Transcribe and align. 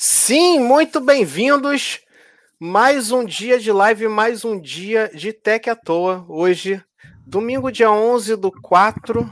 Sim, 0.00 0.60
muito 0.60 1.00
bem-vindos. 1.00 1.98
Mais 2.56 3.10
um 3.10 3.24
dia 3.24 3.58
de 3.58 3.72
live, 3.72 4.06
mais 4.06 4.44
um 4.44 4.56
dia 4.56 5.10
de 5.12 5.32
Tech 5.32 5.68
à 5.68 5.74
Toa. 5.74 6.24
Hoje, 6.28 6.80
domingo, 7.26 7.72
dia 7.72 7.90
11 7.90 8.36
do 8.36 8.52
4, 8.62 9.28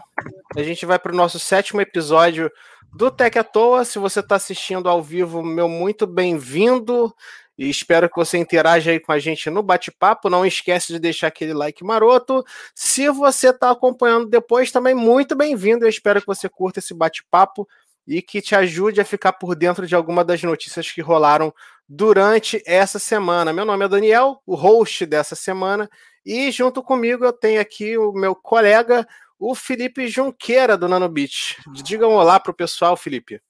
a 0.57 0.63
gente 0.65 0.85
vai 0.85 0.99
para 0.99 1.13
o 1.13 1.15
nosso 1.15 1.39
sétimo 1.39 1.81
episódio 1.81 2.51
do 2.93 3.13
Tech 3.13 3.39
à 3.39 3.45
Toa. 3.45 3.85
Se 3.85 4.01
você 4.01 4.19
está 4.19 4.35
assistindo 4.35 4.89
ao 4.89 5.01
vivo, 5.01 5.41
meu 5.41 5.69
muito 5.69 6.05
bem-vindo. 6.05 7.15
E 7.57 7.71
espero 7.71 8.11
que 8.11 8.17
você 8.17 8.37
interaja 8.37 8.91
aí 8.91 8.99
com 8.99 9.13
a 9.13 9.21
gente 9.21 9.49
no 9.49 9.63
bate-papo. 9.63 10.29
Não 10.29 10.45
esquece 10.45 10.93
de 10.93 10.99
deixar 10.99 11.29
aquele 11.29 11.55
like 11.55 11.85
maroto. 11.85 12.45
Se 12.75 13.09
você 13.09 13.51
está 13.51 13.71
acompanhando 13.71 14.27
depois, 14.27 14.73
também 14.73 14.97
muito 14.97 15.37
bem-vindo. 15.37 15.85
Eu 15.85 15.89
espero 15.89 16.21
que 16.21 16.27
você 16.27 16.49
curta 16.49 16.81
esse 16.81 16.93
bate-papo 16.93 17.69
e 18.07 18.23
que 18.23 18.41
te 18.41 18.55
ajude 18.55 19.01
a 19.01 19.05
ficar 19.05 19.33
por 19.33 19.55
dentro 19.57 19.87
de 19.87 19.95
alguma 19.95 20.25
das 20.25 20.43
notícias 20.43 20.91
que 20.91 21.01
rolaram 21.01 21.53
durante 21.89 22.63
essa 22.67 22.99
semana. 22.99 23.53
Meu 23.53 23.65
nome 23.65 23.85
é 23.85 23.89
Daniel, 23.89 24.41
o 24.47 24.55
host 24.55 25.05
dessa 25.07 25.35
semana, 25.35 25.91
e 26.25 26.51
junto 26.51 26.83
comigo 26.83 27.25
eu 27.25 27.33
tenho 27.33 27.61
aqui 27.61 27.97
o 27.99 28.13
meu 28.13 28.35
colega, 28.35 29.07
o 29.39 29.55
Felipe 29.55 30.09
Junqueira, 30.09 30.77
do 30.77 30.89
Nanobit. 30.89 31.57
Diga 31.73 32.07
um 32.07 32.15
olá 32.15 32.41
para 32.41 32.51
o 32.51 32.55
pessoal, 32.55 32.97
Felipe. 32.97 33.41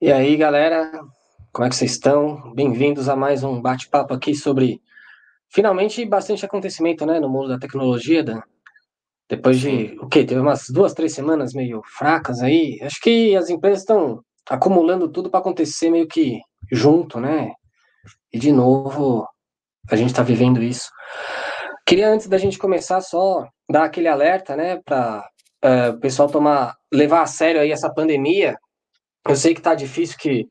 E 0.00 0.12
aí, 0.12 0.36
galera, 0.36 0.90
como 1.52 1.66
é 1.66 1.70
que 1.70 1.76
vocês 1.76 1.92
estão? 1.92 2.52
Bem-vindos 2.54 3.08
a 3.08 3.16
mais 3.16 3.44
um 3.44 3.60
bate-papo 3.60 4.12
aqui 4.12 4.34
sobre, 4.34 4.82
finalmente, 5.48 6.04
bastante 6.04 6.44
acontecimento 6.44 7.06
né, 7.06 7.20
no 7.20 7.28
mundo 7.28 7.48
da 7.48 7.58
tecnologia, 7.58 8.22
Dan. 8.22 8.42
Depois 9.34 9.58
de 9.58 9.96
o 10.00 10.06
quê? 10.06 10.24
Teve 10.24 10.40
umas 10.40 10.68
duas, 10.70 10.94
três 10.94 11.12
semanas 11.12 11.52
meio 11.52 11.82
fracas 11.98 12.40
aí. 12.40 12.78
Acho 12.82 13.00
que 13.00 13.34
as 13.34 13.50
empresas 13.50 13.80
estão 13.80 14.22
acumulando 14.48 15.08
tudo 15.08 15.28
para 15.28 15.40
acontecer 15.40 15.90
meio 15.90 16.06
que 16.06 16.40
junto, 16.70 17.18
né? 17.18 17.50
E 18.32 18.38
de 18.38 18.52
novo, 18.52 19.26
a 19.90 19.96
gente 19.96 20.10
está 20.10 20.22
vivendo 20.22 20.62
isso. 20.62 20.88
Queria, 21.84 22.08
antes 22.08 22.28
da 22.28 22.38
gente 22.38 22.58
começar, 22.58 23.00
só 23.00 23.44
dar 23.68 23.84
aquele 23.84 24.06
alerta, 24.06 24.54
né, 24.54 24.80
para 24.84 25.28
uh, 25.64 25.66
é, 25.66 25.90
o 25.90 25.98
pessoal 25.98 26.28
tomar, 26.28 26.76
levar 26.92 27.22
a 27.22 27.26
sério 27.26 27.60
aí 27.60 27.72
essa 27.72 27.92
pandemia. 27.92 28.56
Eu 29.26 29.34
sei 29.34 29.52
que 29.52 29.60
tá 29.60 29.74
difícil 29.74 30.16
que 30.16 30.46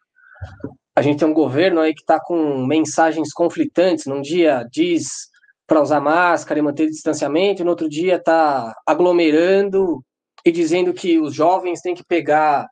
a 0.94 1.02
gente 1.02 1.20
tem 1.20 1.28
um 1.28 1.34
governo 1.34 1.80
aí 1.80 1.94
que 1.94 2.02
está 2.02 2.20
com 2.20 2.66
mensagens 2.66 3.32
conflitantes. 3.32 4.06
Num 4.06 4.22
dia 4.22 4.68
diz 4.70 5.30
para 5.68 5.82
usar 5.82 6.00
máscara 6.00 6.60
e 6.60 6.64
manter 6.64 6.88
distanciamento, 6.88 7.62
e 7.62 7.66
no 7.66 7.72
outro 7.72 7.90
dia 7.90 8.16
está 8.16 8.74
aglomerando 8.86 10.04
e 10.46 10.52
dizendo 10.52 10.94
que 10.94 11.20
os 11.20 11.34
jovens 11.34 11.82
têm 11.82 11.96
que 11.96 12.04
pegar 12.04 12.68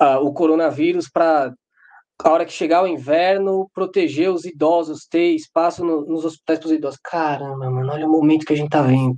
uh, 0.00 0.18
o 0.22 0.32
coronavírus 0.32 1.08
para 1.08 1.52
a 2.24 2.30
hora 2.30 2.44
que 2.44 2.52
chegar 2.52 2.82
o 2.82 2.86
inverno, 2.86 3.70
proteger 3.72 4.30
os 4.30 4.44
idosos, 4.44 5.06
ter 5.08 5.34
espaço 5.34 5.84
no, 5.84 6.04
nos 6.04 6.24
hospitais 6.24 6.58
para 6.58 6.66
os 6.66 6.72
idosos. 6.72 7.00
Caramba, 7.02 7.70
mano, 7.70 7.92
olha 7.92 8.06
o 8.06 8.10
momento 8.10 8.44
que 8.44 8.52
a 8.52 8.56
gente 8.56 8.70
tá 8.70 8.82
vendo. 8.82 9.14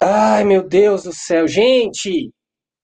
Ai, 0.00 0.44
meu 0.44 0.66
Deus 0.66 1.04
do 1.04 1.12
céu. 1.12 1.46
Gente, 1.46 2.32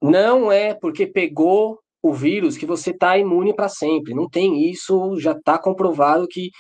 não 0.01 0.53
é 0.53 0.75
porque 0.75 1.07
pegou 1.07 1.79
o 2.03 2.13
vírus 2.13 2.57
que 2.57 2.67
você 2.67 2.93
tá 2.93 3.19
imune 3.19 3.55
para 3.55 3.69
sempre. 3.69 4.15
Não 4.15 4.29
tem 4.29 4.71
isso, 4.71 5.19
já 5.19 5.35
tá 5.35 5.59
comprovado 5.59 6.27
que 6.29 6.51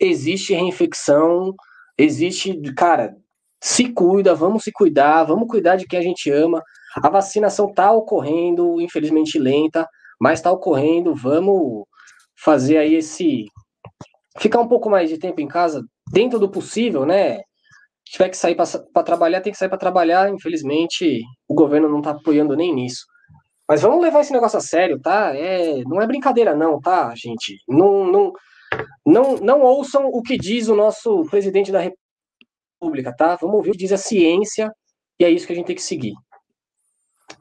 existe 0.00 0.54
reinfecção, 0.54 1.54
existe, 1.96 2.60
cara, 2.74 3.16
se 3.60 3.92
cuida, 3.92 4.34
vamos 4.34 4.64
se 4.64 4.72
cuidar, 4.72 5.24
vamos 5.24 5.48
cuidar 5.48 5.76
de 5.76 5.86
quem 5.86 5.98
a 5.98 6.02
gente 6.02 6.30
ama. 6.30 6.62
A 7.02 7.08
vacinação 7.08 7.72
tá 7.72 7.90
ocorrendo, 7.92 8.80
infelizmente 8.80 9.38
lenta, 9.38 9.86
mas 10.20 10.40
tá 10.40 10.50
ocorrendo, 10.50 11.14
vamos 11.14 11.84
fazer 12.36 12.78
aí 12.78 12.94
esse 12.94 13.46
ficar 14.38 14.60
um 14.60 14.68
pouco 14.68 14.88
mais 14.88 15.08
de 15.08 15.18
tempo 15.18 15.40
em 15.40 15.48
casa, 15.48 15.82
dentro 16.12 16.38
do 16.38 16.48
possível, 16.48 17.04
né? 17.04 17.38
Se 18.06 18.12
tiver 18.12 18.28
que 18.30 18.36
sair 18.36 18.54
para 18.54 19.02
trabalhar, 19.02 19.40
tem 19.40 19.52
que 19.52 19.58
sair 19.58 19.68
para 19.68 19.76
trabalhar. 19.76 20.30
Infelizmente, 20.30 21.20
o 21.46 21.54
governo 21.54 21.88
não 21.88 22.00
tá 22.00 22.10
apoiando 22.12 22.56
nem 22.56 22.74
nisso. 22.74 23.04
Mas 23.68 23.82
vamos 23.82 24.00
levar 24.00 24.20
esse 24.20 24.32
negócio 24.32 24.56
a 24.56 24.62
sério, 24.62 24.98
tá? 24.98 25.36
É, 25.36 25.82
não 25.84 26.00
é 26.00 26.06
brincadeira 26.06 26.56
não, 26.56 26.80
tá, 26.80 27.12
gente? 27.14 27.58
Não, 27.68 28.10
não, 28.10 28.32
não, 29.08 29.36
não 29.36 29.60
ouçam 29.62 30.06
o 30.06 30.22
que 30.22 30.36
diz 30.36 30.68
o 30.68 30.76
nosso 30.76 31.24
presidente 31.30 31.72
da 31.72 31.80
República, 31.80 33.14
tá? 33.16 33.36
Vamos 33.36 33.56
ouvir 33.56 33.70
o 33.70 33.72
que 33.72 33.78
diz 33.78 33.92
a 33.92 33.96
ciência 33.96 34.72
e 35.18 35.24
é 35.24 35.30
isso 35.30 35.46
que 35.46 35.52
a 35.52 35.56
gente 35.56 35.66
tem 35.66 35.76
que 35.76 35.82
seguir. 35.82 36.14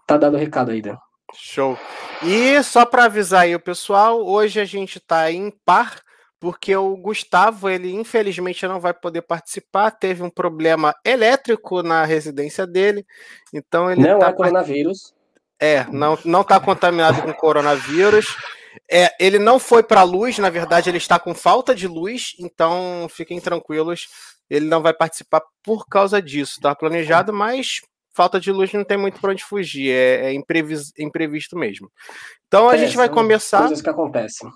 Tá 0.05 0.17
dado 0.17 0.35
o 0.35 0.39
recado 0.39 0.71
aí, 0.71 0.81
Dan. 0.81 0.97
Show. 1.33 1.77
E 2.23 2.61
só 2.63 2.85
para 2.85 3.05
avisar 3.05 3.41
aí 3.41 3.55
o 3.55 3.59
pessoal, 3.59 4.25
hoje 4.25 4.59
a 4.59 4.65
gente 4.65 4.99
tá 4.99 5.31
em 5.31 5.51
par, 5.65 6.01
porque 6.39 6.75
o 6.75 6.95
Gustavo, 6.95 7.69
ele 7.69 7.93
infelizmente 7.93 8.65
não 8.65 8.79
vai 8.79 8.93
poder 8.93 9.21
participar, 9.21 9.91
teve 9.91 10.23
um 10.23 10.29
problema 10.29 10.95
elétrico 11.05 11.83
na 11.83 12.05
residência 12.05 12.65
dele, 12.65 13.05
então 13.53 13.91
ele 13.91 14.01
Não 14.01 14.19
tá 14.19 14.29
é 14.29 14.33
coronavírus. 14.33 15.13
É, 15.59 15.85
não, 15.91 16.17
não 16.23 16.43
tá 16.43 16.59
contaminado 16.59 17.21
com 17.21 17.33
coronavírus. 17.33 18.37
É, 18.89 19.13
ele 19.19 19.39
não 19.39 19.59
foi 19.59 19.83
para 19.83 20.01
a 20.01 20.03
luz, 20.03 20.37
na 20.37 20.49
verdade, 20.49 20.89
ele 20.89 20.97
está 20.97 21.19
com 21.19 21.33
falta 21.33 21.73
de 21.73 21.87
luz, 21.87 22.35
então 22.39 23.07
fiquem 23.09 23.39
tranquilos, 23.39 24.07
ele 24.49 24.65
não 24.65 24.81
vai 24.81 24.93
participar 24.93 25.41
por 25.63 25.87
causa 25.87 26.21
disso. 26.21 26.59
Tá 26.61 26.75
planejado, 26.75 27.33
mas 27.33 27.81
falta 28.13 28.39
de 28.39 28.51
luz 28.51 28.73
não 28.73 28.83
tem 28.83 28.97
muito 28.97 29.19
para 29.19 29.31
onde 29.31 29.43
fugir, 29.43 29.91
é, 29.91 30.27
é 30.27 30.33
imprevis, 30.33 30.91
imprevisto 30.97 31.57
mesmo. 31.57 31.91
Então 32.47 32.69
a 32.69 32.75
é, 32.75 32.79
gente 32.79 32.97
vai 32.97 33.09
começar. 33.09 33.59
Coisas 33.59 33.81
que 33.81 33.89
acontecem. 33.89 34.49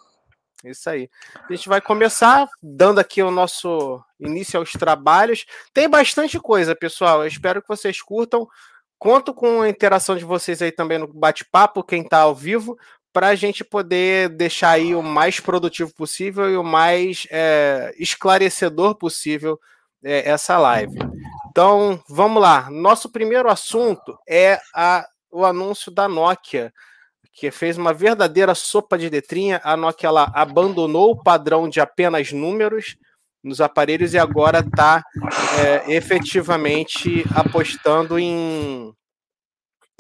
Isso 0.63 0.89
aí. 0.89 1.09
A 1.49 1.53
gente 1.53 1.67
vai 1.67 1.81
começar 1.81 2.47
dando 2.61 2.99
aqui 2.99 3.21
o 3.23 3.31
nosso 3.31 3.99
início 4.19 4.59
aos 4.59 4.71
trabalhos. 4.73 5.45
Tem 5.73 5.89
bastante 5.89 6.39
coisa, 6.39 6.75
pessoal. 6.75 7.21
Eu 7.21 7.27
espero 7.27 7.61
que 7.61 7.67
vocês 7.67 8.01
curtam. 8.01 8.47
Conto 8.99 9.33
com 9.33 9.61
a 9.61 9.69
interação 9.69 10.15
de 10.15 10.23
vocês 10.23 10.61
aí 10.61 10.71
também 10.71 10.99
no 10.99 11.07
bate-papo, 11.07 11.83
quem 11.83 12.03
está 12.03 12.19
ao 12.19 12.35
vivo 12.35 12.77
para 13.13 13.27
a 13.27 13.35
gente 13.35 13.63
poder 13.63 14.29
deixar 14.29 14.71
aí 14.71 14.95
o 14.95 15.01
mais 15.01 15.39
produtivo 15.39 15.93
possível 15.93 16.49
e 16.49 16.57
o 16.57 16.63
mais 16.63 17.27
é, 17.29 17.93
esclarecedor 17.97 18.95
possível 18.95 19.59
é, 20.03 20.29
essa 20.29 20.57
live. 20.57 20.97
Então, 21.49 22.01
vamos 22.07 22.41
lá. 22.41 22.69
Nosso 22.69 23.09
primeiro 23.09 23.49
assunto 23.49 24.17
é 24.27 24.59
a, 24.73 25.05
o 25.29 25.45
anúncio 25.45 25.91
da 25.91 26.07
Nokia, 26.07 26.73
que 27.33 27.51
fez 27.51 27.77
uma 27.77 27.93
verdadeira 27.93 28.55
sopa 28.55 28.97
de 28.97 29.09
letrinha. 29.09 29.59
A 29.63 29.75
Nokia 29.75 30.07
ela 30.07 30.31
abandonou 30.33 31.11
o 31.11 31.21
padrão 31.21 31.67
de 31.67 31.81
apenas 31.81 32.31
números 32.31 32.95
nos 33.43 33.59
aparelhos 33.59 34.13
e 34.13 34.19
agora 34.19 34.59
está 34.59 35.03
é, 35.59 35.93
efetivamente 35.93 37.25
apostando 37.35 38.19
em 38.19 38.93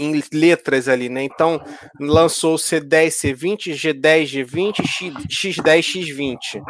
em 0.01 0.21
letras 0.33 0.87
ali, 0.87 1.09
né? 1.09 1.23
Então, 1.23 1.63
lançou 1.99 2.55
o 2.55 2.57
C10, 2.57 3.07
C20, 3.09 3.73
G10, 3.73 4.45
G20, 4.45 4.75
X10, 5.27 5.79
X20, 5.79 6.61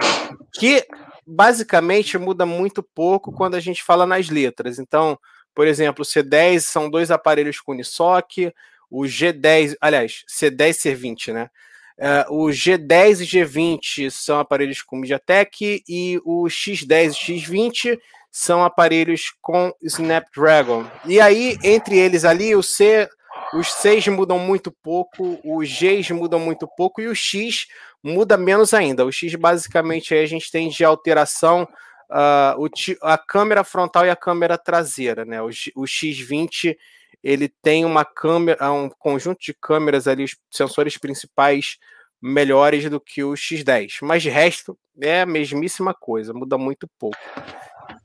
que 0.54 0.86
basicamente 1.26 2.18
muda 2.18 2.46
muito 2.46 2.84
pouco 2.84 3.32
quando 3.32 3.56
a 3.56 3.60
gente 3.60 3.84
fala 3.84 4.06
nas 4.06 4.30
letras. 4.30 4.80
Então, 4.80 5.18
por 5.56 5.68
exemplo, 5.68 6.04
o 6.04 6.06
C10 6.06 6.60
são 6.60 6.90
dois 6.90 7.12
aparelhos 7.12 7.60
com 7.60 7.72
Unisoc, 7.72 8.52
o 8.90 9.04
G10, 9.04 9.76
aliás, 9.80 10.24
C10 10.30 10.72
C20, 10.72 11.34
né? 11.34 11.50
Uh, 11.98 12.46
o 12.46 12.48
G10 12.48 13.22
e 13.22 13.26
G20 13.28 14.10
são 14.10 14.40
aparelhos 14.40 14.82
com 14.82 14.98
MediaTek 14.98 15.84
e 15.88 16.20
o 16.26 16.46
X10 16.46 17.12
e 17.12 17.40
X20 17.40 18.00
são 18.32 18.64
aparelhos 18.64 19.34
com 19.42 19.72
Snapdragon. 19.84 20.86
E 21.06 21.20
aí, 21.20 21.58
entre 21.64 22.00
eles 22.00 22.26
ali, 22.26 22.56
o 22.56 22.64
C 22.64 23.08
os 23.54 23.68
Cs 23.74 24.08
mudam 24.08 24.40
muito 24.40 24.72
pouco, 24.72 25.40
os 25.44 25.70
Gs 25.70 26.14
mudam 26.14 26.40
muito 26.40 26.68
pouco 26.68 27.02
e 27.02 27.08
o 27.08 27.16
X 27.16 27.68
muda 28.04 28.38
menos 28.38 28.74
ainda. 28.74 29.06
O 29.06 29.12
X 29.12 29.36
basicamente 29.36 30.14
aí 30.14 30.24
a 30.24 30.28
gente 30.28 30.52
tem 30.52 30.70
de 30.70 30.84
alteração 30.84 31.68
uh, 32.12 32.70
a 33.02 33.18
câmera 33.18 33.64
frontal 33.64 34.06
e 34.06 34.10
a 34.10 34.16
câmera 34.16 34.58
traseira, 34.58 35.26
né? 35.26 35.42
O, 35.42 35.48
o 35.48 35.84
X20 35.84 36.76
ele 37.24 37.48
tem 37.62 37.86
uma 37.86 38.04
câmera, 38.04 38.72
um 38.72 38.90
conjunto 38.90 39.40
de 39.42 39.54
câmeras 39.54 40.08
ali, 40.08 40.24
os 40.24 40.36
sensores 40.50 40.98
principais 40.98 41.78
melhores 42.22 42.90
do 42.90 43.00
que 43.00 43.24
o 43.24 43.34
X10, 43.34 43.98
mas 44.04 44.22
de 44.22 44.30
resto 44.30 44.78
é 45.00 45.22
a 45.22 45.26
mesmíssima 45.26 45.94
coisa, 45.94 46.34
muda 46.34 46.58
muito 46.58 46.88
pouco. 47.00 47.18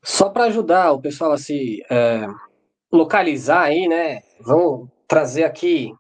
Só 0.03 0.29
para 0.29 0.45
ajudar 0.45 0.93
o 0.93 1.01
pessoal 1.01 1.33
a 1.33 1.39
se 1.39 1.83
é, 1.91 2.27
localizar 2.91 3.63
aí, 3.63 3.87
né? 3.87 4.23
Vamos 4.41 4.89
trazer 5.07 5.45
aqui. 5.45 5.93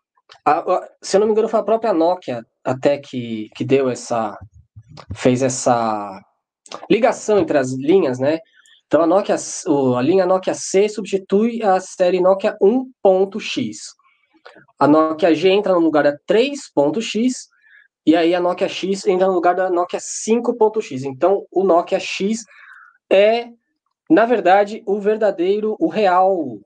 A, 0.44 0.58
a, 0.58 0.88
se 1.02 1.16
eu 1.16 1.20
não 1.20 1.26
me 1.26 1.32
engano, 1.32 1.48
foi 1.48 1.60
a 1.60 1.64
própria 1.64 1.92
Nokia 1.92 2.44
até 2.64 2.98
que, 2.98 3.48
que 3.54 3.64
deu 3.64 3.88
essa. 3.88 4.36
fez 5.14 5.42
essa 5.42 6.20
ligação 6.90 7.38
entre 7.38 7.58
as 7.58 7.72
linhas, 7.72 8.18
né? 8.18 8.38
Então 8.86 9.02
a 9.02 9.06
Nokia, 9.06 9.36
a 9.36 10.02
linha 10.02 10.26
Nokia 10.26 10.54
C 10.54 10.88
substitui 10.88 11.62
a 11.62 11.80
série 11.80 12.20
Nokia 12.20 12.56
1.x. 12.60 13.94
A 14.78 14.86
Nokia 14.86 15.34
G 15.34 15.48
entra 15.48 15.72
no 15.72 15.80
lugar 15.80 16.04
da 16.04 16.16
3.x 16.28 17.48
e 18.06 18.14
aí 18.14 18.34
a 18.34 18.40
Nokia 18.40 18.68
X 18.68 19.04
entra 19.06 19.26
no 19.26 19.32
lugar 19.32 19.56
da 19.56 19.68
Nokia 19.68 19.98
5.x. 19.98 21.02
Então, 21.02 21.44
o 21.50 21.64
Nokia 21.64 21.98
X 21.98 22.44
é, 23.10 23.48
na 24.08 24.24
verdade, 24.24 24.82
o 24.86 25.00
verdadeiro, 25.00 25.76
o 25.80 25.88
real. 25.88 26.60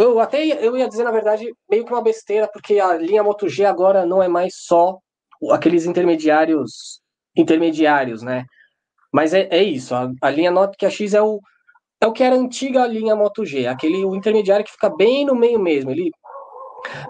Eu 0.00 0.18
até 0.18 0.44
eu 0.44 0.76
ia 0.76 0.88
dizer, 0.88 1.04
na 1.04 1.10
verdade, 1.10 1.52
meio 1.70 1.84
que 1.84 1.92
uma 1.92 2.02
besteira, 2.02 2.48
porque 2.52 2.80
a 2.80 2.96
linha 2.96 3.22
Moto 3.22 3.48
G 3.48 3.64
agora 3.64 4.06
não 4.06 4.22
é 4.22 4.28
mais 4.28 4.54
só 4.56 4.98
aqueles 5.50 5.84
intermediários 5.84 7.00
intermediários, 7.36 8.22
né? 8.22 8.44
Mas 9.12 9.34
é, 9.34 9.48
é 9.50 9.62
isso, 9.62 9.94
a, 9.94 10.10
a 10.22 10.30
linha 10.30 10.50
Nokia 10.50 10.90
X 10.90 11.14
é 11.14 11.22
o, 11.22 11.40
é 12.00 12.06
o 12.06 12.12
que 12.12 12.22
era 12.22 12.34
a 12.34 12.38
antiga 12.38 12.86
linha 12.86 13.14
Moto 13.14 13.44
G, 13.44 13.66
aquele 13.66 14.04
o 14.04 14.14
intermediário 14.14 14.64
que 14.64 14.72
fica 14.72 14.88
bem 14.88 15.24
no 15.24 15.34
meio 15.34 15.58
mesmo. 15.58 15.90
Ele 15.90 16.10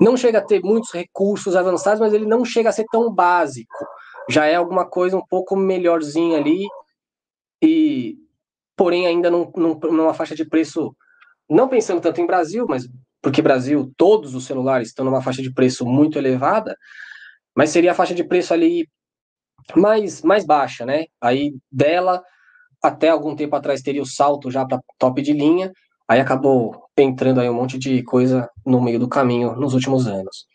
não 0.00 0.16
chega 0.16 0.38
a 0.38 0.44
ter 0.44 0.60
muitos 0.62 0.92
recursos 0.92 1.54
avançados, 1.54 2.00
mas 2.00 2.12
ele 2.12 2.26
não 2.26 2.44
chega 2.44 2.70
a 2.70 2.72
ser 2.72 2.84
tão 2.90 3.12
básico. 3.12 3.86
Já 4.28 4.46
é 4.46 4.56
alguma 4.56 4.84
coisa 4.84 5.16
um 5.16 5.24
pouco 5.26 5.56
melhorzinha 5.56 6.38
ali, 6.38 6.66
e 7.62 8.16
porém 8.76 9.06
ainda 9.06 9.30
num, 9.30 9.50
num, 9.56 9.78
numa 9.78 10.14
faixa 10.14 10.34
de 10.34 10.44
preço, 10.44 10.94
não 11.50 11.68
pensando 11.68 12.00
tanto 12.00 12.20
em 12.20 12.26
Brasil, 12.26 12.64
mas 12.68 12.88
porque 13.20 13.42
Brasil, 13.42 13.92
todos 13.96 14.34
os 14.34 14.46
celulares 14.46 14.88
estão 14.88 15.04
numa 15.04 15.20
faixa 15.20 15.42
de 15.42 15.52
preço 15.52 15.84
muito 15.84 16.16
elevada, 16.16 16.76
mas 17.54 17.70
seria 17.70 17.92
a 17.92 17.94
faixa 17.94 18.14
de 18.14 18.24
preço 18.24 18.54
ali 18.54 18.88
mais, 19.76 20.22
mais 20.22 20.46
baixa, 20.46 20.86
né? 20.86 21.04
Aí 21.20 21.54
dela 21.70 22.22
até 22.82 23.10
algum 23.10 23.36
tempo 23.36 23.54
atrás 23.56 23.82
teria 23.82 24.00
o 24.00 24.06
salto 24.06 24.50
já 24.50 24.64
para 24.64 24.80
top 24.98 25.20
de 25.20 25.32
linha, 25.32 25.70
aí 26.08 26.18
acabou 26.18 26.88
entrando 26.96 27.40
aí 27.40 27.50
um 27.50 27.54
monte 27.54 27.78
de 27.78 28.02
coisa 28.02 28.48
no 28.64 28.80
meio 28.80 28.98
do 28.98 29.08
caminho 29.08 29.54
nos 29.56 29.74
últimos 29.74 30.06
anos. 30.06 30.46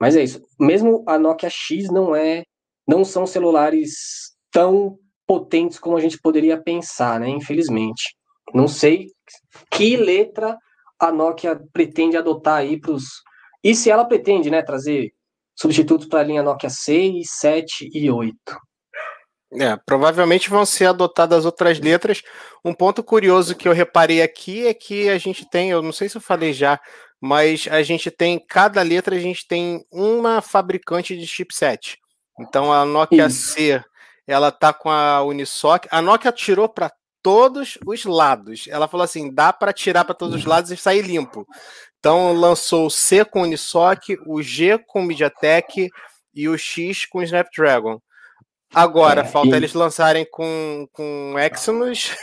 Mas 0.00 0.16
é 0.16 0.24
isso. 0.24 0.42
Mesmo 0.58 1.04
a 1.06 1.18
Nokia 1.18 1.48
X 1.48 1.88
não 1.88 2.16
é, 2.16 2.42
não 2.86 3.04
são 3.04 3.26
celulares 3.26 4.32
tão 4.50 4.98
potentes 5.26 5.78
como 5.78 5.96
a 5.96 6.00
gente 6.00 6.18
poderia 6.20 6.60
pensar, 6.60 7.20
né? 7.20 7.28
Infelizmente. 7.28 8.16
Não 8.52 8.66
sei 8.66 9.06
que 9.70 9.96
letra 9.96 10.56
a 10.98 11.10
Nokia 11.10 11.60
pretende 11.72 12.16
adotar 12.16 12.56
aí 12.58 12.80
para 12.80 12.92
os. 12.92 13.04
E 13.62 13.74
se 13.74 13.90
ela 13.90 14.04
pretende, 14.04 14.50
né, 14.50 14.62
trazer 14.62 15.12
substitutos 15.54 16.06
para 16.06 16.20
a 16.20 16.24
linha 16.24 16.42
Nokia 16.42 16.70
6, 16.70 17.26
7 17.28 17.90
e 17.92 18.10
8. 18.10 18.36
É, 19.54 19.76
provavelmente 19.84 20.48
vão 20.48 20.64
ser 20.64 20.86
adotadas 20.86 21.44
outras 21.44 21.78
letras. 21.78 22.22
Um 22.64 22.72
ponto 22.72 23.04
curioso 23.04 23.54
que 23.54 23.68
eu 23.68 23.72
reparei 23.72 24.22
aqui 24.22 24.66
é 24.66 24.72
que 24.72 25.10
a 25.10 25.18
gente 25.18 25.48
tem, 25.48 25.70
eu 25.70 25.82
não 25.82 25.92
sei 25.92 26.08
se 26.08 26.16
eu 26.16 26.22
falei 26.22 26.54
já, 26.54 26.80
mas 27.20 27.68
a 27.70 27.82
gente 27.82 28.10
tem, 28.10 28.38
cada 28.38 28.80
letra 28.80 29.14
a 29.14 29.18
gente 29.18 29.46
tem 29.46 29.84
uma 29.92 30.40
fabricante 30.40 31.16
de 31.16 31.26
chipset. 31.26 31.98
Então 32.40 32.72
a 32.72 32.84
Nokia 32.84 33.26
Isso. 33.26 33.52
C, 33.52 33.84
ela 34.26 34.50
tá 34.50 34.72
com 34.72 34.88
a 34.88 35.22
Unisoc. 35.22 35.86
A 35.90 36.00
Nokia 36.00 36.32
tirou 36.32 36.68
para 36.68 36.90
todos 37.22 37.78
os 37.86 38.04
lados. 38.04 38.66
Ela 38.68 38.88
falou 38.88 39.04
assim: 39.04 39.32
dá 39.32 39.52
para 39.52 39.72
tirar 39.72 40.04
para 40.04 40.14
todos 40.14 40.34
os 40.34 40.44
lados 40.44 40.70
e 40.70 40.76
sair 40.76 41.02
limpo. 41.02 41.46
Então 41.98 42.32
lançou 42.32 42.86
o 42.86 42.90
C 42.90 43.24
com 43.24 43.42
Unisoc, 43.42 44.00
o 44.26 44.42
G 44.42 44.78
com 44.78 45.02
MediaTek 45.02 45.88
e 46.34 46.48
o 46.48 46.58
X 46.58 47.06
com 47.06 47.22
Snapdragon. 47.22 48.00
Agora, 48.74 49.20
é, 49.20 49.24
falta 49.24 49.50
e... 49.50 49.54
eles 49.54 49.74
lançarem 49.74 50.26
com, 50.30 50.88
com 50.92 51.34
Exynos 51.38 52.16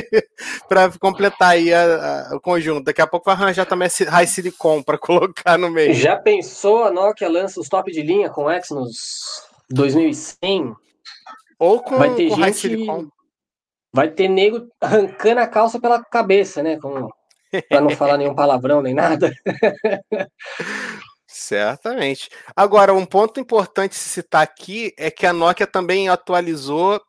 para 0.68 0.90
completar 0.98 1.52
aí 1.52 1.72
a, 1.72 2.28
a, 2.30 2.36
o 2.36 2.40
conjunto. 2.40 2.84
Daqui 2.84 3.00
a 3.00 3.06
pouco 3.06 3.24
vai 3.24 3.34
arranjar 3.34 3.64
também 3.64 3.88
High 3.88 4.26
Silicon 4.26 4.82
para 4.82 4.98
colocar 4.98 5.56
no 5.56 5.70
meio. 5.70 5.94
Já 5.94 6.16
pensou 6.16 6.84
a 6.84 6.90
Nokia 6.90 7.28
lança 7.28 7.58
os 7.58 7.68
top 7.68 7.90
de 7.90 8.02
linha 8.02 8.28
com 8.28 8.50
Exynos 8.50 9.42
2100? 9.70 10.74
Ou 11.58 11.80
com, 11.80 11.96
vai 11.96 12.14
ter 12.14 12.28
com 12.28 12.34
gente, 12.36 12.44
High 12.44 12.52
Silicon. 12.52 13.08
Vai 13.96 14.10
ter 14.10 14.28
nego 14.28 14.68
arrancando 14.78 15.40
a 15.40 15.46
calça 15.46 15.80
pela 15.80 16.04
cabeça, 16.04 16.62
né? 16.62 16.78
Para 17.70 17.80
não 17.80 17.88
falar 17.88 18.18
nenhum 18.18 18.34
palavrão 18.34 18.82
nem 18.82 18.92
nada. 18.92 19.32
Certamente. 21.26 22.28
Agora, 22.54 22.92
um 22.92 23.06
ponto 23.06 23.40
importante 23.40 23.94
se 23.94 24.10
citar 24.10 24.42
aqui 24.42 24.92
é 24.98 25.10
que 25.10 25.24
a 25.24 25.32
Nokia 25.32 25.66
também 25.66 26.10
atualizou 26.10 27.00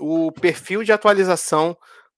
o 0.00 0.32
perfil 0.32 0.82
de 0.82 0.90
atualização 0.90 1.76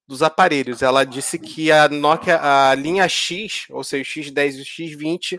dos 0.09 0.23
aparelhos. 0.23 0.81
Ela 0.81 1.05
disse 1.05 1.39
que 1.39 1.71
a 1.71 1.87
Nokia, 1.87 2.41
a 2.41 2.75
linha 2.75 3.07
X, 3.07 3.67
ou 3.69 3.85
seja, 3.85 4.03
o 4.03 4.23
X10 4.23 4.55
e 4.55 4.61
o 4.61 4.65
X20, 4.65 5.39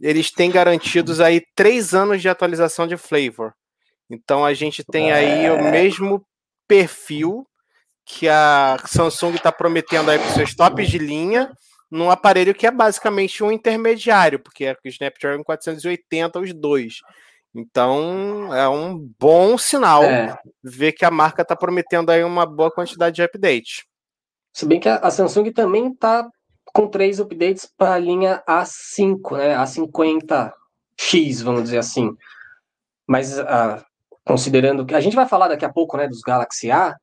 eles 0.00 0.32
têm 0.32 0.50
garantidos 0.50 1.20
aí 1.20 1.40
três 1.54 1.94
anos 1.94 2.20
de 2.20 2.28
atualização 2.28 2.88
de 2.88 2.96
flavor. 2.96 3.54
Então 4.10 4.44
a 4.44 4.52
gente 4.52 4.82
tem 4.82 5.12
aí 5.12 5.48
o 5.48 5.70
mesmo 5.70 6.26
perfil 6.66 7.46
que 8.06 8.28
a 8.28 8.76
Samsung 8.86 9.34
está 9.34 9.50
prometendo 9.50 10.10
aí 10.10 10.18
para 10.18 10.28
os 10.28 10.34
seus 10.34 10.54
tops 10.54 10.88
de 10.88 10.96
linha 10.96 11.52
num 11.90 12.10
aparelho 12.10 12.54
que 12.54 12.66
é 12.66 12.70
basicamente 12.70 13.42
um 13.42 13.50
intermediário, 13.50 14.38
porque 14.38 14.64
é 14.64 14.72
o 14.72 14.88
Snapdragon 14.88 15.42
480 15.42 16.38
os 16.38 16.54
dois. 16.54 17.00
Então 17.52 18.54
é 18.54 18.68
um 18.68 18.96
bom 19.18 19.58
sinal 19.58 20.04
é. 20.04 20.38
ver 20.62 20.92
que 20.92 21.04
a 21.04 21.10
marca 21.10 21.42
está 21.42 21.56
prometendo 21.56 22.10
aí 22.10 22.22
uma 22.22 22.46
boa 22.46 22.70
quantidade 22.70 23.16
de 23.16 23.22
update. 23.22 23.86
Se 24.52 24.64
bem 24.64 24.78
que 24.78 24.88
a 24.88 25.10
Samsung 25.10 25.50
também 25.52 25.88
está 25.88 26.28
com 26.72 26.88
três 26.88 27.18
updates 27.18 27.68
para 27.76 27.94
a 27.94 27.98
linha 27.98 28.42
A5, 28.48 29.36
né? 29.36 29.56
A50X, 29.56 31.42
vamos 31.42 31.64
dizer 31.64 31.78
assim. 31.78 32.14
Mas 33.06 33.38
uh, 33.38 33.84
considerando 34.24 34.84
que 34.84 34.94
a 34.94 35.00
gente 35.00 35.16
vai 35.16 35.26
falar 35.26 35.48
daqui 35.48 35.64
a 35.64 35.72
pouco, 35.72 35.96
né, 35.96 36.06
dos 36.08 36.20
Galaxy 36.20 36.70
A, 36.70 36.96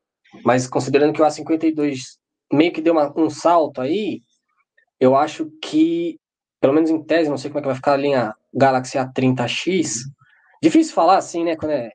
mas 0.44 0.68
considerando 0.68 1.14
que 1.14 1.22
o 1.22 1.26
A52 1.26 2.00
meio 2.52 2.72
que 2.72 2.82
deu 2.82 2.94
uma, 2.94 3.12
um 3.18 3.30
salto 3.30 3.82
aí, 3.82 4.22
eu 5.00 5.16
acho 5.16 5.52
que, 5.62 6.18
pelo 6.62 6.74
menos 6.74 6.90
em 6.90 7.04
tese, 7.04 7.30
não 7.30 7.38
sei 7.38 7.50
como 7.50 7.60
é 7.60 7.62
que 7.62 7.68
vai 7.68 7.76
ficar 7.76 7.94
a 7.94 7.98
linha 7.98 8.34
Galaxy 8.54 8.98
A30X. 8.98 10.04
Difícil 10.62 10.94
falar 10.94 11.18
assim, 11.18 11.44
né? 11.44 11.56
Quando 11.56 11.72
é 11.72 11.92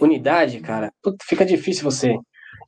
unidade, 0.00 0.60
cara. 0.60 0.92
fica 1.22 1.44
difícil 1.44 1.84
você. 1.84 2.14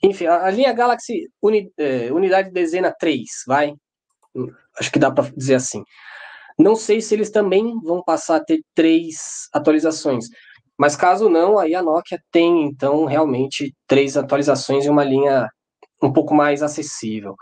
Enfim, 0.02 0.26
a, 0.26 0.46
a 0.46 0.50
linha 0.50 0.72
Galaxy 0.72 1.28
uni, 1.42 1.70
é, 1.76 2.12
Unidade 2.12 2.50
Dezena 2.50 2.92
3, 2.98 3.24
vai. 3.46 3.74
Acho 4.78 4.90
que 4.90 4.98
dá 4.98 5.10
para 5.10 5.30
dizer 5.30 5.56
assim. 5.56 5.82
Não 6.58 6.74
sei 6.74 7.00
se 7.00 7.14
eles 7.14 7.30
também 7.30 7.78
vão 7.82 8.02
passar 8.02 8.36
a 8.36 8.44
ter 8.44 8.60
três 8.74 9.48
atualizações. 9.52 10.26
Mas 10.78 10.94
caso 10.94 11.28
não, 11.28 11.58
aí 11.58 11.74
a 11.74 11.82
Nokia 11.82 12.20
tem, 12.30 12.64
então, 12.66 13.04
realmente 13.04 13.74
três 13.86 14.16
atualizações 14.16 14.84
e 14.84 14.88
uma 14.88 15.04
linha 15.04 15.48
um 16.02 16.12
pouco 16.12 16.34
mais 16.34 16.62
acessível. 16.62 17.34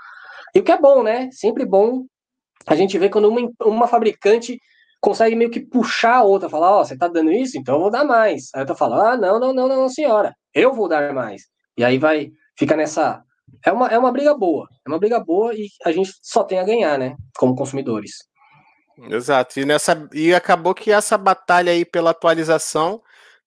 E 0.55 0.61
o 0.61 0.63
que 0.63 0.73
é 0.73 0.81
bom, 0.81 1.03
né? 1.03 1.29
Sempre 1.33 1.67
bom 1.67 2.07
a 2.67 2.75
gente 2.75 2.99
vê 2.99 3.09
quando 3.09 3.29
uma, 3.29 3.51
uma 3.63 3.87
fabricante 3.87 4.59
consegue 5.01 5.37
meio 5.37 5.51
que 5.51 5.61
puxar 5.61 6.17
a 6.17 6.23
outra, 6.23 6.49
falar, 6.49 6.73
ó, 6.73 6.81
oh, 6.81 6.85
você 6.85 6.97
tá 6.97 7.07
dando 7.07 7.31
isso, 7.31 7.57
então 7.57 7.77
eu 7.77 7.81
vou 7.83 7.91
dar 7.91 8.05
mais. 8.05 8.49
Aí 8.53 8.61
a 8.61 8.63
outra 8.63 8.75
fala, 8.75 9.13
ah, 9.13 9.17
não, 9.17 9.39
não, 9.39 9.53
não, 9.53 9.69
não, 9.69 9.89
senhora, 9.89 10.35
eu 10.53 10.75
vou 10.75 10.89
dar 10.89 11.13
mais. 11.13 11.43
E 11.77 11.85
aí 11.85 11.97
vai, 11.97 12.31
fica 12.59 12.75
nessa. 12.77 13.23
É 13.65 13.71
uma, 13.71 13.87
é 13.87 13.97
uma 13.97 14.11
briga 14.11 14.35
boa, 14.35 14.69
é 14.85 14.89
uma 14.89 14.99
briga 14.99 15.21
boa 15.21 15.55
e 15.55 15.69
a 15.85 15.93
gente 15.93 16.11
só 16.23 16.43
tem 16.43 16.59
a 16.59 16.65
ganhar, 16.65 16.99
né, 16.99 17.15
como 17.37 17.55
consumidores. 17.55 18.13
Exato, 19.11 19.61
e, 19.61 19.65
nessa, 19.65 20.09
e 20.13 20.35
acabou 20.35 20.75
que 20.75 20.91
essa 20.91 21.17
batalha 21.17 21.71
aí 21.71 21.85
pela 21.85 22.11
atualização 22.11 23.01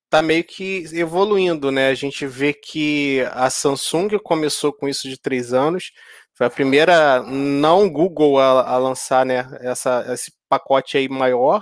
tá 0.09 0.21
meio 0.21 0.43
que 0.43 0.85
evoluindo, 0.93 1.71
né? 1.71 1.89
A 1.89 1.93
gente 1.93 2.25
vê 2.25 2.53
que 2.53 3.21
a 3.31 3.49
Samsung 3.49 4.17
começou 4.23 4.73
com 4.73 4.87
isso 4.87 5.07
de 5.07 5.19
três 5.19 5.53
anos, 5.53 5.91
foi 6.33 6.47
a 6.47 6.49
primeira 6.49 7.21
não 7.21 7.89
Google 7.89 8.39
a, 8.39 8.61
a 8.69 8.77
lançar 8.77 9.25
né, 9.25 9.45
essa, 9.59 10.05
esse 10.13 10.31
pacote 10.47 10.97
aí 10.97 11.09
maior. 11.09 11.61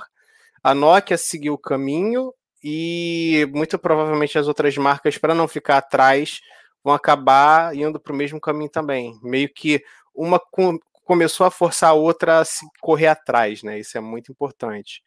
A 0.63 0.74
Nokia 0.74 1.18
seguiu 1.18 1.54
o 1.54 1.58
caminho 1.58 2.32
e 2.63 3.48
muito 3.54 3.77
provavelmente 3.77 4.38
as 4.38 4.48
outras 4.48 4.77
marcas, 4.77 5.18
para 5.18 5.34
não 5.34 5.48
ficar 5.48 5.77
atrás, 5.77 6.42
vão 6.84 6.94
acabar 6.94 7.75
indo 7.75 8.00
para 8.00 8.13
o 8.13 8.16
mesmo 8.16 8.39
caminho 8.39 8.70
também. 8.70 9.20
Meio 9.24 9.51
que 9.54 9.84
uma 10.16 10.39
com, 10.39 10.80
começou 11.04 11.46
a 11.46 11.51
forçar 11.51 11.89
a 11.89 11.94
outra 11.94 12.39
a 12.39 12.46
se 12.46 12.66
correr 12.80 13.08
atrás, 13.08 13.63
né? 13.63 13.80
Isso 13.80 13.98
é 13.98 14.01
muito 14.01 14.32
importante. 14.32 15.01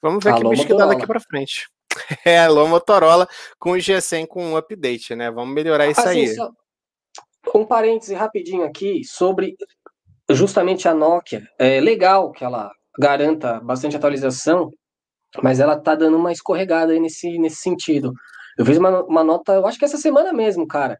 Vamos 0.00 0.22
ver 0.22 0.30
Alô, 0.30 0.42
que 0.42 0.48
bicho 0.50 0.66
que 0.66 0.76
dá 0.76 0.86
daqui 0.86 1.06
para 1.06 1.20
frente. 1.20 1.66
É, 2.24 2.40
alô 2.40 2.66
Motorola 2.66 3.28
com 3.58 3.72
o 3.72 3.76
G100 3.76 4.26
com 4.26 4.44
um 4.44 4.56
update, 4.56 5.14
né? 5.14 5.30
Vamos 5.30 5.54
melhorar 5.54 5.86
isso 5.88 6.00
assim, 6.00 6.20
aí. 6.20 6.34
Só, 6.34 6.50
um 7.54 7.64
parêntese 7.64 8.14
rapidinho 8.14 8.64
aqui 8.64 9.04
sobre 9.04 9.56
justamente 10.30 10.88
a 10.88 10.94
Nokia. 10.94 11.46
É 11.58 11.80
legal 11.80 12.32
que 12.32 12.44
ela 12.44 12.70
garanta 12.98 13.60
bastante 13.60 13.96
atualização, 13.96 14.70
mas 15.42 15.60
ela 15.60 15.78
tá 15.78 15.94
dando 15.94 16.16
uma 16.16 16.32
escorregada 16.32 16.92
aí 16.92 17.00
nesse, 17.00 17.38
nesse 17.38 17.56
sentido. 17.56 18.12
Eu 18.58 18.64
fiz 18.64 18.78
uma, 18.78 19.02
uma 19.04 19.22
nota, 19.22 19.52
eu 19.52 19.66
acho 19.66 19.78
que 19.78 19.84
essa 19.84 19.98
semana 19.98 20.32
mesmo, 20.32 20.66
cara. 20.66 20.98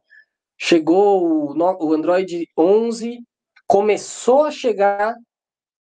Chegou 0.59 1.53
o, 1.53 1.55
o 1.55 1.93
Android 1.93 2.47
11, 2.57 3.19
começou 3.67 4.45
a 4.45 4.51
chegar 4.51 5.15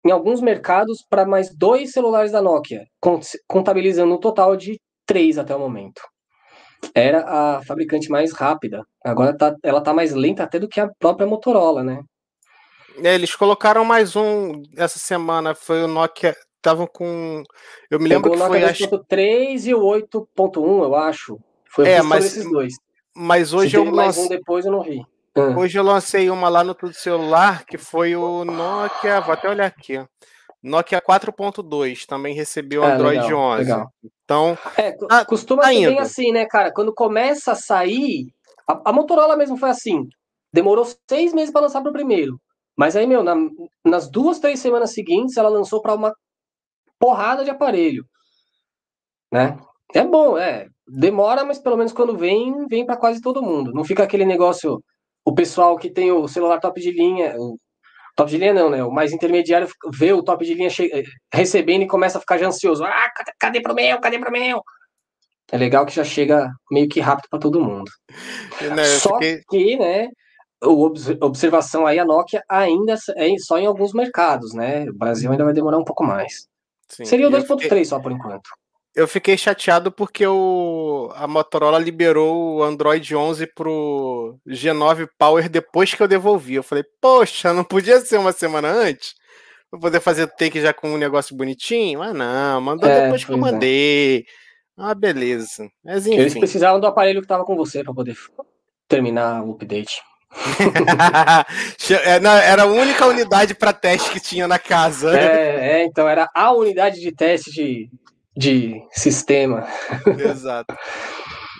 em 0.05 0.11
alguns 0.11 0.40
mercados 0.40 1.05
para 1.09 1.26
mais 1.26 1.55
dois 1.55 1.93
celulares 1.93 2.33
da 2.33 2.40
Nokia, 2.40 2.87
contabilizando 3.47 4.14
um 4.14 4.21
total 4.21 4.57
de 4.57 4.81
três 5.11 5.38
até 5.38 5.55
o 5.57 5.59
momento. 5.59 6.00
era 6.95 7.25
a 7.26 7.62
fabricante 7.64 8.09
mais 8.09 8.33
rápida. 8.33 8.87
Agora 9.05 9.37
tá, 9.37 9.57
ela 9.64 9.81
tá 9.81 9.93
mais 9.93 10.12
lenta 10.12 10.45
até 10.45 10.61
do 10.61 10.69
que 10.69 10.81
a 10.81 10.88
própria 11.00 11.26
Motorola, 11.26 11.83
né? 11.83 12.00
É, 13.02 13.14
eles 13.14 13.35
colocaram 13.35 13.85
mais 13.85 14.14
um 14.14 14.62
essa 14.76 15.00
semana, 15.00 15.52
foi 15.52 15.83
o 15.83 15.88
Nokia. 15.88 16.37
Estavam 16.57 16.87
com. 16.87 17.43
Eu 17.90 17.99
me 17.99 18.09
lembro 18.09 18.31
Pegou 18.31 18.47
que 18.47 18.52
foi. 18.52 18.62
O 18.62 18.67
Nokia 18.67 18.88
2.3 18.88 19.67
e 19.67 19.75
o 19.75 19.81
8.1, 19.81 20.85
eu 20.85 20.95
acho. 20.95 21.40
Foi 21.69 21.88
é, 21.88 22.02
mas, 22.02 22.26
esses 22.26 22.49
dois. 22.49 22.75
Mas 23.17 23.52
hoje 23.52 23.76
eu 23.76 23.85
mais 23.87 24.17
um 24.17 24.29
depois 24.29 24.64
eu 24.64 24.73
não 24.73 24.83
vi. 24.83 25.05
Ah. 25.35 25.59
Hoje 25.59 25.76
eu 25.76 25.83
lancei 25.83 26.31
uma 26.31 26.49
lá 26.49 26.62
no 26.62 26.75
Tudo 26.75 26.95
Celular, 26.95 27.64
que 27.64 27.76
foi 27.76 28.14
o 28.14 28.45
Nokia. 28.45 29.21
Vou 29.21 29.33
até 29.33 29.49
olhar 29.49 29.67
aqui. 29.67 29.99
Nokia 30.62 31.00
4.2 31.00 32.05
também 32.07 32.35
recebeu 32.35 32.85
é, 32.85 32.93
Android 32.93 33.21
legal, 33.21 33.40
11. 33.40 33.59
Legal. 33.61 33.93
Então, 34.25 34.59
é, 34.76 34.93
tá, 34.93 35.25
costuma 35.25 35.62
tá 35.62 35.69
ser 35.69 35.87
bem 35.87 35.99
assim, 35.99 36.33
né, 36.33 36.45
cara? 36.47 36.73
Quando 36.73 36.95
começa 36.95 37.52
a 37.52 37.57
sair, 37.57 38.33
a, 38.67 38.90
a 38.90 38.93
Motorola 38.93 39.37
mesmo 39.37 39.57
foi 39.57 39.71
assim. 39.71 40.09
Demorou 40.52 40.87
seis 41.09 41.33
meses 41.33 41.50
para 41.50 41.62
lançar 41.62 41.81
para 41.81 41.90
o 41.90 41.95
primeiro. 41.95 42.40
Mas 42.76 42.95
aí, 42.95 43.07
meu, 43.07 43.23
na, 43.23 43.35
nas 43.85 44.11
duas, 44.11 44.38
três 44.38 44.61
semanas 44.61 44.93
seguintes, 44.93 45.37
ela 45.37 45.49
lançou 45.49 45.81
para 45.81 45.95
uma 45.95 46.14
porrada 46.99 47.45
de 47.45 47.50
aparelho. 47.50 48.05
Né? 49.33 49.59
É 49.95 50.05
bom, 50.05 50.37
é. 50.37 50.69
Demora, 50.87 51.45
mas 51.45 51.59
pelo 51.59 51.76
menos 51.76 51.93
quando 51.93 52.17
vem, 52.17 52.67
vem 52.67 52.85
para 52.85 52.97
quase 52.97 53.21
todo 53.21 53.43
mundo. 53.43 53.73
Não 53.73 53.85
fica 53.85 54.02
aquele 54.02 54.25
negócio, 54.25 54.83
o 55.25 55.33
pessoal 55.33 55.76
que 55.76 55.90
tem 55.90 56.11
o 56.11 56.26
celular 56.29 56.59
top 56.59 56.81
de 56.81 56.90
linha, 56.90 57.35
top 58.14 58.31
de 58.31 58.38
linha 58.38 58.52
não, 58.52 58.71
né? 58.71 58.83
O 58.85 58.90
mais 58.90 59.12
intermediário 59.12 59.69
vê 59.93 60.12
o 60.12 60.23
top 60.23 60.45
de 60.45 60.55
linha 60.55 60.71
recebendo 61.33 61.83
e 61.83 61.88
começa 61.88 62.19
a 62.19 62.21
ficar 62.21 62.38
já 62.38 62.47
ansioso. 62.47 62.85
Ah, 62.85 63.11
cadê 63.38 63.61
pro 63.61 63.75
meu? 63.75 64.00
Cadê 64.00 64.19
pro 64.19 64.33
meu? 64.33 64.62
É 65.52 65.57
legal 65.57 65.85
que 65.85 65.95
já 65.95 66.05
chega 66.05 66.49
meio 66.71 66.88
que 66.88 67.00
rápido 67.00 67.29
para 67.29 67.40
todo 67.40 67.62
mundo. 67.62 67.90
Não, 68.61 68.85
Só 68.85 69.14
fiquei... 69.14 69.40
que, 69.49 69.76
né, 69.76 70.09
observação 71.21 71.87
aí, 71.87 71.99
a 71.99 72.05
Nokia 72.05 72.43
ainda 72.49 72.95
é 73.17 73.29
só 73.38 73.59
em 73.59 73.67
alguns 73.67 73.93
mercados, 73.93 74.55
né? 74.55 74.85
O 74.85 74.95
Brasil 74.95 75.31
ainda 75.31 75.45
vai 75.45 75.52
demorar 75.52 75.79
um 75.79 75.85
pouco 75.85 76.05
mais. 76.05 76.47
Sim, 76.88 77.05
Seria 77.05 77.29
o 77.29 77.31
2.3 77.31 77.62
fiquei... 77.62 77.85
só 77.85 77.99
por 78.00 78.12
enquanto. 78.12 78.50
Eu 78.94 79.06
fiquei 79.06 79.38
chateado 79.38 79.92
porque 79.92 80.26
o, 80.26 81.11
a 81.14 81.26
Motorola 81.28 81.78
liberou 81.78 82.56
o 82.56 82.62
Android 82.62 83.14
11 83.14 83.47
pro 83.54 84.37
G9 84.49 85.09
Power 85.16 85.49
depois 85.49 85.94
que 85.94 86.02
eu 86.02 86.09
devolvi. 86.09 86.54
Eu 86.54 86.62
falei, 86.62 86.85
poxa, 87.00 87.52
não 87.52 87.62
podia 87.62 88.00
ser 88.00 88.18
uma 88.18 88.32
semana 88.32 88.68
antes? 88.68 89.14
Pra 89.70 89.78
poder 89.78 90.00
fazer 90.00 90.26
take 90.26 90.61
já 90.61 90.73
com 90.73 90.90
um 90.90 90.99
negócio 90.99 91.37
bonitinho? 91.37 92.02
Ah, 92.02 92.12
não, 92.12 92.61
mandou 92.61 92.90
é, 92.90 93.04
depois 93.04 93.25
que 93.25 93.30
eu 93.30 93.37
é. 93.37 93.40
mandei. 93.40 94.18
É. 94.18 94.23
Ah, 94.76 94.94
beleza. 94.94 95.68
Mas. 95.85 96.06
Eles 96.06 96.35
precisavam 96.35 96.80
do 96.80 96.87
aparelho 96.87 97.20
que 97.20 97.28
tava 97.28 97.44
com 97.44 97.54
você 97.54 97.85
para 97.85 97.94
poder 97.94 98.16
terminar 98.88 99.44
o 99.44 99.52
update. 99.52 100.02
É, 101.90 102.25
era 102.25 102.62
a 102.62 102.66
única 102.66 103.04
unidade 103.04 103.52
para 103.52 103.73
teste 103.73 104.11
que 104.11 104.20
tinha 104.20 104.47
na 104.47 104.61
casa. 104.61 105.18
É, 105.18 105.80
é, 105.80 105.85
então 105.85 106.09
era 106.09 106.30
a 106.32 106.52
unidade 106.52 107.00
de 107.00 107.11
teste 107.11 107.50
de, 107.50 107.90
de 108.37 108.83
sistema. 108.93 109.67
Exato. 110.19 110.75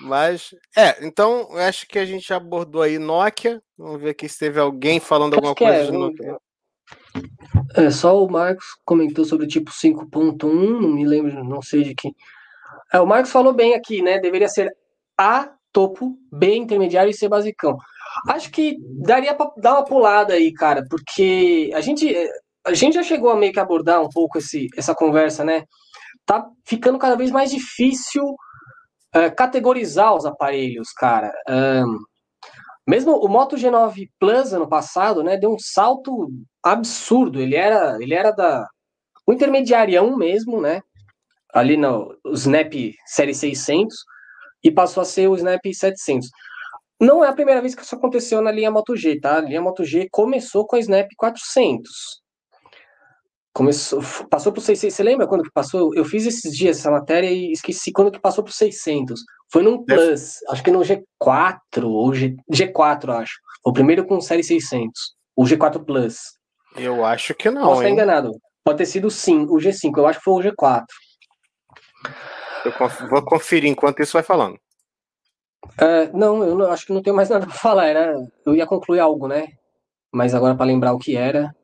Mas, 0.03 0.55
é, 0.77 1.05
então 1.05 1.49
eu 1.51 1.59
acho 1.59 1.87
que 1.87 1.99
a 1.99 2.07
gente 2.07 2.33
abordou 2.33 2.83
aí 2.83 2.99
Nokia. 2.99 3.63
Vamos 3.77 4.01
ver 4.01 4.11
aqui 4.11 4.29
se 4.29 4.39
teve 4.39 4.59
alguém 4.59 4.99
falando 4.99 5.35
alguma 5.35 5.55
coisa 5.55 5.75
é, 5.75 5.87
de 5.87 5.93
Nokia. 5.93 6.37
É, 7.77 7.91
só 7.91 8.23
o 8.23 8.31
Marcos 8.31 8.67
comentou 8.85 9.25
sobre 9.25 9.47
o 9.47 9.49
tipo 9.49 9.71
5.1, 9.71 10.81
não 10.81 10.91
me 10.91 11.07
lembro, 11.07 11.45
não 11.45 11.61
sei 11.61 11.83
de 11.83 11.95
que. 11.95 12.11
É, 12.93 13.01
o 13.01 13.07
Marcos 13.07 13.31
falou 13.31 13.53
bem 13.53 13.75
aqui, 13.75 14.03
né? 14.03 14.19
Deveria 14.19 14.49
ser 14.49 14.75
A 15.19 15.53
topo, 15.73 16.17
B 16.33 16.57
intermediário 16.57 17.11
e 17.11 17.15
C 17.15 17.29
basicão. 17.29 17.77
Acho 18.29 18.51
que 18.51 18.77
daria 18.81 19.35
para 19.35 19.53
dar 19.57 19.75
uma 19.75 19.85
pulada 19.85 20.35
aí, 20.35 20.53
cara, 20.53 20.85
porque 20.91 21.71
a 21.75 21.81
gente, 21.81 22.13
a 22.65 22.75
gente 22.75 22.95
já 22.95 23.03
chegou 23.03 23.31
a 23.31 23.37
meio 23.37 23.53
que 23.53 23.61
abordar 23.61 24.03
um 24.03 24.09
pouco 24.09 24.39
esse, 24.39 24.69
essa 24.77 24.95
conversa, 24.95 25.45
né? 25.45 25.65
Tá 26.27 26.49
ficando 26.67 26.99
cada 26.99 27.17
vez 27.17 27.31
mais 27.31 27.51
difícil 27.51 28.25
uh, 28.25 29.35
categorizar 29.37 30.15
os 30.15 30.25
aparelhos, 30.25 30.93
cara. 30.93 31.33
Um, 31.49 31.99
mesmo 32.87 33.13
o 33.13 33.29
Moto 33.29 33.57
G9 33.57 34.09
Plus 34.19 34.53
ano 34.53 34.69
passado, 34.69 35.23
né, 35.23 35.37
deu 35.37 35.53
um 35.53 35.59
salto 35.59 36.29
absurdo. 36.63 37.41
Ele 37.41 37.55
era, 37.55 37.97
ele 38.01 38.15
era 38.15 38.31
da 38.31 38.67
o 39.27 39.33
intermediário 39.33 40.17
mesmo, 40.17 40.61
né? 40.61 40.81
Ali 41.55 41.77
no 41.77 42.17
Snap 42.33 42.73
Série 43.07 43.35
600 43.35 43.95
e 44.63 44.71
passou 44.71 45.03
a 45.03 45.05
ser 45.05 45.29
o 45.29 45.37
Snap 45.37 45.61
700. 45.65 46.29
Não 47.01 47.25
é 47.25 47.29
a 47.29 47.33
primeira 47.33 47.61
vez 47.61 47.75
que 47.75 47.83
isso 47.83 47.95
aconteceu 47.95 48.43
na 48.43 48.51
linha 48.51 48.71
Moto 48.71 48.97
G, 48.97 49.21
tá? 49.21 49.39
A 49.39 49.41
linha 49.41 49.63
Moto 49.63 49.85
G 49.85 50.09
começou 50.11 50.67
com 50.67 50.77
a 50.77 50.81
Snap 50.81 51.09
400. 51.17 51.89
Começou, 53.53 54.01
passou 54.31 54.53
para 54.53 54.63
600. 54.63 54.95
Você 54.95 55.03
lembra 55.03 55.27
quando 55.27 55.43
que 55.43 55.51
passou? 55.53 55.93
Eu 55.95 56.05
fiz 56.05 56.25
esses 56.25 56.57
dias 56.57 56.79
essa 56.79 56.91
matéria 56.91 57.29
e 57.29 57.51
esqueci 57.51 57.91
quando 57.91 58.13
que 58.13 58.21
passou 58.21 58.45
para 58.45 58.53
600. 58.53 59.21
Foi 59.53 59.63
num 59.63 59.85
Plus, 59.85 60.37
acho 60.51 60.63
que 60.63 60.71
no 60.71 60.81
G4 60.81 61.85
ou 61.85 62.15
G, 62.15 62.37
G4, 62.53 63.21
acho. 63.21 63.35
O 63.65 63.73
primeiro 63.73 64.07
com 64.07 64.21
série 64.21 64.45
600, 64.45 64.93
o 65.37 65.45
G4 65.45 65.85
Plus. 65.85 66.19
Eu 66.77 67.05
acho 67.05 67.35
que 67.35 67.51
não. 67.51 67.63
Posso 67.63 67.83
estar 67.83 67.91
enganado. 67.91 68.31
Pode 68.65 68.79
ter 68.79 68.87
sido 68.87 69.11
sim, 69.11 69.43
o 69.45 69.57
G5. 69.57 69.99
Eu 69.99 70.07
acho 70.07 70.19
que 70.19 70.25
foi 70.25 70.35
o 70.35 70.53
G4. 70.53 70.85
Eu 72.65 73.09
vou 73.09 73.25
conferir 73.25 73.71
enquanto 73.71 74.01
isso 74.01 74.13
vai 74.13 74.23
falando. 74.23 74.57
Uh, 75.65 76.17
não, 76.17 76.43
eu 76.45 76.57
não, 76.57 76.71
acho 76.71 76.87
que 76.87 76.93
não 76.93 77.03
tenho 77.03 77.17
mais 77.17 77.29
nada 77.31 77.47
para 77.47 77.55
falar. 77.57 77.87
Era, 77.87 78.15
eu 78.47 78.55
ia 78.55 78.67
concluir 78.67 79.01
algo, 79.01 79.27
né? 79.27 79.49
Mas 80.13 80.35
agora 80.35 80.55
para 80.55 80.67
lembrar 80.67 80.93
o 80.93 80.99
que 80.99 81.17
era, 81.17 81.55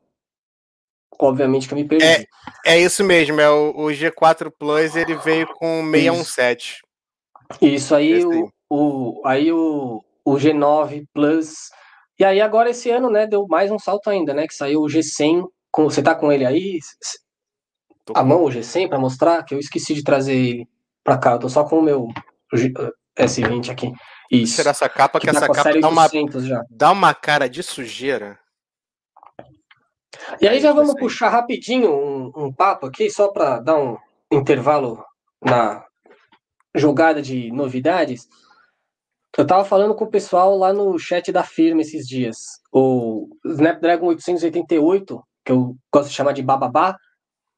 obviamente 1.19 1.67
que 1.67 1.73
eu 1.73 1.77
me 1.77 1.85
perdi. 1.85 2.05
É, 2.05 2.25
é 2.65 2.79
isso 2.79 3.03
mesmo, 3.03 3.39
é 3.39 3.49
o, 3.49 3.69
o 3.69 3.87
G4 3.87 4.51
Plus, 4.57 4.95
ele 4.95 5.15
veio 5.15 5.47
com 5.55 5.83
617. 5.91 6.81
Isso 7.61 7.95
aí, 7.95 8.25
o, 8.25 8.49
o, 8.69 9.21
aí 9.25 9.51
o, 9.51 10.03
o 10.25 10.33
G9 10.33 11.05
Plus. 11.13 11.69
E 12.19 12.25
aí 12.25 12.41
agora 12.41 12.69
esse 12.69 12.89
ano, 12.89 13.09
né, 13.09 13.25
deu 13.27 13.45
mais 13.47 13.71
um 13.71 13.79
salto 13.79 14.09
ainda, 14.09 14.33
né? 14.33 14.47
Que 14.47 14.53
saiu 14.53 14.81
o 14.81 14.87
G100. 14.87 15.43
Com, 15.71 15.83
você 15.85 16.01
tá 16.01 16.15
com 16.15 16.31
ele 16.31 16.45
aí? 16.45 16.79
Tô 18.03 18.13
a 18.15 18.23
mão, 18.23 18.43
o 18.43 18.49
G100, 18.49 18.89
para 18.89 18.99
mostrar, 18.99 19.43
que 19.43 19.53
eu 19.53 19.59
esqueci 19.59 19.93
de 19.93 20.03
trazer 20.03 20.33
ele 20.33 20.67
para 21.03 21.17
cá. 21.17 21.33
Eu 21.33 21.39
tô 21.39 21.49
só 21.49 21.63
com 21.63 21.79
o 21.79 21.81
meu 21.81 22.07
S20 23.17 23.69
aqui. 23.69 23.91
Isso. 24.31 24.55
Será 24.55 24.71
essa 24.71 24.89
capa, 24.89 25.19
que, 25.19 25.27
que 25.27 25.31
tá 25.31 25.37
essa 25.37 25.49
capa 25.49 25.79
dá 25.79 25.89
uma, 25.89 26.09
dá 26.69 26.91
uma 26.91 27.13
cara 27.13 27.47
de 27.47 27.63
sujeira. 27.63 28.37
E 30.41 30.47
aí 30.47 30.59
já 30.59 30.71
vamos 30.71 30.95
puxar 30.95 31.29
rapidinho 31.29 31.91
um, 31.91 32.31
um 32.35 32.53
papo 32.53 32.85
aqui, 32.85 33.09
só 33.09 33.29
para 33.29 33.59
dar 33.59 33.77
um 33.77 33.97
intervalo 34.31 35.03
na 35.43 35.83
jogada 36.75 37.21
de 37.21 37.51
novidades. 37.51 38.27
Eu 39.37 39.45
tava 39.45 39.63
falando 39.63 39.93
com 39.93 40.05
o 40.05 40.09
pessoal 40.09 40.57
lá 40.57 40.73
no 40.73 40.97
chat 40.97 41.31
da 41.31 41.43
firma 41.43 41.81
esses 41.81 42.07
dias. 42.07 42.37
O 42.71 43.27
Snapdragon 43.45 44.07
888, 44.07 45.23
que 45.45 45.51
eu 45.51 45.75
gosto 45.93 46.09
de 46.09 46.15
chamar 46.15 46.31
de 46.31 46.41
bababá, 46.41 46.97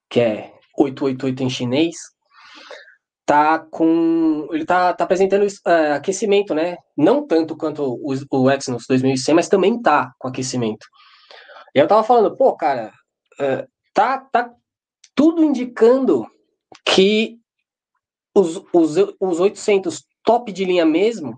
que 0.10 0.20
é 0.20 0.54
888 0.78 1.44
em 1.44 1.50
chinês, 1.50 1.96
tá 3.26 3.60
com 3.60 4.48
ele 4.52 4.66
tá, 4.66 4.92
tá 4.94 5.04
apresentando 5.04 5.46
uh, 5.46 5.94
aquecimento, 5.96 6.54
né? 6.54 6.78
Não 6.98 7.26
tanto 7.26 7.56
quanto 7.56 7.84
o, 7.84 8.14
o 8.32 8.52
Exynos 8.52 8.86
2100, 8.90 9.36
mas 9.36 9.48
também 9.48 9.82
tá 9.82 10.12
com 10.18 10.28
aquecimento. 10.28 10.86
E 11.76 11.80
eu 11.80 11.88
tava 11.88 12.04
falando, 12.04 12.36
pô, 12.36 12.56
cara, 12.56 12.92
uh, 13.40 13.68
tá, 13.94 14.20
tá 14.32 14.52
tudo 15.16 15.44
indicando 15.44 16.26
que 16.86 17.38
os, 18.36 18.62
os, 18.74 18.96
os 19.20 19.40
800 19.40 20.04
top 20.24 20.52
de 20.52 20.66
linha 20.66 20.86
mesmo 20.86 21.38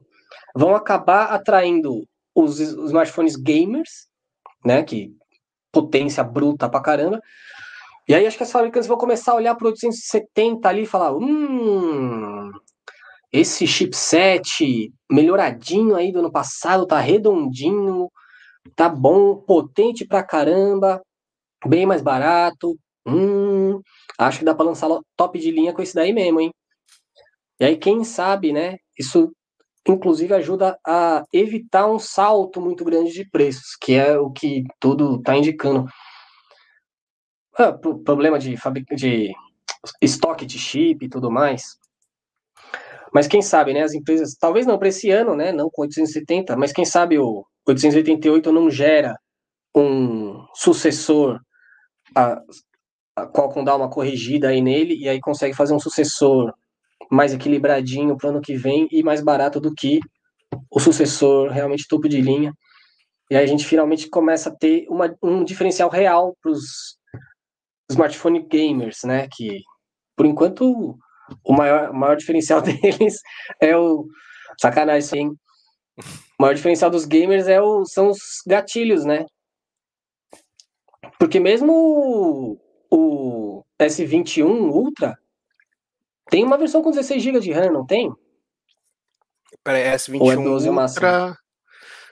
vão 0.55 0.75
acabar 0.75 1.25
atraindo 1.25 2.05
os, 2.35 2.59
os 2.59 2.87
smartphones 2.87 3.35
gamers, 3.35 4.07
né? 4.63 4.83
Que 4.83 5.15
potência 5.71 6.23
bruta 6.23 6.69
pra 6.69 6.81
caramba, 6.81 7.21
e 8.07 8.13
aí 8.13 8.25
acho 8.25 8.35
que 8.35 8.43
as 8.43 8.51
fabricantes 8.51 8.87
vão 8.87 8.97
começar 8.97 9.31
a 9.31 9.35
olhar 9.35 9.55
para 9.55 9.65
o 9.65 9.69
870 9.69 10.67
ali 10.67 10.83
e 10.83 10.85
falar: 10.85 11.15
hum, 11.15 12.51
esse 13.31 13.65
chipset 13.65 14.91
melhoradinho 15.09 15.95
aí 15.95 16.11
do 16.11 16.19
ano 16.19 16.31
passado, 16.31 16.85
tá 16.85 16.99
redondinho, 16.99 18.11
tá 18.75 18.89
bom, 18.89 19.35
potente 19.35 20.05
pra 20.05 20.23
caramba, 20.23 21.01
bem 21.65 21.85
mais 21.85 22.01
barato. 22.01 22.77
Hum, 23.05 23.81
acho 24.17 24.39
que 24.39 24.45
dá 24.45 24.53
para 24.53 24.65
lançar 24.65 24.89
top 25.15 25.39
de 25.39 25.51
linha 25.51 25.73
com 25.73 25.81
esse 25.81 25.95
daí 25.95 26.13
mesmo, 26.13 26.39
hein? 26.41 26.51
E 27.59 27.65
aí, 27.65 27.77
quem 27.77 28.03
sabe, 28.03 28.51
né? 28.51 28.77
Isso 28.97 29.31
inclusive 29.87 30.33
ajuda 30.33 30.77
a 30.85 31.23
evitar 31.33 31.87
um 31.87 31.97
salto 31.97 32.61
muito 32.61 32.85
grande 32.85 33.11
de 33.11 33.27
preços, 33.29 33.75
que 33.79 33.93
é 33.93 34.17
o 34.17 34.31
que 34.31 34.63
tudo 34.79 35.17
está 35.17 35.35
indicando. 35.35 35.85
Ah, 37.57 37.73
problema 37.73 38.39
de, 38.39 38.55
de 38.95 39.31
estoque 40.01 40.45
de 40.45 40.57
chip 40.57 41.05
e 41.05 41.09
tudo 41.09 41.31
mais. 41.31 41.77
Mas 43.13 43.27
quem 43.27 43.41
sabe, 43.41 43.73
né? 43.73 43.81
As 43.81 43.93
empresas, 43.93 44.35
talvez 44.39 44.65
não 44.65 44.77
para 44.77 44.87
esse 44.87 45.09
ano, 45.09 45.35
né? 45.35 45.51
Não 45.51 45.69
com 45.69 45.81
870, 45.81 46.55
mas 46.55 46.71
quem 46.71 46.85
sabe 46.85 47.19
o 47.19 47.45
888 47.67 48.51
não 48.51 48.69
gera 48.69 49.17
um 49.75 50.45
sucessor 50.53 51.39
a, 52.15 52.41
a 53.15 53.27
Qualcomm 53.27 53.63
dá 53.63 53.75
uma 53.75 53.89
corrigida 53.89 54.49
aí 54.49 54.61
nele 54.61 54.95
e 54.95 55.07
aí 55.07 55.19
consegue 55.19 55.55
fazer 55.55 55.73
um 55.73 55.79
sucessor 55.79 56.53
mais 57.09 57.33
equilibradinho 57.33 58.15
para 58.17 58.27
o 58.27 58.29
ano 58.31 58.41
que 58.41 58.55
vem 58.55 58.87
e 58.91 59.03
mais 59.03 59.21
barato 59.21 59.59
do 59.59 59.73
que 59.73 59.99
o 60.69 60.79
sucessor 60.79 61.49
realmente 61.49 61.87
topo 61.87 62.07
de 62.07 62.21
linha. 62.21 62.53
E 63.29 63.35
aí 63.35 63.43
a 63.43 63.47
gente 63.47 63.65
finalmente 63.65 64.09
começa 64.09 64.49
a 64.49 64.55
ter 64.55 64.85
uma, 64.89 65.13
um 65.21 65.43
diferencial 65.43 65.89
real 65.89 66.35
para 66.41 66.51
os 66.51 66.97
smartphone 67.89 68.45
gamers, 68.47 69.03
né? 69.03 69.27
Que 69.31 69.61
por 70.15 70.25
enquanto 70.25 70.97
o 71.43 71.53
maior, 71.53 71.93
maior 71.93 72.15
diferencial 72.17 72.61
deles 72.61 73.19
é 73.59 73.75
o. 73.75 74.05
Sacanagem. 74.59 75.31
O 76.37 76.41
maior 76.41 76.55
diferencial 76.55 76.89
dos 76.89 77.05
gamers 77.05 77.47
é 77.47 77.61
o, 77.61 77.85
são 77.85 78.09
os 78.09 78.41
gatilhos, 78.47 79.05
né? 79.05 79.25
Porque 81.19 81.39
mesmo 81.39 81.71
o, 81.71 82.57
o 82.89 83.63
S21 83.79 84.71
Ultra 84.71 85.17
tem 86.29 86.43
uma 86.43 86.57
versão 86.57 86.81
com 86.81 86.91
16 86.91 87.21
GB 87.21 87.39
de 87.41 87.51
RAM, 87.51 87.71
não 87.71 87.85
tem? 87.85 88.11
Peraí, 89.63 89.83
S21 89.95 90.21
Ou 90.21 90.31
é 90.31 90.35
12 90.35 90.47
Ultra... 90.47 90.71
o 90.71 90.73
máximo? 90.73 91.37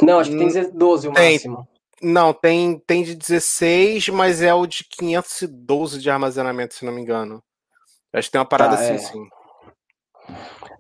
Não, 0.02 0.20
acho 0.20 0.32
que 0.32 0.38
tem 0.38 0.72
12 0.72 1.08
o 1.08 1.14
tem, 1.14 1.34
máximo. 1.34 1.68
Não, 2.02 2.34
tem, 2.34 2.80
tem 2.86 3.04
de 3.04 3.16
16, 3.16 4.10
mas 4.10 4.42
é 4.42 4.54
o 4.54 4.66
de 4.66 4.86
512 4.86 6.00
de 6.00 6.10
armazenamento, 6.10 6.74
se 6.74 6.86
não 6.86 6.94
me 6.94 7.02
engano. 7.02 7.44
Acho 8.14 8.28
que 8.28 8.32
tem 8.32 8.40
uma 8.40 8.48
parada 8.48 8.78
tá, 8.78 8.84
assim, 8.84 8.94
é. 8.94 8.98
sim. 8.98 9.28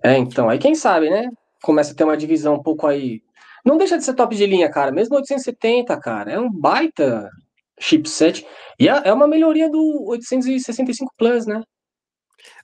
É, 0.03 0.17
então, 0.17 0.49
aí 0.49 0.57
quem 0.57 0.75
sabe, 0.75 1.09
né? 1.09 1.29
Começa 1.61 1.93
a 1.93 1.95
ter 1.95 2.03
uma 2.03 2.17
divisão 2.17 2.55
um 2.55 2.63
pouco 2.63 2.87
aí. 2.87 3.21
Não 3.65 3.77
deixa 3.77 3.97
de 3.97 4.03
ser 4.03 4.13
top 4.13 4.35
de 4.35 4.45
linha, 4.45 4.69
cara. 4.69 4.91
Mesmo 4.91 5.15
870, 5.15 5.99
cara, 5.99 6.31
é 6.31 6.39
um 6.39 6.51
baita 6.51 7.29
chipset. 7.79 8.45
E 8.79 8.87
é, 8.87 9.01
é 9.05 9.13
uma 9.13 9.27
melhoria 9.27 9.69
do 9.69 10.05
865 10.07 11.13
Plus, 11.17 11.45
né? 11.45 11.61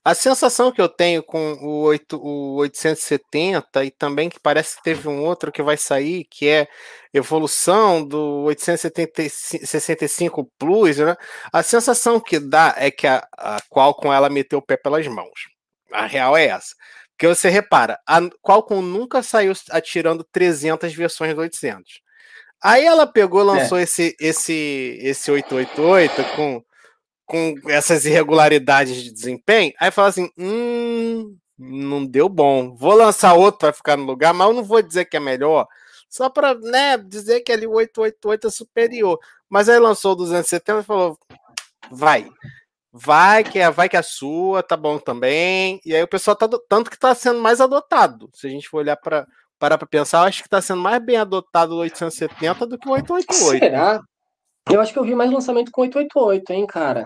A 0.03 0.13
sensação 0.13 0.71
que 0.71 0.79
eu 0.79 0.87
tenho 0.87 1.23
com 1.23 1.53
o, 1.53 1.81
8, 1.81 2.17
o 2.17 2.57
870 2.57 3.83
e 3.83 3.89
também 3.91 4.29
que 4.29 4.39
parece 4.39 4.77
que 4.77 4.83
teve 4.83 5.09
um 5.09 5.23
outro 5.23 5.51
que 5.51 5.63
vai 5.63 5.77
sair, 5.77 6.25
que 6.25 6.47
é 6.47 6.67
evolução 7.13 8.07
do 8.07 8.43
865 8.43 10.49
Plus, 10.59 10.97
né? 10.97 11.15
A 11.51 11.63
sensação 11.63 12.19
que 12.19 12.39
dá 12.39 12.75
é 12.77 12.91
que 12.91 13.07
a, 13.07 13.27
a 13.37 13.57
Qualcomm 13.69 14.13
ela 14.13 14.29
meteu 14.29 14.59
o 14.59 14.61
pé 14.61 14.77
pelas 14.77 15.07
mãos. 15.07 15.47
A 15.91 16.05
real 16.05 16.37
é 16.37 16.45
essa. 16.45 16.75
Porque 17.15 17.27
você 17.27 17.49
repara, 17.49 17.99
a 18.05 18.19
Qualcomm 18.41 18.81
nunca 18.81 19.23
saiu 19.23 19.53
atirando 19.71 20.23
300 20.23 20.93
versões 20.93 21.33
do 21.33 21.41
800. 21.41 22.01
Aí 22.61 22.85
ela 22.85 23.07
pegou, 23.07 23.43
lançou 23.43 23.77
é. 23.77 23.83
esse 23.83 24.15
esse 24.19 24.99
esse 25.01 25.31
888 25.31 26.23
com 26.35 26.63
com 27.25 27.55
essas 27.69 28.05
irregularidades 28.05 29.03
de 29.03 29.11
desempenho, 29.11 29.73
aí 29.79 29.91
fala 29.91 30.09
assim: 30.09 30.29
hum, 30.37 31.37
não 31.57 32.05
deu 32.05 32.29
bom. 32.29 32.75
Vou 32.75 32.93
lançar 32.93 33.33
outro 33.33 33.59
para 33.59 33.73
ficar 33.73 33.97
no 33.97 34.05
lugar, 34.05 34.33
mas 34.33 34.47
eu 34.47 34.53
não 34.53 34.63
vou 34.63 34.81
dizer 34.81 35.05
que 35.05 35.17
é 35.17 35.19
melhor, 35.19 35.67
só 36.09 36.29
para 36.29 36.53
né, 36.55 36.97
dizer 36.97 37.41
que 37.41 37.51
ali 37.51 37.67
o 37.67 37.73
888 37.73 38.47
é 38.47 38.49
superior. 38.49 39.19
Mas 39.49 39.69
aí 39.69 39.79
lançou 39.79 40.13
o 40.13 40.15
270 40.15 40.79
e 40.81 40.83
falou: 40.83 41.17
vai. 41.91 42.29
Vai 42.97 43.43
que 43.43 43.59
é, 43.59 43.69
vai 43.69 43.89
que 43.89 43.97
é 43.97 44.01
sua, 44.01 44.63
tá 44.63 44.77
bom 44.77 44.97
também. 44.97 45.81
E 45.85 45.93
aí 45.93 46.01
o 46.01 46.07
pessoal 46.07 46.33
tá 46.33 46.47
tanto 46.69 46.89
que 46.89 46.97
tá 46.97 47.13
sendo 47.13 47.41
mais 47.41 47.59
adotado. 47.59 48.29
Se 48.33 48.47
a 48.47 48.49
gente 48.49 48.69
for 48.69 48.77
olhar 48.77 48.95
para 48.95 49.27
parar 49.59 49.77
para 49.77 49.85
pensar, 49.85 50.19
eu 50.19 50.27
acho 50.29 50.41
que 50.41 50.47
tá 50.47 50.61
sendo 50.61 50.81
mais 50.81 51.03
bem 51.03 51.17
adotado 51.17 51.75
o 51.75 51.79
870 51.79 52.65
do 52.65 52.79
que 52.79 52.87
o 52.87 52.93
888. 52.93 53.59
Será? 53.59 54.01
Eu 54.71 54.79
acho 54.79 54.93
que 54.93 54.99
eu 54.99 55.03
vi 55.03 55.13
mais 55.13 55.29
lançamento 55.29 55.71
com 55.71 55.81
888, 55.81 56.53
hein, 56.53 56.65
cara. 56.65 57.05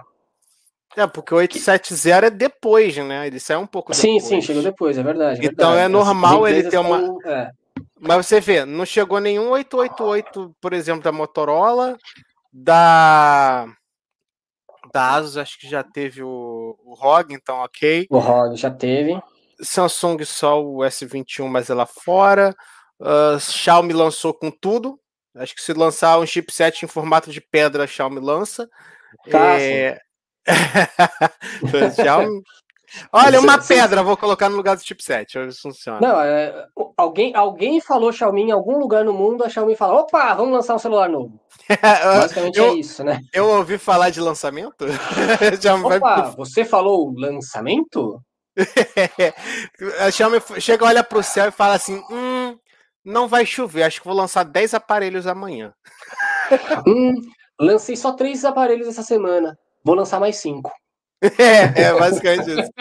É, 0.95 1.07
porque 1.07 1.33
o 1.33 1.37
870 1.37 2.27
é 2.27 2.29
depois, 2.29 2.95
né? 2.97 3.25
Ele 3.25 3.39
sai 3.39 3.57
um 3.57 3.65
pouco 3.65 3.91
sim, 3.91 4.13
depois. 4.13 4.23
Sim, 4.25 4.35
sim, 4.35 4.41
chegou 4.41 4.61
depois, 4.61 4.95
é 4.95 5.01
verdade. 5.01 5.41
É 5.41 5.45
então 5.45 5.71
verdade. 5.71 5.85
é 5.85 5.87
normal 5.87 6.47
ele 6.47 6.69
ter 6.69 6.77
uma. 6.77 7.17
É. 7.25 7.49
Mas 7.99 8.27
você 8.27 8.39
vê, 8.39 8.63
não 8.63 8.85
chegou 8.85 9.19
nenhum 9.19 9.49
888, 9.49 10.55
por 10.61 10.71
exemplo, 10.71 11.01
da 11.01 11.11
Motorola, 11.11 11.97
da. 12.53 13.67
Da 14.93 15.15
Asus, 15.15 15.37
acho 15.37 15.59
que 15.59 15.67
já 15.67 15.83
teve 15.83 16.23
o, 16.23 16.77
o 16.83 16.93
ROG, 16.93 17.33
então 17.33 17.57
ok. 17.57 18.07
O 18.09 18.19
ROG 18.19 18.55
já 18.55 18.71
teve. 18.71 19.19
Samsung 19.61 20.23
só 20.23 20.63
o 20.63 20.77
S21, 20.79 21.47
mas 21.47 21.69
é 21.69 21.73
lá 21.73 21.85
fora. 21.85 22.55
Uh, 22.99 23.39
Xiaomi 23.39 23.93
lançou 23.93 24.33
com 24.33 24.49
tudo. 24.51 24.99
Acho 25.35 25.55
que 25.55 25.61
se 25.61 25.73
lançar 25.73 26.19
um 26.19 26.25
chipset 26.25 26.83
em 26.83 26.87
formato 26.87 27.31
de 27.31 27.41
pedra, 27.41 27.83
a 27.83 27.87
Xiaomi 27.87 28.19
lança. 28.19 28.69
Tá, 29.29 29.59
é... 29.59 29.99
Xiaomi... 31.95 32.41
Olha, 33.11 33.39
uma 33.39 33.57
pedra, 33.57 34.03
vou 34.03 34.17
colocar 34.17 34.49
no 34.49 34.55
lugar 34.55 34.75
do 34.75 34.83
chipset, 34.83 35.37
ver 35.37 35.53
se 35.53 35.61
funciona. 35.61 35.99
Não, 35.99 36.19
é, 36.19 36.67
alguém, 36.97 37.35
alguém 37.35 37.79
falou 37.81 38.11
Xiaomi 38.11 38.43
em 38.43 38.51
algum 38.51 38.77
lugar 38.77 39.03
no 39.03 39.13
mundo, 39.13 39.43
a 39.43 39.49
Xiaomi 39.49 39.75
fala, 39.75 39.99
opa, 39.99 40.33
vamos 40.33 40.53
lançar 40.53 40.75
um 40.75 40.79
celular 40.79 41.09
novo. 41.09 41.39
Basicamente 42.21 42.57
eu, 42.57 42.65
é 42.65 42.73
isso, 42.73 43.03
né? 43.03 43.19
Eu 43.33 43.49
ouvi 43.49 43.77
falar 43.77 44.09
de 44.09 44.19
lançamento. 44.19 44.85
opa, 45.85 45.99
vai... 45.99 46.31
você 46.35 46.65
falou 46.65 47.13
lançamento? 47.15 48.21
a 49.99 50.11
Xiaomi 50.11 50.41
chega, 50.59 50.85
olha 50.85 51.03
pro 51.03 51.23
céu 51.23 51.49
e 51.49 51.51
fala 51.51 51.75
assim, 51.75 52.01
hum, 52.09 52.57
não 53.05 53.27
vai 53.27 53.45
chover, 53.45 53.83
acho 53.83 54.01
que 54.01 54.07
vou 54.07 54.15
lançar 54.15 54.43
10 54.43 54.73
aparelhos 54.73 55.27
amanhã. 55.27 55.73
hum, 56.87 57.13
lancei 57.59 57.95
só 57.95 58.13
três 58.13 58.43
aparelhos 58.43 58.87
essa 58.87 59.03
semana. 59.03 59.57
Vou 59.83 59.95
lançar 59.95 60.19
mais 60.19 60.37
cinco. 60.37 60.71
É, 61.21 61.83
é 61.83 61.93
basicamente 61.93 62.49
isso. 62.49 62.71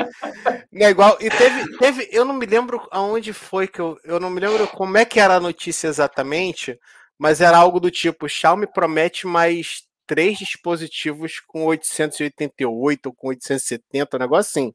É 0.72 0.90
igual. 0.90 1.16
E 1.20 1.28
teve, 1.28 1.76
teve. 1.78 2.08
Eu 2.12 2.24
não 2.24 2.34
me 2.34 2.46
lembro 2.46 2.86
aonde 2.90 3.32
foi 3.32 3.66
que 3.66 3.80
eu. 3.80 3.98
Eu 4.04 4.20
não 4.20 4.30
me 4.30 4.40
lembro 4.40 4.66
como 4.68 4.96
é 4.96 5.04
que 5.04 5.18
era 5.18 5.36
a 5.36 5.40
notícia 5.40 5.88
exatamente, 5.88 6.78
mas 7.18 7.40
era 7.40 7.58
algo 7.58 7.80
do 7.80 7.90
tipo: 7.90 8.28
Xiaomi 8.28 8.66
promete 8.66 9.26
mais 9.26 9.82
três 10.06 10.38
dispositivos 10.38 11.40
com 11.46 11.66
888 11.66 13.06
ou 13.06 13.12
com 13.12 13.28
870, 13.28 14.16
um 14.16 14.20
negócio 14.20 14.50
assim. 14.50 14.74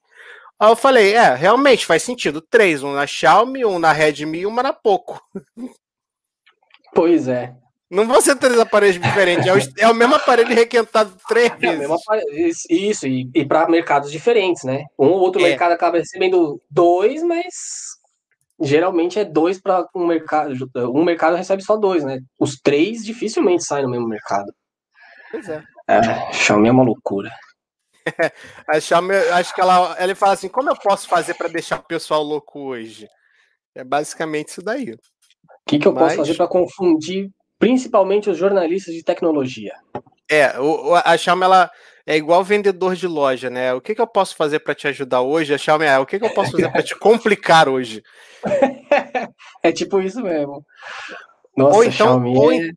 Aí 0.60 0.70
eu 0.70 0.76
falei, 0.76 1.14
é, 1.14 1.34
realmente 1.34 1.86
faz 1.86 2.04
sentido. 2.04 2.40
Três, 2.40 2.84
um 2.84 2.94
na 2.94 3.08
Xiaomi, 3.08 3.66
um 3.66 3.80
na 3.80 3.92
Redmi 3.92 4.40
e 4.40 4.46
uma 4.46 4.64
na 4.64 4.72
Poco. 4.72 5.22
Pois 6.94 7.28
é. 7.28 7.56
Não 7.94 8.08
vão 8.08 8.20
ser 8.20 8.36
três 8.36 8.60
aparelhos 8.60 9.00
diferentes, 9.00 9.46
é 9.46 9.54
o, 9.54 9.58
é 9.78 9.92
o 9.92 9.94
mesmo 9.94 10.16
aparelho 10.16 10.56
requentado 10.56 11.16
três 11.28 11.52
é 11.52 11.56
vezes. 11.56 11.92
Aparelho, 11.92 12.52
isso, 12.68 13.08
e, 13.08 13.30
e 13.36 13.46
para 13.46 13.70
mercados 13.70 14.12
diferentes, 14.12 14.64
né? 14.64 14.86
Um 14.98 15.10
ou 15.10 15.20
outro 15.20 15.40
é. 15.42 15.50
mercado 15.50 15.74
acaba 15.74 16.00
recebendo 16.00 16.60
dois, 16.72 17.22
mas 17.22 17.54
geralmente 18.60 19.20
é 19.20 19.24
dois 19.24 19.62
para 19.62 19.88
um 19.94 20.08
mercado. 20.08 20.56
Um 20.92 21.04
mercado 21.04 21.36
recebe 21.36 21.62
só 21.62 21.78
dois, 21.78 22.04
né? 22.04 22.20
Os 22.40 22.56
três 22.60 23.06
dificilmente 23.06 23.64
saem 23.64 23.84
no 23.84 23.92
mesmo 23.92 24.08
mercado. 24.08 24.52
Pois 25.30 25.48
é. 25.48 25.64
é 25.88 26.34
Xiaomi 26.34 26.70
é 26.70 26.72
uma 26.72 26.84
loucura. 26.84 27.32
a 28.68 28.80
Xiaomi, 28.80 29.14
acho 29.14 29.54
que 29.54 29.62
ela, 29.62 29.96
ela 30.00 30.16
fala 30.16 30.34
assim: 30.34 30.50
como 30.50 30.68
eu 30.68 30.76
posso 30.76 31.08
fazer 31.08 31.36
para 31.36 31.48
deixar 31.48 31.78
o 31.78 31.84
pessoal 31.84 32.24
louco 32.24 32.60
hoje? 32.60 33.08
É 33.76 33.84
basicamente 33.84 34.48
isso 34.48 34.64
daí. 34.64 34.94
O 34.94 35.00
que, 35.68 35.78
que 35.78 35.88
eu 35.88 35.94
Mas... 35.94 36.04
posso 36.06 36.16
fazer 36.16 36.36
para 36.36 36.48
confundir 36.48 37.30
principalmente 37.64 38.30
os 38.30 38.38
jornalistas 38.38 38.94
de 38.94 39.04
tecnologia? 39.04 39.74
É, 40.30 40.60
o, 40.60 40.96
a 40.96 41.18
Xiaomi 41.18 41.44
ela 41.44 41.72
é 42.06 42.18
igual 42.18 42.44
vendedor 42.44 42.96
de 42.96 43.08
loja, 43.08 43.50
né? 43.50 43.74
O 43.74 43.80
que, 43.80 43.96
que 43.96 44.02
eu 44.02 44.08
posso 44.08 44.36
fazer 44.36 44.60
para 44.60 44.76
te 44.76 44.88
ajudar 44.88 45.22
hoje? 45.22 45.54
A 45.54 45.58
Xiaomi 45.58 45.86
é 45.86 45.98
o 45.98 46.06
que, 46.06 46.20
que 46.20 46.26
eu 46.26 46.34
posso 46.34 46.52
fazer 46.52 46.70
para 46.70 46.84
te 46.84 46.96
complicar 46.96 47.70
hoje? 47.70 48.04
é 49.64 49.72
tipo 49.72 50.02
isso 50.02 50.22
mesmo. 50.22 50.66
Nossa, 51.56 51.78
ou 51.78 51.84
então, 51.84 52.08
Xiaomi 52.08 52.38
ou, 52.38 52.52
é 52.52 52.70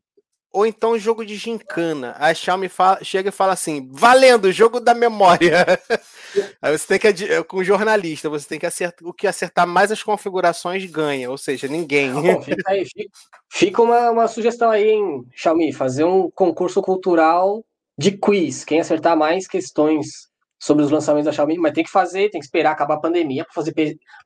ou 0.53 0.65
então 0.65 0.97
jogo 0.97 1.25
de 1.25 1.35
gincana. 1.35 2.15
A 2.17 2.33
Xiaomi 2.33 2.69
fala, 2.69 3.03
chega 3.03 3.29
e 3.29 3.33
fala 3.33 3.53
assim: 3.53 3.89
valendo, 3.91 4.51
jogo 4.51 4.79
da 4.79 4.93
memória. 4.93 5.65
Aí 6.61 6.77
você 6.77 6.97
tem 6.97 7.13
que, 7.13 7.43
com 7.43 7.63
jornalista, 7.63 8.29
você 8.29 8.47
tem 8.47 8.59
que 8.59 8.65
acertar, 8.65 9.07
o 9.07 9.13
que 9.13 9.27
acertar 9.27 9.67
mais 9.67 9.91
as 9.91 10.03
configurações 10.03 10.85
ganha, 10.85 11.29
ou 11.29 11.37
seja, 11.37 11.67
ninguém. 11.67 12.11
Bom, 12.11 12.41
fica 12.41 12.71
aí, 12.71 12.85
fica, 12.85 13.09
fica 13.49 13.81
uma, 13.81 14.11
uma 14.11 14.27
sugestão 14.27 14.69
aí, 14.69 14.89
hein, 14.89 15.25
Xiaomi, 15.33 15.73
fazer 15.73 16.03
um 16.03 16.29
concurso 16.31 16.81
cultural 16.81 17.63
de 17.97 18.11
quiz. 18.11 18.63
Quem 18.63 18.79
acertar 18.79 19.17
mais 19.17 19.47
questões 19.47 20.27
sobre 20.59 20.83
os 20.83 20.91
lançamentos 20.91 21.25
da 21.25 21.31
Xiaomi, 21.31 21.57
mas 21.57 21.73
tem 21.73 21.83
que 21.83 21.89
fazer, 21.89 22.29
tem 22.29 22.39
que 22.39 22.45
esperar 22.45 22.71
acabar 22.71 22.95
a 22.95 22.99
pandemia 22.99 23.43
para 23.45 23.53
fazer 23.53 23.73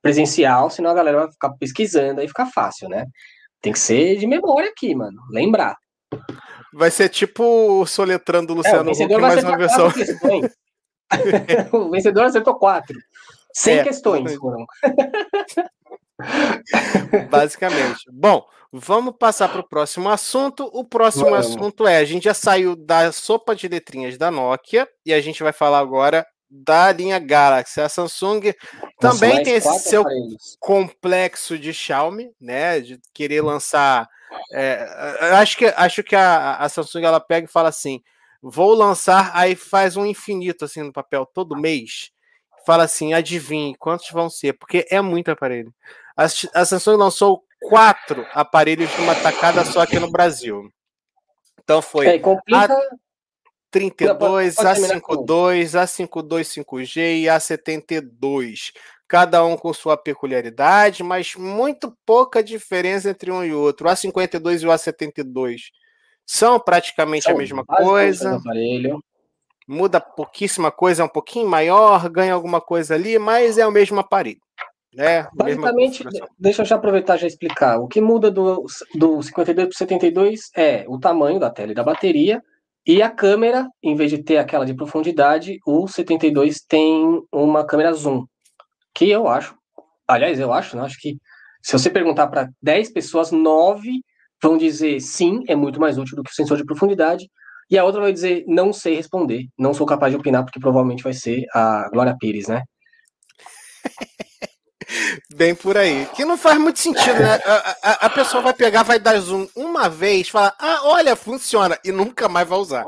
presencial, 0.02 0.70
senão 0.70 0.92
a 0.92 0.94
galera 0.94 1.20
vai 1.20 1.32
ficar 1.32 1.50
pesquisando, 1.52 2.22
aí 2.22 2.28
fica 2.28 2.46
fácil, 2.46 2.88
né? 2.88 3.06
Tem 3.62 3.74
que 3.74 3.80
ser 3.80 4.18
de 4.18 4.26
memória 4.26 4.70
aqui, 4.70 4.96
mano. 4.96 5.22
Lembrar. 5.30 5.76
Vai 6.74 6.90
ser 6.90 7.10
tipo 7.10 7.86
soletrando 7.86 8.54
o 8.54 8.56
Luciano 8.56 8.90
é, 8.90 8.94
o 8.94 9.06
Huck, 9.06 9.18
mais 9.18 9.44
uma 9.44 9.58
versão. 9.58 9.92
o 11.72 11.90
vencedor 11.90 12.26
acertou 12.26 12.56
quatro. 12.56 12.98
Sem 13.54 13.80
é, 13.80 13.84
questões 13.84 14.34
foram. 14.36 14.66
Basicamente. 17.30 18.06
Bom, 18.12 18.46
vamos 18.72 19.16
passar 19.18 19.50
para 19.50 19.62
o 19.62 19.68
próximo 19.68 20.10
assunto. 20.10 20.70
O 20.74 20.86
próximo 20.86 21.32
vamos. 21.32 21.48
assunto 21.48 21.88
é: 21.88 21.98
a 21.98 22.06
gente 22.06 22.24
já 22.24 22.34
saiu 22.34 22.76
da 22.76 23.12
sopa 23.12 23.56
de 23.56 23.68
letrinhas 23.68 24.18
da 24.18 24.32
Nokia 24.32 24.88
e 25.06 25.14
a 25.14 25.22
gente 25.22 25.44
vai 25.44 25.52
falar 25.52 25.80
agora 25.80 26.26
da 26.50 26.92
linha 26.92 27.20
Galaxy. 27.20 27.80
A 27.80 27.90
Samsung 27.90 28.54
também 29.00 29.44
tem 29.44 29.56
esse 29.56 29.80
seu 29.80 30.02
aparelhos. 30.02 30.58
complexo 30.60 31.58
de 31.58 31.74
Xiaomi, 31.74 32.32
né? 32.40 32.82
De 32.82 33.00
querer 33.14 33.42
lançar. 33.42 34.08
É, 34.54 34.86
acho 35.34 35.58
que, 35.58 35.66
acho 35.66 36.04
que 36.04 36.16
a, 36.16 36.58
a 36.58 36.70
Samsung 36.70 37.04
ela 37.04 37.20
pega 37.20 37.46
e 37.46 37.52
fala 37.52 37.70
assim: 37.70 38.02
vou 38.42 38.74
lançar, 38.74 39.32
aí 39.34 39.56
faz 39.56 39.96
um 39.96 40.06
infinito 40.06 40.66
assim 40.66 40.82
no 40.82 40.92
papel 40.92 41.26
todo 41.26 41.56
mês. 41.56 42.12
Fala 42.66 42.84
assim, 42.84 43.14
adivinhe 43.14 43.76
quantos 43.76 44.10
vão 44.12 44.30
ser, 44.30 44.54
porque 44.54 44.86
é 44.90 45.02
muito 45.02 45.30
aparelho. 45.30 45.74
A, 46.16 46.26
a 46.26 46.66
Samsung 46.66 46.98
lançou 46.98 47.44
quatro 47.60 48.26
aparelhos 48.34 48.90
numa 48.98 49.16
tacada 49.16 49.64
só 49.66 49.82
aqui 49.82 50.00
no 50.00 50.12
Brasil. 50.12 50.72
Então 51.64 51.82
foi 51.82 52.08
é, 52.08 52.20
complica... 52.20 52.74
a 52.74 52.82
32, 53.72 54.56
A52, 54.58 55.72
A52 55.72 56.64
5G 56.66 57.22
e 57.22 57.26
A72. 57.26 58.74
Cada 59.08 59.44
um 59.46 59.58
com 59.58 59.74
sua 59.74 59.98
peculiaridade, 59.98 61.04
mas 61.04 61.36
muito 61.36 61.98
pouca 62.06 62.44
diferença 62.44 63.10
entre 63.10 63.32
um 63.32 63.44
e 63.44 63.54
outro. 63.54 63.88
O 63.88 63.92
A52 63.92 64.62
e 64.62 64.68
o 64.68 64.70
A72 64.70 65.62
são 66.26 66.60
praticamente 66.60 67.24
são 67.24 67.34
a 67.34 67.38
mesma 67.38 67.66
coisa. 67.66 68.40
Muda 69.68 70.02
pouquíssima 70.02 70.72
coisa, 70.72 71.02
é 71.02 71.06
um 71.06 71.10
pouquinho 71.10 71.48
maior, 71.48 72.10
ganha 72.10 72.34
alguma 72.34 72.60
coisa 72.60 72.96
ali, 72.96 73.18
mas 73.18 73.58
é 73.58 73.66
o 73.66 73.72
mesmo 73.72 74.00
aparelho. 74.00 74.42
Né? 74.94 75.26
Basicamente, 75.34 76.04
deixa 76.38 76.62
eu 76.62 76.66
já 76.66 76.76
aproveitar 76.76 77.16
já 77.16 77.26
explicar. 77.26 77.80
O 77.80 77.88
que 77.88 78.02
muda 78.02 78.30
do, 78.30 78.66
do 78.96 79.22
52 79.22 79.68
para 79.68 79.74
o 79.74 79.78
72 79.78 80.50
é 80.56 80.86
o 80.88 81.00
tamanho 81.00 81.40
da 81.40 81.50
tela 81.50 81.72
e 81.72 81.76
da 81.76 81.84
bateria, 81.84 82.42
e 82.86 83.02
a 83.02 83.10
câmera, 83.10 83.68
em 83.82 83.96
vez 83.96 84.10
de 84.10 84.24
ter 84.24 84.38
aquela 84.38 84.66
de 84.66 84.74
profundidade, 84.74 85.60
o 85.66 85.88
72 85.88 86.62
tem 86.62 87.22
uma 87.32 87.66
câmera 87.66 87.94
zoom, 87.94 88.26
que 88.94 89.10
eu 89.10 89.28
acho, 89.28 89.56
aliás, 90.08 90.40
eu 90.40 90.52
acho, 90.52 90.76
né, 90.76 90.84
acho 90.84 91.00
que 91.00 91.18
se 91.62 91.74
você 91.74 91.90
perguntar 91.90 92.28
para 92.28 92.50
10 92.62 92.92
pessoas, 92.92 93.32
9 93.32 94.02
vão 94.42 94.58
dizer 94.58 95.00
sim, 95.00 95.44
é 95.48 95.56
muito 95.56 95.80
mais 95.80 95.98
útil 95.98 96.16
do 96.16 96.24
que 96.24 96.32
o 96.32 96.36
sensor 96.36 96.58
de 96.58 96.66
profundidade, 96.66 97.30
e 97.70 97.78
a 97.78 97.86
outra 97.86 98.02
vai 98.02 98.12
dizer 98.12 98.44
não 98.48 98.74
sei 98.74 98.96
responder, 98.96 99.46
não 99.58 99.74
sou 99.74 99.86
capaz 99.86 100.12
de 100.12 100.20
opinar, 100.20 100.44
porque 100.44 100.60
provavelmente 100.60 101.04
vai 101.04 101.14
ser 101.14 101.46
a 101.54 101.90
Glória 101.92 102.16
Pires, 102.20 102.48
né? 102.48 102.64
Bem 105.34 105.56
por 105.56 105.78
aí. 105.78 106.06
Que 106.16 106.26
não 106.26 106.38
faz 106.38 106.60
muito 106.60 106.80
sentido, 106.80 107.20
né? 107.20 107.40
A, 107.46 107.76
a, 107.82 107.92
a, 108.08 108.10
pessoa 108.10 108.44
vai 108.44 108.54
pegar, 108.54 108.84
vai 108.84 109.00
dar 109.00 109.18
zoom 109.20 109.48
uma 109.56 109.88
vez, 109.88 110.28
falar, 110.28 110.54
ah, 110.60 110.82
olha, 110.84 111.16
funciona, 111.16 111.78
e 111.84 111.92
nunca 111.92 112.28
mais 112.28 112.48
vai 112.48 112.60
usar. 112.60 112.86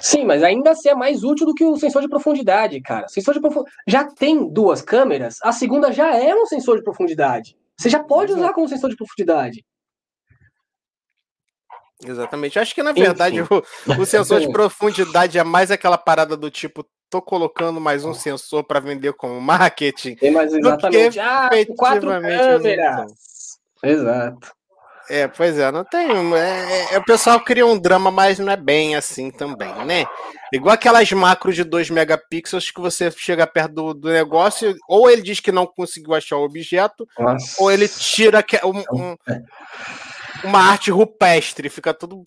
Sim, 0.00 0.24
mas 0.24 0.42
ainda 0.42 0.70
assim 0.70 0.88
é 0.88 0.94
mais 0.94 1.24
útil 1.24 1.46
do 1.46 1.54
que 1.54 1.64
o 1.64 1.76
sensor 1.76 2.02
de 2.02 2.08
profundidade, 2.08 2.80
cara. 2.80 3.08
Sensor 3.08 3.34
de 3.34 3.40
profundidade 3.40 3.76
já 3.86 4.04
tem 4.04 4.48
duas 4.48 4.82
câmeras, 4.82 5.36
a 5.42 5.52
segunda 5.52 5.92
já 5.92 6.16
é 6.16 6.34
um 6.34 6.46
sensor 6.46 6.76
de 6.76 6.84
profundidade. 6.84 7.56
Você 7.76 7.88
já 7.88 8.02
pode 8.02 8.32
usar 8.32 8.52
como 8.52 8.68
sensor 8.68 8.90
de 8.90 8.96
profundidade. 8.96 9.64
Exatamente. 12.04 12.58
Acho 12.58 12.74
que, 12.74 12.82
na 12.82 12.92
verdade, 12.92 13.42
o, 13.42 14.00
o, 14.00 14.06
sensor 14.06 14.40
de 14.40 14.50
profundidade 14.52 15.38
é 15.38 15.44
mais 15.44 15.70
aquela 15.70 15.98
parada 15.98 16.36
do 16.36 16.50
tipo, 16.50 16.86
tô 17.10 17.20
colocando 17.20 17.80
mais 17.80 18.04
um 18.04 18.14
sensor 18.14 18.62
para 18.64 18.80
vender 18.80 19.12
como 19.14 19.40
marketing. 19.40 20.14
Tem 20.14 20.30
mais 20.30 20.52
exatamente. 20.52 21.18
Ah, 21.18 21.50
quatro 21.76 22.08
câmeras. 22.08 22.62
Exato. 23.82 24.58
É, 25.10 25.26
pois 25.26 25.58
é, 25.58 25.72
não 25.72 25.84
tem. 25.84 26.06
É, 26.36 26.94
é, 26.94 26.98
o 26.98 27.04
pessoal 27.04 27.40
cria 27.40 27.64
um 27.64 27.78
drama, 27.78 28.10
mas 28.10 28.38
não 28.38 28.52
é 28.52 28.56
bem 28.56 28.94
assim 28.94 29.30
também, 29.30 29.72
né? 29.86 30.04
Igual 30.52 30.74
aquelas 30.74 31.10
macros 31.12 31.56
de 31.56 31.64
2 31.64 31.88
megapixels 31.88 32.70
que 32.70 32.80
você 32.80 33.10
chega 33.10 33.46
perto 33.46 33.72
do, 33.72 33.94
do, 33.94 34.08
negócio, 34.10 34.76
ou 34.86 35.10
ele 35.10 35.22
diz 35.22 35.40
que 35.40 35.50
não 35.50 35.66
conseguiu 35.66 36.14
achar 36.14 36.36
o 36.36 36.44
objeto, 36.44 37.06
Nossa. 37.18 37.62
ou 37.62 37.72
ele 37.72 37.88
tira 37.88 38.44
um, 38.64 38.82
um, 38.92 39.16
é 39.26 39.42
uma 40.44 40.60
arte 40.60 40.90
rupestre, 40.90 41.68
fica 41.68 41.92
tudo 41.92 42.26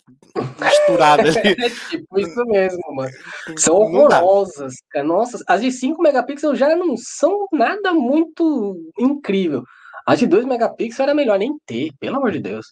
misturado 0.60 1.22
ali. 1.22 1.56
É 1.64 1.70
tipo 1.90 2.18
isso 2.18 2.44
mesmo, 2.46 2.94
mano. 2.94 3.10
São 3.56 3.76
horrorosas. 3.76 4.74
Nossa, 5.04 5.38
as 5.46 5.60
de 5.60 5.70
5 5.70 6.02
megapixels 6.02 6.58
já 6.58 6.74
não 6.76 6.96
são 6.96 7.46
nada 7.52 7.92
muito 7.92 8.76
incrível. 8.98 9.62
As 10.06 10.18
de 10.18 10.26
2 10.26 10.44
megapixels 10.44 11.00
era 11.00 11.14
melhor 11.14 11.38
nem 11.38 11.56
ter, 11.66 11.90
pelo 11.98 12.16
amor 12.16 12.32
de 12.32 12.40
Deus. 12.40 12.66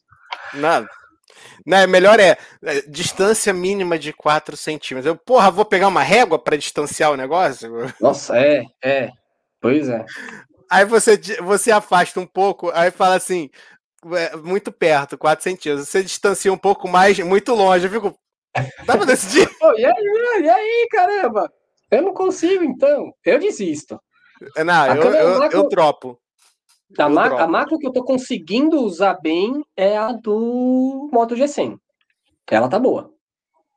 Nada. 0.55 0.89
Né, 1.67 1.87
melhor 1.87 2.19
é, 2.19 2.37
é, 2.65 2.83
distância 2.89 3.53
mínima 3.53 3.99
de 3.99 4.13
4 4.13 4.57
centímetros. 4.57 5.07
Eu, 5.07 5.17
porra, 5.17 5.51
vou 5.51 5.65
pegar 5.65 5.89
uma 5.89 6.03
régua 6.03 6.39
para 6.39 6.57
distanciar 6.57 7.13
o 7.13 7.17
negócio? 7.17 7.71
Nossa, 8.01 8.37
é, 8.39 8.65
é. 8.83 9.11
Pois 9.61 9.89
é. 9.89 10.05
Aí 10.71 10.85
você, 10.85 11.21
você 11.43 11.71
afasta 11.71 12.19
um 12.21 12.27
pouco, 12.27 12.71
aí 12.73 12.91
fala 12.91 13.17
assim: 13.17 13.51
muito 14.43 14.73
perto, 14.73 15.19
4 15.19 15.43
centímetros. 15.43 15.89
Você 15.89 16.03
distancia 16.03 16.53
um 16.53 16.59
pouco 16.59 16.89
mais, 16.89 17.19
muito 17.19 17.55
longe. 17.55 17.87
Eu 17.87 17.91
fico. 17.91 18.19
Dá 18.85 18.97
pra 18.97 19.05
decidir? 19.05 19.49
Pô, 19.59 19.73
e, 19.73 19.85
aí, 19.85 20.43
e 20.43 20.49
aí, 20.49 20.89
caramba? 20.91 21.53
Eu 21.91 22.03
não 22.03 22.15
consigo, 22.15 22.65
então. 22.65 23.13
Eu 23.25 23.39
desisto. 23.39 24.01
É, 24.57 24.65
não, 24.65 24.87
eu, 24.95 25.13
eu, 25.13 25.39
macro... 25.39 25.59
eu, 25.59 25.69
tropo. 25.69 26.19
A, 26.99 27.03
eu 27.03 27.11
ma 27.11 27.29
dropo. 27.29 27.43
a 27.43 27.47
macro 27.47 27.79
que 27.79 27.87
eu 27.87 27.93
tô 27.93 28.03
conseguindo 28.03 28.81
usar 28.81 29.15
bem 29.21 29.63
é 29.77 29.97
a 29.97 30.13
do 30.13 31.09
Moto 31.13 31.35
G100. 31.35 31.79
Ela 32.51 32.69
tá 32.69 32.79
boa. 32.79 33.13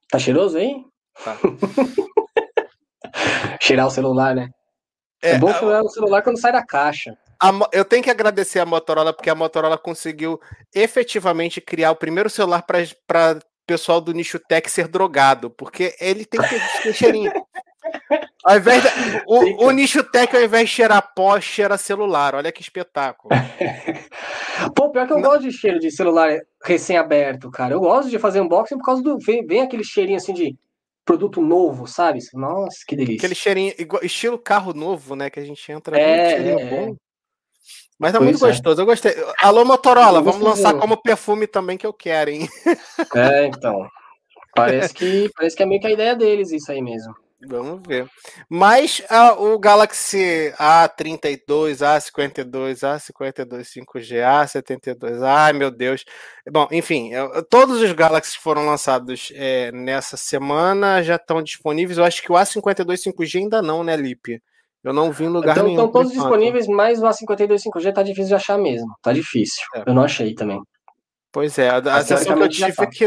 Tá 0.10 0.18
cheiroso 0.18 0.58
aí? 0.58 0.84
Tá. 1.24 1.38
Cheirar 3.62 3.88
o 3.88 3.92
celular, 3.92 4.36
né? 4.36 4.50
É, 5.22 5.32
é 5.32 5.38
bom 5.38 5.54
cheirar 5.54 5.84
o 5.84 5.90
celular 5.90 6.24
quando 6.24 6.40
sai 6.40 6.52
da 6.52 6.66
caixa 6.66 7.18
a, 7.44 7.70
eu 7.74 7.84
tenho 7.84 8.02
que 8.02 8.10
agradecer 8.10 8.60
a 8.60 8.66
Motorola, 8.66 9.12
porque 9.12 9.30
a 9.30 9.36
Motorola 9.36 9.78
conseguiu 9.78 10.40
efetivamente 10.74 11.60
criar 11.60 11.92
o 11.92 11.96
primeiro 11.96 12.30
celular 12.30 12.64
para 12.64 13.40
pessoal 13.68 14.00
do 14.00 14.14
nicho 14.14 14.40
tech 14.40 14.70
ser 14.70 14.88
drogado, 14.88 15.50
porque 15.50 15.94
ele 16.00 16.26
tem 16.26 16.42
que 16.42 16.84
ter 16.84 16.94
cheirinho. 16.94 17.32
Ao 18.46 18.58
invés 18.58 18.82
de, 18.82 18.90
o, 19.28 19.68
o, 19.68 19.72
nicho 19.72 20.04
tech, 20.04 20.36
ao 20.36 20.42
invés 20.42 20.70
de 20.70 20.76
cheirar 20.76 21.14
pó, 21.14 21.40
cheira 21.40 21.78
celular. 21.78 22.36
Olha 22.36 22.52
que 22.52 22.62
espetáculo. 22.62 23.34
Pô, 24.76 24.90
pior 24.90 25.08
que 25.08 25.14
eu 25.14 25.20
Não. 25.20 25.30
gosto 25.30 25.44
de 25.44 25.52
cheiro 25.52 25.80
de 25.80 25.90
celular 25.92 26.30
recém-aberto, 26.64 27.50
cara. 27.50 27.74
Eu 27.74 27.80
gosto 27.80 28.10
de 28.10 28.20
fazer 28.20 28.42
unboxing 28.42 28.78
por 28.78 28.86
causa 28.86 29.02
do. 29.02 29.18
Vem, 29.18 29.46
vem 29.46 29.62
aquele 29.62 29.84
cheirinho 29.84 30.18
assim 30.18 30.34
de 30.34 30.58
produto 31.06 31.42
novo, 31.42 31.88
sabe? 31.88 32.20
Nossa, 32.34 32.78
que 32.86 32.96
delícia. 32.96 33.18
Aquele 33.18 33.36
cheirinho, 33.36 33.74
igual, 33.78 34.04
estilo 34.04 34.38
carro 34.38 34.74
novo, 34.74 35.16
né? 35.16 35.30
Que 35.30 35.40
a 35.40 35.46
gente 35.46 35.72
entra. 35.72 35.98
É, 35.98 36.34
é, 36.34 36.66
bom. 36.66 36.96
Mas 38.00 38.12
tá 38.12 38.18
pois 38.18 38.32
muito 38.32 38.46
é. 38.46 38.50
gostoso, 38.50 38.82
eu 38.82 38.86
gostei. 38.86 39.14
Alô, 39.40 39.64
Motorola, 39.64 40.22
vamos 40.22 40.42
lançar 40.42 40.74
como 40.76 41.02
perfume 41.02 41.48
também 41.48 41.78
que 41.78 41.86
eu 41.86 41.94
quero, 41.94 42.30
hein? 42.32 42.48
É, 43.16 43.46
então. 43.46 43.88
Parece 44.56 44.94
que, 44.94 45.30
parece 45.36 45.56
que 45.56 45.64
é 45.64 45.66
meio 45.66 45.82
que 45.82 45.88
a 45.88 45.92
ideia 45.92 46.16
deles 46.16 46.52
isso 46.52 46.72
aí 46.72 46.82
mesmo. 46.82 47.14
Vamos 47.46 47.82
ver. 47.86 48.08
Mas 48.50 49.02
a, 49.10 49.34
o 49.34 49.60
Galaxy 49.60 50.54
A32, 50.58 51.80
A52, 51.80 52.80
A52 52.82 53.84
5G, 53.86 54.22
A72, 54.22 55.22
ai 55.22 55.54
meu 55.54 55.70
Deus. 55.70 56.06
Bom, 56.50 56.68
enfim, 56.72 57.12
todos 57.50 57.82
os 57.82 57.92
Galaxy 57.92 58.38
foram 58.38 58.66
lançados 58.66 59.32
é, 59.36 59.72
nessa 59.72 60.16
semana, 60.16 61.04
já 61.04 61.16
estão 61.16 61.44
disponíveis. 61.44 61.98
Eu 61.98 62.06
acho 62.06 62.22
que 62.22 62.32
o 62.32 62.36
A52 62.36 63.12
5G 63.12 63.40
ainda 63.40 63.62
não, 63.62 63.84
né, 63.84 63.96
Lipe? 63.98 64.42
Eu 64.84 64.94
não 64.94 65.12
vi 65.12 65.26
em 65.26 65.30
lugar 65.30 65.54
então, 65.54 65.66
nenhum. 65.66 65.86
Estão 65.86 65.92
todos 65.92 66.12
disponíveis, 66.12 66.68
mas 66.68 67.02
o 67.02 67.06
A52 67.06 67.64
5G 67.64 67.94
tá 67.94 68.04
difícil 68.04 68.28
de 68.28 68.36
achar 68.36 68.58
mesmo. 68.58 68.94
Tá 69.02 69.14
difícil. 69.14 69.64
É. 69.76 69.84
Eu 69.88 69.94
não 69.94 70.04
achei 70.04 70.36
também. 70.36 70.62
Pois 71.32 71.58
é, 71.58 71.70
a, 71.70 71.78
a 71.78 72.04
sensação 72.04 72.36
que 72.36 72.44
eu 72.44 72.50
tive 72.50 72.74
tá. 72.74 72.84
é 72.84 72.88
que 72.88 73.06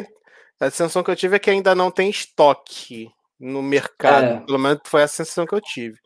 a 0.58 0.70
sensação 0.70 1.02
que 1.02 1.10
eu 1.10 1.16
tive 1.16 1.36
é 1.36 1.38
que 1.38 1.50
ainda 1.50 1.74
não 1.74 1.90
tem 1.90 2.08
estoque 2.08 3.10
no 3.38 3.62
mercado. 3.62 4.24
É. 4.24 4.40
Pelo 4.40 4.58
menos 4.58 4.80
foi 4.86 5.02
a 5.02 5.08
sensação 5.08 5.46
que 5.46 5.54
eu 5.54 5.60
tive. 5.60 5.98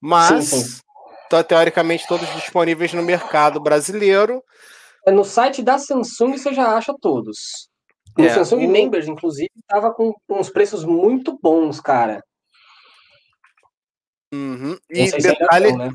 Mas 0.00 0.44
sim, 0.46 0.62
sim. 0.62 0.80
Tá, 1.28 1.42
teoricamente 1.42 2.06
todos 2.06 2.26
disponíveis 2.34 2.92
no 2.94 3.02
mercado 3.02 3.60
brasileiro. 3.60 4.42
É, 5.06 5.10
no 5.10 5.24
site 5.24 5.62
da 5.62 5.78
Samsung 5.78 6.38
você 6.38 6.54
já 6.54 6.76
acha 6.76 6.94
todos. 7.00 7.68
No 8.16 8.24
é, 8.24 8.30
Samsung 8.30 8.66
o... 8.66 8.70
Members, 8.70 9.06
inclusive, 9.08 9.50
tava 9.66 9.92
com 9.92 10.14
uns 10.28 10.48
preços 10.48 10.84
muito 10.84 11.38
bons, 11.42 11.80
cara. 11.80 12.22
Uhum. 14.32 14.76
E 14.90 15.10
detalhe, 15.10 15.72
né? 15.72 15.90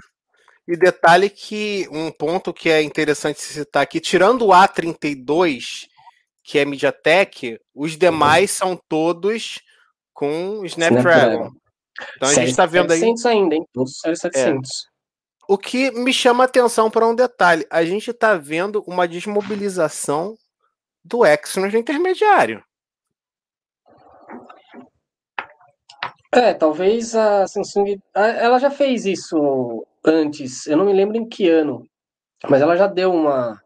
e 0.67 0.75
detalhe 0.75 1.29
que 1.29 1.87
um 1.91 2.11
ponto 2.11 2.53
que 2.53 2.69
é 2.69 2.81
interessante 2.81 3.41
citar 3.41 3.83
aqui, 3.83 3.99
tirando 3.99 4.47
o 4.47 4.49
A32, 4.49 5.87
que 6.43 6.57
é 6.57 6.65
MediaTek, 6.65 7.59
os 7.73 7.97
demais 7.97 8.51
uhum. 8.51 8.57
são 8.57 8.81
todos 8.87 9.59
com 10.13 10.65
Snapdragon. 10.65 11.03
Snapdragon. 11.03 11.51
Então 12.15 12.29
a 12.29 12.33
gente 12.33 12.49
está 12.49 12.65
vendo 12.65 12.91
aí. 12.91 12.99
700 12.99 13.25
ainda, 13.25 13.55
hein? 13.55 13.65
Todos 13.73 13.97
700. 13.99 14.69
O 15.47 15.57
que 15.57 15.91
me 15.91 16.13
chama 16.13 16.45
atenção 16.45 16.89
para 16.89 17.07
um 17.07 17.13
detalhe, 17.13 17.65
a 17.69 17.83
gente 17.83 18.11
está 18.11 18.35
vendo 18.35 18.83
uma 18.87 19.07
desmobilização 19.07 20.35
do 21.03 21.25
Exynos 21.25 21.73
no 21.73 21.79
intermediário. 21.79 22.63
É, 26.33 26.53
talvez 26.53 27.15
a 27.15 27.47
Samsung, 27.47 27.99
ela 28.13 28.57
já 28.59 28.71
fez 28.71 29.05
isso 29.05 29.85
antes, 30.05 30.65
eu 30.67 30.75
não 30.75 30.85
me 30.85 30.93
lembro 30.93 31.15
em 31.15 31.27
que 31.27 31.47
ano, 31.49 31.87
mas 32.49 32.61
ela 32.61 32.75
já 32.75 32.87
deu 32.87 33.13
uma, 33.13 33.61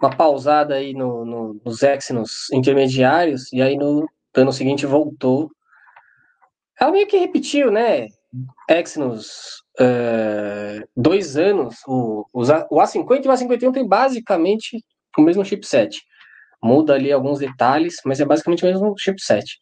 uma 0.00 0.10
pausada 0.16 0.74
aí 0.74 0.94
no, 0.94 1.24
no, 1.24 1.60
nos 1.64 1.82
Exynos 1.82 2.50
intermediários, 2.52 3.52
e 3.52 3.62
aí 3.62 3.76
no 3.76 4.08
ano 4.34 4.52
seguinte 4.52 4.86
voltou. 4.86 5.50
Ela 6.78 6.92
meio 6.92 7.06
que 7.06 7.18
repetiu, 7.18 7.70
né? 7.70 8.06
Exynos 8.68 9.62
é, 9.78 10.82
dois 10.96 11.36
anos, 11.36 11.76
o, 11.86 12.24
o 12.32 12.40
A50 12.40 13.24
e 13.24 13.28
o 13.28 13.32
A51 13.32 13.72
tem 13.72 13.86
basicamente 13.86 14.84
o 15.18 15.22
mesmo 15.22 15.44
chipset. 15.44 16.00
Muda 16.62 16.94
ali 16.94 17.10
alguns 17.10 17.38
detalhes, 17.38 17.96
mas 18.04 18.20
é 18.20 18.24
basicamente 18.24 18.64
o 18.64 18.68
mesmo 18.68 18.94
chipset. 18.98 19.58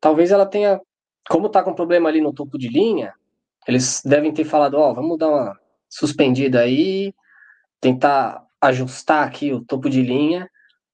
Talvez 0.00 0.30
ela 0.30 0.46
tenha, 0.46 0.80
como 1.28 1.48
tá 1.48 1.62
com 1.62 1.74
problema 1.74 2.08
ali 2.08 2.20
no 2.20 2.32
topo 2.32 2.58
de 2.58 2.68
linha, 2.68 3.12
eles 3.66 4.02
devem 4.04 4.32
ter 4.32 4.44
falado, 4.44 4.74
ó, 4.74 4.90
oh, 4.90 4.94
vamos 4.94 5.18
dar 5.18 5.28
uma 5.28 5.58
suspendida 5.88 6.60
aí, 6.60 7.12
tentar 7.80 8.44
ajustar 8.60 9.26
aqui 9.26 9.52
o 9.52 9.64
topo 9.64 9.90
de 9.90 10.02
linha, 10.02 10.48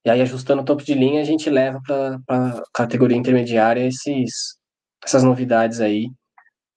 e 0.04 0.10
aí 0.10 0.20
ajustando 0.20 0.62
o 0.62 0.64
topo 0.64 0.82
de 0.82 0.94
linha 0.94 1.20
a 1.20 1.24
gente 1.24 1.48
leva 1.48 1.80
para 1.86 2.62
categoria 2.72 3.16
intermediária 3.16 3.86
esses, 3.86 4.58
essas 5.04 5.22
novidades 5.22 5.80
aí 5.80 6.10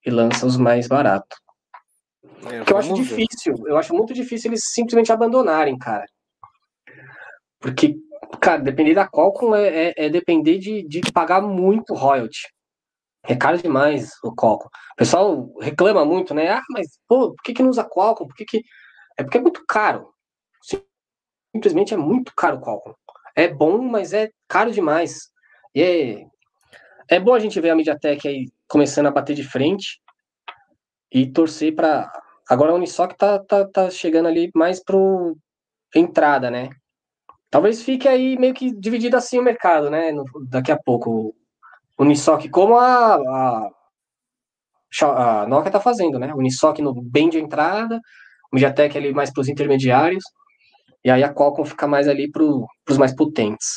e 0.06 0.12
lança 0.12 0.46
os 0.46 0.58
mais 0.58 0.88
baratos. 0.88 1.38
É, 2.46 2.64
que 2.64 2.74
eu 2.74 2.78
acho 2.78 2.96
ver. 2.96 3.02
difícil, 3.02 3.56
eu 3.66 3.78
acho 3.78 3.94
muito 3.94 4.14
difícil 4.14 4.52
eles 4.52 4.66
simplesmente 4.72 5.12
abandonarem, 5.12 5.78
cara. 5.78 6.06
Porque, 7.60 7.96
cara, 8.40 8.62
depender 8.62 8.94
da 8.94 9.08
Qualcomm 9.08 9.56
é, 9.56 9.88
é, 9.88 9.94
é 10.06 10.10
depender 10.10 10.60
de, 10.60 10.88
de 10.88 11.02
pagar 11.12 11.42
muito 11.42 11.96
royalty. 11.96 12.55
É 13.28 13.36
caro 13.36 13.58
demais 13.58 14.12
o 14.24 14.34
Qualcomm. 14.34 14.68
O 14.68 14.96
pessoal 14.98 15.54
reclama 15.60 16.06
muito, 16.06 16.34
né? 16.34 16.50
Ah, 16.50 16.62
mas, 16.70 17.00
pô, 17.08 17.34
por 17.34 17.44
que, 17.44 17.54
que 17.54 17.64
não 17.64 17.70
usa 17.70 17.84
Qualcomm? 17.84 18.28
Por 18.28 18.36
que, 18.36 18.46
que... 18.46 18.64
É 19.18 19.24
porque 19.24 19.38
é 19.38 19.42
muito 19.42 19.64
caro. 19.68 20.14
Simplesmente 21.54 21.94
é 21.94 21.98
muito 21.98 22.34
caro 22.36 22.58
o 22.58 22.62
Qualcomm. 22.62 22.94
É 23.36 23.48
bom, 23.48 23.82
mas 23.82 24.14
é 24.14 24.30
caro 24.48 24.72
demais. 24.72 25.30
E 25.74 25.82
é, 25.82 26.26
é 27.10 27.20
bom 27.20 27.34
a 27.34 27.40
gente 27.40 27.60
ver 27.60 27.72
a 27.72 27.76
MediaTek 27.76 28.28
aí 28.28 28.48
começando 28.68 29.08
a 29.08 29.12
bater 29.12 29.36
de 29.36 29.44
frente 29.44 30.02
e 31.12 31.28
torcer 31.32 31.76
para. 31.76 32.12
Agora 32.50 32.72
a 32.72 32.76
Unisoc 32.76 33.14
tá, 33.14 33.40
tá, 33.40 33.66
tá 33.68 33.90
chegando 33.90 34.28
ali 34.28 34.52
mais 34.54 34.84
pro 34.84 35.36
entrada, 35.96 36.52
né? 36.52 36.70
Talvez 37.50 37.82
fique 37.82 38.08
aí 38.08 38.38
meio 38.38 38.54
que 38.54 38.72
dividido 38.72 39.18
assim 39.18 39.40
o 39.40 39.44
mercado, 39.44 39.90
né? 39.90 40.12
No, 40.12 40.26
daqui 40.50 40.72
a 40.72 40.78
pouco. 40.78 41.36
Unisoc, 41.98 42.50
como 42.50 42.78
a, 42.78 43.16
a, 43.16 43.70
a 45.02 45.48
Nokia 45.48 45.72
tá 45.72 45.80
fazendo, 45.80 46.20
né? 46.20 46.34
Unisoc 46.34 46.80
no 46.80 46.94
bem 47.02 47.30
de 47.30 47.40
entrada, 47.40 48.00
o 48.52 48.56
MediaTek 48.56 48.98
ali 48.98 49.14
mais 49.14 49.32
para 49.32 49.42
os 49.42 49.50
intermediários, 49.50 50.24
e 51.04 51.10
aí 51.10 51.24
a 51.24 51.34
Qualcomm 51.34 51.66
fica 51.66 51.88
mais 51.88 52.08
ali 52.08 52.30
para 52.30 52.44
os 52.44 52.98
mais 52.98 53.16
potentes. 53.16 53.76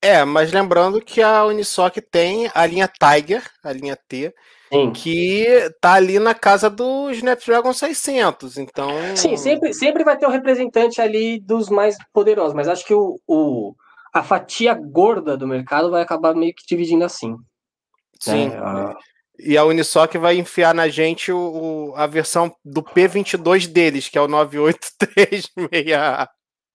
É, 0.00 0.24
mas 0.24 0.52
lembrando 0.52 1.00
que 1.00 1.22
a 1.22 1.44
Unisoc 1.44 1.96
tem 2.10 2.50
a 2.54 2.66
linha 2.66 2.88
Tiger, 2.88 3.48
a 3.62 3.72
linha 3.72 3.96
T, 4.08 4.34
Sim. 4.72 4.90
que 4.90 5.46
tá 5.80 5.92
ali 5.92 6.18
na 6.18 6.34
casa 6.34 6.68
do 6.68 7.08
Snapdragon 7.12 7.72
600, 7.72 8.58
então... 8.58 8.88
Sim, 9.14 9.36
sempre, 9.36 9.72
sempre 9.72 10.02
vai 10.02 10.16
ter 10.16 10.26
um 10.26 10.30
representante 10.30 11.00
ali 11.00 11.38
dos 11.38 11.68
mais 11.68 11.96
poderosos, 12.12 12.54
mas 12.54 12.66
acho 12.66 12.84
que 12.84 12.94
o, 12.94 13.16
o 13.28 13.74
a 14.12 14.22
fatia 14.22 14.74
gorda 14.74 15.36
do 15.36 15.46
mercado 15.46 15.90
vai 15.90 16.02
acabar 16.02 16.34
meio 16.34 16.54
que 16.54 16.66
dividindo 16.66 17.04
assim. 17.04 17.36
Sim, 18.20 18.50
né? 18.50 18.94
e 19.38 19.56
a 19.56 19.64
Unisoc 19.64 20.14
vai 20.16 20.36
enfiar 20.36 20.74
na 20.74 20.88
gente 20.88 21.32
o, 21.32 21.90
o, 21.90 21.96
a 21.96 22.06
versão 22.06 22.54
do 22.64 22.82
P22 22.82 23.66
deles, 23.66 24.08
que 24.08 24.18
é 24.18 24.20
o 24.20 24.28
98366 24.28 26.28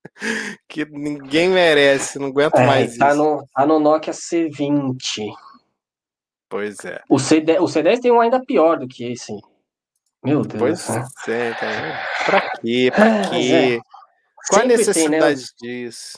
que 0.67 0.85
ninguém 0.85 1.49
merece, 1.49 2.19
não 2.19 2.27
aguento 2.27 2.55
é, 2.55 2.65
mais 2.65 2.97
tá 2.97 3.09
isso. 3.09 3.17
No, 3.17 3.47
tá 3.53 3.65
no 3.65 3.79
Nokia 3.79 4.13
C20. 4.13 5.31
Pois 6.49 6.83
é. 6.85 7.01
O, 7.09 7.17
C10, 7.17 7.59
o 7.59 7.65
C10 7.65 8.01
tem 8.01 8.11
um 8.11 8.21
ainda 8.21 8.43
pior 8.43 8.79
do 8.79 8.87
que 8.87 9.11
esse. 9.11 9.33
Meu 10.23 10.41
Deus. 10.41 10.59
Pois 10.59 10.89
né? 10.89 11.05
é, 11.27 11.53
tá 11.53 12.25
Pra 12.25 12.49
quê? 12.59 12.91
Pra 12.93 13.05
é, 13.05 13.29
quê? 13.29 13.53
É. 13.53 13.79
Qual 14.49 14.61
a 14.61 14.65
necessidade 14.65 15.43
tem, 15.59 15.69
né? 15.69 15.85
disso? 15.85 16.17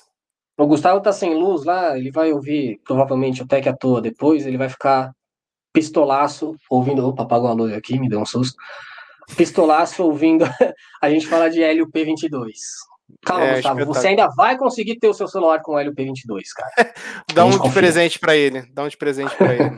O 0.59 0.67
Gustavo 0.67 0.99
tá 0.99 1.13
sem 1.13 1.33
luz 1.33 1.63
lá, 1.63 1.97
ele 1.97 2.11
vai 2.11 2.33
ouvir 2.33 2.81
provavelmente 2.83 3.41
o 3.41 3.47
Tech 3.47 3.67
à 3.69 3.73
toa 3.73 4.01
depois, 4.01 4.45
ele 4.45 4.57
vai 4.57 4.67
ficar 4.67 5.13
pistolaço 5.71 6.53
ouvindo. 6.69 7.07
Opa, 7.07 7.23
apagou 7.23 7.47
a 7.47 7.53
luz 7.53 7.73
aqui, 7.73 7.97
me 7.97 8.09
deu 8.09 8.19
um 8.19 8.25
susto. 8.25 8.57
Pistolaço 9.37 10.03
ouvindo 10.03 10.43
a 11.01 11.09
gente 11.09 11.27
falar 11.27 11.47
de 11.47 11.63
Hélio 11.63 11.89
P22. 11.89 12.51
Calma, 13.25 13.45
é, 13.45 13.55
Gustavo, 13.55 13.85
você 13.85 14.09
ainda 14.09 14.27
vai 14.35 14.57
conseguir 14.57 14.99
ter 14.99 15.07
o 15.07 15.13
seu 15.13 15.29
celular 15.29 15.61
com 15.61 15.75
LP22, 15.75 16.41
cara. 16.53 16.93
Dá 17.33 17.45
um 17.45 17.57
de 17.57 17.71
presente 17.71 18.19
para 18.19 18.35
ele. 18.35 18.63
Dá 18.73 18.83
um 18.83 18.87
de 18.89 18.97
presente 18.97 19.33
para 19.37 19.53
ele. 19.53 19.71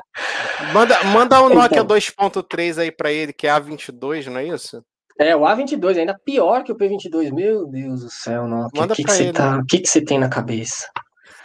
manda, 0.72 1.04
manda 1.04 1.42
um 1.42 1.50
Nokia 1.50 1.82
então, 1.82 1.86
2.3 1.86 2.78
aí 2.78 2.90
para 2.90 3.12
ele, 3.12 3.32
que 3.34 3.46
é 3.46 3.50
A22, 3.50 4.26
não 4.26 4.38
é 4.38 4.46
isso? 4.46 4.82
É, 5.18 5.34
o 5.36 5.40
A22 5.40 5.98
ainda 5.98 6.18
pior 6.24 6.64
que 6.64 6.72
o 6.72 6.76
P22. 6.76 7.32
Meu 7.32 7.66
Deus 7.66 8.00
do 8.00 8.10
céu, 8.10 8.48
Nokia. 8.48 8.82
O 8.82 8.88
que, 8.88 9.04
que, 9.04 9.10
você 9.10 9.32
tá, 9.32 9.58
o 9.58 9.64
que, 9.64 9.78
que 9.78 9.88
você 9.88 10.00
tem 10.00 10.18
na 10.18 10.28
cabeça? 10.28 10.88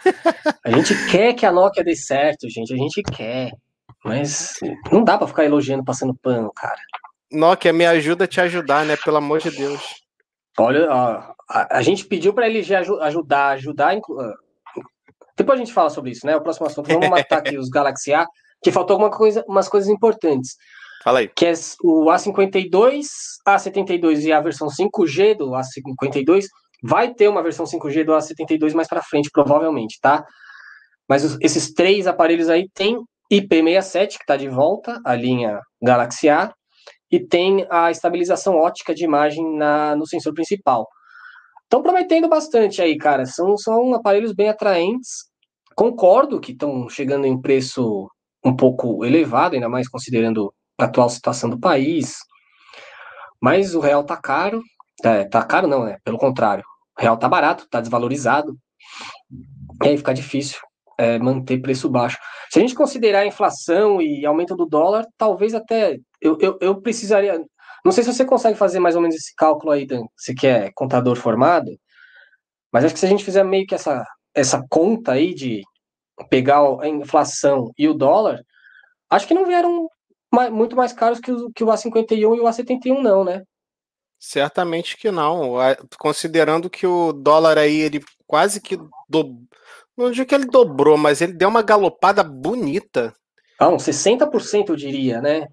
A 0.64 0.70
gente 0.70 0.94
quer 1.10 1.34
que 1.34 1.44
a 1.44 1.52
Nokia 1.52 1.84
dê 1.84 1.94
certo, 1.94 2.48
gente. 2.48 2.72
A 2.72 2.76
gente 2.76 3.02
quer. 3.02 3.52
Mas 4.04 4.54
não 4.90 5.04
dá 5.04 5.18
para 5.18 5.26
ficar 5.26 5.44
elogiando 5.44 5.84
passando 5.84 6.14
pano, 6.14 6.50
cara. 6.54 6.80
Nokia, 7.30 7.72
me 7.72 7.86
ajuda 7.86 8.24
a 8.24 8.26
te 8.26 8.40
ajudar, 8.40 8.84
né? 8.86 8.96
Pelo 8.96 9.18
amor 9.18 9.40
de 9.40 9.50
Deus. 9.50 9.80
Olha, 10.58 10.90
a, 10.90 11.34
a, 11.48 11.78
a 11.78 11.82
gente 11.82 12.06
pediu 12.06 12.32
para 12.32 12.48
ele 12.48 12.64
ajudar, 13.02 13.50
ajudar. 13.50 13.94
Ah, 13.94 14.34
depois 15.36 15.60
a 15.60 15.62
gente 15.62 15.72
fala 15.72 15.90
sobre 15.90 16.10
isso, 16.10 16.26
né? 16.26 16.34
O 16.34 16.40
próximo 16.40 16.66
assunto. 16.66 16.88
Vamos 16.88 17.08
matar 17.10 17.38
aqui 17.38 17.58
os 17.58 17.68
Galaxy 17.68 18.12
A, 18.12 18.26
que 18.62 18.72
faltou 18.72 18.94
alguma 18.94 19.10
coisa, 19.10 19.44
umas 19.46 19.68
coisas 19.68 19.90
importantes. 19.90 20.56
Fala 21.02 21.20
aí. 21.20 21.28
Que 21.28 21.46
é 21.46 21.52
o 21.82 22.06
A52, 22.06 23.06
A72 23.48 24.24
e 24.24 24.32
a 24.32 24.40
versão 24.40 24.68
5G 24.68 25.36
do 25.36 25.50
A52. 25.50 26.44
Vai 26.82 27.12
ter 27.12 27.28
uma 27.28 27.42
versão 27.42 27.64
5G 27.64 28.04
do 28.04 28.12
A72 28.12 28.74
mais 28.74 28.88
para 28.88 29.02
frente, 29.02 29.30
provavelmente, 29.32 29.98
tá? 30.00 30.24
Mas 31.08 31.24
os, 31.24 31.38
esses 31.40 31.72
três 31.72 32.06
aparelhos 32.06 32.48
aí 32.48 32.68
têm 32.74 32.98
IP67, 33.32 34.08
que 34.08 34.22
está 34.22 34.36
de 34.36 34.48
volta, 34.48 35.00
a 35.04 35.14
linha 35.14 35.60
Galaxy 35.82 36.28
A, 36.28 36.52
e 37.10 37.18
tem 37.18 37.66
a 37.70 37.90
estabilização 37.90 38.56
ótica 38.56 38.94
de 38.94 39.04
imagem 39.04 39.56
na, 39.56 39.96
no 39.96 40.06
sensor 40.06 40.32
principal. 40.34 40.86
Estão 41.64 41.82
prometendo 41.82 42.28
bastante 42.28 42.82
aí, 42.82 42.96
cara. 42.96 43.24
São, 43.26 43.56
são 43.56 43.94
aparelhos 43.94 44.32
bem 44.32 44.48
atraentes. 44.48 45.30
Concordo 45.74 46.40
que 46.40 46.52
estão 46.52 46.88
chegando 46.88 47.26
em 47.26 47.40
preço 47.40 48.08
um 48.44 48.54
pouco 48.54 49.04
elevado, 49.04 49.54
ainda 49.54 49.68
mais 49.68 49.88
considerando 49.88 50.52
atual 50.86 51.08
situação 51.08 51.48
do 51.48 51.58
país. 51.58 52.16
Mas 53.40 53.74
o 53.74 53.80
real 53.80 54.04
tá 54.04 54.16
caro. 54.16 54.62
É, 55.04 55.24
tá 55.24 55.42
caro 55.42 55.66
não, 55.66 55.84
né? 55.84 55.98
Pelo 56.04 56.18
contrário. 56.18 56.64
O 56.98 57.02
real 57.02 57.16
tá 57.16 57.28
barato, 57.28 57.66
tá 57.70 57.80
desvalorizado. 57.80 58.56
E 59.82 59.88
aí 59.88 59.96
fica 59.96 60.12
difícil 60.12 60.58
é, 60.98 61.18
manter 61.18 61.60
preço 61.62 61.88
baixo. 61.88 62.18
Se 62.50 62.58
a 62.58 62.62
gente 62.62 62.74
considerar 62.74 63.20
a 63.20 63.26
inflação 63.26 64.02
e 64.02 64.26
aumento 64.26 64.54
do 64.54 64.66
dólar, 64.66 65.06
talvez 65.16 65.54
até 65.54 65.98
eu, 66.20 66.36
eu, 66.40 66.58
eu 66.60 66.80
precisaria. 66.80 67.42
Não 67.82 67.92
sei 67.92 68.04
se 68.04 68.12
você 68.12 68.24
consegue 68.24 68.58
fazer 68.58 68.78
mais 68.80 68.94
ou 68.94 69.00
menos 69.00 69.16
esse 69.16 69.34
cálculo 69.34 69.72
aí, 69.72 69.86
Dan, 69.86 70.04
você 70.14 70.34
que 70.34 70.46
é 70.46 70.70
contador 70.74 71.16
formado, 71.16 71.70
mas 72.70 72.84
acho 72.84 72.92
que 72.92 73.00
se 73.00 73.06
a 73.06 73.08
gente 73.08 73.24
fizer 73.24 73.42
meio 73.44 73.66
que 73.66 73.74
essa, 73.74 74.04
essa 74.34 74.62
conta 74.68 75.12
aí 75.12 75.32
de 75.32 75.62
pegar 76.28 76.60
a 76.80 76.88
inflação 76.88 77.70
e 77.78 77.88
o 77.88 77.94
dólar, 77.94 78.40
acho 79.08 79.26
que 79.26 79.32
não 79.32 79.46
vieram 79.46 79.88
muito 80.30 80.76
mais 80.76 80.92
caros 80.92 81.20
que 81.20 81.32
o, 81.32 81.50
que 81.50 81.64
o 81.64 81.68
A51 81.68 82.12
e 82.12 82.40
o 82.40 82.44
A71, 82.44 83.00
não, 83.00 83.24
né? 83.24 83.42
Certamente 84.18 84.96
que 84.96 85.10
não. 85.10 85.54
Considerando 85.98 86.68
que 86.68 86.86
o 86.86 87.12
dólar 87.12 87.58
aí, 87.58 87.80
ele 87.80 88.04
quase 88.26 88.60
que 88.60 88.78
do... 89.08 89.42
Não 89.96 90.10
digo 90.10 90.28
que 90.28 90.34
ele 90.34 90.46
dobrou, 90.46 90.96
mas 90.96 91.20
ele 91.20 91.32
deu 91.32 91.48
uma 91.48 91.62
galopada 91.62 92.22
bonita. 92.22 93.14
Ah, 93.58 93.68
uns 93.68 93.82
60% 93.82 94.68
eu 94.68 94.76
diria, 94.76 95.20
né? 95.20 95.46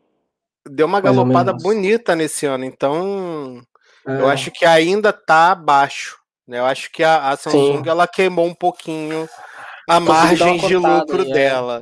Deu 0.70 0.86
uma 0.86 1.02
Mais 1.02 1.16
galopada 1.16 1.54
bonita 1.54 2.16
nesse 2.16 2.46
ano, 2.46 2.66
então 2.66 3.62
é. 4.08 4.22
eu 4.22 4.28
acho 4.28 4.52
que 4.52 4.66
ainda 4.66 5.12
tá 5.12 5.52
abaixo. 5.52 6.18
Né? 6.48 6.60
Eu 6.60 6.66
acho 6.66 6.92
que 6.92 7.04
a, 7.04 7.30
a 7.30 7.38
Samsung 7.38 7.84
ela 7.86 8.08
queimou 8.08 8.46
um 8.46 8.56
pouquinho 8.56 9.28
a 9.90 10.00
margem 10.00 10.58
de 10.58 10.76
lucro 10.76 11.22
aí, 11.22 11.32
é. 11.32 11.82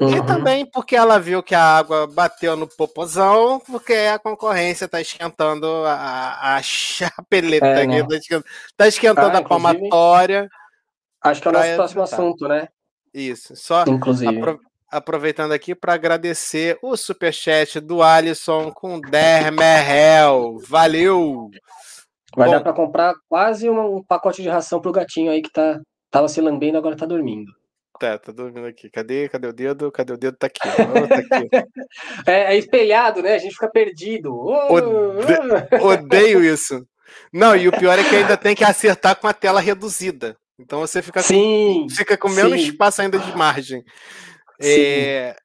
Uhum. 0.00 0.16
E 0.16 0.26
também 0.26 0.64
porque 0.64 0.96
ela 0.96 1.18
viu 1.20 1.42
que 1.42 1.54
a 1.54 1.62
água 1.62 2.06
bateu 2.06 2.56
no 2.56 2.66
popozão, 2.66 3.60
porque 3.60 3.92
a 3.92 4.18
concorrência 4.18 4.86
está 4.86 5.00
esquentando 5.00 5.66
a, 5.84 6.56
a 6.56 6.60
chapeleta 6.62 7.66
é, 7.66 7.86
né? 7.86 7.98
está 7.98 8.16
esquentando, 8.16 8.44
tá 8.76 8.88
esquentando 8.88 9.36
ah, 9.36 9.40
a 9.40 9.44
palmatória. 9.44 10.48
Acho 11.22 11.42
que 11.42 11.48
é 11.48 11.50
o 11.50 11.52
nosso 11.52 11.74
próximo 11.74 12.02
assunto, 12.02 12.48
né? 12.48 12.68
Isso. 13.12 13.54
Só 13.54 13.84
inclusive. 13.86 14.38
Apro 14.38 14.60
aproveitando 14.92 15.52
aqui 15.52 15.74
para 15.74 15.94
agradecer 15.94 16.78
o 16.82 16.94
superchat 16.98 17.80
do 17.80 18.02
Alisson 18.02 18.70
com 18.70 19.00
Dermerhel. 19.00 20.58
Valeu! 20.68 21.50
Vai 22.36 22.48
Bom, 22.48 22.54
dar 22.54 22.60
para 22.60 22.74
comprar 22.74 23.14
quase 23.26 23.70
um, 23.70 23.96
um, 23.96 24.02
pacote 24.04 24.42
de 24.42 24.50
ração 24.50 24.82
pro 24.82 24.92
gatinho 24.92 25.30
aí 25.32 25.40
que 25.40 25.50
tá, 25.50 25.80
tava 26.10 26.28
se 26.28 26.42
lambendo 26.42 26.76
agora 26.76 26.94
tá 26.94 27.06
dormindo. 27.06 27.50
Tá, 28.02 28.18
tá 28.18 28.32
dormindo 28.32 28.66
aqui. 28.66 28.90
Cadê? 28.90 29.28
Cadê 29.28 29.46
o 29.46 29.52
dedo? 29.52 29.92
Cadê 29.92 30.12
o 30.12 30.16
dedo? 30.16 30.36
Tá 30.36 30.48
aqui. 30.48 30.58
Oh, 30.66 31.06
tá 31.06 31.18
aqui. 31.18 31.48
é, 32.26 32.52
é, 32.52 32.58
espelhado, 32.58 33.22
né? 33.22 33.34
A 33.34 33.38
gente 33.38 33.52
fica 33.52 33.70
perdido. 33.70 34.34
Oh, 34.34 34.72
Ode... 34.72 35.80
Odeio 35.80 36.42
isso. 36.44 36.84
Não, 37.32 37.54
e 37.54 37.68
o 37.68 37.78
pior 37.78 37.96
é 37.96 38.02
que 38.02 38.16
ainda 38.16 38.36
tem 38.36 38.56
que 38.56 38.64
acertar 38.64 39.14
com 39.14 39.28
a 39.28 39.32
tela 39.32 39.60
reduzida. 39.60 40.36
Então 40.58 40.80
você 40.80 41.00
fica, 41.00 41.22
sim, 41.22 41.86
com, 41.88 41.94
fica 41.94 42.16
com 42.18 42.28
menos 42.28 42.60
sim. 42.60 42.70
espaço 42.70 43.02
ainda 43.02 43.20
de 43.20 43.36
margem. 43.36 43.84
É, 44.60 45.36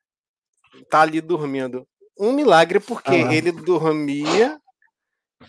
tá 0.89 1.01
ali 1.01 1.21
dormindo. 1.21 1.87
Um 2.19 2.31
milagre, 2.31 2.79
porque 2.79 3.11
ah, 3.11 3.35
ele 3.35 3.51
dormia 3.51 4.57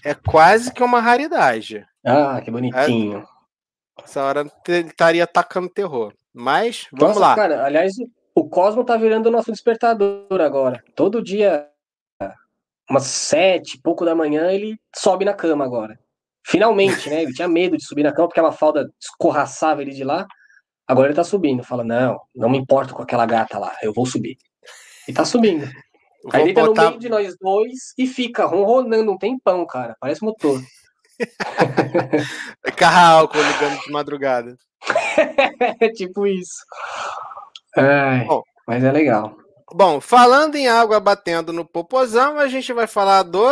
é 0.05 0.13
quase 0.13 0.75
que 0.75 0.83
uma 0.83 1.01
raridade. 1.01 1.87
Ah, 2.05 2.39
que 2.43 2.51
bonitinho. 2.51 3.27
Essa 4.05 4.23
hora 4.23 4.53
ele 4.69 4.89
estaria 4.89 5.25
atacando 5.25 5.71
terror. 5.71 6.13
Mas, 6.33 6.87
vamos 6.93 7.17
Nossa, 7.17 7.21
lá. 7.21 7.35
Cara, 7.37 7.65
aliás, 7.65 7.95
o 8.35 8.49
Cosmo 8.49 8.85
tá 8.85 8.97
virando 8.97 9.27
o 9.27 9.33
nosso 9.33 9.51
despertador 9.51 10.41
agora. 10.41 10.83
Todo 10.95 11.23
dia, 11.23 11.69
umas 12.89 13.05
sete, 13.05 13.81
pouco 13.83 14.05
da 14.05 14.15
manhã, 14.15 14.51
ele 14.51 14.79
sobe 14.95 15.25
na 15.25 15.35
cama 15.35 15.65
agora. 15.65 15.99
Finalmente, 16.47 17.11
né? 17.11 17.23
Ele 17.23 17.33
tinha 17.33 17.49
medo 17.49 17.77
de 17.77 17.85
subir 17.85 18.03
na 18.03 18.13
cama 18.13 18.29
porque 18.29 18.41
aquela 18.41 18.53
falda 18.53 18.91
escorraçava 19.01 19.83
ele 19.83 19.91
de 19.91 20.05
lá. 20.05 20.27
Agora 20.87 21.09
ele 21.09 21.17
tá 21.17 21.25
subindo. 21.25 21.63
Fala, 21.63 21.85
não, 21.85 22.19
não 22.35 22.49
me 22.49 22.57
importo 22.57 22.95
com 22.95 23.03
aquela 23.03 23.27
gata 23.27 23.59
lá, 23.59 23.77
eu 23.83 23.93
vou 23.93 24.07
subir. 24.07 24.39
E 25.07 25.13
tá 25.13 25.25
subindo. 25.25 25.69
Aí 26.33 26.45
deita 26.45 26.65
botar... 26.65 26.85
no 26.85 26.89
meio 26.91 27.01
de 27.01 27.09
nós 27.09 27.37
dois 27.39 27.93
e 27.97 28.07
fica 28.07 28.45
ronronando 28.45 29.13
um 29.13 29.19
tempão, 29.19 29.67
cara. 29.67 29.97
Parece 30.01 30.23
motor. 30.23 30.61
carro 32.77 33.21
álcool 33.21 33.39
ligando 33.39 33.81
de 33.83 33.91
madrugada. 33.91 34.57
é 35.81 35.89
tipo 35.91 36.27
isso. 36.27 36.65
Ai, 37.77 38.25
bom, 38.25 38.43
mas 38.67 38.85
é 38.85 38.93
legal. 38.93 39.37
Bom, 39.73 40.01
falando 40.01 40.57
em 40.57 40.69
água 40.69 40.99
batendo 40.99 41.53
no 41.53 41.65
popozão, 41.65 42.39
a 42.39 42.49
gente 42.49 42.73
vai 42.73 42.87
falar 42.87 43.23
do 43.23 43.45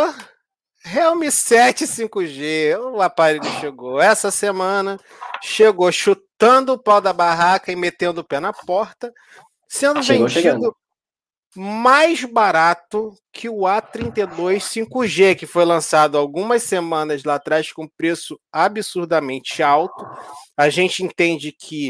Realme 0.83 1.29
7 1.29 1.85
5G. 1.85 2.77
O 2.79 3.01
aparelho 3.01 3.45
chegou 3.59 4.01
essa 4.01 4.31
semana, 4.31 4.99
chegou 5.43 5.91
chutando 5.91 6.73
o 6.73 6.79
pau 6.79 6.99
da 6.99 7.13
barraca 7.13 7.71
e 7.71 7.75
metendo 7.75 8.21
o 8.21 8.23
pé 8.23 8.39
na 8.39 8.51
porta, 8.51 9.13
sendo 9.67 10.01
chegou 10.01 10.27
vendido 10.27 10.41
chegando. 10.41 10.75
Mais 11.55 12.23
barato 12.23 13.13
que 13.31 13.49
o 13.49 13.61
A32 13.61 14.59
5G, 14.59 15.35
que 15.35 15.45
foi 15.45 15.65
lançado 15.65 16.17
algumas 16.17 16.63
semanas 16.63 17.23
lá 17.23 17.35
atrás 17.35 17.71
com 17.71 17.87
preço 17.87 18.39
absurdamente 18.51 19.63
alto. 19.63 20.05
A 20.55 20.69
gente 20.69 21.03
entende 21.03 21.51
que, 21.51 21.89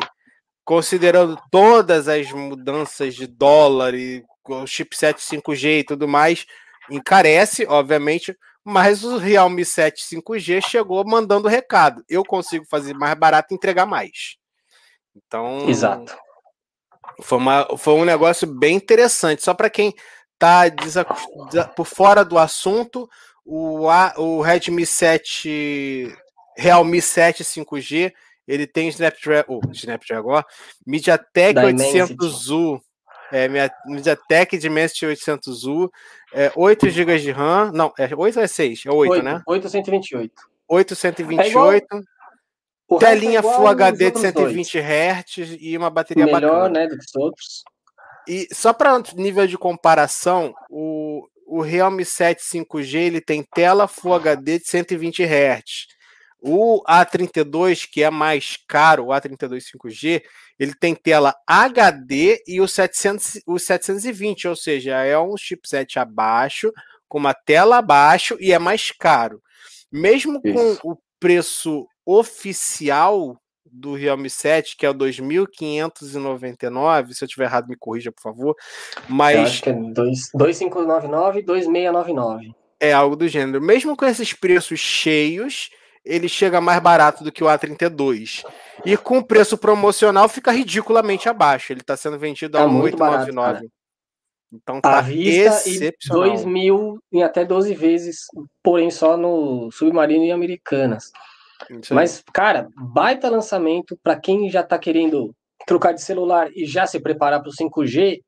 considerando 0.63 1.38
todas 1.52 2.08
as 2.08 2.32
mudanças 2.32 3.15
de 3.15 3.28
dólar 3.28 3.93
e 3.93 4.24
o 4.48 4.65
chipset 4.65 5.20
5G 5.20 5.80
e 5.80 5.84
tudo 5.84 6.08
mais, 6.08 6.46
encarece, 6.89 7.65
obviamente, 7.67 8.36
mas 8.63 9.04
o 9.04 9.17
Realme 9.17 9.63
7 9.63 10.04
5G 10.04 10.62
chegou 10.62 11.06
mandando 11.06 11.48
recado. 11.48 12.04
Eu 12.08 12.24
consigo 12.24 12.65
fazer 12.70 12.93
mais 12.93 13.17
barato 13.17 13.54
e 13.54 13.56
entregar 13.56 13.86
mais. 13.86 14.38
Então. 15.15 15.70
Exato. 15.70 16.17
Foi, 17.22 17.38
uma, 17.38 17.78
foi 17.78 17.93
um 17.93 18.06
negócio 18.06 18.48
bem 18.48 18.76
interessante. 18.76 19.43
Só 19.43 19.54
para 19.54 19.70
quem 19.70 19.93
está 20.34 20.65
por 21.76 21.86
fora 21.86 22.24
do 22.24 22.38
assunto, 22.38 23.10
o, 23.46 23.88
o 24.17 24.41
Redmi 24.41 24.86
7, 24.86 26.13
Realme 26.56 27.02
7 27.02 27.43
5G, 27.43 28.13
ele 28.48 28.65
tem 28.67 28.88
Snapdragon, 28.89 29.60
oh, 29.62 29.72
Snapdragon, 29.72 30.41
MediaTek 30.86 31.60
800U 31.60 32.82
é, 33.32 33.48
MediaTek 33.86 34.58
Dimensity 34.58 35.06
800U, 35.06 35.89
é, 36.34 36.52
8 36.56 36.89
GB 36.89 37.20
de 37.20 37.32
RAM, 37.32 37.72
não, 37.74 37.93
é 37.98 38.10
8 38.15 38.38
ou 38.38 38.43
é 38.43 38.48
6? 38.48 38.84
É 38.86 38.91
8, 38.91 39.12
8 39.12 39.24
né? 39.24 39.41
828. 39.46 40.34
828. 40.67 41.86
É 41.91 42.02
telinha 43.00 43.39
é 43.39 43.41
Full 43.41 43.67
HD 43.67 44.12
de 44.12 44.19
120 44.19 44.80
Hz 44.80 45.58
e 45.60 45.78
uma 45.78 45.89
bateria 45.89 46.26
Melhor, 46.26 46.41
bacana. 46.41 46.69
né, 46.69 46.88
do 46.88 46.97
que 46.97 47.06
os 47.06 47.15
outros. 47.15 47.63
E 48.28 48.47
só 48.54 48.73
para 48.73 49.02
nível 49.15 49.45
de 49.47 49.58
comparação, 49.58 50.54
o, 50.69 51.28
o 51.45 51.62
Realme 51.62 52.06
7 52.06 52.41
5G 52.41 52.95
ele 52.95 53.21
tem 53.21 53.43
tela 53.43 53.88
Full 53.88 54.13
HD 54.13 54.60
de 54.60 54.67
120 54.67 55.23
Hz. 55.23 55.97
O 56.39 56.84
A32, 56.84 57.89
que 57.91 58.04
é 58.04 58.10
mais 58.10 58.58
caro, 58.67 59.06
o 59.06 59.08
A32 59.08 59.63
5G, 59.76 60.21
ele 60.60 60.73
tem 60.73 60.93
tela 60.93 61.36
HD 61.47 62.43
e 62.47 62.62
o, 62.62 62.67
700, 62.67 63.41
o 63.45 63.58
720, 63.58 64.47
ou 64.47 64.56
seja, 64.56 65.04
é 65.04 65.17
um 65.17 65.36
chipset 65.36 65.97
abaixo, 65.97 66.71
com 67.08 67.17
uma 67.17 67.34
tela 67.34 67.78
abaixo 67.78 68.38
e 68.39 68.52
é 68.52 68.60
mais 68.60 68.91
caro. 68.91 69.41
Mesmo 69.91 70.39
Isso. 70.43 70.80
com 70.82 70.91
o 70.91 70.97
preço 71.19 71.88
oficial 72.08 73.38
do 73.70 73.93
Realme 73.93 74.30
7, 74.30 74.78
que 74.78 74.86
é 74.86 74.89
o 74.89 74.93
2.599, 74.93 77.12
se 77.12 77.26
eu 77.26 77.28
tiver 77.28 77.43
errado 77.43 77.67
me 77.67 77.76
corrija, 77.76 78.13
por 78.13 78.22
favor, 78.22 78.56
mas... 79.10 79.36
Eu 79.36 79.41
acho 79.43 79.62
que 79.62 79.70
é 79.70 79.74
2599 79.74 81.39
e 81.39 81.43
2699. 81.43 82.56
É 82.80 82.93
algo 82.93 83.17
do 83.17 83.28
gênero. 83.28 83.62
Mesmo 83.62 83.98
com 83.98 84.06
esses 84.06 84.32
preços 84.32 84.80
cheios, 84.80 85.70
ele 86.06 86.30
chega 86.30 86.62
mais 86.62 86.80
barato 86.80 87.24
do 87.24 87.32
que 87.32 87.43
o 87.43 87.48
A32. 87.48 88.46
E 88.86 88.96
com 88.96 89.22
preço 89.22 89.58
promocional 89.58 90.30
fica 90.30 90.52
ridiculamente 90.52 91.28
abaixo. 91.28 91.74
Ele 91.74 91.82
está 91.82 91.98
sendo 91.98 92.17
vendido 92.17 92.58
a 92.58 92.62
tá 92.62 92.67
899. 92.67 93.67
Então 94.54 94.80
tá 94.80 95.00
à 95.00 95.02
vista 95.02 95.70
excepcional. 95.70 96.28
E 96.28 96.30
2 96.30 96.46
mil 96.46 97.00
em 97.12 97.22
até 97.22 97.43
12 97.43 97.74
vezes, 97.74 98.28
porém 98.63 98.89
só 98.89 99.17
no 99.17 99.70
Submarino 99.72 100.24
e 100.24 100.32
Americanas. 100.32 101.12
Mas, 101.91 102.24
cara, 102.34 102.67
baita 102.76 103.30
lançamento 103.30 103.98
para 104.04 104.20
quem 104.20 104.50
já 104.50 104.62
está 104.62 104.78
querendo 104.78 105.34
trocar 105.65 105.93
de 105.93 106.02
celular 106.02 106.50
e 106.56 106.65
já 106.65 106.86
se 106.86 107.00
preparar 107.00 107.41
para 107.41 107.50
o 107.50 107.54
5G. 107.54 108.22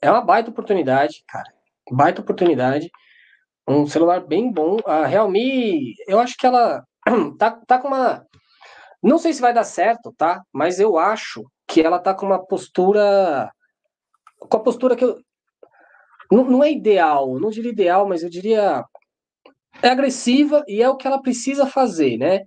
É 0.00 0.10
uma 0.10 0.22
baita 0.22 0.50
oportunidade, 0.50 1.22
cara. 1.28 1.52
Baita 1.90 2.22
oportunidade. 2.22 2.90
Um 3.68 3.86
celular 3.86 4.20
bem 4.20 4.50
bom. 4.50 4.78
A 4.86 5.06
Realme, 5.06 5.94
eu 6.06 6.18
acho 6.18 6.34
que 6.36 6.46
ela 6.46 6.82
tá, 7.38 7.50
tá 7.66 7.78
com 7.78 7.88
uma. 7.88 8.24
Não 9.02 9.18
sei 9.18 9.32
se 9.32 9.40
vai 9.40 9.52
dar 9.52 9.64
certo, 9.64 10.12
tá? 10.16 10.42
Mas 10.52 10.80
eu 10.80 10.98
acho 10.98 11.44
que 11.68 11.80
ela 11.80 11.98
tá 11.98 12.14
com 12.14 12.26
uma 12.26 12.44
postura. 12.44 13.50
Com 14.38 14.56
a 14.56 14.60
postura 14.60 14.96
que 14.96 15.04
eu. 15.04 15.18
Não, 16.30 16.44
não 16.44 16.64
é 16.64 16.72
ideal, 16.72 17.38
não 17.38 17.50
diria 17.50 17.70
ideal, 17.70 18.08
mas 18.08 18.22
eu 18.22 18.30
diria. 18.30 18.84
É 19.82 19.88
agressiva 19.88 20.64
e 20.68 20.82
é 20.82 20.88
o 20.88 20.96
que 20.96 21.06
ela 21.06 21.20
precisa 21.20 21.66
fazer, 21.66 22.16
né? 22.16 22.42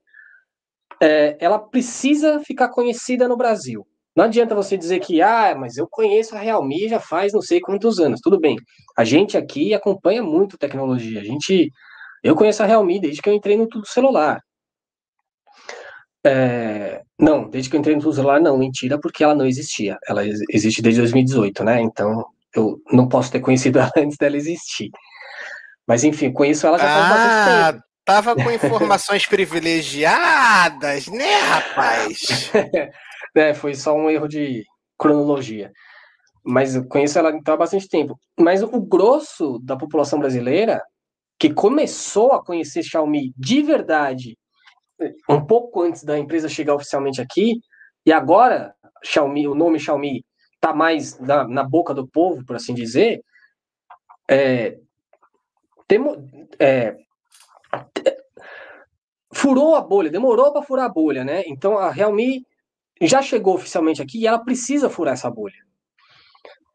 É, 1.01 1.37
ela 1.39 1.59
precisa 1.59 2.39
ficar 2.39 2.69
conhecida 2.69 3.27
no 3.27 3.37
Brasil. 3.37 3.85
Não 4.15 4.25
adianta 4.25 4.55
você 4.55 4.77
dizer 4.77 4.99
que, 4.99 5.21
ah, 5.21 5.55
mas 5.57 5.75
eu 5.75 5.87
conheço 5.89 6.35
a 6.35 6.39
Realme 6.39 6.87
já 6.87 6.99
faz 6.99 7.33
não 7.33 7.41
sei 7.41 7.59
quantos 7.59 7.99
anos. 7.99 8.21
Tudo 8.21 8.39
bem. 8.39 8.55
A 8.97 9.03
gente 9.03 9.37
aqui 9.37 9.73
acompanha 9.73 10.23
muito 10.23 10.57
tecnologia. 10.57 11.19
A 11.19 11.23
gente 11.23 11.69
eu 12.25 12.35
conheço 12.35 12.63
a 12.63 12.65
Realme 12.65 12.99
desde 12.99 13.21
que 13.21 13.29
eu 13.29 13.33
entrei 13.33 13.55
no 13.55 13.67
Tudo 13.67 13.85
Celular. 13.87 14.41
É, 16.25 17.03
não, 17.19 17.47
desde 17.47 17.69
que 17.69 17.75
eu 17.75 17.79
entrei 17.79 17.95
no 17.95 18.01
Tudo 18.01 18.15
Celular, 18.15 18.41
não, 18.41 18.57
mentira, 18.57 18.99
porque 18.99 19.23
ela 19.23 19.35
não 19.35 19.45
existia. 19.45 19.95
Ela 20.07 20.23
existe 20.25 20.81
desde 20.81 21.01
2018, 21.01 21.63
né? 21.63 21.81
Então 21.81 22.25
eu 22.55 22.81
não 22.91 23.07
posso 23.07 23.31
ter 23.31 23.41
conhecido 23.41 23.77
ela 23.79 23.91
antes 23.95 24.17
dela 24.17 24.35
existir. 24.35 24.89
Mas 25.87 26.03
enfim, 26.03 26.31
conheço 26.31 26.65
ela 26.65 26.79
já 26.79 26.87
faz 26.87 27.05
ah, 27.05 27.09
bastante 27.09 27.73
tempo. 27.73 27.84
Tava 28.05 28.35
com 28.35 28.51
informações 28.51 29.25
privilegiadas, 29.27 31.07
né, 31.07 31.39
rapaz? 31.39 32.51
é, 33.35 33.53
foi 33.53 33.73
só 33.73 33.95
um 33.95 34.09
erro 34.09 34.27
de 34.27 34.63
cronologia. 34.97 35.71
Mas 36.43 36.75
eu 36.75 36.87
conheço 36.87 37.17
ela 37.17 37.31
então 37.31 37.55
há 37.55 37.57
bastante 37.57 37.89
tempo. 37.89 38.17
Mas 38.39 38.61
o 38.61 38.79
grosso 38.79 39.59
da 39.63 39.75
população 39.75 40.19
brasileira 40.19 40.81
que 41.39 41.51
começou 41.51 42.31
a 42.31 42.43
conhecer 42.43 42.83
Xiaomi 42.83 43.33
de 43.35 43.61
verdade 43.61 44.37
um 45.29 45.45
pouco 45.45 45.81
antes 45.81 46.03
da 46.03 46.17
empresa 46.17 46.47
chegar 46.47 46.75
oficialmente 46.75 47.21
aqui, 47.21 47.59
e 48.05 48.11
agora 48.11 48.73
Xiaomi, 49.03 49.47
o 49.47 49.55
nome 49.55 49.79
Xiaomi 49.79 50.23
está 50.53 50.73
mais 50.73 51.19
na, 51.19 51.47
na, 51.47 51.63
boca 51.63 51.93
do 51.93 52.07
povo, 52.07 52.45
por 52.45 52.55
assim 52.55 52.73
dizer, 52.73 53.21
é, 54.29 54.77
temo, 55.87 56.27
é, 56.59 56.95
furou 59.45 59.75
a 59.75 59.81
bolha, 59.81 60.09
demorou 60.09 60.51
para 60.51 60.63
furar 60.63 60.85
a 60.85 60.89
bolha, 60.89 61.23
né? 61.23 61.43
Então 61.45 61.77
a 61.77 61.91
Realme 61.91 62.43
já 62.99 63.21
chegou 63.21 63.53
oficialmente 63.53 64.01
aqui 64.01 64.21
e 64.21 64.25
ela 64.25 64.39
precisa 64.43 64.89
furar 64.89 65.13
essa 65.13 65.29
bolha. 65.29 65.63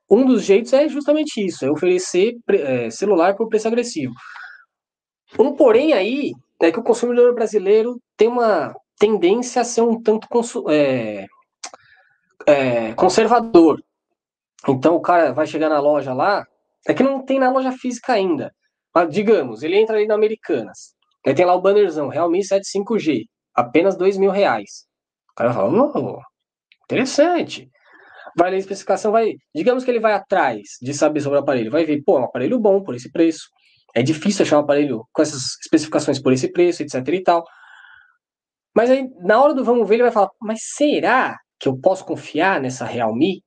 Um 0.09 0.25
dos 0.25 0.45
jeitos 0.45 0.73
é 0.73 0.89
justamente 0.89 1.45
isso, 1.45 1.65
é 1.65 1.71
oferecer 1.71 2.37
é, 2.49 2.89
celular 2.89 3.35
por 3.35 3.49
preço 3.49 3.67
agressivo. 3.67 4.13
Um 5.37 5.53
porém 5.53 5.93
aí 5.93 6.33
é 6.63 6.71
que 6.71 6.79
o 6.79 6.83
consumidor 6.85 7.35
brasileiro 7.35 8.01
tem 8.17 8.29
uma 8.29 8.73
tendência 8.97 9.63
a 9.63 9.65
ser 9.65 9.81
um 9.81 10.01
tanto 10.01 10.29
é, 10.71 11.27
é, 12.47 12.93
conservador. 12.95 13.83
Então 14.69 14.95
o 14.95 15.01
cara 15.01 15.33
vai 15.33 15.47
chegar 15.47 15.69
na 15.69 15.81
loja 15.81 16.13
lá, 16.13 16.47
é 16.87 16.95
que 16.95 17.03
não 17.03 17.25
tem 17.25 17.41
na 17.41 17.51
loja 17.51 17.73
física 17.73 18.13
ainda. 18.13 18.55
Mas, 18.95 19.13
digamos, 19.13 19.65
ele 19.65 19.77
entra 19.77 19.97
ali 19.97 20.07
na 20.07 20.15
Americanas, 20.15 20.95
aí 21.27 21.35
tem 21.35 21.45
lá 21.45 21.55
o 21.55 21.61
bannerzão, 21.61 22.09
Realme 22.09 22.41
75G, 22.41 23.25
apenas 23.55 23.97
dois 23.97 24.17
mil 24.17 24.31
reais. 24.31 24.87
O 25.33 25.35
cara 25.35 25.53
fala, 25.53 25.93
oh, 25.97 26.21
interessante. 26.85 27.71
Vai 28.37 28.51
ler 28.51 28.57
a 28.57 28.61
especificação, 28.61 29.13
vai. 29.13 29.35
Digamos 29.55 29.85
que 29.85 29.91
ele 29.91 30.01
vai 30.01 30.13
atrás 30.13 30.79
de 30.81 30.95
saber 30.95 31.21
sobre 31.21 31.39
o 31.39 31.43
aparelho, 31.43 31.71
vai 31.71 31.85
ver, 31.85 32.03
pô, 32.05 32.19
é 32.19 32.21
um 32.21 32.25
aparelho 32.25 32.59
bom 32.59 32.83
por 32.83 32.95
esse 32.95 33.11
preço. 33.11 33.49
É 33.95 34.03
difícil 34.03 34.45
achar 34.45 34.59
um 34.59 34.61
aparelho 34.61 35.05
com 35.13 35.23
essas 35.23 35.59
especificações 35.63 36.21
por 36.21 36.33
esse 36.33 36.51
preço, 36.51 36.83
etc 36.83 37.07
e 37.09 37.23
tal. 37.23 37.45
Mas 38.75 38.89
aí, 38.91 39.09
na 39.21 39.43
hora 39.43 39.53
do 39.53 39.65
vamos 39.65 39.89
ver, 39.89 39.97
ele 39.97 40.05
vai 40.05 40.13
falar, 40.13 40.31
mas 40.41 40.61
será 40.77 41.37
que 41.59 41.69
eu 41.69 41.77
posso 41.77 42.05
confiar 42.05 42.61
nessa 42.61 42.85
Realme? 42.85 43.43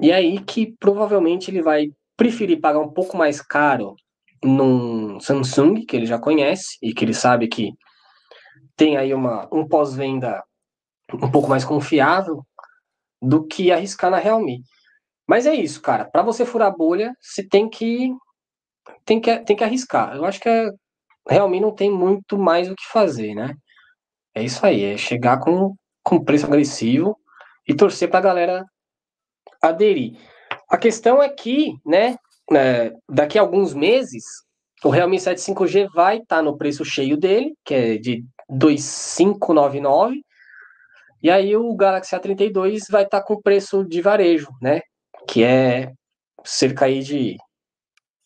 E 0.00 0.12
aí 0.12 0.42
que 0.44 0.74
provavelmente 0.78 1.50
ele 1.50 1.62
vai 1.62 1.88
preferir 2.16 2.60
pagar 2.60 2.80
um 2.80 2.92
pouco 2.92 3.16
mais 3.16 3.40
caro 3.40 3.96
num 4.42 5.20
Samsung, 5.20 5.84
que 5.86 5.96
ele 5.96 6.06
já 6.06 6.18
conhece 6.18 6.78
e 6.82 6.92
que 6.92 7.04
ele 7.04 7.14
sabe 7.14 7.48
que 7.48 7.72
tem 8.76 8.96
aí 8.96 9.14
uma, 9.14 9.48
um 9.52 9.66
pós-venda 9.66 10.42
um 11.12 11.30
pouco 11.30 11.48
mais 11.48 11.64
confiável, 11.64 12.44
do 13.20 13.46
que 13.46 13.70
arriscar 13.70 14.10
na 14.10 14.18
Realme. 14.18 14.62
Mas 15.26 15.46
é 15.46 15.54
isso, 15.54 15.80
cara. 15.80 16.04
Para 16.04 16.22
você 16.22 16.44
furar 16.44 16.68
a 16.68 16.76
bolha, 16.76 17.14
você 17.20 17.46
tem 17.46 17.68
que 17.68 18.12
tem 19.04 19.20
que 19.20 19.38
tem 19.40 19.56
que 19.56 19.62
arriscar. 19.62 20.16
Eu 20.16 20.24
acho 20.24 20.40
que 20.40 20.48
é, 20.48 20.68
Realme 21.28 21.60
não 21.60 21.72
tem 21.72 21.90
muito 21.90 22.36
mais 22.36 22.68
o 22.68 22.74
que 22.74 22.84
fazer, 22.92 23.34
né? 23.34 23.54
É 24.34 24.42
isso 24.42 24.64
aí, 24.66 24.84
é 24.84 24.96
chegar 24.96 25.38
com, 25.38 25.74
com 26.02 26.24
preço 26.24 26.46
agressivo 26.46 27.16
e 27.68 27.74
torcer 27.74 28.10
para 28.10 28.18
a 28.18 28.22
galera 28.22 28.64
aderir. 29.62 30.18
A 30.68 30.76
questão 30.76 31.22
é 31.22 31.28
que, 31.28 31.74
né, 31.86 32.16
é, 32.56 32.92
daqui 33.08 33.38
a 33.38 33.42
alguns 33.42 33.74
meses, 33.74 34.24
o 34.84 34.90
Realme 34.90 35.18
7 35.18 35.40
5G 35.40 35.88
vai 35.94 36.18
estar 36.18 36.36
tá 36.36 36.42
no 36.42 36.56
preço 36.56 36.84
cheio 36.84 37.16
dele, 37.16 37.54
que 37.64 37.74
é 37.74 37.96
de 37.96 38.24
2.599, 38.50 40.20
e 41.22 41.30
aí 41.30 41.56
o 41.56 41.74
Galaxy 41.74 42.16
A32 42.16 42.90
vai 42.90 43.04
estar 43.04 43.20
tá 43.20 43.26
com 43.26 43.40
preço 43.40 43.84
de 43.84 44.00
varejo, 44.00 44.48
né? 44.60 44.80
Que 45.28 45.44
é 45.44 45.92
cerca 46.44 46.86
aí 46.86 47.00
de 47.00 47.36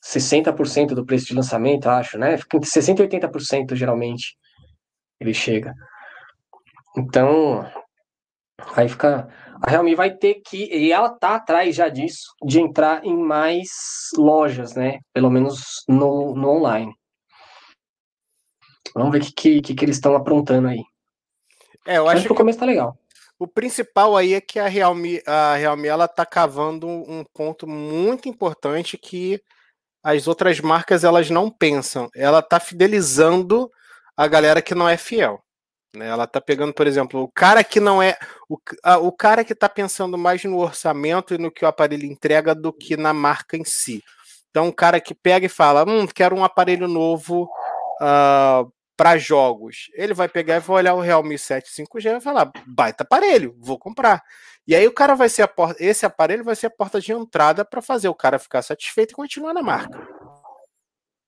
60% 0.02 0.94
do 0.94 1.04
preço 1.04 1.26
de 1.26 1.34
lançamento, 1.34 1.88
acho, 1.88 2.18
né? 2.18 2.36
Fica 2.38 2.56
entre 2.56 2.70
60% 2.70 3.00
e 3.00 3.18
80% 3.18 3.74
geralmente 3.74 4.36
ele 5.20 5.34
chega. 5.34 5.74
Então, 6.96 7.70
aí 8.74 8.88
fica. 8.88 9.28
A 9.62 9.70
Realme 9.70 9.94
vai 9.94 10.14
ter 10.14 10.42
que, 10.46 10.64
e 10.64 10.92
ela 10.92 11.10
tá 11.10 11.36
atrás 11.36 11.74
já 11.74 11.88
disso, 11.88 12.34
de 12.44 12.60
entrar 12.60 13.04
em 13.04 13.16
mais 13.16 13.68
lojas, 14.16 14.74
né? 14.74 15.00
Pelo 15.12 15.30
menos 15.30 15.82
no, 15.88 16.34
no 16.34 16.48
online. 16.48 16.94
Vamos 18.94 19.12
ver 19.12 19.22
o 19.22 19.34
que, 19.34 19.60
que, 19.60 19.74
que 19.74 19.84
eles 19.84 19.96
estão 19.96 20.14
aprontando 20.14 20.68
aí. 20.68 20.82
É, 21.86 21.98
eu 21.98 22.08
acho 22.08 22.26
que 22.26 22.32
o 22.32 22.36
começo 22.36 22.58
tá 22.58 22.66
legal. 22.66 22.98
O 23.38 23.46
principal 23.46 24.16
aí 24.16 24.32
é 24.32 24.40
que 24.40 24.58
a 24.58 24.66
Realme, 24.66 25.22
a 25.26 25.54
Realme 25.56 25.86
ela 25.86 26.08
tá 26.08 26.24
cavando 26.24 26.86
um 26.86 27.22
ponto 27.34 27.66
muito 27.66 28.28
importante 28.28 28.96
que 28.96 29.40
as 30.02 30.26
outras 30.26 30.60
marcas 30.60 31.04
elas 31.04 31.28
não 31.28 31.50
pensam. 31.50 32.08
Ela 32.14 32.40
tá 32.40 32.58
fidelizando 32.58 33.70
a 34.16 34.26
galera 34.26 34.62
que 34.62 34.74
não 34.74 34.88
é 34.88 34.96
fiel. 34.96 35.42
Né? 35.96 36.06
Ela 36.06 36.26
tá 36.26 36.40
pegando, 36.40 36.72
por 36.72 36.86
exemplo, 36.86 37.22
o 37.22 37.28
cara 37.28 37.64
que 37.64 37.80
não 37.80 38.02
é 38.02 38.16
o, 38.48 38.58
a, 38.82 38.98
o 38.98 39.10
cara 39.10 39.44
que 39.44 39.54
tá 39.54 39.68
pensando 39.68 40.16
mais 40.16 40.44
no 40.44 40.58
orçamento 40.58 41.34
e 41.34 41.38
no 41.38 41.50
que 41.50 41.64
o 41.64 41.68
aparelho 41.68 42.04
entrega 42.04 42.54
do 42.54 42.72
que 42.72 42.96
na 42.96 43.12
marca 43.12 43.56
em 43.56 43.64
si. 43.64 44.02
Então, 44.50 44.68
o 44.68 44.72
cara 44.72 45.00
que 45.00 45.14
pega 45.14 45.46
e 45.46 45.50
fala, 45.50 45.84
hum, 45.88 46.06
quero 46.06 46.36
um 46.36 46.44
aparelho 46.44 46.86
novo 46.86 47.48
uh, 48.00 48.72
para 48.96 49.18
jogos, 49.18 49.90
ele 49.94 50.14
vai 50.14 50.28
pegar 50.28 50.56
e 50.56 50.60
vai 50.60 50.76
olhar 50.76 50.94
o 50.94 51.00
Realme 51.00 51.38
7 51.38 51.70
5G 51.70 52.06
e 52.06 52.10
vai 52.12 52.20
falar, 52.20 52.50
baita 52.66 53.02
aparelho, 53.02 53.54
vou 53.58 53.78
comprar. 53.78 54.22
E 54.66 54.74
aí 54.74 54.86
o 54.86 54.92
cara 54.92 55.14
vai 55.14 55.28
ser 55.28 55.42
a 55.42 55.48
porta, 55.48 55.82
esse 55.82 56.06
aparelho 56.06 56.42
vai 56.42 56.56
ser 56.56 56.66
a 56.66 56.70
porta 56.70 57.00
de 57.00 57.12
entrada 57.12 57.64
para 57.64 57.82
fazer 57.82 58.08
o 58.08 58.14
cara 58.14 58.38
ficar 58.38 58.62
satisfeito 58.62 59.12
e 59.12 59.14
continuar 59.14 59.52
na 59.52 59.62
marca. 59.62 60.15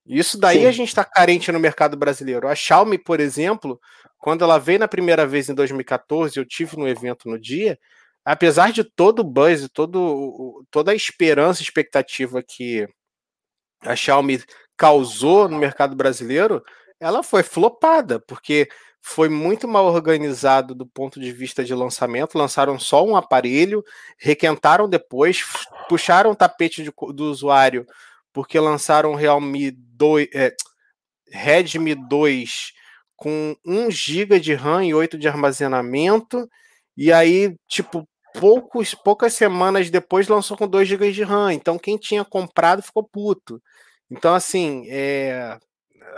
Isso 0.09 0.39
daí 0.39 0.61
Sim. 0.61 0.67
a 0.67 0.73
gente 0.73 0.89
está 0.89 1.05
carente 1.05 1.53
no 1.53 1.61
mercado 1.61 1.97
brasileiro. 1.97 2.49
A 2.49 2.55
Xiaomi, 2.55 2.97
por 2.97 3.21
exemplo, 3.21 3.79
quando 4.17 4.43
ela 4.43 4.59
veio 4.59 4.79
na 4.79 4.89
primeira 4.89 5.27
vez 5.27 5.49
em 5.49 5.55
2014, 5.55 6.39
eu 6.39 6.47
tive 6.47 6.77
no 6.77 6.89
evento 6.89 7.29
no 7.29 7.39
dia, 7.39 7.79
apesar 8.25 8.73
de 8.73 8.83
todo 8.83 9.21
o 9.21 9.25
buzz, 9.25 9.69
todo, 9.73 10.65
toda 10.71 10.93
a 10.93 10.95
esperança, 10.95 11.63
expectativa 11.63 12.43
que 12.43 12.89
a 13.83 13.95
Xiaomi 13.95 14.43
causou 14.77 15.49
no 15.49 15.59
mercado 15.59 15.95
brasileiro, 15.95 16.63
ela 16.99 17.23
foi 17.23 17.43
flopada, 17.43 18.19
porque 18.21 18.69
foi 19.01 19.29
muito 19.29 19.69
mal 19.69 19.87
organizado 19.87 20.75
do 20.75 20.87
ponto 20.87 21.21
de 21.21 21.33
vista 21.33 21.65
de 21.65 21.75
lançamento. 21.75 22.37
Lançaram 22.37 22.79
só 22.79 23.05
um 23.05 23.17
aparelho, 23.17 23.85
requentaram 24.19 24.89
depois, 24.89 25.45
puxaram 25.89 26.33
o 26.33 26.37
tapete 26.37 26.83
de, 26.83 26.93
do 27.15 27.31
usuário, 27.31 27.87
porque 28.33 28.59
lançaram 28.59 29.13
o 29.13 29.17
Realme 29.17 29.71
2, 29.99 30.29
é, 30.35 30.55
Redmi 31.31 31.95
2 31.95 32.73
com 33.17 33.57
1 33.67 33.91
GB 33.91 34.39
de 34.41 34.55
RAM 34.55 34.85
e 34.85 34.95
8 34.95 35.19
de 35.19 35.29
armazenamento. 35.29 36.49
E 36.97 37.13
aí, 37.13 37.57
tipo, 37.69 38.09
poucos, 38.35 38.95
poucas 38.95 39.35
semanas 39.35 39.91
depois 39.91 40.29
lançou 40.29 40.57
com 40.57 40.69
2 40.69 40.89
GB 40.89 41.13
de 41.13 41.23
RAM. 41.25 41.53
Então, 41.53 41.79
quem 41.79 41.97
tinha 41.97 42.25
comprado 42.25 42.83
ficou 42.83 43.03
puto. 43.03 43.61
Então, 44.11 44.35
assim, 44.35 44.87
é, 44.89 45.59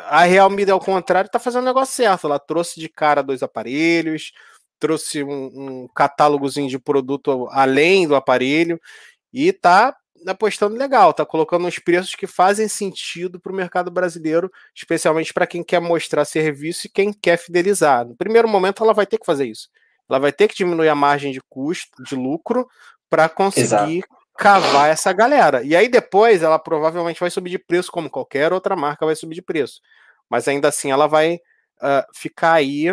a 0.09 0.24
Realme, 0.24 0.70
ao 0.70 0.81
contrário, 0.81 1.26
está 1.28 1.39
fazendo 1.39 1.62
o 1.62 1.66
negócio 1.66 1.95
certo. 1.95 2.26
Ela 2.26 2.39
trouxe 2.39 2.78
de 2.78 2.89
cara 2.89 3.22
dois 3.22 3.43
aparelhos, 3.43 4.33
trouxe 4.78 5.22
um, 5.22 5.85
um 5.85 5.89
catálogozinho 5.89 6.68
de 6.68 6.78
produto 6.78 7.49
além 7.51 8.07
do 8.07 8.14
aparelho 8.14 8.81
e 9.33 9.49
está 9.49 9.97
apostando 10.27 10.77
legal, 10.77 11.11
está 11.11 11.25
colocando 11.25 11.66
uns 11.66 11.79
preços 11.79 12.14
que 12.14 12.27
fazem 12.27 12.68
sentido 12.68 13.41
para 13.41 13.53
o 13.53 13.55
mercado 13.55 13.91
brasileiro, 13.91 14.51
especialmente 14.75 15.33
para 15.33 15.47
quem 15.47 15.62
quer 15.62 15.81
mostrar 15.81 16.25
serviço 16.25 16.87
e 16.87 16.91
quem 16.91 17.12
quer 17.12 17.37
fidelizar. 17.37 18.07
No 18.07 18.16
primeiro 18.16 18.49
momento, 18.49 18.83
ela 18.83 18.95
vai 18.95 19.07
ter 19.07 19.18
que 19.18 19.27
fazer 19.27 19.47
isso. 19.47 19.68
Ela 20.09 20.18
vai 20.18 20.33
ter 20.33 20.49
que 20.49 20.57
diminuir 20.57 20.89
a 20.89 20.95
margem 20.95 21.33
de 21.33 21.41
custo, 21.49 22.03
de 22.03 22.14
lucro, 22.14 22.68
para 23.09 23.29
conseguir 23.29 23.99
Exato 23.99 24.21
cavar 24.41 24.89
essa 24.89 25.12
galera. 25.12 25.62
E 25.62 25.77
aí 25.77 25.87
depois 25.87 26.43
ela 26.43 26.59
provavelmente 26.59 27.21
vai 27.21 27.29
subir 27.29 27.51
de 27.51 27.59
preço, 27.59 27.93
como 27.93 28.09
qualquer 28.09 28.55
outra 28.55 28.75
marca 28.75 29.05
vai 29.05 29.14
subir 29.14 29.35
de 29.35 29.43
preço. 29.43 29.83
Mas 30.31 30.49
ainda 30.49 30.68
assim 30.68 30.91
ela 30.91 31.07
vai 31.07 31.35
uh, 31.35 32.03
ficar 32.14 32.55
aí 32.55 32.87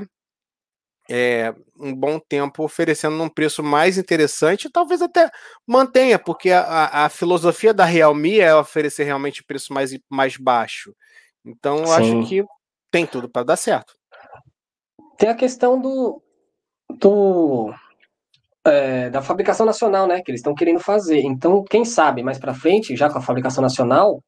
é, 1.09 1.53
um 1.79 1.93
bom 1.93 2.19
tempo 2.19 2.63
oferecendo 2.63 3.21
um 3.21 3.29
preço 3.29 3.63
mais 3.63 3.97
interessante, 3.97 4.69
talvez 4.69 5.01
até 5.01 5.29
mantenha, 5.65 6.19
porque 6.19 6.51
a, 6.51 7.05
a 7.05 7.09
filosofia 7.09 7.73
da 7.73 7.85
Realme 7.85 8.39
é 8.39 8.55
oferecer 8.55 9.03
realmente 9.03 9.43
preço 9.43 9.73
mais, 9.73 9.97
mais 10.09 10.37
baixo. 10.37 10.93
Então 11.45 11.79
eu 11.79 11.87
Sim. 11.87 11.93
acho 11.93 12.29
que 12.29 12.45
tem 12.91 13.05
tudo 13.05 13.29
para 13.29 13.43
dar 13.43 13.55
certo. 13.55 13.93
Tem 15.17 15.29
a 15.29 15.35
questão 15.35 15.79
do, 15.79 16.21
do 16.89 17.73
é, 18.65 19.09
da 19.09 19.21
fabricação 19.21 19.65
nacional, 19.65 20.07
né? 20.07 20.21
Que 20.21 20.31
eles 20.31 20.39
estão 20.39 20.53
querendo 20.53 20.79
fazer. 20.79 21.21
Então, 21.21 21.63
quem 21.63 21.85
sabe 21.85 22.21
mais 22.21 22.37
para 22.37 22.53
frente, 22.53 22.95
já 22.95 23.09
com 23.09 23.17
a 23.17 23.21
fabricação 23.21 23.61
nacional, 23.61 24.21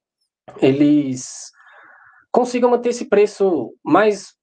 eles 0.61 1.51
consigam 2.31 2.69
manter 2.69 2.89
esse 2.89 3.05
preço 3.05 3.73
mais 3.83 4.33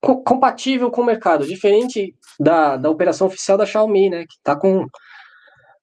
co 0.00 0.22
compatível 0.22 0.90
com 0.90 1.02
o 1.02 1.04
mercado, 1.04 1.46
diferente 1.46 2.14
da, 2.38 2.76
da 2.76 2.90
operação 2.90 3.26
oficial 3.26 3.58
da 3.58 3.66
Xiaomi, 3.66 4.10
né? 4.10 4.24
Que 4.28 4.36
tá 4.42 4.56
com. 4.56 4.86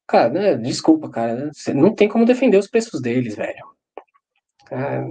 Cara, 0.07 0.29
né, 0.29 0.55
desculpa, 0.55 1.09
cara. 1.09 1.51
Não 1.73 1.93
tem 1.93 2.07
como 2.07 2.25
defender 2.25 2.57
os 2.57 2.67
preços 2.67 3.01
deles, 3.01 3.35
velho. 3.35 3.65
É, 4.71 5.03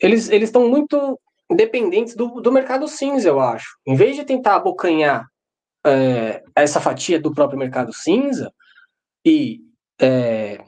eles 0.00 0.28
estão 0.30 0.68
muito 0.68 1.18
dependentes 1.50 2.14
do, 2.14 2.40
do 2.40 2.52
mercado 2.52 2.88
cinza, 2.88 3.28
eu 3.28 3.40
acho. 3.40 3.76
Em 3.86 3.94
vez 3.94 4.16
de 4.16 4.24
tentar 4.24 4.56
abocanhar 4.56 5.26
é, 5.84 6.42
essa 6.54 6.80
fatia 6.80 7.20
do 7.20 7.32
próprio 7.32 7.58
mercado 7.58 7.92
cinza 7.92 8.52
e 9.24 9.60
é, 10.00 10.58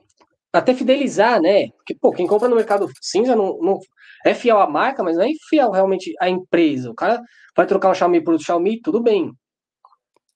até 0.53 0.75
fidelizar, 0.75 1.41
né? 1.41 1.69
Porque, 1.71 1.95
pô, 1.95 2.13
quem 2.13 2.27
compra 2.27 2.49
no 2.49 2.57
mercado 2.57 2.89
cinza 3.01 3.35
não, 3.35 3.59
não 3.59 3.81
é 4.25 4.35
fiel 4.35 4.61
à 4.61 4.69
marca, 4.69 5.03
mas 5.03 5.17
não 5.17 5.25
é 5.25 5.29
fiel 5.49 5.71
realmente 5.71 6.15
à 6.21 6.29
empresa. 6.29 6.91
O 6.91 6.95
cara 6.95 7.21
vai 7.57 7.67
trocar 7.67 7.91
um 7.91 7.95
Xiaomi 7.95 8.23
por 8.23 8.33
outro 8.33 8.47
Xiaomi, 8.47 8.81
tudo 8.81 9.03
bem. 9.03 9.33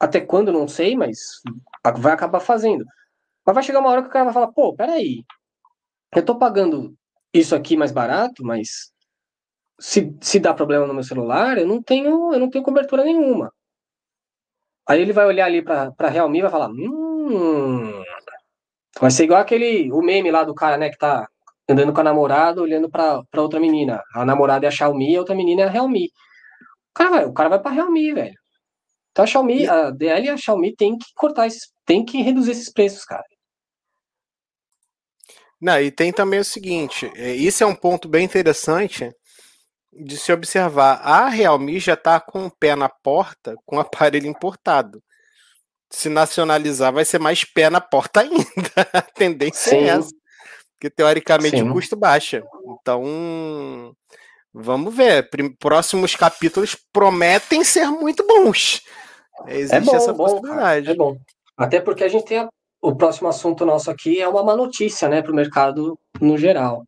Até 0.01 0.21
quando, 0.21 0.53
não 0.53 0.67
sei, 0.67 0.97
mas 0.97 1.19
vai 1.99 2.13
acabar 2.13 2.41
fazendo. 2.41 2.85
Mas 3.47 3.55
vai 3.55 3.63
chegar 3.63 3.81
uma 3.81 3.91
hora 3.91 4.03
que 4.03 4.09
o 4.09 4.13
cara 4.13 4.25
vai 4.27 4.35
falar, 4.35 4.53
pô, 4.53 4.75
peraí, 4.75 5.25
eu 6.15 6.25
tô 6.25 6.39
pagando 6.39 6.95
isso 7.33 7.55
aqui 7.55 7.77
mais 7.77 7.93
barato, 7.93 8.45
mas 8.45 8.93
se, 9.81 10.17
se 10.21 10.39
dá 10.39 10.55
problema 10.55 10.87
no 10.87 10.95
meu 10.95 11.03
celular, 11.05 11.59
eu 11.59 11.67
não 11.67 11.83
tenho, 11.83 12.33
eu 12.33 12.41
não 12.41 12.51
tenho 12.51 12.65
cobertura 12.65 13.05
nenhuma. 13.05 13.53
Aí 14.87 15.01
ele 15.01 15.13
vai 15.13 15.27
olhar 15.27 15.47
ali 15.47 15.63
pra 15.63 16.09
Realme 16.09 16.39
e 16.39 16.43
vai 16.43 16.51
falar, 16.51 16.69
hum, 16.69 18.03
vai 19.01 19.11
ser 19.11 19.25
igual 19.25 19.41
aquele, 19.41 19.91
o 19.93 20.03
meme 20.03 20.31
lá 20.31 20.45
do 20.45 20.55
cara, 20.55 20.77
né, 20.77 20.91
que 20.91 20.99
tá 20.99 21.29
andando 21.73 21.93
com 21.93 22.01
a 22.01 22.05
namorada, 22.05 22.63
olhando 22.63 22.91
pra, 22.91 23.23
pra 23.31 23.43
outra 23.43 23.61
menina. 23.61 24.01
A 24.15 24.25
namorada 24.25 24.67
é 24.67 24.69
a 24.69 24.71
Xiaomi, 24.71 25.17
a 25.17 25.21
outra 25.21 25.35
menina 25.35 25.63
é 25.63 25.65
a 25.67 25.71
Realme. 25.71 26.07
O 26.91 26.95
cara 26.95 27.11
vai, 27.11 27.25
o 27.25 27.33
cara 27.33 27.49
vai 27.49 27.61
pra 27.61 27.71
Realme, 27.71 28.13
velho. 28.13 28.35
Então 29.11 29.25
a 29.25 29.27
Xiaomi, 29.27 29.67
a 29.67 29.91
DL 29.91 30.27
e 30.27 30.31
a 30.31 30.37
Xiaomi 30.37 30.75
tem 30.75 30.97
que 30.97 31.07
cortar 31.15 31.47
esses, 31.47 31.73
tem 31.85 32.05
que 32.05 32.23
reduzir 32.23 32.53
esses 32.53 32.73
preços, 32.73 33.05
cara. 33.05 33.25
Não, 35.61 35.81
e 35.81 35.91
tem 35.93 36.13
também 36.13 36.41
o 36.41 36.45
seguinte, 36.45 37.11
é, 37.15 37.35
isso 37.35 37.63
é 37.63 37.67
um 37.67 37.75
ponto 37.75 38.09
bem 38.09 38.25
interessante 38.25 39.09
de 39.93 40.17
se 40.17 40.33
observar. 40.33 41.01
A 41.03 41.29
Realme 41.29 41.79
já 41.79 41.95
está 41.95 42.19
com 42.19 42.47
o 42.47 42.51
pé 42.51 42.75
na 42.75 42.89
porta 42.89 43.55
com 43.65 43.77
o 43.77 43.81
aparelho 43.81 44.27
importado. 44.27 45.01
Se 45.91 46.09
nacionalizar, 46.09 46.93
vai 46.93 47.05
ser 47.05 47.21
mais 47.21 47.45
pé 47.45 47.69
na 47.71 47.81
porta 47.81 48.21
ainda. 48.23 48.43
A 48.93 49.03
tendência 49.03 49.71
é 49.71 49.79
Sim. 49.79 49.85
é 49.85 49.89
essa. 49.89 50.22
Porque 50.83 50.91
teoricamente 50.91 51.59
Sim. 51.59 51.71
o 51.71 51.73
custo 51.73 51.95
baixa. 51.95 52.43
Então, 52.81 53.95
vamos 54.53 54.93
ver. 54.93 55.31
Próximos 55.61 56.17
capítulos 56.17 56.77
prometem 56.93 57.63
ser 57.63 57.87
muito 57.87 58.27
bons. 58.27 58.83
Existe 59.47 59.77
é 59.77 59.81
bom, 59.81 59.95
essa 59.95 60.13
bom, 60.13 60.25
possibilidade. 60.25 60.91
É 60.91 60.95
bom. 60.95 61.17
Até 61.57 61.81
porque 61.81 62.03
a 62.03 62.09
gente 62.09 62.25
tem 62.25 62.39
a 62.39 62.49
o 62.81 62.97
próximo 62.97 63.29
assunto 63.29 63.65
nosso 63.65 63.93
aqui 63.93 64.21
é 64.21 64.27
uma 64.27 64.43
má 64.43 64.57
notícia, 64.57 65.09
né, 65.09 65.23
para 65.23 65.31
o 65.31 65.35
mercado 65.37 65.97
no 66.21 66.37
geral. 66.37 66.83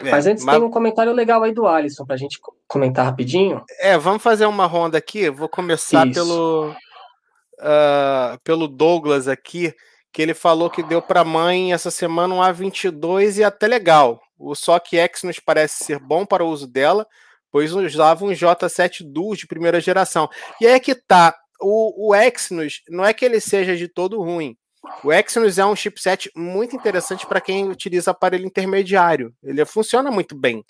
É, 0.00 0.10
mas 0.10 0.26
antes 0.26 0.42
mas... 0.42 0.56
tem 0.56 0.64
um 0.64 0.70
comentário 0.70 1.12
legal 1.12 1.42
aí 1.42 1.52
do 1.52 1.66
Alisson 1.66 2.06
para 2.06 2.14
a 2.14 2.18
gente 2.18 2.38
comentar 2.66 3.04
rapidinho. 3.04 3.62
É, 3.78 3.98
vamos 3.98 4.22
fazer 4.22 4.46
uma 4.46 4.64
ronda 4.64 4.96
aqui. 4.96 5.28
Vou 5.28 5.46
começar 5.46 6.06
Isso. 6.06 6.14
pelo 6.14 6.70
uh, 6.70 8.38
pelo 8.42 8.66
Douglas 8.66 9.28
aqui, 9.28 9.74
que 10.18 10.22
ele 10.22 10.34
falou 10.34 10.68
que 10.68 10.82
deu 10.82 11.00
para 11.00 11.22
mãe 11.22 11.72
essa 11.72 11.92
semana 11.92 12.34
um 12.34 12.40
A22 12.40 13.36
e 13.36 13.44
até 13.44 13.68
legal. 13.68 14.20
O 14.36 14.52
SOC 14.52 14.96
X 14.96 15.22
nos 15.22 15.38
parece 15.38 15.84
ser 15.84 16.00
bom 16.00 16.26
para 16.26 16.42
o 16.42 16.48
uso 16.48 16.66
dela, 16.66 17.06
pois 17.52 17.72
usava 17.72 18.24
um 18.24 18.30
J7 18.30 19.04
Duo 19.04 19.36
de 19.36 19.46
primeira 19.46 19.80
geração. 19.80 20.28
E 20.60 20.66
aí 20.66 20.72
é 20.72 20.80
que 20.80 20.96
tá, 20.96 21.38
o, 21.60 22.08
o 22.08 22.16
Exynos 22.16 22.82
não 22.88 23.04
é 23.04 23.14
que 23.14 23.24
ele 23.24 23.38
seja 23.38 23.76
de 23.76 23.86
todo 23.86 24.20
ruim, 24.20 24.56
o 25.04 25.12
Exynos 25.12 25.56
é 25.56 25.64
um 25.64 25.76
chipset 25.76 26.32
muito 26.34 26.74
interessante 26.74 27.24
para 27.24 27.40
quem 27.40 27.68
utiliza 27.68 28.10
aparelho 28.10 28.44
intermediário. 28.44 29.32
Ele 29.40 29.64
funciona 29.64 30.10
muito 30.10 30.34
bem. 30.36 30.64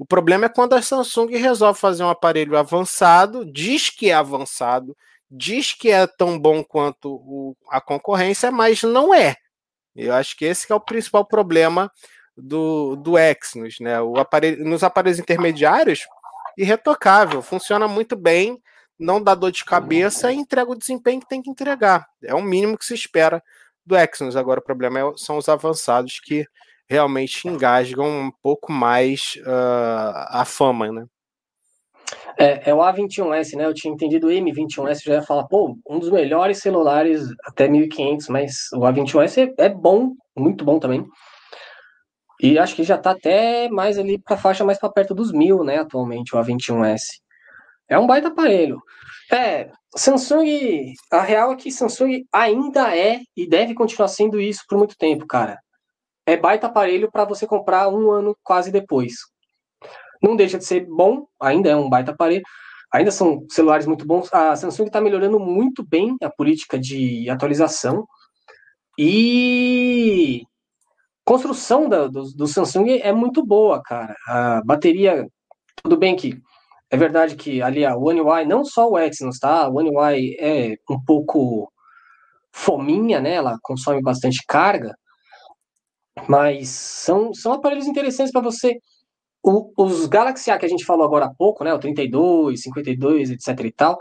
O 0.00 0.04
problema 0.04 0.46
é 0.46 0.48
quando 0.48 0.72
a 0.72 0.82
Samsung 0.82 1.36
resolve 1.36 1.78
fazer 1.78 2.02
um 2.02 2.10
aparelho 2.10 2.56
avançado, 2.56 3.44
diz 3.52 3.88
que 3.88 4.10
é 4.10 4.14
avançado, 4.14 4.96
diz 5.30 5.72
que 5.72 5.90
é 5.90 6.06
tão 6.06 6.38
bom 6.38 6.64
quanto 6.64 7.08
o, 7.10 7.56
a 7.68 7.80
concorrência, 7.80 8.50
mas 8.50 8.82
não 8.82 9.14
é. 9.14 9.36
Eu 9.94 10.14
acho 10.14 10.36
que 10.36 10.44
esse 10.44 10.66
que 10.66 10.72
é 10.72 10.76
o 10.76 10.80
principal 10.80 11.24
problema 11.24 11.90
do, 12.36 12.96
do 12.96 13.18
Exynos, 13.18 13.76
né? 13.80 14.00
O 14.00 14.16
aparelho, 14.18 14.64
nos 14.64 14.82
aparelhos 14.82 15.18
intermediários, 15.18 16.00
irretocável, 16.56 17.42
funciona 17.42 17.86
muito 17.86 18.16
bem, 18.16 18.60
não 18.98 19.22
dá 19.22 19.34
dor 19.34 19.50
de 19.50 19.64
cabeça 19.64 20.32
e 20.32 20.36
entrega 20.36 20.70
o 20.70 20.78
desempenho 20.78 21.20
que 21.20 21.28
tem 21.28 21.42
que 21.42 21.50
entregar. 21.50 22.06
É 22.22 22.34
o 22.34 22.42
mínimo 22.42 22.76
que 22.76 22.84
se 22.84 22.94
espera 22.94 23.42
do 23.84 23.96
Exynos. 23.96 24.36
Agora, 24.36 24.60
o 24.60 24.64
problema 24.64 25.00
é, 25.00 25.12
são 25.16 25.36
os 25.36 25.48
avançados 25.48 26.20
que 26.20 26.46
realmente 26.88 27.46
engasgam 27.46 28.06
um 28.06 28.30
pouco 28.42 28.72
mais 28.72 29.34
uh, 29.38 30.26
a 30.28 30.44
fama, 30.44 30.90
né? 30.90 31.06
É, 32.38 32.70
é, 32.70 32.74
o 32.74 32.78
A21S, 32.78 33.56
né? 33.56 33.66
Eu 33.66 33.74
tinha 33.74 33.92
entendido 33.92 34.28
o 34.28 34.30
M21S, 34.30 35.02
já 35.04 35.14
ia 35.14 35.22
falar, 35.22 35.46
pô, 35.46 35.76
um 35.88 35.98
dos 35.98 36.10
melhores 36.10 36.58
celulares 36.58 37.22
até 37.44 37.68
1500, 37.68 38.28
mas 38.28 38.52
o 38.74 38.80
A21S 38.80 39.52
é, 39.58 39.64
é 39.66 39.68
bom, 39.68 40.12
muito 40.36 40.64
bom 40.64 40.78
também. 40.78 41.06
E 42.42 42.58
acho 42.58 42.74
que 42.74 42.82
já 42.82 42.96
tá 42.96 43.10
até 43.10 43.68
mais 43.68 43.98
ali 43.98 44.18
para 44.18 44.36
faixa 44.36 44.64
mais 44.64 44.78
para 44.78 44.90
perto 44.90 45.14
dos 45.14 45.30
mil, 45.30 45.62
né, 45.62 45.78
atualmente, 45.78 46.34
o 46.34 46.38
A21S. 46.38 47.00
É 47.88 47.98
um 47.98 48.06
baita 48.06 48.28
aparelho. 48.28 48.80
É, 49.30 49.70
Samsung, 49.94 50.94
a 51.12 51.20
real 51.20 51.52
é 51.52 51.56
que 51.56 51.70
Samsung 51.70 52.24
ainda 52.32 52.96
é 52.96 53.20
e 53.36 53.48
deve 53.48 53.74
continuar 53.74 54.08
sendo 54.08 54.40
isso 54.40 54.62
por 54.68 54.78
muito 54.78 54.96
tempo, 54.96 55.26
cara. 55.26 55.58
É 56.24 56.36
baita 56.36 56.68
aparelho 56.68 57.10
para 57.10 57.24
você 57.24 57.46
comprar 57.46 57.88
um 57.88 58.10
ano 58.10 58.36
quase 58.42 58.70
depois. 58.70 59.12
Não 60.22 60.36
deixa 60.36 60.58
de 60.58 60.64
ser 60.64 60.86
bom, 60.86 61.26
ainda 61.40 61.70
é 61.70 61.76
um 61.76 61.88
baita 61.88 62.12
aparelho. 62.12 62.42
Ainda 62.92 63.10
são 63.10 63.46
celulares 63.50 63.86
muito 63.86 64.06
bons. 64.06 64.32
A 64.32 64.56
Samsung 64.56 64.86
está 64.86 65.00
melhorando 65.00 65.38
muito 65.38 65.86
bem 65.86 66.16
a 66.22 66.28
política 66.28 66.78
de 66.78 67.30
atualização. 67.30 68.06
E 68.98 70.42
construção 71.24 71.88
da, 71.88 72.08
do, 72.08 72.24
do 72.34 72.46
Samsung 72.46 72.98
é 73.00 73.12
muito 73.12 73.46
boa, 73.46 73.80
cara. 73.82 74.14
A 74.26 74.62
bateria, 74.64 75.26
tudo 75.82 75.96
bem 75.96 76.16
que 76.16 76.40
é 76.90 76.96
verdade 76.96 77.36
que 77.36 77.62
ali 77.62 77.84
a 77.84 77.96
One 77.96 78.20
UI, 78.20 78.44
não 78.44 78.64
só 78.64 78.90
o 78.90 78.98
Exynos, 78.98 79.38
tá? 79.38 79.62
A 79.64 79.68
One 79.70 79.90
UI 79.96 80.36
é 80.40 80.76
um 80.90 81.02
pouco 81.04 81.72
fominha, 82.52 83.20
né? 83.20 83.34
Ela 83.34 83.58
consome 83.62 84.02
bastante 84.02 84.44
carga, 84.46 84.92
mas 86.28 86.68
são, 86.68 87.32
são 87.32 87.52
aparelhos 87.52 87.86
interessantes 87.86 88.32
para 88.32 88.40
você. 88.42 88.76
O, 89.42 89.72
os 89.76 90.06
Galaxy 90.06 90.50
A 90.50 90.58
que 90.58 90.66
a 90.66 90.68
gente 90.68 90.84
falou 90.84 91.04
agora 91.04 91.26
há 91.26 91.34
pouco, 91.34 91.64
né? 91.64 91.72
O 91.72 91.78
32, 91.78 92.62
52, 92.62 93.30
etc 93.30 93.60
e 93.64 93.72
tal. 93.72 93.98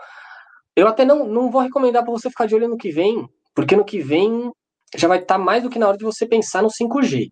Eu 0.75 0.87
até 0.87 1.05
não, 1.05 1.25
não 1.27 1.49
vou 1.49 1.61
recomendar 1.61 2.03
para 2.03 2.11
você 2.11 2.29
ficar 2.29 2.45
de 2.45 2.55
olho 2.55 2.67
no 2.67 2.77
que 2.77 2.91
vem, 2.91 3.27
porque 3.55 3.75
no 3.75 3.85
que 3.85 3.99
vem 4.01 4.51
já 4.95 5.07
vai 5.07 5.19
estar 5.19 5.37
tá 5.37 5.43
mais 5.43 5.63
do 5.63 5.69
que 5.69 5.79
na 5.79 5.87
hora 5.87 5.97
de 5.97 6.03
você 6.03 6.25
pensar 6.27 6.61
no 6.61 6.69
5G. 6.69 7.29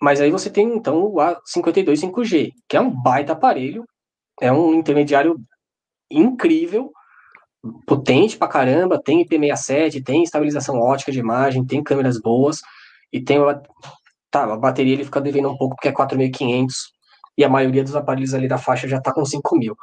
Mas 0.00 0.20
aí 0.20 0.30
você 0.30 0.50
tem 0.50 0.66
então 0.74 1.04
o 1.04 1.14
A52 1.16 2.00
5G, 2.00 2.52
que 2.68 2.76
é 2.76 2.80
um 2.80 2.90
baita 2.90 3.32
aparelho, 3.32 3.84
é 4.40 4.52
um 4.52 4.74
intermediário 4.74 5.36
incrível, 6.10 6.92
potente 7.86 8.36
pra 8.36 8.48
caramba, 8.48 9.00
tem 9.02 9.24
IP67, 9.24 10.04
tem 10.04 10.22
estabilização 10.22 10.78
ótica 10.78 11.10
de 11.10 11.18
imagem, 11.18 11.64
tem 11.64 11.82
câmeras 11.82 12.20
boas, 12.20 12.60
e 13.12 13.22
tem 13.22 13.38
tá, 14.38 14.52
a 14.52 14.56
bateria 14.56 14.94
ele 14.94 15.04
fica 15.04 15.20
devendo 15.20 15.50
um 15.50 15.56
pouco 15.56 15.76
porque 15.76 15.88
é 15.88 15.92
4.500, 15.92 16.72
e 17.38 17.44
a 17.44 17.48
maioria 17.48 17.84
dos 17.84 17.96
aparelhos 17.96 18.34
ali 18.34 18.48
da 18.48 18.58
faixa 18.58 18.88
já 18.88 19.00
tá 19.00 19.12
com 19.12 19.22
5.000. 19.22 19.74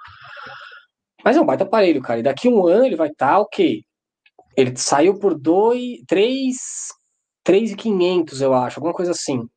Mas 1.24 1.38
é 1.38 1.42
um 1.42 1.46
baita 1.46 1.64
aparelho, 1.64 2.02
cara, 2.02 2.20
e 2.20 2.24
daqui 2.24 2.50
um 2.50 2.68
ano 2.68 2.86
ele 2.86 2.96
vai 2.96 3.10
estar 3.10 3.34
tá, 3.34 3.40
o 3.40 3.46
quê? 3.46 3.82
Ele 4.56 4.76
saiu 4.76 5.20
por 5.20 5.38
2, 5.38 6.04
3, 6.08 6.56
3.500, 7.48 8.42
eu 8.42 8.54
acho, 8.54 8.80
alguma 8.80 8.94
coisa 8.94 9.12
assim 9.12 9.48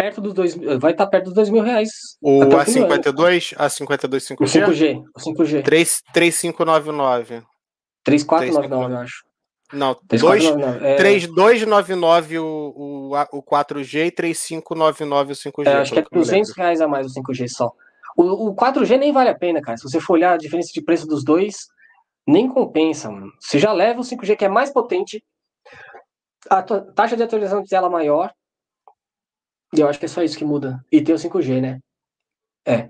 perto 0.00 0.22
dos 0.22 0.32
dois, 0.32 0.54
vai 0.54 0.92
estar 0.92 1.04
tá 1.04 1.06
perto 1.06 1.26
dos 1.26 1.34
dois 1.34 1.50
mil 1.50 1.62
reais. 1.62 1.90
O 2.22 2.40
A52, 2.40 3.54
A52 3.54 4.34
5G? 4.34 4.36
O 4.40 4.44
5G, 4.44 5.02
o 5.14 5.20
5G. 5.20 5.62
3, 5.62 6.02
3599. 6.14 7.42
3499, 8.02 8.94
eu 8.94 8.98
acho. 8.98 9.29
Não, 9.72 9.94
3299 9.94 12.34
é... 12.34 12.40
o, 12.40 12.44
o, 12.44 13.10
o 13.38 13.42
4G 13.42 14.06
e 14.06 14.10
3599 14.10 15.32
o 15.32 15.36
5G. 15.36 15.66
É, 15.66 15.74
acho 15.74 15.92
que 15.92 16.00
é 16.00 16.04
200 16.10 16.50
reais 16.52 16.80
a 16.80 16.88
mais 16.88 17.06
o 17.06 17.20
5G 17.20 17.48
só. 17.48 17.72
O, 18.16 18.48
o 18.48 18.54
4G 18.54 18.98
nem 18.98 19.12
vale 19.12 19.30
a 19.30 19.34
pena, 19.34 19.60
cara. 19.60 19.76
Se 19.76 19.84
você 19.84 20.00
for 20.00 20.14
olhar 20.14 20.32
a 20.32 20.36
diferença 20.36 20.72
de 20.72 20.82
preço 20.82 21.06
dos 21.06 21.24
dois, 21.24 21.68
nem 22.26 22.48
compensa, 22.48 23.10
mano. 23.10 23.32
Você 23.38 23.58
já 23.58 23.72
leva 23.72 24.00
o 24.00 24.04
5G 24.04 24.36
que 24.36 24.44
é 24.44 24.48
mais 24.48 24.70
potente, 24.70 25.24
a 26.48 26.62
taxa 26.62 27.16
de 27.16 27.22
atualização 27.22 27.62
dela 27.62 27.86
é 27.86 27.90
maior, 27.90 28.32
e 29.74 29.80
eu 29.80 29.88
acho 29.88 29.98
que 29.98 30.06
é 30.06 30.08
só 30.08 30.22
isso 30.22 30.36
que 30.36 30.44
muda. 30.44 30.84
E 30.90 31.00
tem 31.00 31.14
o 31.14 31.18
5G, 31.18 31.60
né? 31.60 31.80
É. 32.66 32.88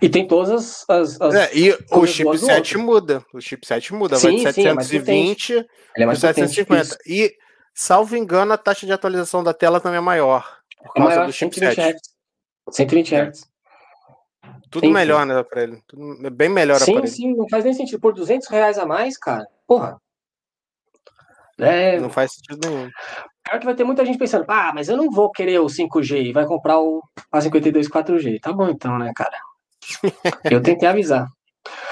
E 0.00 0.08
tem 0.08 0.26
todas 0.26 0.84
as. 0.88 1.20
as 1.20 1.34
é, 1.34 1.50
e 1.56 1.76
o 1.90 2.06
chipset 2.06 2.76
muda. 2.76 3.24
O 3.32 3.40
chipset 3.40 3.94
muda. 3.94 4.16
Sim, 4.16 4.42
vai 4.42 4.52
de 4.52 4.62
720 4.62 5.46
sim, 5.46 5.64
é 5.96 6.04
para 6.04 6.14
750. 6.14 6.98
E, 7.06 7.34
salvo 7.74 8.16
engano, 8.16 8.52
a 8.52 8.58
taxa 8.58 8.86
de 8.86 8.92
atualização 8.92 9.42
da 9.42 9.54
tela 9.54 9.80
também 9.80 9.98
é 9.98 10.02
maior. 10.02 10.58
Por 10.78 10.90
é 10.90 10.92
causa 10.94 11.12
é 11.12 11.16
maior, 11.16 11.26
do 11.26 11.32
chipset. 11.32 11.74
120 11.74 11.94
Hz. 11.94 12.00
120 12.70 13.14
Hz. 13.14 13.56
Tudo 14.70 14.84
Enfim. 14.84 14.94
melhor, 14.94 15.24
né, 15.24 15.38
aparelho. 15.38 15.82
Tudo, 15.86 16.26
é 16.26 16.30
bem 16.30 16.48
melhor 16.48 16.78
sim, 16.80 16.92
aparelho. 16.92 17.12
Sim, 17.12 17.34
não 17.34 17.48
faz 17.48 17.64
nem 17.64 17.72
sentido. 17.72 18.00
Por 18.00 18.12
200 18.12 18.48
reais 18.48 18.78
a 18.78 18.84
mais, 18.84 19.16
cara, 19.16 19.46
porra. 19.66 20.00
É... 21.58 21.98
Não 21.98 22.10
faz 22.10 22.32
sentido 22.32 22.68
nenhum. 22.68 22.90
Claro 23.46 23.60
que 23.60 23.66
vai 23.66 23.76
ter 23.76 23.84
muita 23.84 24.04
gente 24.04 24.18
pensando, 24.18 24.44
ah, 24.48 24.72
mas 24.74 24.88
eu 24.88 24.96
não 24.96 25.08
vou 25.08 25.30
querer 25.30 25.60
o 25.60 25.66
5G 25.66 26.26
e 26.26 26.32
vai 26.32 26.44
comprar 26.44 26.80
o 26.80 27.00
A52 27.32 27.88
4G. 27.88 28.40
Tá 28.40 28.52
bom 28.52 28.68
então, 28.68 28.98
né, 28.98 29.12
cara? 29.14 29.38
eu 30.50 30.60
tentei 30.60 30.88
avisar. 30.88 31.28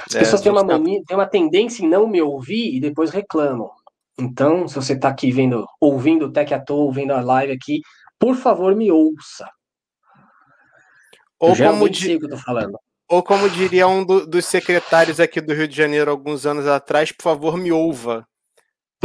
As 0.09 0.17
é, 0.17 0.19
pessoas 0.19 0.43
têm 0.43 0.51
uma, 0.51 0.67
tá... 0.67 0.77
mania, 0.77 1.01
têm 1.07 1.17
uma 1.17 1.29
tendência 1.29 1.85
em 1.85 1.89
não 1.89 2.09
me 2.09 2.21
ouvir 2.21 2.75
e 2.75 2.81
depois 2.81 3.11
reclamam. 3.11 3.71
Então, 4.19 4.67
se 4.67 4.75
você 4.75 4.99
tá 4.99 5.09
aqui 5.09 5.31
vendo, 5.31 5.65
ouvindo 5.81 6.27
o 6.27 6.33
Tech 6.33 6.53
à 6.53 6.61
toa, 6.61 6.85
ouvindo 6.85 7.13
a 7.13 7.21
live 7.21 7.53
aqui, 7.53 7.81
por 8.19 8.35
favor, 8.35 8.75
me 8.75 8.91
ouça. 8.91 9.49
Ou 11.39 11.57
como, 11.57 11.89
di... 11.89 12.19
que 12.19 12.25
eu 12.25 12.31
tô 12.31 12.37
falando. 12.37 12.77
ou 13.09 13.23
como 13.23 13.49
diria 13.49 13.87
um 13.87 14.05
do, 14.05 14.27
dos 14.27 14.45
secretários 14.47 15.21
aqui 15.21 15.41
do 15.41 15.55
Rio 15.55 15.69
de 15.69 15.77
Janeiro 15.77 16.11
alguns 16.11 16.47
anos 16.47 16.67
atrás, 16.67 17.13
por 17.13 17.23
favor, 17.23 17.57
me 17.57 17.71
ouva. 17.71 18.27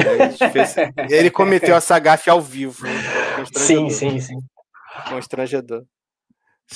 Fez... 0.52 0.76
Ele 1.10 1.30
cometeu 1.30 1.76
essa 1.76 1.98
gafe 2.00 2.30
ao 2.30 2.42
vivo. 2.42 2.86
Sim, 3.54 3.90
sim, 3.90 4.20
sim. 4.20 4.38
Constrangedor. 5.10 5.84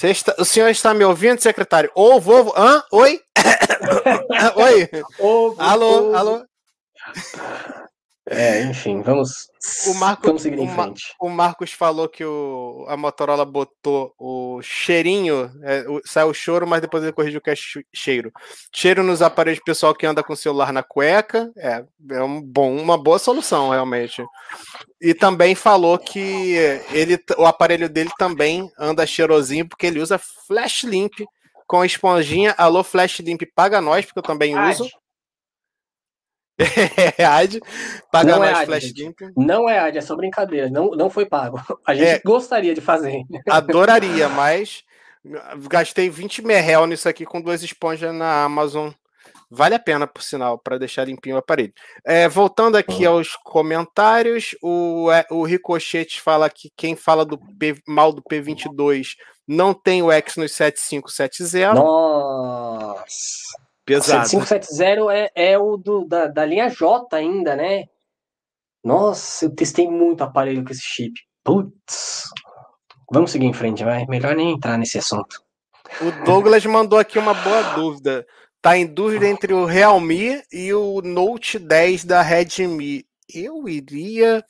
Está... 0.02 0.36
O 0.40 0.46
senhor 0.46 0.70
está 0.70 0.94
me 0.94 1.04
ouvindo, 1.04 1.40
secretário? 1.40 1.92
Ô, 1.94 2.20
vovô. 2.20 2.54
Hã? 2.58 2.84
Oi? 2.92 3.22
Oi? 4.56 4.90
Alô, 5.58 6.16
alô? 6.16 6.46
É, 8.26 8.64
enfim, 8.64 9.02
vamos, 9.02 9.50
o 9.88 9.96
Marco, 9.96 10.28
vamos 10.28 10.44
seguir 10.44 10.58
em 10.58 10.66
o 10.66 10.74
frente. 10.74 11.14
o 11.20 11.28
Marcos 11.28 11.74
falou 11.74 12.08
que 12.08 12.24
o, 12.24 12.86
a 12.88 12.96
Motorola 12.96 13.44
botou 13.44 14.14
o 14.18 14.62
cheirinho, 14.62 15.52
é, 15.62 15.84
o, 15.90 16.02
saiu 16.06 16.30
o 16.30 16.34
choro, 16.34 16.66
mas 16.66 16.80
depois 16.80 17.04
ele 17.04 17.12
corrigiu 17.12 17.42
que 17.42 17.50
é 17.50 17.56
cheiro. 17.94 18.32
Cheiro 18.74 19.04
nos 19.04 19.22
aparelhos 19.22 19.60
pessoal 19.60 19.94
que 19.94 20.06
anda 20.06 20.24
com 20.24 20.32
o 20.32 20.38
celular 20.38 20.72
na 20.72 20.82
cueca, 20.82 21.52
é, 21.58 21.84
é 22.12 22.24
um 22.24 22.42
bom, 22.42 22.78
uma 22.78 22.98
boa 22.98 23.20
solução, 23.20 23.72
realmente. 23.72 24.24
E 25.02 25.14
também 25.14 25.54
falou 25.54 26.00
que 26.00 26.56
ele, 26.94 27.22
o 27.38 27.46
aparelho 27.46 27.90
dele 27.90 28.12
também 28.18 28.72
anda 28.80 29.06
cheirosinho, 29.06 29.68
porque 29.68 29.86
ele 29.86 30.00
usa 30.00 30.18
Flash 30.48 30.84
Limp 30.84 31.14
com 31.68 31.84
esponjinha. 31.84 32.56
Alô, 32.58 32.86
Flash 32.86 33.20
Limp, 33.20 33.42
paga 33.54 33.82
nós, 33.82 34.06
porque 34.06 34.20
eu 34.20 34.24
também 34.24 34.56
Ai. 34.56 34.72
uso. 34.72 34.88
É 37.18 37.24
AD, 37.24 37.59
pagar 38.11 38.38
não 38.38 38.43
é 38.43 38.51
mais 38.51 38.59
é 38.59 38.66
Flash 38.66 38.93
Limp. 38.95 39.20
Não 39.36 39.70
é 39.70 39.80
AD, 39.80 39.97
é 39.97 40.01
só 40.01 40.16
brincadeira, 40.16 40.70
não, 40.70 40.91
não 40.91 41.09
foi 41.09 41.26
pago. 41.26 41.59
A 41.86 41.93
gente 41.93 42.07
é, 42.07 42.22
gostaria 42.24 42.74
de 42.74 42.82
fazer. 42.82 43.24
Adoraria, 43.49 44.30
mas 44.30 44.84
gastei 45.70 46.09
20 46.09 46.41
merrel 46.41 46.86
nisso 46.86 47.07
aqui 47.07 47.26
com 47.26 47.41
duas 47.41 47.64
esponjas 47.64 48.14
na 48.14 48.43
Amazon. 48.43 48.91
Vale 49.55 49.76
a 49.76 49.80
pena, 49.80 50.07
por 50.07 50.24
sinal, 50.24 50.57
para 50.57 50.80
deixar 50.80 51.05
limpinho 51.05 51.36
o 51.36 51.39
aparelho. 51.39 51.74
É, 52.03 52.28
voltando 52.28 52.76
aqui 52.76 53.05
uhum. 53.05 53.18
aos 53.18 53.36
comentários, 53.36 54.55
o, 54.64 55.11
é, 55.11 55.28
o 55.30 55.43
Ricochete 55.43 56.20
fala 56.20 56.49
que 56.49 56.72
quem 56.76 56.95
fala 56.95 57.24
do 57.24 57.38
P, 57.38 57.76
mal 57.88 58.11
do 58.11 58.24
P22 58.24 59.09
não 59.47 59.74
tem 59.74 60.01
o 60.01 60.11
Exynos 60.11 60.53
7570. 60.53 61.74
Nossa! 61.76 63.64
Pesado. 63.86 64.28
7570 64.30 65.14
é, 65.14 65.52
é 65.54 65.58
o 65.58 65.78
do, 65.78 66.06
da, 66.06 66.28
da 66.28 66.46
linha 66.46 66.70
J 66.70 67.16
ainda, 67.16 67.56
né? 67.56 67.86
Nossa, 68.84 69.46
eu 69.46 69.56
testei 69.56 69.90
muito 69.90 70.24
aparelho 70.24 70.64
com 70.64 70.72
esse 70.72 70.84
chip. 70.84 71.14
Putz. 71.44 72.24
Vamos 73.12 73.32
seguir 73.32 73.46
em 73.46 73.54
frente, 73.54 73.84
vai. 73.84 74.06
Melhor 74.08 74.36
nem 74.36 74.52
entrar 74.52 74.78
nesse 74.78 74.98
assunto. 74.98 75.42
O 76.02 76.26
Douglas 76.26 76.66
mandou 76.66 76.98
aqui 76.98 77.20
uma 77.20 77.34
boa 77.34 77.62
dúvida. 77.76 78.26
Tá 78.62 78.78
em 78.78 78.86
dúvida 78.86 79.28
entre 79.28 79.54
o 79.54 79.66
Realme 79.66 80.42
e 80.52 80.74
o 80.74 81.02
Note 81.02 81.60
10 81.60 82.06
da 82.06 82.22
Redmi. 82.22 83.06
Eu 83.34 83.68
iria 83.68 84.44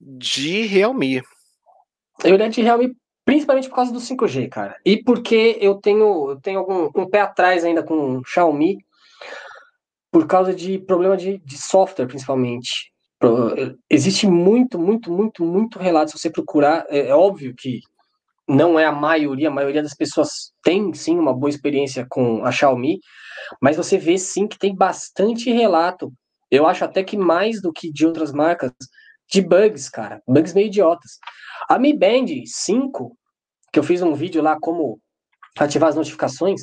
de 0.00 0.66
Realme. 0.66 1.22
Eu 2.22 2.34
iria 2.34 2.50
de 2.50 2.62
Realme 2.62 2.94
Principalmente 3.24 3.68
por 3.68 3.76
causa 3.76 3.92
do 3.92 4.00
5G, 4.00 4.48
cara. 4.48 4.76
E 4.84 5.02
porque 5.02 5.56
eu 5.60 5.76
tenho, 5.76 6.30
eu 6.30 6.40
tenho 6.40 6.58
algum, 6.58 6.90
um 6.94 7.08
pé 7.08 7.20
atrás 7.20 7.64
ainda 7.64 7.82
com 7.82 8.18
o 8.18 8.24
Xiaomi, 8.24 8.78
por 10.12 10.26
causa 10.26 10.54
de 10.54 10.78
problema 10.78 11.16
de, 11.16 11.38
de 11.38 11.58
software, 11.58 12.06
principalmente. 12.06 12.92
Existe 13.88 14.26
muito, 14.26 14.78
muito, 14.78 15.10
muito, 15.10 15.44
muito 15.44 15.78
relato. 15.78 16.12
Se 16.12 16.18
você 16.18 16.30
procurar, 16.30 16.84
é, 16.88 17.08
é 17.08 17.14
óbvio 17.14 17.54
que 17.56 17.80
não 18.46 18.78
é 18.78 18.84
a 18.84 18.92
maioria, 18.92 19.48
a 19.48 19.52
maioria 19.52 19.82
das 19.82 19.94
pessoas 19.94 20.52
tem 20.62 20.92
sim 20.92 21.18
uma 21.18 21.32
boa 21.32 21.48
experiência 21.48 22.06
com 22.08 22.44
a 22.44 22.52
Xiaomi, 22.52 23.00
mas 23.60 23.76
você 23.76 23.96
vê 23.96 24.18
sim 24.18 24.46
que 24.46 24.58
tem 24.58 24.74
bastante 24.74 25.50
relato. 25.50 26.12
Eu 26.50 26.66
acho 26.66 26.84
até 26.84 27.02
que 27.02 27.16
mais 27.16 27.60
do 27.62 27.72
que 27.72 27.90
de 27.90 28.06
outras 28.06 28.32
marcas, 28.32 28.70
de 29.28 29.40
bugs, 29.40 29.88
cara. 29.88 30.22
Bugs 30.28 30.52
meio 30.52 30.66
idiotas. 30.66 31.12
A 31.68 31.78
Mi 31.78 31.96
Band 31.96 32.26
5, 32.44 33.16
que 33.72 33.78
eu 33.78 33.82
fiz 33.82 34.02
um 34.02 34.14
vídeo 34.14 34.42
lá 34.42 34.58
como 34.60 34.98
ativar 35.58 35.88
as 35.88 35.96
notificações, 35.96 36.62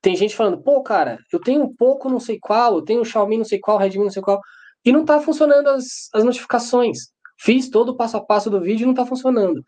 tem 0.00 0.16
gente 0.16 0.34
falando, 0.34 0.60
pô, 0.60 0.82
cara, 0.82 1.18
eu 1.32 1.40
tenho 1.40 1.62
um 1.62 1.74
pouco 1.74 2.10
não 2.10 2.18
sei 2.18 2.38
qual, 2.40 2.74
eu 2.74 2.82
tenho 2.82 3.00
um 3.00 3.04
Xiaomi 3.04 3.38
não 3.38 3.44
sei 3.44 3.60
qual, 3.60 3.78
Redmi 3.78 4.02
não 4.02 4.10
sei 4.10 4.20
qual, 4.20 4.40
e 4.84 4.90
não 4.90 5.04
tá 5.04 5.20
funcionando 5.20 5.68
as, 5.68 6.08
as 6.12 6.24
notificações. 6.24 7.12
Fiz 7.38 7.70
todo 7.70 7.90
o 7.90 7.96
passo 7.96 8.16
a 8.16 8.24
passo 8.24 8.50
do 8.50 8.60
vídeo 8.60 8.84
e 8.84 8.86
não 8.86 8.94
tá 8.94 9.06
funcionando. 9.06 9.62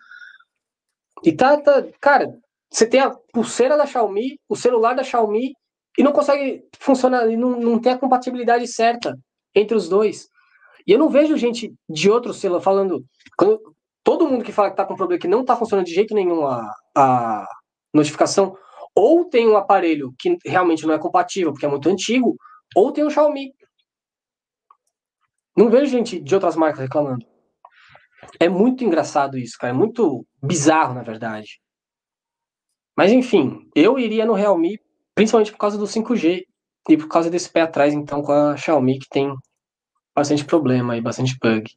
E 1.23 1.33
tá, 1.33 1.57
tá, 1.57 1.85
cara, 2.01 2.27
você 2.71 2.87
tem 2.87 3.01
a 3.01 3.11
pulseira 3.33 3.77
da 3.77 3.87
Xiaomi, 3.87 4.39
o 4.49 4.57
celular 4.57 4.95
da 4.95 5.05
Xiaomi, 5.05 5.55
e 5.97 6.03
não 6.03 6.13
consegue 6.13 6.65
funcionar, 6.81 7.29
e 7.31 7.37
não, 7.37 7.59
não 7.61 7.79
tem 7.79 7.93
a 7.93 7.99
compatibilidade 7.99 8.67
certa 8.67 9.17
entre 9.55 9.77
os 9.77 9.89
dois. 9.89 10.29
E 10.87 10.93
eu 10.93 10.99
não 10.99 11.09
vejo 11.09 11.37
gente 11.37 11.73
de 11.89 12.11
outro 12.11 12.35
celular 12.35 12.61
falando. 12.61 13.05
Quando, 13.39 13.74
todo 14.05 14.29
mundo 14.29 14.45
que 14.45 14.53
fala 14.53 14.69
que 14.69 14.75
está 14.75 14.85
com 14.85 14.95
problema 14.95 15.21
que 15.21 15.27
não 15.27 15.41
está 15.41 15.57
funcionando 15.57 15.87
de 15.87 15.95
jeito 15.95 16.15
nenhum 16.15 16.47
a, 16.47 16.71
a 16.95 17.49
notificação, 17.93 18.57
ou 18.95 19.25
tem 19.25 19.49
um 19.49 19.57
aparelho 19.57 20.15
que 20.19 20.37
realmente 20.45 20.87
não 20.87 20.95
é 20.95 20.99
compatível, 20.99 21.53
porque 21.53 21.67
é 21.67 21.69
muito 21.69 21.89
antigo, 21.89 22.37
ou 22.77 22.93
tem 22.93 23.05
um 23.05 23.11
Xiaomi. 23.11 23.53
Não 25.57 25.71
vejo 25.71 25.91
gente 25.91 26.21
de 26.21 26.35
outras 26.35 26.55
marcas 26.55 26.81
reclamando. 26.81 27.25
É 28.39 28.49
muito 28.49 28.85
engraçado 28.85 29.39
isso, 29.39 29.57
cara. 29.59 29.73
É 29.73 29.77
muito 29.77 30.27
bizarro, 30.43 30.95
na 30.95 31.03
verdade. 31.03 31.61
Mas 32.97 33.11
enfim, 33.11 33.69
eu 33.75 33.99
iria 33.99 34.27
no 34.27 34.35
Realme, 34.35 34.79
principalmente 35.15 35.53
por 35.53 35.59
causa 35.59 35.79
do 35.79 35.87
5G 35.87 36.45
e 36.89 36.97
por 36.97 37.09
causa 37.09 37.31
desse 37.31 37.51
pé 37.51 37.63
atrás, 37.63 37.93
então, 37.95 38.23
com 38.23 38.33
a 38.33 38.57
Xiaomi, 38.57 38.99
que 38.99 39.09
tem 39.09 39.35
bastante 40.15 40.45
problema 40.45 40.97
e 40.97 41.01
bastante 41.01 41.37
bug. 41.41 41.73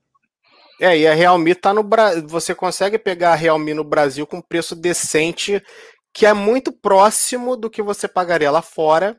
É, 0.80 0.97
e 0.97 1.07
a 1.07 1.13
Realme 1.13 1.55
tá 1.55 1.73
no 1.73 1.84
Brasil. 1.84 2.28
Você 2.28 2.53
consegue 2.53 2.97
pegar 2.97 3.32
a 3.32 3.36
Realme 3.36 3.73
no 3.73 3.84
Brasil 3.84 4.28
com 4.28 4.41
preço 4.41 4.75
decente, 4.75 5.61
que 6.13 6.25
é 6.25 6.34
muito 6.34 6.71
próximo 6.71 7.55
do 7.55 7.69
que 7.69 7.82
você 7.82 8.07
pagaria 8.07 8.51
lá 8.51 8.61
fora, 8.61 9.17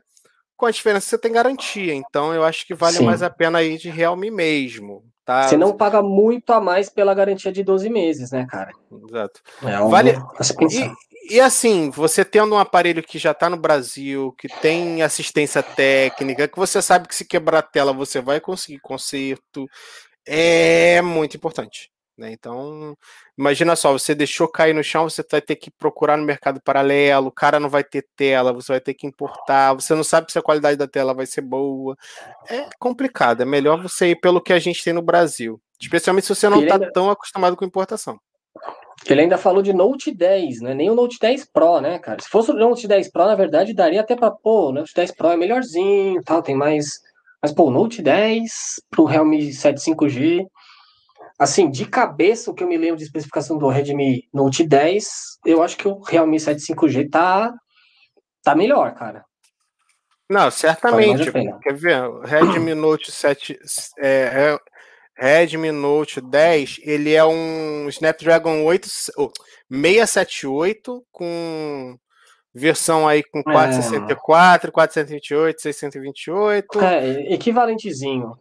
com 0.55 0.65
a 0.65 0.71
diferença 0.71 1.05
que 1.05 1.09
você 1.09 1.17
tem 1.17 1.31
garantia. 1.31 1.93
Então 1.93 2.33
eu 2.33 2.43
acho 2.43 2.65
que 2.65 2.73
vale 2.73 2.97
Sim. 2.97 3.05
mais 3.05 3.21
a 3.21 3.29
pena 3.29 3.61
ir 3.61 3.77
de 3.77 3.89
Realme 3.89 4.31
mesmo. 4.31 5.03
Tá? 5.29 5.47
Você 5.47 5.55
não 5.55 5.77
paga 5.77 6.01
muito 6.01 6.51
a 6.51 6.59
mais 6.59 6.89
pela 6.89 7.13
garantia 7.13 7.51
de 7.51 7.63
12 7.63 7.87
meses, 7.87 8.31
né, 8.31 8.47
cara? 8.49 8.71
Exato. 9.07 9.41
É 9.63 9.77
vale... 9.77 10.17
E, 10.71 11.35
e, 11.35 11.39
assim, 11.39 11.91
você 11.91 12.25
tendo 12.25 12.55
um 12.55 12.57
aparelho 12.57 13.03
que 13.03 13.19
já 13.19 13.29
está 13.29 13.47
no 13.47 13.55
Brasil, 13.55 14.33
que 14.39 14.47
tem 14.47 15.03
assistência 15.03 15.61
técnica, 15.61 16.47
que 16.47 16.57
você 16.57 16.81
sabe 16.81 17.07
que 17.07 17.13
se 17.13 17.25
quebrar 17.25 17.59
a 17.59 17.61
tela 17.61 17.93
você 17.93 18.19
vai 18.19 18.39
conseguir 18.39 18.79
conserto, 18.79 19.67
é 20.29 21.01
muito 21.01 21.35
importante. 21.35 21.89
Né? 22.15 22.33
Então, 22.33 22.95
imagina 23.37 23.77
só, 23.77 23.93
você 23.93 24.13
deixou 24.13 24.47
cair 24.47 24.75
no 24.75 24.83
chão, 24.83 25.09
você 25.09 25.23
vai 25.31 25.41
ter 25.41 25.55
que 25.55 25.71
procurar 25.71 26.17
no 26.17 26.25
mercado 26.25 26.61
paralelo, 26.61 27.27
o 27.27 27.31
cara 27.31 27.59
não 27.59 27.69
vai 27.69 27.83
ter 27.83 28.05
tela, 28.15 28.51
você 28.51 28.73
vai 28.73 28.81
ter 28.81 28.93
que 28.93 29.07
importar, 29.07 29.73
você 29.73 29.95
não 29.95 30.03
sabe 30.03 30.29
se 30.29 30.37
a 30.37 30.41
qualidade 30.41 30.77
da 30.77 30.87
tela 30.87 31.13
vai 31.13 31.25
ser 31.25 31.41
boa. 31.41 31.95
É 32.49 32.67
complicado, 32.77 33.41
é 33.41 33.45
melhor 33.45 33.81
você 33.81 34.09
ir 34.09 34.17
pelo 34.17 34.41
que 34.41 34.51
a 34.51 34.59
gente 34.59 34.83
tem 34.83 34.91
no 34.91 35.01
Brasil. 35.01 35.59
Especialmente 35.81 36.27
se 36.27 36.35
você 36.35 36.49
não 36.49 36.61
está 36.61 36.75
ainda... 36.75 36.91
tão 36.91 37.09
acostumado 37.09 37.55
com 37.55 37.63
importação. 37.63 38.19
Ele 39.07 39.21
ainda 39.21 39.37
falou 39.37 39.61
de 39.61 39.71
Note 39.71 40.13
10, 40.13 40.59
né? 40.59 40.73
Nem 40.73 40.89
o 40.89 40.95
Note 40.95 41.17
10 41.21 41.45
Pro, 41.53 41.79
né, 41.79 41.99
cara? 41.99 42.21
Se 42.21 42.27
fosse 42.27 42.51
o 42.51 42.53
Note 42.53 42.85
10 42.85 43.09
Pro, 43.11 43.25
na 43.25 43.35
verdade, 43.35 43.73
daria 43.73 44.01
até 44.01 44.13
para 44.13 44.29
pô, 44.29 44.69
o 44.69 44.71
Note 44.73 44.93
10 44.93 45.13
Pro 45.13 45.29
é 45.29 45.37
melhorzinho, 45.37 46.21
tal, 46.21 46.43
tem 46.43 46.53
mais 46.53 46.99
mas, 47.41 47.51
pô, 47.51 47.69
Note 47.69 48.01
10 48.01 48.51
pro 48.89 49.05
Realme 49.05 49.53
7 49.53 49.79
5G, 49.79 50.45
assim, 51.37 51.69
de 51.69 51.85
cabeça, 51.85 52.51
o 52.51 52.53
que 52.53 52.63
eu 52.63 52.67
me 52.67 52.77
lembro 52.77 52.97
de 52.97 53.03
especificação 53.03 53.57
do 53.57 53.69
Redmi 53.69 54.27
Note 54.33 54.67
10, 54.67 55.07
eu 55.45 55.63
acho 55.63 55.77
que 55.77 55.87
o 55.87 55.99
Realme 56.01 56.39
7 56.39 56.61
5G 56.61 57.09
tá, 57.09 57.53
tá 58.43 58.55
melhor, 58.55 58.93
cara. 58.93 59.23
Não, 60.29 60.51
certamente. 60.51 61.31
Quer 61.63 61.73
ver? 61.73 62.03
O 62.03 62.21
Redmi 62.21 62.75
Note 62.75 63.11
7. 63.11 63.57
É, 63.97 64.57
é, 65.17 65.39
Redmi 65.39 65.71
Note 65.71 66.21
10, 66.21 66.79
ele 66.83 67.13
é 67.13 67.25
um 67.25 67.89
Snapdragon 67.89 68.63
8, 68.63 68.87
oh, 69.17 69.31
678 69.69 71.03
com 71.11 71.97
versão 72.53 73.07
aí 73.07 73.23
com 73.23 73.43
464, 73.43 74.69
é. 74.69 74.71
428, 74.71 75.61
628. 75.61 76.81
É, 76.81 77.33
equivalentezinho. 77.33 78.37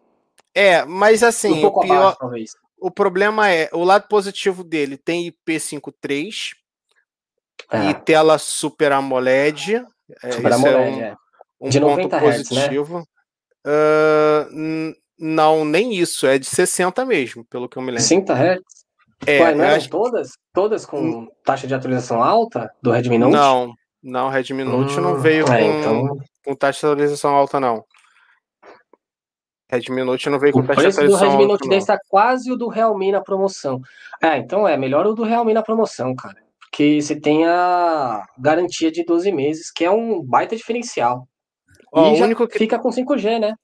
É, 0.54 0.84
mas 0.84 1.22
assim, 1.22 1.64
um 1.64 1.66
o 1.66 1.80
pior, 1.80 2.16
abaixo, 2.20 2.56
o 2.80 2.90
problema 2.90 3.50
é, 3.50 3.68
o 3.72 3.84
lado 3.84 4.08
positivo 4.08 4.64
dele 4.64 4.96
tem 4.96 5.32
IP53 5.46 6.52
é. 7.72 7.90
e 7.90 7.94
tela 7.94 8.38
Super 8.38 8.92
AMOLED. 8.92 9.84
É, 10.22 10.32
Super 10.32 10.52
AMOLED, 10.52 11.00
é 11.00 11.16
um, 11.60 11.66
um 11.66 11.68
de 11.68 11.80
ponto 11.80 11.96
90 11.96 12.20
positivo. 12.20 12.98
Hz, 12.98 13.04
né? 13.66 14.92
uh, 14.92 14.94
não, 15.18 15.64
nem 15.64 15.94
isso, 15.94 16.26
é 16.26 16.38
de 16.38 16.46
60 16.46 17.04
mesmo, 17.04 17.44
pelo 17.44 17.68
que 17.68 17.76
eu 17.76 17.82
me 17.82 17.90
lembro. 17.90 18.02
60 18.02 18.32
Hz? 18.32 18.60
É, 19.26 19.40
Ué, 19.42 19.54
não 19.54 19.64
eram 19.64 19.76
acho... 19.76 19.90
todas? 19.90 20.30
Todas 20.52 20.86
com 20.86 21.00
hum. 21.00 21.28
taxa 21.44 21.66
de 21.66 21.74
atualização 21.74 22.22
alta 22.22 22.72
do 22.80 22.92
Redmi 22.92 23.18
Note? 23.18 23.32
Não, 23.32 23.74
não, 24.02 24.28
Redmi 24.28 24.64
Note 24.64 24.98
hum, 24.98 25.02
não 25.02 25.18
veio 25.18 25.44
é, 25.46 25.46
com, 25.46 25.78
então... 25.78 26.16
com 26.44 26.54
taxa 26.54 26.86
de 26.86 26.92
atualização 26.92 27.34
alta, 27.34 27.58
não. 27.58 27.84
Redmi 29.70 30.02
Note 30.02 30.30
não 30.30 30.38
veio 30.38 30.52
com 30.52 30.62
taxa 30.64 30.82
de 30.82 30.86
atualização 30.88 31.30
alta. 31.30 31.34
O 31.34 31.36
preço 31.36 31.36
do 31.36 31.38
Redmi 31.38 31.52
Note 31.52 31.68
10 31.68 31.82
está 31.82 31.98
quase 32.08 32.50
o 32.50 32.56
do 32.56 32.68
Realme 32.68 33.12
na 33.12 33.20
promoção. 33.20 33.80
É, 34.22 34.36
então 34.38 34.66
é 34.66 34.76
melhor 34.76 35.06
o 35.06 35.14
do 35.14 35.24
Realme 35.24 35.52
na 35.52 35.62
promoção, 35.62 36.14
cara. 36.14 36.36
Porque 36.60 37.00
você 37.00 37.18
tem 37.18 37.46
a 37.46 38.24
garantia 38.38 38.90
de 38.90 39.04
12 39.04 39.32
meses, 39.32 39.70
que 39.70 39.84
é 39.84 39.90
um 39.90 40.22
baita 40.22 40.54
diferencial. 40.54 41.26
Ó, 41.92 42.14
e 42.14 42.20
o 42.20 42.24
único 42.24 42.46
que 42.46 42.58
fica 42.58 42.78
com 42.78 42.90
5G, 42.90 43.40
né? 43.40 43.54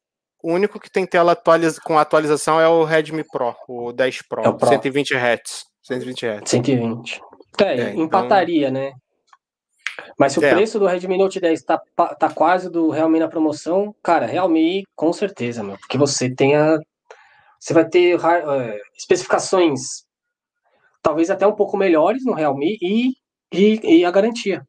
O 0.43 0.53
único 0.53 0.79
que 0.79 0.91
tem 0.91 1.07
tela 1.07 1.33
atualiza, 1.33 1.81
com 1.83 1.99
atualização 1.99 2.61
é 2.61 2.69
o 2.69 2.85
Redmi 2.85 3.25
Pro, 3.25 3.55
o 3.69 3.93
10 3.93 4.23
Pro, 4.29 4.43
é 4.43 4.49
o 4.49 4.55
Pro. 4.55 4.69
120 4.69 5.15
Hz. 5.15 5.65
120 5.83 6.27
Hz. 6.27 6.51
120. 6.51 7.21
É, 7.61 7.81
é 7.81 7.95
empataria, 7.95 8.69
então... 8.69 8.83
né? 8.83 8.93
Mas 10.19 10.33
se 10.33 10.39
o 10.39 10.45
é. 10.45 10.55
preço 10.55 10.79
do 10.79 10.87
Redmi 10.87 11.17
Note 11.17 11.41
10 11.41 11.63
tá, 11.63 11.79
tá 12.19 12.31
quase 12.31 12.71
do 12.71 12.91
Realme 12.91 13.19
na 13.19 13.29
promoção, 13.29 13.95
cara, 14.03 14.27
Realme 14.27 14.85
com 14.95 15.13
certeza, 15.13 15.63
meu. 15.63 15.79
Porque 15.79 15.99
você 15.99 16.29
tem 16.29 16.57
a. 16.57 16.79
Você 17.59 17.73
vai 17.73 17.89
ter 17.89 18.17
uh, 18.17 18.21
especificações 18.97 20.05
talvez 21.05 21.31
até 21.31 21.47
um 21.47 21.55
pouco 21.55 21.77
melhores 21.77 22.25
no 22.25 22.33
Realme 22.33 22.79
e, 22.81 23.13
e, 23.53 23.99
e 23.99 24.05
a 24.05 24.11
garantia. 24.11 24.67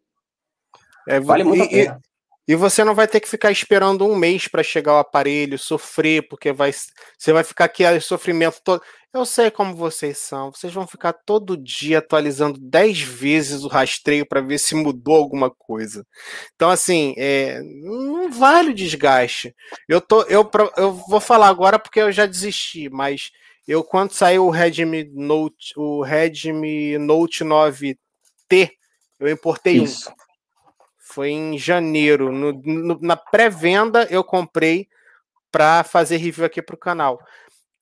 É, 1.08 1.20
vale 1.20 1.46
muito 1.46 1.64
e, 1.64 1.66
a 1.66 1.70
pena. 1.70 2.02
E 2.48 2.56
você 2.56 2.84
não 2.84 2.94
vai 2.94 3.08
ter 3.08 3.22
que 3.22 3.30
ficar 3.30 3.52
esperando 3.52 4.06
um 4.06 4.16
mês 4.16 4.48
para 4.48 4.62
chegar 4.62 4.94
o 4.94 5.00
aparelho, 5.00 5.58
sofrer, 5.58 6.28
porque 6.28 6.52
vai, 6.52 6.72
você 7.18 7.34
vai 7.34 7.44
ficar 7.44 7.66
aqui 7.66 7.84
a 7.86 8.00
sofrimento 8.00 8.62
todo. 8.64 8.84
Eu 9.16 9.26
sei 9.26 9.50
como 9.50 9.74
vocês 9.74 10.18
são. 10.18 10.52
Vocês 10.52 10.74
vão 10.74 10.86
ficar 10.86 11.14
todo 11.14 11.56
dia 11.56 12.00
atualizando 12.00 12.60
10 12.60 13.00
vezes 13.00 13.64
o 13.64 13.70
rastreio 13.70 14.28
para 14.28 14.42
ver 14.42 14.58
se 14.58 14.76
mudou 14.76 15.16
alguma 15.16 15.50
coisa. 15.50 16.06
Então, 16.54 16.70
assim, 16.70 17.14
é, 17.18 17.62
não 17.64 18.30
vale 18.30 18.72
o 18.72 18.74
desgaste. 18.74 19.56
Eu, 19.88 20.02
tô, 20.02 20.24
eu, 20.24 20.52
eu 20.76 20.92
vou 20.92 21.22
falar 21.22 21.48
agora 21.48 21.80
porque 21.80 22.02
eu 22.02 22.12
já 22.12 22.26
desisti, 22.26 22.90
mas 22.90 23.32
eu, 23.66 23.86
quando 23.86 24.12
saiu 24.12 24.48
o 24.48 24.50
Redmi 24.50 25.10
Note, 25.14 25.72
o 25.78 26.04
Redmi 26.04 26.98
Note 26.98 27.46
9T, 27.46 27.96
eu 29.18 29.30
importei 29.30 29.78
Isso. 29.78 30.10
um. 30.10 30.14
Foi 31.00 31.30
em 31.30 31.58
janeiro. 31.58 32.34
No, 32.34 32.52
no, 32.52 33.00
na 33.00 33.16
pré-venda 33.16 34.06
eu 34.12 34.26
comprei 34.26 34.90
para 35.50 35.86
fazer 35.86 36.18
review 36.18 36.44
aqui 36.44 36.62
para 36.62 36.76
o 36.76 36.78
canal. 36.78 37.18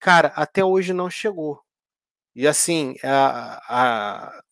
Cara, 0.03 0.33
até 0.35 0.63
hoje 0.63 0.91
não 0.91 1.09
chegou. 1.09 1.61
E 2.35 2.45
assim, 2.45 2.95
a, 3.01 3.61
a, 3.69 4.43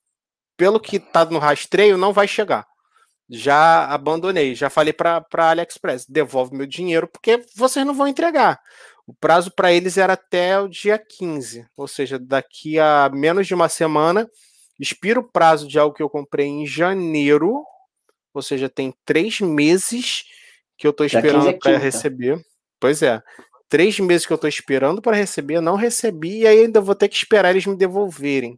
pelo 0.56 0.80
que 0.80 0.98
tá 0.98 1.26
no 1.26 1.40
rastreio, 1.40 1.98
não 1.98 2.14
vai 2.14 2.26
chegar. 2.26 2.66
Já 3.30 3.86
abandonei, 3.86 4.56
já 4.56 4.70
falei 4.70 4.94
para 4.94 5.26
AliExpress, 5.34 6.06
devolve 6.08 6.56
meu 6.56 6.66
dinheiro 6.66 7.08
porque 7.08 7.46
vocês 7.54 7.86
não 7.86 7.94
vão 7.94 8.08
entregar. 8.08 8.62
O 9.06 9.14
prazo 9.14 9.52
para 9.52 9.74
eles 9.74 9.98
era 9.98 10.14
até 10.14 10.58
o 10.58 10.70
dia 10.70 10.98
15, 10.98 11.68
ou 11.76 11.88
seja, 11.88 12.18
daqui 12.18 12.80
a 12.80 13.10
menos 13.12 13.46
de 13.46 13.54
uma 13.54 13.68
semana 13.68 14.30
expira 14.80 15.20
o 15.20 15.30
prazo 15.32 15.68
de 15.68 15.78
algo 15.78 15.94
que 15.94 16.02
eu 16.02 16.10
comprei 16.10 16.48
em 16.48 16.66
janeiro 16.66 17.66
ou 18.34 18.42
seja, 18.42 18.70
tem 18.70 18.94
três 19.06 19.42
meses 19.42 20.24
que 20.78 20.88
eu 20.88 20.92
estou 20.92 21.06
esperando 21.06 21.50
é 21.50 21.54
para 21.54 21.78
receber. 21.78 22.44
Pois 22.80 23.02
é, 23.02 23.22
três 23.72 23.98
meses 24.02 24.28
que 24.28 24.34
eu 24.34 24.36
estou 24.36 24.50
esperando 24.50 25.02
para 25.02 25.16
receber, 25.16 25.62
não 25.62 25.78
recebi 25.78 26.40
e 26.40 26.48
ainda 26.48 26.82
vou 26.82 26.94
ter 26.94 27.08
que 27.08 27.16
esperar 27.16 27.52
eles 27.52 27.66
me 27.66 27.78
devolverem. 27.78 28.58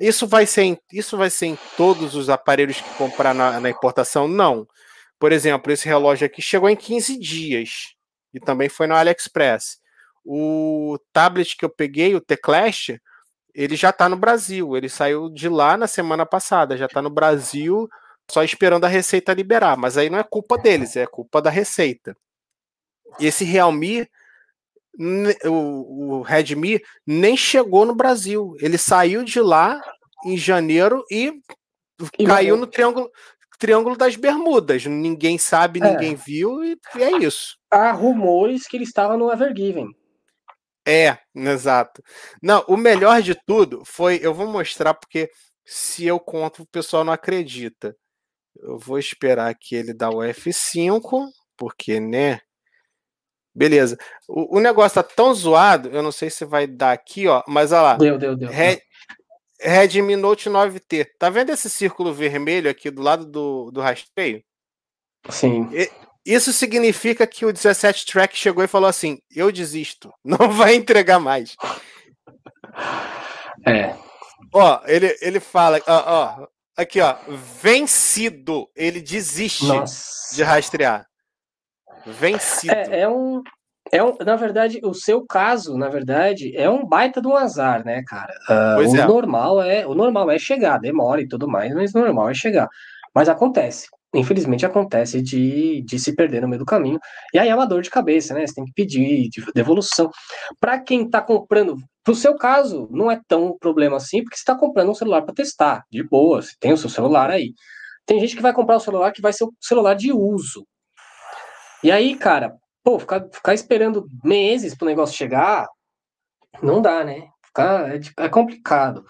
Isso 0.00 0.26
vai 0.26 0.46
ser 0.46 0.62
em, 0.62 0.78
isso 0.92 1.16
vai 1.16 1.30
ser 1.30 1.46
em 1.46 1.58
todos 1.76 2.16
os 2.16 2.28
aparelhos 2.28 2.80
que 2.80 2.94
comprar 2.94 3.32
na, 3.32 3.60
na 3.60 3.70
importação? 3.70 4.26
Não. 4.26 4.66
Por 5.16 5.30
exemplo, 5.30 5.72
esse 5.72 5.86
relógio 5.86 6.26
aqui 6.26 6.42
chegou 6.42 6.68
em 6.68 6.74
15 6.74 7.16
dias 7.20 7.94
e 8.34 8.40
também 8.40 8.68
foi 8.68 8.88
no 8.88 8.96
AliExpress. 8.96 9.78
O 10.24 10.98
tablet 11.12 11.56
que 11.56 11.64
eu 11.64 11.70
peguei, 11.70 12.16
o 12.16 12.20
Teclast, 12.20 13.00
ele 13.54 13.76
já 13.76 13.90
está 13.90 14.08
no 14.08 14.16
Brasil. 14.16 14.76
Ele 14.76 14.88
saiu 14.88 15.30
de 15.30 15.48
lá 15.48 15.76
na 15.76 15.86
semana 15.86 16.26
passada, 16.26 16.76
já 16.76 16.86
está 16.86 17.00
no 17.00 17.10
Brasil 17.10 17.88
só 18.28 18.42
esperando 18.42 18.84
a 18.84 18.88
Receita 18.88 19.32
liberar, 19.32 19.76
mas 19.76 19.96
aí 19.96 20.10
não 20.10 20.18
é 20.18 20.24
culpa 20.24 20.58
deles, 20.58 20.96
é 20.96 21.06
culpa 21.06 21.40
da 21.40 21.48
Receita. 21.48 22.16
E 23.20 23.26
esse 23.26 23.44
Realme, 23.44 24.08
o, 25.44 26.18
o 26.18 26.22
Redmi, 26.22 26.80
nem 27.06 27.36
chegou 27.36 27.86
no 27.86 27.94
Brasil. 27.94 28.54
Ele 28.60 28.76
saiu 28.76 29.22
de 29.22 29.40
lá 29.40 29.80
em 30.24 30.36
janeiro 30.36 31.04
e, 31.10 31.32
e 32.18 32.26
caiu 32.26 32.56
no 32.56 32.66
triângulo, 32.66 33.10
triângulo 33.58 33.96
das 33.96 34.16
Bermudas. 34.16 34.84
Ninguém 34.86 35.38
sabe, 35.38 35.80
é. 35.80 35.90
ninguém 35.90 36.14
viu, 36.14 36.64
e, 36.64 36.76
e 36.96 37.02
é 37.02 37.18
isso. 37.18 37.56
Há 37.70 37.92
rumores 37.92 38.66
que 38.66 38.76
ele 38.76 38.84
estava 38.84 39.16
no 39.16 39.32
Evergiven. 39.32 39.88
É, 40.86 41.18
exato. 41.34 42.02
Não, 42.42 42.64
o 42.66 42.76
melhor 42.76 43.20
de 43.20 43.34
tudo 43.34 43.82
foi, 43.84 44.18
eu 44.22 44.32
vou 44.32 44.46
mostrar 44.46 44.94
porque 44.94 45.30
se 45.66 46.06
eu 46.06 46.18
conto, 46.18 46.62
o 46.62 46.66
pessoal 46.66 47.04
não 47.04 47.12
acredita. 47.12 47.94
Eu 48.56 48.78
vou 48.78 48.98
esperar 48.98 49.54
que 49.54 49.74
ele 49.74 49.92
dá 49.92 50.08
o 50.08 50.20
F5, 50.20 51.28
porque, 51.56 52.00
né? 52.00 52.40
Beleza. 53.58 53.98
O, 54.28 54.58
o, 54.58 54.60
negócio 54.60 54.94
tá 54.94 55.02
tão 55.02 55.34
zoado, 55.34 55.88
eu 55.88 56.02
não 56.02 56.12
sei 56.12 56.30
se 56.30 56.44
vai 56.44 56.66
dar 56.66 56.92
aqui, 56.92 57.26
ó, 57.26 57.42
mas 57.48 57.72
olha 57.72 57.82
lá. 57.82 57.96
Deu, 57.96 58.16
deu, 58.16 58.36
deu. 58.36 58.48
Red, 58.48 58.80
Redmi 59.60 60.14
Note 60.14 60.48
9T. 60.48 61.06
Tá 61.18 61.28
vendo 61.28 61.50
esse 61.50 61.68
círculo 61.68 62.14
vermelho 62.14 62.70
aqui 62.70 62.88
do 62.88 63.02
lado 63.02 63.26
do, 63.26 63.72
do 63.72 63.80
rastreio? 63.80 64.42
Sim. 65.28 65.68
E, 65.72 65.90
isso 66.24 66.52
significa 66.52 67.26
que 67.26 67.44
o 67.44 67.52
17 67.52 68.06
Track 68.06 68.36
chegou 68.36 68.62
e 68.62 68.68
falou 68.68 68.88
assim: 68.88 69.18
eu 69.34 69.50
desisto, 69.50 70.12
não 70.24 70.50
vai 70.52 70.76
entregar 70.76 71.18
mais. 71.18 71.56
É. 73.66 73.96
Ó, 74.54 74.80
ele, 74.86 75.18
ele 75.20 75.40
fala, 75.40 75.82
ó, 75.86 76.42
ó, 76.42 76.46
Aqui, 76.78 77.00
ó. 77.00 77.16
Vencido. 77.60 78.70
Ele 78.76 79.00
desiste 79.00 79.66
Nossa. 79.66 80.32
de 80.36 80.44
rastrear. 80.44 81.08
Vencido. 82.12 82.74
É, 82.74 83.00
é, 83.00 83.08
um. 83.08 83.42
É 83.90 84.02
um, 84.02 84.14
na 84.18 84.36
verdade, 84.36 84.80
o 84.84 84.92
seu 84.92 85.24
caso, 85.24 85.76
na 85.78 85.88
verdade, 85.88 86.54
é 86.54 86.68
um 86.68 86.84
baita 86.84 87.22
de 87.22 87.28
um 87.28 87.34
azar, 87.34 87.82
né, 87.84 88.02
cara? 88.06 88.34
Uh, 88.48 88.86
o 88.86 88.96
é. 88.96 89.06
normal 89.06 89.62
é 89.62 89.86
o 89.86 89.94
normal 89.94 90.30
é 90.30 90.38
chegar, 90.38 90.78
demora 90.78 91.22
e 91.22 91.28
tudo 91.28 91.48
mais, 91.48 91.72
mas 91.72 91.94
o 91.94 91.98
normal 91.98 92.28
é 92.28 92.34
chegar. 92.34 92.68
Mas 93.14 93.30
acontece 93.30 93.88
infelizmente 94.14 94.64
acontece 94.64 95.20
de, 95.20 95.82
de 95.82 95.98
se 95.98 96.14
perder 96.14 96.42
no 96.42 96.48
meio 96.48 96.60
do 96.60 96.64
caminho. 96.66 96.98
E 97.32 97.38
aí 97.38 97.48
é 97.48 97.54
uma 97.54 97.66
dor 97.66 97.82
de 97.82 97.90
cabeça, 97.90 98.34
né? 98.34 98.46
Você 98.46 98.54
tem 98.54 98.64
que 98.64 98.72
pedir 98.72 99.28
de 99.28 99.44
devolução. 99.54 100.10
Para 100.60 100.80
quem 100.80 101.04
está 101.04 101.20
comprando, 101.20 101.76
pro 102.02 102.14
seu 102.14 102.34
caso, 102.36 102.88
não 102.90 103.10
é 103.10 103.20
tão 103.28 103.56
problema 103.58 103.96
assim, 103.96 104.22
porque 104.22 104.36
você 104.36 104.42
está 104.42 104.54
comprando 104.54 104.90
um 104.90 104.94
celular 104.94 105.22
para 105.22 105.34
testar, 105.34 105.84
de 105.90 106.02
boa, 106.02 106.40
você 106.42 106.52
tem 106.58 106.72
o 106.72 106.76
seu 106.76 106.88
celular 106.88 107.30
aí. 107.30 107.52
Tem 108.06 108.18
gente 108.20 108.34
que 108.34 108.42
vai 108.42 108.54
comprar 108.54 108.76
o 108.76 108.78
um 108.78 108.80
celular 108.80 109.12
que 109.12 109.20
vai 109.20 109.32
ser 109.32 109.44
o 109.44 109.52
celular 109.60 109.94
de 109.94 110.12
uso. 110.12 110.66
E 111.82 111.90
aí, 111.90 112.16
cara, 112.16 112.56
pô, 112.82 112.98
ficar, 112.98 113.28
ficar 113.32 113.54
esperando 113.54 114.06
meses 114.24 114.74
pro 114.74 114.86
negócio 114.86 115.16
chegar, 115.16 115.66
não 116.62 116.82
dá, 116.82 117.04
né? 117.04 117.28
Ficar, 117.44 117.94
é, 117.94 118.00
é 118.18 118.28
complicado. 118.28 119.04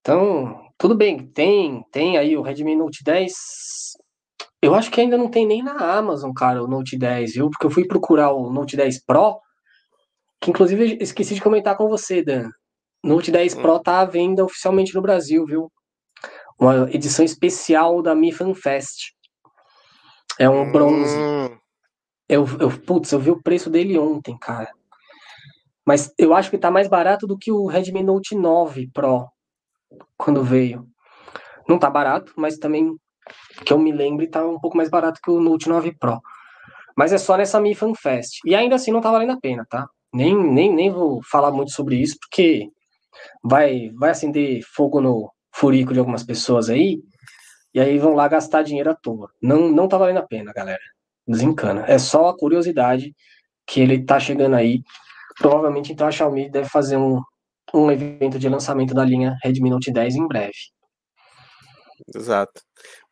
Então, 0.00 0.60
tudo 0.76 0.94
bem, 0.94 1.26
tem, 1.32 1.82
tem 1.90 2.18
aí 2.18 2.36
o 2.36 2.42
Redmi 2.42 2.76
Note 2.76 3.02
10 3.02 3.32
eu 4.64 4.74
acho 4.74 4.90
que 4.90 4.98
ainda 4.98 5.18
não 5.18 5.28
tem 5.28 5.46
nem 5.46 5.62
na 5.62 5.74
Amazon, 5.74 6.32
cara, 6.32 6.64
o 6.64 6.66
Note 6.66 6.96
10, 6.96 7.34
viu? 7.34 7.50
Porque 7.50 7.66
eu 7.66 7.70
fui 7.70 7.86
procurar 7.86 8.32
o 8.32 8.50
Note 8.50 8.78
10 8.78 9.04
Pro, 9.04 9.38
que 10.40 10.48
inclusive 10.50 10.96
esqueci 11.02 11.34
de 11.34 11.42
comentar 11.42 11.76
com 11.76 11.86
você, 11.86 12.22
Dan. 12.22 12.48
Note 13.04 13.30
10 13.30 13.56
Pro 13.56 13.78
tá 13.78 14.00
à 14.00 14.06
venda 14.06 14.42
oficialmente 14.42 14.94
no 14.94 15.02
Brasil, 15.02 15.44
viu? 15.44 15.70
Uma 16.58 16.88
edição 16.90 17.26
especial 17.26 18.00
da 18.00 18.14
Mi 18.14 18.32
Fan 18.32 18.54
Fest. 18.54 19.12
É 20.38 20.48
um 20.48 20.70
bronze. 20.70 21.16
Hum. 21.16 21.56
Eu, 22.28 22.46
eu, 22.58 22.70
putz, 22.80 23.12
eu 23.12 23.20
vi 23.20 23.30
o 23.30 23.42
preço 23.42 23.70
dele 23.70 23.98
ontem, 23.98 24.36
cara. 24.38 24.70
Mas 25.86 26.12
eu 26.18 26.32
acho 26.32 26.50
que 26.50 26.58
tá 26.58 26.70
mais 26.70 26.88
barato 26.88 27.26
do 27.26 27.36
que 27.36 27.52
o 27.52 27.66
Redmi 27.66 28.02
Note 28.02 28.34
9 28.34 28.90
Pro 28.92 29.28
quando 30.16 30.42
veio. 30.42 30.86
Não 31.68 31.78
tá 31.78 31.90
barato, 31.90 32.32
mas 32.36 32.56
também 32.56 32.96
que 33.64 33.72
eu 33.72 33.78
me 33.78 33.92
lembro 33.92 34.28
tá 34.28 34.44
um 34.44 34.58
pouco 34.58 34.76
mais 34.76 34.90
barato 34.90 35.20
que 35.22 35.30
o 35.30 35.40
Note 35.40 35.68
9 35.68 35.94
Pro. 35.98 36.20
Mas 36.96 37.12
é 37.12 37.18
só 37.18 37.36
nessa 37.36 37.60
Mi 37.60 37.74
Fan 37.74 37.94
Fest. 37.94 38.40
E 38.44 38.54
ainda 38.54 38.76
assim 38.76 38.92
não 38.92 39.00
tá 39.00 39.10
valendo 39.10 39.32
a 39.32 39.40
pena, 39.40 39.66
tá? 39.68 39.86
Nem, 40.12 40.36
nem, 40.36 40.72
nem 40.72 40.90
vou 40.90 41.20
falar 41.22 41.50
muito 41.50 41.72
sobre 41.72 41.96
isso, 41.96 42.16
porque 42.20 42.68
vai, 43.42 43.90
vai 43.94 44.10
acender 44.10 44.62
fogo 44.74 45.00
no 45.00 45.30
furico 45.52 45.92
de 45.92 45.98
algumas 45.98 46.22
pessoas 46.22 46.70
aí, 46.70 47.00
e 47.74 47.80
aí 47.80 47.98
vão 47.98 48.14
lá 48.14 48.28
gastar 48.28 48.62
dinheiro 48.62 48.90
à 48.90 48.94
toa. 48.94 49.30
Não, 49.42 49.68
não 49.68 49.88
tá 49.88 49.98
valendo 49.98 50.18
a 50.18 50.26
pena, 50.26 50.52
galera. 50.52 50.80
Desencana. 51.26 51.84
É 51.88 51.98
só 51.98 52.28
a 52.28 52.38
curiosidade 52.38 53.14
que 53.66 53.80
ele 53.80 54.04
tá 54.04 54.20
chegando 54.20 54.54
aí. 54.54 54.82
Provavelmente, 55.38 55.92
então, 55.92 56.06
a 56.06 56.12
Xiaomi 56.12 56.48
deve 56.48 56.68
fazer 56.68 56.96
um, 56.96 57.20
um 57.74 57.90
evento 57.90 58.38
de 58.38 58.48
lançamento 58.48 58.94
da 58.94 59.04
linha 59.04 59.36
Redmi 59.42 59.70
Note 59.70 59.92
10 59.92 60.14
em 60.14 60.28
breve. 60.28 60.52
Exato. 62.14 62.62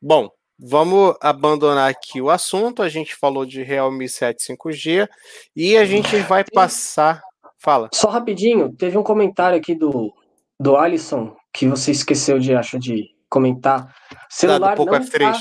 Bom, 0.00 0.30
vamos 0.56 1.16
abandonar 1.20 1.90
aqui 1.90 2.20
o 2.20 2.30
assunto. 2.30 2.82
A 2.82 2.88
gente 2.88 3.16
falou 3.16 3.44
de 3.44 3.64
Realme 3.64 4.08
7 4.08 4.54
5G 4.54 5.08
e 5.56 5.76
a 5.76 5.84
gente 5.84 6.16
vai 6.20 6.44
passar. 6.44 7.20
Fala. 7.58 7.88
Só 7.94 8.10
rapidinho, 8.10 8.72
teve 8.72 8.98
um 8.98 9.04
comentário 9.04 9.56
aqui 9.56 9.74
do, 9.74 10.12
do 10.58 10.76
Alisson 10.76 11.36
que 11.52 11.68
você 11.68 11.92
esqueceu 11.92 12.38
de, 12.38 12.54
acho, 12.54 12.78
de 12.78 13.11
comentar. 13.32 13.90
Celular 14.28 14.76
não 14.76 14.84
F3. 14.84 15.32
Tá... 15.32 15.38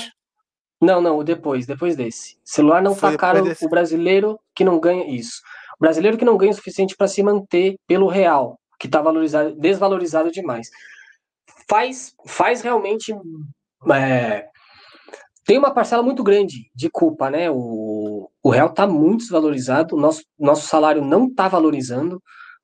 Não, 0.80 1.00
não, 1.00 1.22
depois, 1.22 1.66
depois 1.66 1.94
desse. 1.94 2.38
Celular 2.42 2.82
não 2.82 2.94
Foi 2.94 3.12
tá 3.12 3.18
caro 3.18 3.44
desse... 3.44 3.66
o 3.66 3.68
brasileiro 3.68 4.40
que 4.54 4.64
não 4.64 4.80
ganha 4.80 5.06
isso. 5.06 5.42
O 5.78 5.80
brasileiro 5.80 6.16
que 6.16 6.24
não 6.24 6.38
ganha 6.38 6.52
o 6.52 6.54
suficiente 6.54 6.96
para 6.96 7.06
se 7.06 7.22
manter 7.22 7.76
pelo 7.86 8.08
real, 8.08 8.58
que 8.80 8.86
está 8.86 9.02
valorizado, 9.02 9.54
desvalorizado 9.56 10.32
demais. 10.32 10.70
Faz, 11.68 12.14
faz 12.26 12.62
realmente 12.62 13.14
é, 13.94 14.46
tem 15.44 15.58
uma 15.58 15.72
parcela 15.72 16.02
muito 16.02 16.22
grande 16.22 16.70
de 16.74 16.88
culpa, 16.90 17.30
né? 17.30 17.50
O, 17.50 18.30
o 18.42 18.50
real 18.50 18.68
está 18.68 18.86
muito 18.86 19.20
desvalorizado, 19.20 19.96
nosso, 19.96 20.22
nosso 20.38 20.66
salário 20.66 21.04
não 21.04 21.26
está 21.26 21.46
valorizando. 21.46 22.22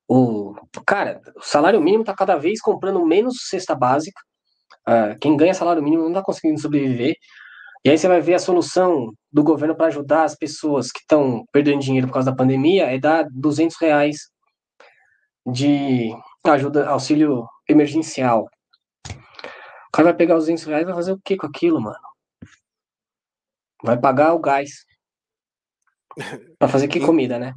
O, 0.08 0.54
cara, 0.86 1.20
o 1.36 1.42
salário 1.42 1.80
mínimo 1.82 2.02
está 2.02 2.14
cada 2.14 2.36
vez 2.36 2.60
comprando 2.60 3.04
menos 3.04 3.48
cesta 3.48 3.74
básica. 3.74 4.20
Uh, 4.88 5.18
quem 5.20 5.36
ganha 5.36 5.52
salário 5.52 5.82
mínimo 5.82 6.04
não 6.04 6.10
está 6.10 6.22
conseguindo 6.22 6.58
sobreviver. 6.58 7.14
E 7.84 7.90
aí 7.90 7.98
você 7.98 8.08
vai 8.08 8.22
ver 8.22 8.34
a 8.34 8.38
solução 8.38 9.12
do 9.30 9.44
governo 9.44 9.76
para 9.76 9.88
ajudar 9.88 10.24
as 10.24 10.34
pessoas 10.34 10.90
que 10.90 11.00
estão 11.00 11.44
perdendo 11.52 11.80
dinheiro 11.80 12.06
por 12.06 12.14
causa 12.14 12.30
da 12.30 12.36
pandemia 12.36 12.86
é 12.86 12.98
dar 12.98 13.26
200 13.30 13.76
reais 13.78 14.30
de 15.46 16.10
ajuda, 16.44 16.88
auxílio 16.88 17.46
emergencial. 17.68 18.48
O 19.08 19.90
cara 19.92 20.08
vai 20.08 20.14
pegar 20.14 20.36
os 20.36 20.44
200 20.44 20.64
reais 20.64 20.82
e 20.82 20.86
vai 20.86 20.94
fazer 20.94 21.12
o 21.12 21.20
que 21.22 21.36
com 21.36 21.46
aquilo, 21.46 21.80
mano? 21.80 21.98
Vai 23.82 23.98
pagar 23.98 24.34
o 24.34 24.38
gás. 24.38 24.84
Pra 26.58 26.68
fazer 26.68 26.88
que 26.88 26.98
comida, 27.04 27.38
né? 27.38 27.54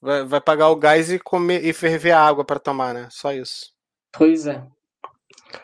Vai, 0.00 0.24
vai 0.24 0.40
pagar 0.40 0.68
o 0.70 0.76
gás 0.76 1.10
e 1.10 1.18
comer 1.18 1.64
e 1.64 1.72
ferver 1.72 2.12
a 2.12 2.20
água 2.20 2.44
para 2.44 2.58
tomar, 2.58 2.94
né? 2.94 3.08
Só 3.10 3.32
isso. 3.32 3.72
Pois 4.12 4.46
é. 4.46 4.66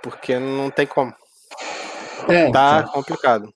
Porque 0.02 0.38
não 0.38 0.70
tem 0.70 0.86
como. 0.86 1.14
É, 2.28 2.50
tá 2.50 2.80
então. 2.80 2.92
complicado. 2.92 3.52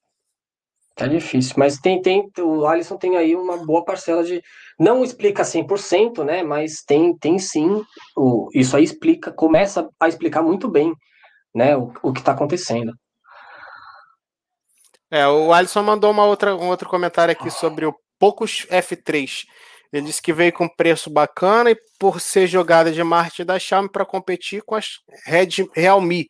Tá 0.95 1.07
difícil, 1.07 1.55
mas 1.59 1.77
tem, 1.79 2.01
tem, 2.01 2.27
o 2.41 2.66
Alisson 2.66 2.97
tem 2.97 3.18
aí 3.18 3.37
uma 3.37 3.59
boa 3.59 3.85
parcela 3.85 4.24
de, 4.24 4.43
não 4.81 5.05
explica 5.05 5.43
100%, 5.43 6.24
né, 6.24 6.43
mas 6.43 6.83
tem, 6.87 7.14
tem 7.18 7.39
sim, 7.39 7.85
o, 8.16 8.49
isso 8.55 8.74
aí 8.74 8.85
explica, 8.85 9.31
começa 9.31 9.87
a 10.01 10.09
explicar 10.09 10.41
muito 10.41 10.70
bem, 10.70 10.95
né, 11.55 11.77
o, 11.77 11.93
o 12.03 12.14
que 12.14 12.20
está 12.20 12.33
acontecendo. 12.33 12.95
É, 15.11 15.29
o 15.29 15.53
Alisson 15.53 15.83
mandou 15.83 16.11
uma 16.11 16.24
outra, 16.24 16.57
um 16.57 16.68
outro 16.68 16.89
comentário 16.89 17.31
aqui 17.31 17.51
sobre 17.51 17.85
o 17.85 17.95
Poucos 18.18 18.66
F3. 18.70 19.45
Ele 19.97 20.07
disse 20.07 20.21
que 20.21 20.33
veio 20.33 20.53
com 20.53 20.69
preço 20.69 21.09
bacana 21.09 21.71
e 21.71 21.79
por 21.99 22.21
ser 22.21 22.47
jogada 22.47 22.93
de 22.93 23.03
marketing 23.03 23.45
da 23.45 23.59
Xiaomi 23.59 23.91
para 23.91 24.05
competir 24.05 24.63
com 24.63 24.75
as 24.75 25.01
Red, 25.25 25.69
Realme. 25.75 26.29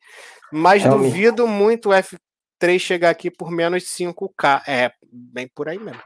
Mas 0.52 0.82
Realme. 0.82 1.04
duvido 1.04 1.46
muito 1.48 1.90
o 1.90 1.92
F3 1.92 2.78
chegar 2.78 3.10
aqui 3.10 3.30
por 3.30 3.50
menos 3.50 3.84
5K. 3.84 4.62
É, 4.66 4.92
bem 5.10 5.48
por 5.48 5.68
aí 5.68 5.78
mesmo. 5.78 6.02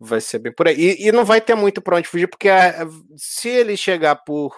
Vai 0.00 0.20
ser 0.20 0.38
bem 0.38 0.52
por 0.52 0.68
aí. 0.68 0.76
E, 0.76 1.08
e 1.08 1.12
não 1.12 1.24
vai 1.24 1.40
ter 1.40 1.54
muito 1.54 1.80
para 1.80 1.96
onde 1.96 2.08
fugir, 2.08 2.28
porque 2.28 2.48
é, 2.48 2.78
se 3.16 3.48
ele 3.48 3.76
chegar 3.76 4.16
por 4.16 4.56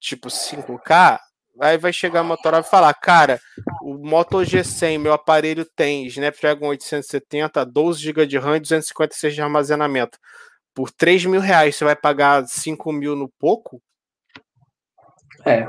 tipo 0.00 0.28
5K, 0.28 1.18
aí 1.60 1.78
vai 1.78 1.92
chegar 1.92 2.20
a 2.20 2.24
Motorola 2.24 2.64
e 2.64 2.70
falar, 2.70 2.94
cara, 2.94 3.40
o 3.82 3.94
Moto 3.94 4.38
G100, 4.38 4.98
meu 4.98 5.12
aparelho 5.12 5.64
tem 5.64 6.06
Snapdragon 6.06 6.68
870, 6.68 7.64
12 7.64 8.00
GB 8.00 8.26
de 8.26 8.38
RAM 8.38 8.56
e 8.56 8.60
256 8.60 9.34
de 9.34 9.42
armazenamento 9.42 10.18
por 10.74 10.90
3 10.90 11.24
mil 11.26 11.40
reais 11.40 11.76
você 11.76 11.84
vai 11.84 11.96
pagar 11.96 12.46
5 12.46 12.92
mil 12.92 13.16
no 13.16 13.28
pouco? 13.28 13.82
É. 15.44 15.66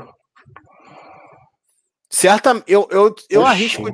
Certa, 2.08 2.62
eu, 2.66 2.86
eu, 2.90 3.14
eu, 3.30 3.46
arrisco, 3.46 3.84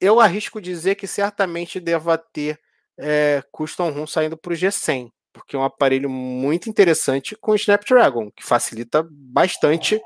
eu 0.00 0.18
arrisco 0.20 0.60
dizer 0.60 0.96
que 0.96 1.06
certamente 1.06 1.78
deva 1.78 2.18
ter 2.18 2.60
é, 2.98 3.42
custom 3.52 3.90
ROM 3.90 4.06
saindo 4.06 4.36
para 4.36 4.52
o 4.52 4.56
G100, 4.56 5.08
porque 5.32 5.54
é 5.54 5.58
um 5.58 5.62
aparelho 5.64 6.10
muito 6.10 6.68
interessante 6.68 7.36
com 7.36 7.54
Snapdragon, 7.54 8.30
que 8.32 8.44
facilita 8.44 9.06
bastante 9.08 10.00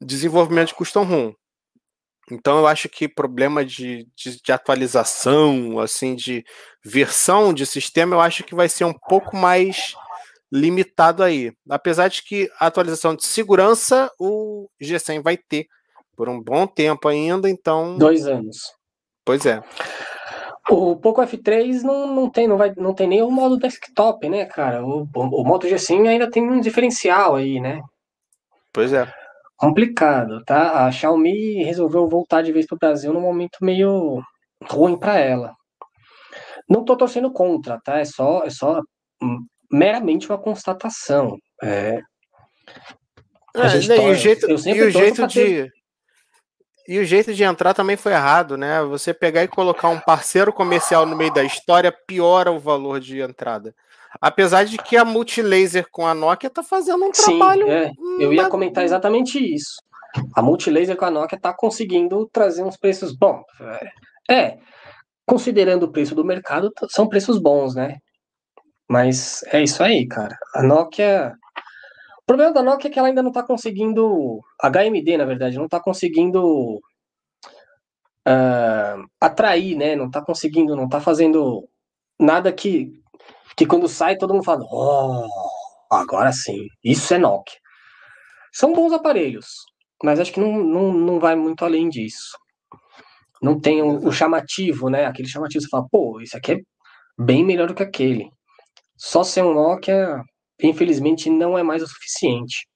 desenvolvimento 0.00 0.68
de 0.68 0.74
custom 0.74 1.02
ROM. 1.02 1.34
Então 2.30 2.58
eu 2.58 2.66
acho 2.66 2.88
que 2.88 3.08
problema 3.08 3.64
de, 3.64 4.06
de, 4.14 4.40
de, 4.40 4.52
atualização, 4.52 5.78
assim, 5.80 6.14
de 6.14 6.44
versão 6.84 7.52
de 7.52 7.66
sistema, 7.66 8.14
eu 8.14 8.20
acho 8.20 8.44
que 8.44 8.54
vai 8.54 8.68
ser 8.68 8.84
um 8.84 8.94
pouco 9.08 9.36
mais 9.36 9.94
limitado 10.50 11.22
aí. 11.22 11.52
Apesar 11.68 12.08
de 12.08 12.22
que 12.22 12.48
a 12.58 12.66
atualização 12.66 13.14
de 13.14 13.24
segurança 13.24 14.10
o 14.18 14.68
G100 14.80 15.22
vai 15.22 15.36
ter 15.36 15.66
por 16.16 16.28
um 16.28 16.40
bom 16.40 16.66
tempo 16.66 17.08
ainda, 17.08 17.48
então. 17.48 17.96
Dois 17.98 18.26
anos. 18.26 18.58
Pois 19.24 19.44
é. 19.46 19.62
O 20.68 20.96
Poco 20.96 21.20
F3 21.22 21.82
não, 21.82 22.14
não, 22.14 22.30
tem, 22.30 22.46
não, 22.46 22.56
vai, 22.56 22.72
não 22.76 22.94
tem 22.94 23.08
nem 23.08 23.22
o 23.22 23.30
modo 23.30 23.56
desktop, 23.56 24.28
né, 24.28 24.44
cara? 24.44 24.84
O, 24.84 25.02
o, 25.02 25.42
o 25.42 25.44
Moto 25.44 25.66
G100 25.66 26.06
ainda 26.06 26.30
tem 26.30 26.48
um 26.48 26.60
diferencial 26.60 27.34
aí, 27.34 27.58
né? 27.58 27.80
Pois 28.72 28.92
é 28.92 29.19
complicado, 29.60 30.42
tá? 30.44 30.86
A 30.86 30.90
Xiaomi 30.90 31.62
resolveu 31.62 32.08
voltar 32.08 32.40
de 32.42 32.50
vez 32.50 32.66
para 32.66 32.76
o 32.76 32.78
Brasil 32.78 33.12
num 33.12 33.20
momento 33.20 33.58
meio 33.60 34.22
ruim 34.64 34.98
para 34.98 35.18
ela. 35.18 35.54
Não 36.66 36.80
estou 36.80 36.96
torcendo 36.96 37.30
contra, 37.30 37.78
tá? 37.84 37.98
É 37.98 38.04
só, 38.06 38.42
é 38.42 38.48
só 38.48 38.80
meramente 39.70 40.26
uma 40.30 40.38
constatação. 40.38 41.36
É, 41.62 42.00
é, 43.54 43.62
e 43.74 44.10
o 44.10 44.14
jeito, 44.14 44.48
e 44.48 44.82
o 44.82 44.90
jeito 44.90 45.26
de 45.26 45.34
ter... 45.34 45.72
e 46.88 46.98
o 46.98 47.04
jeito 47.04 47.34
de 47.34 47.44
entrar 47.44 47.74
também 47.74 47.98
foi 47.98 48.12
errado, 48.12 48.56
né? 48.56 48.82
Você 48.84 49.12
pegar 49.12 49.42
e 49.42 49.48
colocar 49.48 49.90
um 49.90 50.00
parceiro 50.00 50.54
comercial 50.54 51.04
no 51.04 51.14
meio 51.14 51.34
da 51.34 51.44
história 51.44 51.94
piora 52.06 52.50
o 52.50 52.58
valor 52.58 52.98
de 52.98 53.20
entrada. 53.20 53.74
Apesar 54.18 54.64
de 54.64 54.78
que 54.78 54.96
a 54.96 55.04
Multilaser 55.04 55.86
com 55.90 56.06
a 56.06 56.14
Nokia 56.14 56.48
está 56.48 56.62
fazendo 56.62 57.04
um 57.04 57.12
Sim, 57.12 57.38
trabalho. 57.38 57.70
É. 57.70 57.90
Eu 58.18 58.32
ia 58.32 58.48
comentar 58.48 58.84
exatamente 58.84 59.38
isso. 59.38 59.76
A 60.34 60.42
Multilaser 60.42 60.96
com 60.96 61.04
a 61.04 61.10
Nokia 61.10 61.36
está 61.36 61.52
conseguindo 61.52 62.28
trazer 62.32 62.64
uns 62.64 62.76
preços 62.76 63.14
bons. 63.14 63.44
É, 64.28 64.34
é, 64.34 64.58
considerando 65.26 65.84
o 65.84 65.92
preço 65.92 66.14
do 66.14 66.24
mercado, 66.24 66.72
são 66.88 67.08
preços 67.08 67.38
bons, 67.38 67.74
né? 67.74 67.98
Mas 68.88 69.44
é 69.52 69.62
isso 69.62 69.82
aí, 69.82 70.06
cara. 70.08 70.36
A 70.54 70.62
Nokia. 70.62 71.32
O 72.22 72.26
problema 72.26 72.52
da 72.52 72.62
Nokia 72.62 72.88
é 72.88 72.92
que 72.92 72.98
ela 72.98 73.08
ainda 73.08 73.22
não 73.22 73.30
está 73.30 73.42
conseguindo. 73.42 74.40
HMD, 74.60 75.16
na 75.16 75.24
verdade, 75.24 75.56
não 75.56 75.66
está 75.66 75.78
conseguindo 75.78 76.80
uh, 78.26 79.06
atrair, 79.20 79.76
né? 79.76 79.94
Não 79.94 80.06
está 80.06 80.20
conseguindo, 80.20 80.74
não 80.74 80.84
está 80.84 81.00
fazendo 81.00 81.68
nada 82.18 82.52
que 82.52 82.99
que 83.60 83.66
quando 83.66 83.86
sai 83.88 84.16
todo 84.16 84.32
mundo 84.32 84.42
fala, 84.42 84.64
oh, 84.72 85.28
agora 85.90 86.32
sim, 86.32 86.66
isso 86.82 87.12
é 87.12 87.18
Nokia. 87.18 87.58
São 88.50 88.72
bons 88.72 88.90
aparelhos, 88.90 89.48
mas 90.02 90.18
acho 90.18 90.32
que 90.32 90.40
não, 90.40 90.64
não, 90.64 90.92
não 90.94 91.20
vai 91.20 91.36
muito 91.36 91.62
além 91.62 91.90
disso. 91.90 92.38
Não 93.42 93.60
tem 93.60 93.82
o, 93.82 94.08
o 94.08 94.10
chamativo, 94.10 94.88
né? 94.88 95.04
Aquele 95.04 95.28
chamativo, 95.28 95.62
você 95.62 95.68
fala, 95.68 95.86
pô, 95.90 96.22
isso 96.22 96.34
aqui 96.38 96.52
é 96.52 96.60
bem 97.18 97.44
melhor 97.44 97.68
do 97.68 97.74
que 97.74 97.82
aquele. 97.82 98.30
Só 98.96 99.22
ser 99.22 99.42
um 99.42 99.52
Nokia, 99.52 100.22
infelizmente, 100.62 101.28
não 101.28 101.58
é 101.58 101.62
mais 101.62 101.82
o 101.82 101.86
suficiente. 101.86 102.66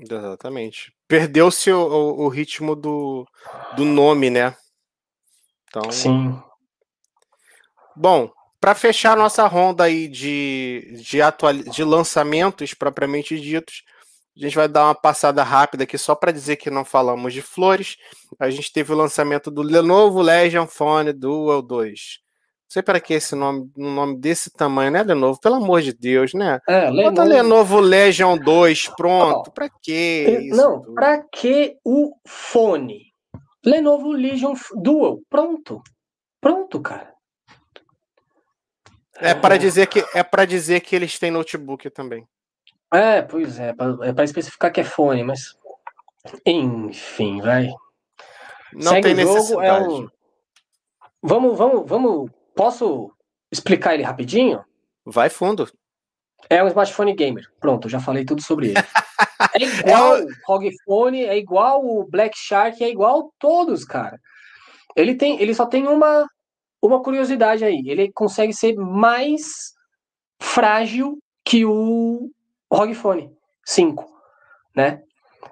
Exatamente. 0.00 0.92
Perdeu-se 1.06 1.70
o, 1.70 1.78
o, 1.78 2.24
o, 2.24 2.28
ritmo 2.28 2.74
do, 2.74 3.24
do 3.76 3.84
nome, 3.84 4.30
né? 4.30 4.56
Então, 5.68 5.92
Sim. 5.92 6.42
Bom, 7.94 8.28
para 8.64 8.74
fechar 8.74 9.14
nossa 9.14 9.46
ronda 9.46 9.84
aí 9.84 10.08
de, 10.08 10.96
de, 11.02 11.20
atual, 11.20 11.52
de 11.52 11.84
lançamentos 11.84 12.72
propriamente 12.72 13.38
ditos, 13.38 13.82
A 14.34 14.40
gente 14.40 14.56
vai 14.56 14.66
dar 14.66 14.84
uma 14.86 14.94
passada 14.94 15.42
rápida 15.42 15.84
aqui 15.84 15.98
só 15.98 16.14
para 16.14 16.32
dizer 16.32 16.56
que 16.56 16.70
não 16.70 16.82
falamos 16.82 17.34
de 17.34 17.42
flores. 17.42 17.98
A 18.40 18.48
gente 18.48 18.72
teve 18.72 18.90
o 18.90 18.96
lançamento 18.96 19.50
do 19.50 19.60
Lenovo 19.60 20.22
Legion 20.22 20.66
Phone 20.66 21.12
Dual 21.12 21.60
2. 21.60 21.90
Não 21.90 22.70
sei 22.70 22.82
para 22.82 23.00
que 23.00 23.12
esse 23.12 23.34
nome, 23.34 23.70
um 23.76 23.92
nome 23.92 24.16
desse 24.16 24.50
tamanho, 24.50 24.92
né, 24.92 25.02
Lenovo? 25.02 25.38
Pelo 25.38 25.56
amor 25.56 25.82
de 25.82 25.92
Deus, 25.92 26.32
né? 26.32 26.58
É, 26.66 26.88
Lenovo... 26.88 27.16
Bota 27.16 27.24
Lenovo 27.24 27.80
Legion 27.80 28.38
2, 28.38 28.92
pronto. 28.96 29.52
Para 29.52 29.68
que 29.68 30.40
isso? 30.42 30.56
Não, 30.56 30.80
para 30.94 31.22
que 31.22 31.76
o 31.84 32.14
fone? 32.26 33.12
Lenovo 33.62 34.10
Legion 34.12 34.54
Dual, 34.74 35.20
pronto. 35.28 35.82
Pronto, 36.40 36.80
cara. 36.80 37.13
É 39.16 39.34
para 39.34 39.56
dizer 39.56 39.86
que 39.86 40.04
é 40.14 40.22
para 40.22 40.44
dizer 40.44 40.80
que 40.80 40.94
eles 40.94 41.18
têm 41.18 41.30
notebook 41.30 41.88
também. 41.90 42.26
É, 42.92 43.22
pois 43.22 43.58
é, 43.58 43.74
é 44.02 44.12
para 44.12 44.24
especificar 44.24 44.72
que 44.72 44.80
é 44.80 44.84
fone, 44.84 45.22
mas 45.22 45.56
enfim, 46.44 47.40
vai. 47.40 47.68
Não 48.72 48.92
Segue 48.92 49.14
tem 49.14 49.24
jogo, 49.24 49.60
é 49.60 49.80
um... 49.80 50.08
Vamos, 51.22 51.56
vamos, 51.56 51.88
vamos. 51.88 52.30
Posso 52.54 53.10
explicar 53.50 53.94
ele 53.94 54.02
rapidinho? 54.02 54.64
Vai 55.04 55.28
fundo. 55.28 55.70
É 56.48 56.62
um 56.62 56.68
smartphone 56.68 57.14
gamer. 57.14 57.50
Pronto, 57.58 57.88
já 57.88 58.00
falei 58.00 58.24
tudo 58.24 58.42
sobre 58.42 58.68
ele. 58.68 58.74
é 59.54 59.62
igual 59.62 60.16
é 60.16 60.22
o 60.22 60.28
ROG 60.46 60.70
Phone, 60.84 61.24
é 61.24 61.36
igual 61.36 61.84
o 61.84 62.04
Black 62.08 62.36
Shark, 62.36 62.82
é 62.82 62.88
igual 62.88 63.32
todos, 63.38 63.84
cara. 63.84 64.20
Ele 64.94 65.14
tem, 65.14 65.40
ele 65.40 65.54
só 65.54 65.66
tem 65.66 65.86
uma 65.86 66.28
uma 66.86 67.02
curiosidade 67.02 67.64
aí, 67.64 67.82
ele 67.86 68.12
consegue 68.12 68.52
ser 68.52 68.74
mais 68.76 69.74
frágil 70.40 71.18
que 71.44 71.64
o 71.64 72.30
ROG 72.72 72.94
Phone 72.94 73.32
5, 73.64 74.06
né? 74.74 75.02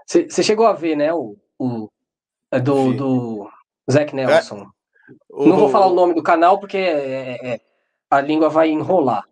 Você 0.07 0.43
chegou 0.43 0.67
a 0.67 0.73
ver, 0.73 0.97
né, 0.97 1.13
o, 1.13 1.37
o 1.59 1.89
é 2.51 2.61
do, 2.61 2.93
do 2.93 3.51
Zac 3.91 4.15
Nelson. 4.15 4.59
É, 4.59 5.15
o, 5.31 5.47
Não 5.47 5.57
vou 5.57 5.69
falar 5.71 5.87
o 5.87 5.95
nome 5.95 6.15
do 6.15 6.23
canal 6.23 6.59
porque 6.61 6.77
é, 6.77 7.39
é, 7.41 7.55
é 7.55 7.61
a 8.11 8.21
língua 8.21 8.51
vai 8.51 8.69
enrolar. 8.69 9.25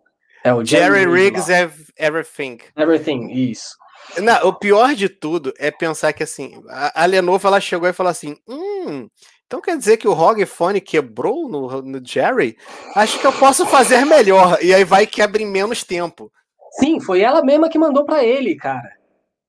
É 0.43 0.51
o 0.51 0.65
Jerry, 0.65 1.01
Jerry 1.01 1.11
Riggs 1.11 1.49
Everything. 1.97 2.57
Everything, 2.75 3.29
isso. 3.29 3.77
Não, 4.17 4.47
o 4.47 4.53
pior 4.53 4.95
de 4.95 5.07
tudo 5.07 5.53
é 5.59 5.69
pensar 5.69 6.13
que 6.13 6.23
assim, 6.23 6.63
a, 6.67 7.03
a 7.03 7.05
Lenovo 7.05 7.47
ela 7.47 7.61
chegou 7.61 7.87
e 7.87 7.93
falou 7.93 8.09
assim: 8.09 8.35
hum, 8.47 9.07
então 9.51 9.59
quer 9.59 9.77
dizer 9.77 9.97
que 9.97 10.07
o 10.07 10.13
ROG 10.13 10.45
Phone 10.45 10.79
quebrou 10.79 11.49
no, 11.49 11.81
no 11.81 12.01
Jerry? 12.01 12.57
Acho 12.95 13.19
que 13.19 13.27
eu 13.27 13.33
posso 13.33 13.65
fazer 13.65 14.05
melhor. 14.05 14.57
E 14.63 14.73
aí 14.73 14.85
vai 14.85 15.05
quebrar 15.05 15.41
em 15.41 15.45
menos 15.45 15.83
tempo. 15.83 16.31
Sim, 16.79 17.01
foi 17.01 17.19
ela 17.19 17.43
mesma 17.43 17.67
que 17.69 17.77
mandou 17.77 18.05
para 18.05 18.23
ele, 18.23 18.55
cara. 18.55 18.89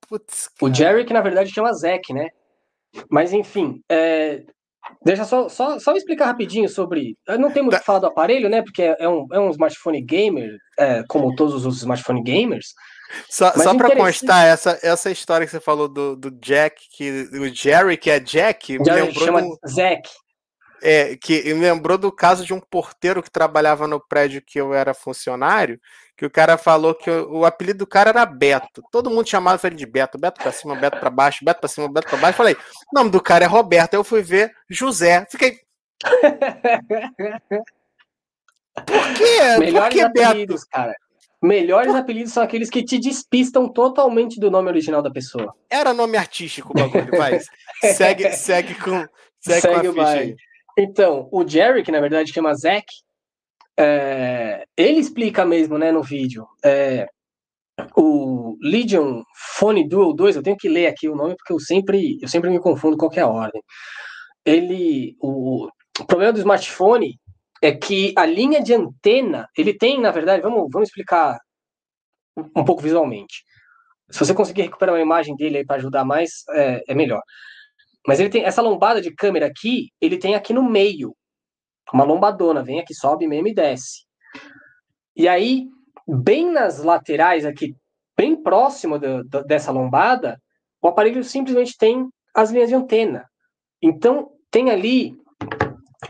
Putz, 0.09 0.49
cara. 0.49 0.73
O 0.73 0.75
Jerry, 0.75 1.05
que 1.05 1.13
na 1.13 1.21
verdade 1.21 1.55
chama 1.55 1.73
Zack, 1.73 2.13
né? 2.13 2.31
Mas 3.09 3.33
enfim, 3.33 3.81
é... 3.89 4.43
deixa 5.05 5.25
só, 5.25 5.49
só, 5.49 5.79
só 5.79 5.95
explicar 5.95 6.27
rapidinho 6.27 6.69
sobre. 6.69 7.17
Eu 7.25 7.39
não 7.39 7.53
tem 7.53 7.63
muito 7.63 7.75
tá. 7.75 7.79
que 7.79 7.87
falar 7.87 8.01
do 8.01 8.07
aparelho, 8.09 8.49
né? 8.49 8.61
Porque 8.61 8.83
é 8.83 9.09
um, 9.09 9.29
é 9.31 9.39
um 9.39 9.51
smartphone 9.51 10.03
gamer, 10.03 10.51
é, 10.81 11.05
como 11.07 11.33
todos 11.37 11.65
os 11.65 11.77
smartphone 11.77 12.25
gamers. 12.25 12.75
Só, 13.29 13.53
só 13.53 13.77
para 13.77 13.95
constar, 13.97 14.47
essa, 14.47 14.79
essa 14.83 15.11
história 15.11 15.47
que 15.47 15.53
você 15.53 15.61
falou 15.61 15.89
do, 15.89 16.17
do 16.17 16.31
Jack, 16.31 16.89
que 16.91 17.29
o 17.33 17.55
Jerry, 17.55 17.97
que 17.97 18.11
é 18.11 18.21
Jack, 18.21 18.79
me 18.79 18.91
lembrou 18.91 19.27
chama 19.27 19.43
do, 19.43 19.59
Zack. 19.69 20.09
É, 20.85 21.17
que 21.17 21.55
me 21.55 21.61
lembrou 21.61 21.97
do 21.97 22.11
caso 22.11 22.45
de 22.45 22.53
um 22.53 22.59
porteiro 22.59 23.23
que 23.23 23.31
trabalhava 23.31 23.87
no 23.87 24.01
prédio 24.01 24.43
que 24.45 24.61
eu 24.61 24.75
era 24.75 24.93
funcionário, 24.93 25.81
que 26.17 26.27
o 26.27 26.31
cara 26.31 26.59
falou 26.59 26.95
que 26.95 27.09
o, 27.11 27.39
o 27.39 27.45
apelido 27.45 27.81
do 27.81 27.87
cara 27.87 28.11
era 28.11 28.27
Beto. 28.27 28.83
Todo 28.91 29.11
mundo 29.11 29.29
chamava 29.29 29.65
ele 29.67 29.77
de 29.77 29.87
Beto, 29.87 30.19
Beto 30.19 30.41
para 30.43 30.53
cima, 30.53 30.75
Beto 30.75 30.99
para 30.99 31.11
baixo, 31.11 31.45
Beto 31.45 31.61
para 31.61 31.69
cima, 31.69 31.89
Beto 31.89 32.09
para 32.09 32.19
baixo. 32.19 32.37
Falei, 32.37 32.55
o 32.55 32.99
nome 32.99 33.11
do 33.11 33.21
cara 33.21 33.45
é 33.45 33.49
Roberto. 33.49 33.95
Aí 33.95 34.01
eu 34.01 34.05
fui 34.05 34.23
ver 34.23 34.53
José. 34.69 35.27
Fiquei. 35.31 35.61
Por 38.75 39.15
quê? 39.15 39.59
Melhores 39.59 39.73
Por 39.73 39.89
que 39.91 40.09
Beto? 40.09 40.57
cara. 40.71 40.95
Melhores 41.43 41.93
apelidos 41.95 42.33
são 42.33 42.43
aqueles 42.43 42.71
que 42.71 42.85
te 42.85 42.99
despistam 42.99 43.69
totalmente 43.69 44.39
do 44.39 44.51
nome 44.51 44.69
original 44.69 45.03
da 45.03 45.11
pessoa. 45.11 45.53
Era 45.69 45.93
nome 45.93 46.17
artístico 46.17 46.71
o 46.71 46.75
bagulho, 46.75 47.11
vai. 47.19 47.41
segue, 47.95 48.31
segue 48.31 48.75
com, 48.77 49.05
segue, 49.41 49.61
segue 49.61 49.93
com 49.93 50.01
a 50.01 50.07
ficha 50.07 50.19
aí. 50.21 50.37
Então, 50.79 51.29
o 51.33 51.47
Jerry, 51.47 51.83
que 51.83 51.91
na 51.91 52.01
verdade 52.01 52.33
chama 52.33 52.55
Zack, 52.55 52.87
é, 53.77 54.65
ele 54.77 55.01
explica 55.01 55.45
mesmo, 55.45 55.77
né, 55.79 55.91
no 55.91 56.03
vídeo. 56.03 56.47
É, 56.65 57.09
o 57.97 58.57
Legion 58.63 59.23
Phone 59.59 59.89
Dual 59.89 60.15
2, 60.15 60.37
eu 60.37 60.43
tenho 60.43 60.57
que 60.57 60.69
ler 60.69 60.87
aqui 60.87 61.09
o 61.09 61.17
nome 61.17 61.35
porque 61.37 61.53
eu 61.53 61.59
sempre, 61.59 62.19
eu 62.23 62.29
sempre 62.29 62.51
me 62.51 62.61
confundo 62.61 62.97
qualquer 62.97 63.25
ordem. 63.25 63.61
Ele, 64.45 65.17
o, 65.21 65.67
o 65.99 66.05
problema 66.07 66.33
do 66.33 66.39
smartphone 66.39 67.19
é 67.63 67.71
que 67.71 68.13
a 68.17 68.27
linha 68.27 68.61
de 68.61 68.75
antena, 68.75 69.49
ele 69.57 69.73
tem, 69.73 70.01
na 70.01 70.11
verdade, 70.11 70.43
vamos, 70.43 70.69
vamos 70.73 70.89
explicar 70.89 71.39
um 72.57 72.65
pouco 72.65 72.83
visualmente. 72.83 73.45
Se 74.11 74.19
você 74.19 74.35
conseguir 74.35 74.63
recuperar 74.63 74.97
uma 74.97 75.01
imagem 75.01 75.37
dele 75.37 75.59
aí 75.59 75.65
para 75.65 75.77
ajudar 75.77 76.05
mais, 76.05 76.43
é, 76.51 76.83
é, 76.89 76.95
melhor. 76.95 77.23
Mas 78.07 78.19
ele 78.19 78.29
tem 78.29 78.45
essa 78.45 78.61
lombada 78.61 79.01
de 79.01 79.15
câmera 79.15 79.47
aqui, 79.47 79.91
ele 80.01 80.19
tem 80.19 80.35
aqui 80.35 80.53
no 80.53 80.69
meio. 80.69 81.15
Uma 81.95 82.05
lombadona, 82.05 82.65
vem 82.65 82.81
aqui, 82.81 82.95
sobe 82.95 83.29
mesmo 83.29 83.47
e 83.47 83.55
desce. 83.55 84.05
E 85.15 85.29
aí, 85.29 85.67
bem 86.07 86.51
nas 86.51 86.83
laterais 86.83 87.47
aqui, 87.47 87.77
bem 88.17 88.43
próximo 88.43 88.99
do, 88.99 89.23
do, 89.23 89.45
dessa 89.45 89.71
lombada, 89.71 90.37
o 90.83 90.89
aparelho 90.89 91.23
simplesmente 91.23 91.77
tem 91.79 92.09
as 92.35 92.51
linhas 92.51 92.71
de 92.71 92.75
antena. 92.75 93.25
Então, 93.81 94.33
tem 94.51 94.71
ali 94.71 95.22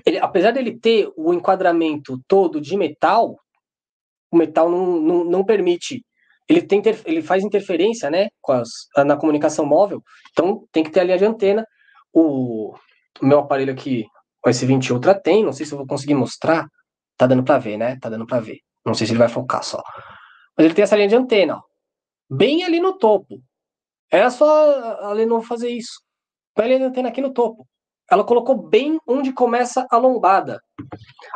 ele, 0.07 0.19
apesar 0.19 0.53
dele 0.53 0.79
ter 0.79 1.11
o 1.17 1.33
enquadramento 1.35 2.21
todo 2.27 2.61
de 2.61 2.77
metal, 2.77 3.39
o 4.31 4.37
metal 4.37 4.71
não, 4.71 5.01
não, 5.01 5.25
não 5.25 5.45
permite. 5.45 6.05
Ele, 6.49 6.63
tem 6.63 6.83
ele 7.05 7.23
faz 7.23 7.45
interferência 7.45 8.11
né, 8.11 8.29
com 8.41 8.53
as, 8.53 8.69
na 9.05 9.17
comunicação 9.17 9.65
móvel, 9.65 10.03
então 10.31 10.67
tem 10.73 10.83
que 10.83 10.91
ter 10.91 11.01
a 11.01 11.05
linha 11.05 11.19
de 11.19 11.25
antena. 11.25 11.67
O, 12.13 12.75
o 13.21 13.27
meu 13.27 13.41
aparelho 13.41 13.73
aqui, 13.73 14.07
o 14.45 14.49
S20 14.49 14.91
Ultra 14.91 15.15
tem, 15.15 15.45
não 15.45 15.53
sei 15.53 15.65
se 15.65 15.73
eu 15.73 15.79
vou 15.79 15.87
conseguir 15.87 16.15
mostrar. 16.15 16.67
Tá 17.17 17.27
dando 17.27 17.45
para 17.45 17.59
ver, 17.59 17.77
né? 17.77 17.99
Tá 18.01 18.09
dando 18.09 18.27
para 18.27 18.41
ver. 18.41 18.59
Não 18.85 18.95
sei 18.95 19.07
se 19.07 19.13
ele 19.13 19.19
vai 19.19 19.29
focar 19.29 19.63
só. 19.63 19.83
Mas 20.57 20.65
ele 20.65 20.75
tem 20.75 20.83
essa 20.83 20.97
linha 20.97 21.09
de 21.09 21.17
antena, 21.17 21.57
ó, 21.57 21.63
bem 22.29 22.65
ali 22.65 22.81
no 22.81 22.99
topo. 22.99 23.41
Era 24.11 24.31
só 24.31 25.05
a 25.05 25.13
Lenovo 25.13 25.47
fazer 25.47 25.71
isso. 25.71 26.03
Põe 26.55 26.65
a 26.65 26.69
linha 26.69 26.81
de 26.81 26.87
antena 26.87 27.09
aqui 27.09 27.21
no 27.21 27.33
topo 27.33 27.67
ela 28.11 28.25
colocou 28.25 28.57
bem 28.57 28.99
onde 29.07 29.33
começa 29.33 29.87
a 29.91 29.97
lombada. 29.97 30.63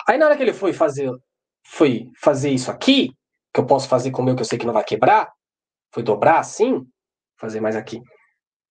Aí 0.09 0.19
na 0.19 0.27
hora 0.27 0.37
que 0.37 0.43
ele 0.43 0.53
foi 0.53 0.73
fazer, 0.73 1.11
foi 1.65 2.11
fazer 2.21 2.51
isso 2.51 2.71
aqui, 2.71 3.13
que 3.53 3.61
eu 3.61 3.67
posso 3.67 3.89
fazer 3.89 4.11
com 4.11 4.23
o 4.23 4.25
meu 4.25 4.37
que 4.37 4.43
eu 4.43 4.47
sei 4.47 4.59
que 4.59 4.67
não 4.67 4.75
vai 4.75 4.85
quebrar, 4.85 5.33
foi 5.93 6.03
dobrar 6.03 6.39
assim, 6.39 6.87
fazer 7.37 7.61
mais 7.61 7.77
aqui. 7.77 8.01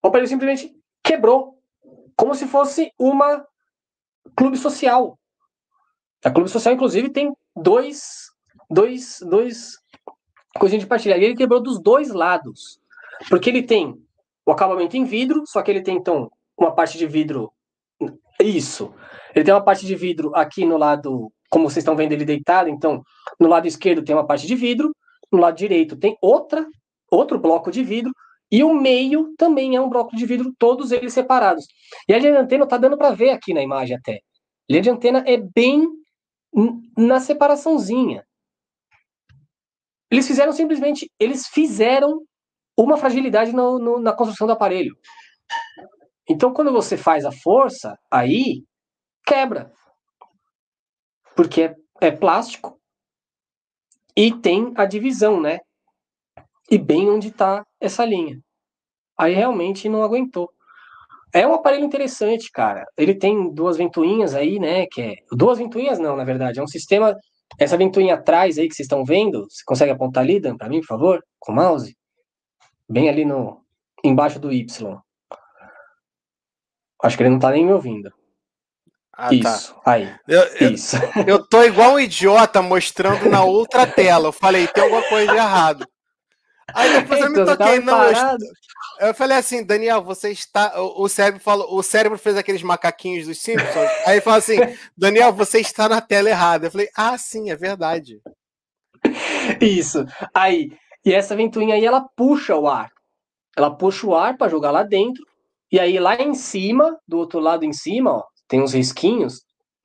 O 0.03 0.07
aparelho 0.07 0.27
simplesmente 0.27 0.71
quebrou, 1.03 1.57
como 2.15 2.35
se 2.35 2.47
fosse 2.47 2.91
uma 2.99 3.45
clube 4.35 4.57
social. 4.57 5.17
A 6.23 6.31
clube 6.31 6.49
social, 6.49 6.73
inclusive, 6.73 7.09
tem 7.09 7.35
dois, 7.55 8.31
dois, 8.69 9.19
dois 9.21 9.79
coisinhas 10.57 10.83
de 10.83 10.87
partilha. 10.87 11.17
Ele 11.17 11.35
quebrou 11.35 11.61
dos 11.61 11.79
dois 11.79 12.09
lados, 12.09 12.79
porque 13.29 13.49
ele 13.49 13.63
tem 13.63 13.95
o 14.45 14.51
acabamento 14.51 14.95
em 14.95 15.03
vidro, 15.03 15.43
só 15.47 15.61
que 15.61 15.71
ele 15.71 15.81
tem 15.81 15.97
então 15.97 16.31
uma 16.57 16.73
parte 16.73 16.97
de 16.97 17.07
vidro 17.07 17.51
isso. 18.41 18.93
Ele 19.33 19.45
tem 19.45 19.53
uma 19.53 19.63
parte 19.63 19.85
de 19.85 19.95
vidro 19.95 20.31
aqui 20.35 20.65
no 20.65 20.77
lado, 20.77 21.31
como 21.49 21.69
vocês 21.69 21.83
estão 21.83 21.95
vendo 21.95 22.13
ele 22.13 22.25
deitado, 22.25 22.69
então 22.69 23.01
no 23.39 23.47
lado 23.47 23.67
esquerdo 23.67 24.03
tem 24.03 24.15
uma 24.15 24.25
parte 24.25 24.47
de 24.47 24.55
vidro, 24.55 24.95
no 25.31 25.39
lado 25.39 25.57
direito 25.57 25.97
tem 25.97 26.17
outra, 26.21 26.65
outro 27.11 27.39
bloco 27.39 27.71
de 27.71 27.83
vidro, 27.83 28.11
e 28.51 28.63
o 28.63 28.73
meio 28.73 29.33
também 29.37 29.75
é 29.75 29.81
um 29.81 29.89
bloco 29.89 30.15
de 30.15 30.25
vidro, 30.25 30.53
todos 30.57 30.91
eles 30.91 31.13
separados. 31.13 31.65
E 32.07 32.13
a 32.13 32.19
linha 32.19 32.33
de 32.33 32.37
antena 32.39 32.67
tá 32.67 32.77
dando 32.77 32.97
para 32.97 33.11
ver 33.11 33.31
aqui 33.31 33.53
na 33.53 33.61
imagem 33.61 33.97
até. 33.97 34.13
A 34.13 34.19
linha 34.69 34.81
de 34.81 34.89
antena 34.89 35.23
é 35.27 35.37
bem 35.37 35.87
na 36.97 37.19
separaçãozinha. 37.19 38.23
Eles 40.09 40.27
fizeram 40.27 40.53
simplesmente, 40.53 41.11
eles 41.19 41.47
fizeram 41.47 42.21
uma 42.77 42.97
fragilidade 42.97 43.51
no, 43.51 43.79
no, 43.79 43.99
na 43.99 44.13
construção 44.13 44.47
do 44.47 44.53
aparelho. 44.53 44.95
Então, 46.27 46.53
quando 46.53 46.71
você 46.71 46.97
faz 46.97 47.25
a 47.25 47.31
força, 47.31 47.97
aí 48.09 48.63
quebra. 49.25 49.71
Porque 51.35 51.63
é, 51.63 51.75
é 52.01 52.11
plástico 52.11 52.79
e 54.15 54.31
tem 54.31 54.73
a 54.75 54.85
divisão, 54.85 55.41
né? 55.41 55.59
E 56.69 56.77
bem 56.77 57.09
onde 57.09 57.27
está 57.27 57.65
essa 57.79 58.05
linha. 58.05 58.39
Aí 59.17 59.33
realmente 59.33 59.87
não 59.87 60.03
aguentou. 60.03 60.49
É 61.33 61.45
um 61.45 61.53
aparelho 61.53 61.83
interessante, 61.83 62.49
cara. 62.51 62.85
Ele 62.97 63.13
tem 63.13 63.53
duas 63.53 63.77
ventoinhas 63.77 64.33
aí, 64.33 64.57
né? 64.57 64.85
Que 64.87 65.01
é 65.01 65.15
duas 65.31 65.57
ventoinhas 65.57 65.99
não, 65.99 66.15
na 66.15 66.23
verdade. 66.23 66.59
É 66.59 66.63
um 66.63 66.67
sistema. 66.67 67.13
Essa 67.59 67.77
ventoinha 67.77 68.15
atrás 68.15 68.57
aí 68.57 68.67
que 68.67 68.73
vocês 68.73 68.85
estão 68.85 69.03
vendo, 69.05 69.43
você 69.49 69.61
consegue 69.65 69.91
apontar 69.91 70.23
ali, 70.23 70.39
Dan, 70.39 70.57
para 70.57 70.69
mim, 70.69 70.79
por 70.79 70.87
favor, 70.87 71.23
com 71.39 71.51
o 71.51 71.55
mouse? 71.55 71.95
Bem 72.89 73.09
ali 73.09 73.25
no 73.25 73.61
embaixo 74.03 74.39
do 74.39 74.51
Y. 74.51 75.04
Acho 77.03 77.17
que 77.17 77.23
ele 77.23 77.29
não 77.29 77.39
tá 77.39 77.51
nem 77.51 77.65
me 77.65 77.73
ouvindo. 77.73 78.11
Ah, 79.13 79.29
tá. 79.29 79.33
isso, 79.33 79.73
tá. 79.73 79.91
aí. 79.91 80.13
Eu, 80.27 80.71
isso. 80.71 80.97
Eu, 81.15 81.23
eu 81.39 81.47
tô 81.47 81.63
igual 81.63 81.93
um 81.93 81.99
idiota 81.99 82.61
mostrando 82.61 83.29
na 83.29 83.43
outra 83.43 83.87
tela. 83.87 84.27
Eu 84.27 84.33
falei, 84.33 84.67
tem 84.67 84.83
alguma 84.83 85.03
coisa 85.03 85.31
de 85.31 85.37
errado. 85.37 85.87
Aí 86.73 86.91
depois 86.99 87.21
eu 87.21 87.29
me 87.29 87.45
toquei, 87.45 87.79
não. 87.79 88.03
Eu, 88.03 88.37
eu, 89.07 89.13
falei 89.13 89.37
assim, 89.37 89.63
Daniel, 89.63 90.03
você 90.03 90.31
está. 90.31 90.73
O, 90.81 91.07
cérebro 91.07 91.39
falou, 91.39 91.73
o 91.77 91.83
cérebro 91.83 92.17
fez 92.17 92.35
aqueles 92.35 92.63
macaquinhos 92.63 93.27
dos 93.27 93.39
Simpsons. 93.39 93.89
Aí 94.05 94.19
falou 94.19 94.39
assim, 94.39 94.57
Daniel, 94.97 95.31
você 95.31 95.59
está 95.59 95.87
na 95.87 96.01
tela 96.01 96.29
errada. 96.29 96.67
Eu 96.67 96.71
falei, 96.71 96.89
ah, 96.95 97.17
sim, 97.17 97.51
é 97.51 97.55
verdade. 97.55 98.19
Isso. 99.61 100.05
Aí, 100.33 100.71
e 101.05 101.13
essa 101.13 101.35
ventoinha 101.35 101.75
aí, 101.75 101.85
ela 101.85 102.01
puxa 102.15 102.55
o 102.55 102.67
ar. 102.67 102.89
Ela 103.55 103.69
puxa 103.69 104.07
o 104.07 104.15
ar 104.15 104.35
para 104.35 104.49
jogar 104.49 104.71
lá 104.71 104.81
dentro. 104.81 105.23
E 105.71 105.79
aí, 105.79 105.99
lá 105.99 106.15
em 106.15 106.33
cima, 106.33 106.97
do 107.07 107.17
outro 107.17 107.39
lado 107.39 107.65
em 107.65 107.73
cima, 107.73 108.11
ó, 108.11 108.23
tem 108.47 108.61
uns 108.61 108.73
risquinhos. 108.73 109.41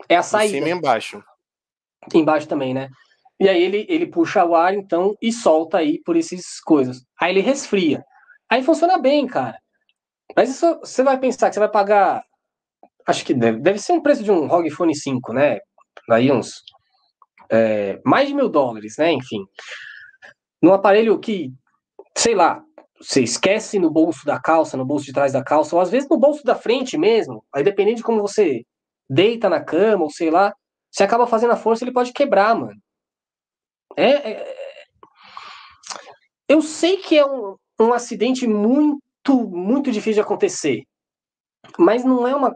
É 0.09 0.17
a 0.17 0.23
saída. 0.23 0.57
Em 0.57 0.61
cima 0.61 0.69
e 0.69 0.79
embaixo. 0.79 1.23
Embaixo 2.15 2.49
também, 2.49 2.75
né? 2.75 2.89
E 3.39 3.49
aí 3.49 3.63
ele, 3.63 3.87
ele 3.89 4.07
puxa 4.07 4.45
o 4.45 4.55
ar, 4.55 4.75
então, 4.75 5.17
e 5.21 5.33
solta 5.33 5.79
aí 5.79 5.99
por 6.05 6.17
essas 6.17 6.61
coisas. 6.61 7.03
Aí 7.19 7.33
ele 7.33 7.41
resfria. 7.41 8.05
Aí 8.51 8.63
funciona 8.63 8.99
bem, 8.99 9.27
cara. 9.27 9.59
Mas 10.37 10.51
isso 10.51 10.79
você 10.81 11.03
vai 11.03 11.19
pensar 11.19 11.49
que 11.49 11.55
você 11.55 11.61
vai 11.61 11.71
pagar. 11.71 12.23
Acho 13.07 13.25
que 13.25 13.33
deve, 13.33 13.59
deve 13.61 13.79
ser 13.79 13.93
um 13.93 14.03
preço 14.03 14.23
de 14.23 14.31
um 14.31 14.47
ROG 14.47 14.71
Phone 14.71 14.95
5, 14.95 15.33
né? 15.33 15.59
Aí 16.11 16.31
uns. 16.31 16.63
É, 17.51 18.01
mais 18.05 18.29
de 18.29 18.35
mil 18.35 18.49
dólares, 18.49 18.97
né? 18.99 19.13
Enfim. 19.13 19.45
Num 20.63 20.75
aparelho 20.75 21.19
que, 21.19 21.51
sei 22.17 22.35
lá, 22.35 22.63
você 23.01 23.23
esquece 23.23 23.79
no 23.79 23.91
bolso 23.91 24.27
da 24.27 24.39
calça, 24.39 24.77
no 24.77 24.85
bolso 24.85 25.07
de 25.07 25.13
trás 25.13 25.33
da 25.33 25.43
calça, 25.43 25.75
ou 25.75 25.81
às 25.81 25.91
vezes 25.91 26.09
no 26.09 26.19
bolso 26.19 26.45
da 26.45 26.55
frente 26.55 26.99
mesmo. 26.99 27.45
Aí 27.53 27.63
dependendo 27.63 27.97
de 27.97 28.03
como 28.03 28.21
você 28.21 28.65
deita 29.09 29.49
na 29.49 29.63
cama, 29.63 30.05
ou 30.05 30.11
sei 30.11 30.31
lá, 30.31 30.55
você 30.91 31.03
acaba 31.03 31.27
fazendo 31.27 31.53
a 31.53 31.57
força, 31.57 31.83
ele 31.83 31.93
pode 31.93 32.13
quebrar, 32.13 32.55
mano. 32.55 32.81
É, 33.97 34.33
é, 34.33 34.55
eu 36.49 36.61
sei 36.61 36.99
que 36.99 37.17
é 37.17 37.25
um, 37.25 37.57
um 37.81 37.93
acidente 37.93 38.47
muito, 38.47 39.49
muito 39.49 39.91
difícil 39.91 40.15
de 40.15 40.21
acontecer, 40.21 40.83
mas 41.79 42.05
não 42.05 42.27
é 42.27 42.35
uma, 42.35 42.55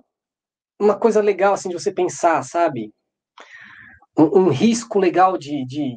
uma 0.78 0.99
coisa 0.99 1.20
legal 1.20 1.55
assim 1.55 1.68
de 1.68 1.74
você 1.74 1.92
pensar, 1.92 2.42
sabe? 2.42 2.92
Um, 4.16 4.40
um 4.40 4.49
risco 4.49 4.99
legal 4.99 5.38
de, 5.38 5.64
de, 5.66 5.97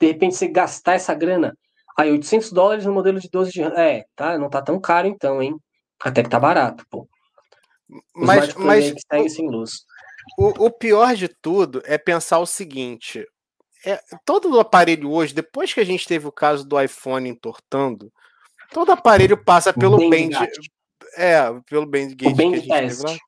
de 0.00 0.06
repente, 0.06 0.36
você 0.36 0.48
gastar 0.48 0.94
essa 0.94 1.14
grana. 1.14 1.56
Aí, 1.98 2.10
800 2.10 2.52
dólares 2.52 2.86
no 2.86 2.92
modelo 2.92 3.20
de 3.20 3.28
12 3.30 3.50
de 3.52 3.62
É, 3.62 4.04
tá? 4.16 4.38
Não 4.38 4.48
tá 4.48 4.62
tão 4.62 4.80
caro 4.80 5.06
então, 5.06 5.42
hein? 5.42 5.56
Até 6.00 6.22
que 6.22 6.28
tá 6.28 6.38
barato, 6.38 6.84
pô. 6.90 7.08
Os 8.16 8.26
mas, 8.26 8.54
mas 8.54 8.94
segue 9.10 9.28
sem 9.28 9.48
luz. 9.48 9.84
O, 10.38 10.66
o 10.66 10.70
pior 10.70 11.14
de 11.14 11.28
tudo 11.28 11.82
é 11.84 11.98
pensar 11.98 12.38
o 12.38 12.46
seguinte: 12.46 13.26
é, 13.84 14.00
todo 14.24 14.50
o 14.50 14.60
aparelho 14.60 15.10
hoje, 15.10 15.34
depois 15.34 15.72
que 15.72 15.80
a 15.80 15.84
gente 15.84 16.06
teve 16.06 16.26
o 16.26 16.32
caso 16.32 16.66
do 16.66 16.80
iPhone 16.80 17.28
entortando, 17.28 18.12
todo 18.72 18.92
aparelho 18.92 19.36
passa 19.36 19.72
pelo 19.72 19.98
band, 20.08 20.30
é, 21.16 21.42
pelo 21.68 21.86
band 21.86 22.14
gauge 22.14 22.34
que 22.34 22.74
a 22.74 22.86
gente 22.86 22.96
teve. 22.96 23.20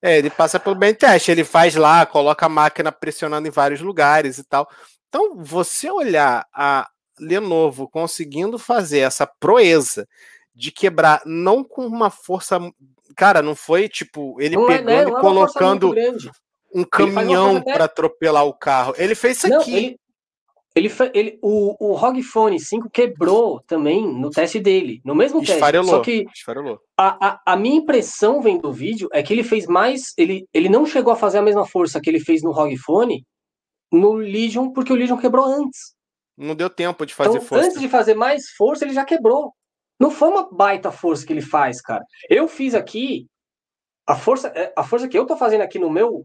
É, 0.00 0.18
ele 0.18 0.30
passa 0.30 0.60
pelo 0.60 0.76
band 0.76 0.94
test, 0.94 1.28
ele 1.28 1.44
faz 1.44 1.74
lá, 1.74 2.06
coloca 2.06 2.46
a 2.46 2.48
máquina 2.48 2.92
pressionando 2.92 3.48
em 3.48 3.50
vários 3.50 3.80
lugares 3.80 4.38
e 4.38 4.44
tal. 4.44 4.68
Então, 5.08 5.36
você 5.36 5.90
olhar 5.90 6.46
a 6.52 6.88
Lenovo 7.20 7.88
conseguindo 7.88 8.58
fazer 8.58 9.00
essa 9.00 9.26
proeza 9.26 10.06
de 10.54 10.72
quebrar 10.72 11.22
não 11.24 11.62
com 11.62 11.86
uma 11.86 12.10
força, 12.10 12.58
cara, 13.16 13.40
não 13.40 13.54
foi 13.54 13.88
tipo 13.88 14.40
ele 14.40 14.56
não 14.56 14.66
pegando 14.66 14.90
é, 14.90 15.04
né? 15.04 15.10
e 15.10 15.20
colocando 15.20 15.94
um 16.74 16.84
caminhão 16.84 17.62
para 17.62 17.84
atropelar 17.84 18.44
o 18.44 18.52
carro. 18.52 18.94
Ele 18.96 19.14
fez 19.14 19.38
isso 19.38 19.48
Não, 19.48 19.60
aqui. 19.60 19.76
Ele, 19.76 19.98
ele, 20.74 20.92
ele, 21.14 21.38
o, 21.42 21.92
o 21.92 21.94
ROG 21.94 22.22
Phone 22.22 22.60
5 22.60 22.90
quebrou 22.90 23.60
também 23.66 24.06
no 24.06 24.30
teste 24.30 24.60
dele, 24.60 25.00
no 25.04 25.14
mesmo 25.14 25.42
Esfarelou. 25.42 26.02
teste. 26.02 26.20
Só 26.20 26.24
que 26.26 26.26
Esfarelou. 26.34 26.78
A, 26.96 27.28
a, 27.28 27.40
a, 27.46 27.56
minha 27.56 27.76
impressão 27.76 28.40
vendo 28.40 28.68
o 28.68 28.72
vídeo 28.72 29.08
é 29.12 29.22
que 29.22 29.32
ele 29.32 29.42
fez 29.42 29.66
mais. 29.66 30.12
Ele, 30.16 30.46
ele 30.52 30.68
não 30.68 30.86
chegou 30.86 31.12
a 31.12 31.16
fazer 31.16 31.38
a 31.38 31.42
mesma 31.42 31.66
força 31.66 32.00
que 32.00 32.08
ele 32.08 32.20
fez 32.20 32.42
no 32.42 32.52
ROG 32.52 32.76
Phone 32.76 33.24
no 33.90 34.12
Legion, 34.14 34.70
porque 34.70 34.92
o 34.92 34.96
Legion 34.96 35.16
quebrou 35.16 35.46
antes. 35.46 35.94
Não 36.38 36.54
deu 36.54 36.70
tempo 36.70 37.04
de 37.04 37.12
fazer 37.12 37.36
então, 37.36 37.42
força. 37.42 37.66
Antes 37.66 37.80
de 37.80 37.88
fazer 37.88 38.14
mais 38.14 38.50
força, 38.50 38.84
ele 38.84 38.94
já 38.94 39.04
quebrou. 39.04 39.52
Não 39.98 40.08
foi 40.08 40.28
uma 40.28 40.48
baita 40.48 40.92
força 40.92 41.26
que 41.26 41.32
ele 41.32 41.42
faz, 41.42 41.80
cara. 41.80 42.04
Eu 42.30 42.46
fiz 42.46 42.74
aqui. 42.74 43.26
A 44.06 44.14
força, 44.16 44.48
é, 44.54 44.72
a 44.76 44.84
força 44.84 45.08
que 45.08 45.18
eu 45.18 45.26
tô 45.26 45.36
fazendo 45.36 45.62
aqui 45.62 45.78
no 45.78 45.90
meu 45.90 46.24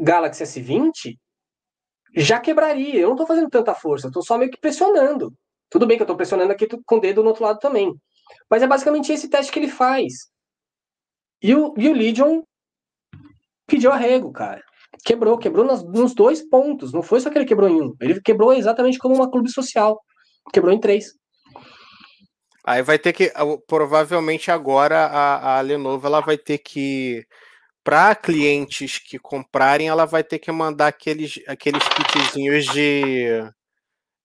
Galaxy 0.00 0.42
S20, 0.42 1.16
já 2.16 2.40
quebraria. 2.40 2.98
Eu 2.98 3.08
não 3.08 3.14
estou 3.14 3.26
fazendo 3.26 3.50
tanta 3.50 3.74
força, 3.74 4.08
estou 4.08 4.22
só 4.22 4.38
meio 4.38 4.50
que 4.50 4.58
pressionando. 4.58 5.32
Tudo 5.68 5.86
bem 5.86 5.98
que 5.98 6.02
eu 6.02 6.04
estou 6.04 6.16
pressionando 6.16 6.50
aqui 6.50 6.66
com 6.66 6.96
o 6.96 7.00
dedo 7.00 7.22
no 7.22 7.28
outro 7.28 7.44
lado 7.44 7.58
também. 7.58 7.94
Mas 8.48 8.62
é 8.62 8.66
basicamente 8.66 9.12
esse 9.12 9.28
teste 9.28 9.52
que 9.52 9.58
ele 9.58 9.68
faz. 9.68 10.30
E 11.42 11.54
o, 11.54 11.74
e 11.76 11.88
o 11.88 11.92
Legion 11.92 12.42
pediu 13.66 13.92
arrego, 13.92 14.32
cara. 14.32 14.64
Quebrou, 15.04 15.38
quebrou 15.38 15.64
nas, 15.64 15.82
nos 15.82 16.14
dois 16.14 16.42
pontos. 16.42 16.92
Não 16.92 17.02
foi 17.02 17.20
só 17.20 17.30
que 17.30 17.38
ele 17.38 17.46
quebrou 17.46 17.68
em 17.68 17.80
um. 17.80 17.94
Ele 18.00 18.20
quebrou 18.20 18.52
exatamente 18.52 18.98
como 18.98 19.14
uma 19.14 19.30
clube 19.30 19.50
social. 19.50 20.00
Quebrou 20.52 20.72
em 20.72 20.80
três. 20.80 21.06
Aí 22.64 22.82
vai 22.82 22.98
ter 22.98 23.12
que. 23.12 23.32
Provavelmente 23.66 24.50
agora 24.50 25.06
a, 25.06 25.58
a 25.58 25.60
Lenovo 25.60 26.06
ela 26.06 26.20
vai 26.20 26.36
ter 26.36 26.58
que 26.58 27.24
para 27.82 28.14
clientes 28.14 28.98
que 28.98 29.18
comprarem, 29.18 29.88
ela 29.88 30.04
vai 30.04 30.22
ter 30.22 30.38
que 30.38 30.52
mandar 30.52 30.88
aqueles, 30.88 31.40
aqueles 31.46 31.82
kitzinhos 31.88 32.66
de. 32.66 33.42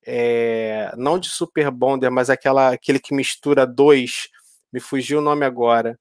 É, 0.07 0.91
não 0.97 1.17
de 1.17 1.29
Super 1.29 1.71
Bonder, 1.71 2.11
mas 2.11 2.29
aquela, 2.29 2.73
aquele 2.73 2.99
que 2.99 3.13
mistura 3.13 3.65
dois. 3.65 4.27
Me 4.71 4.79
fugiu 4.79 5.19
o 5.19 5.21
nome 5.21 5.45
agora. 5.45 5.97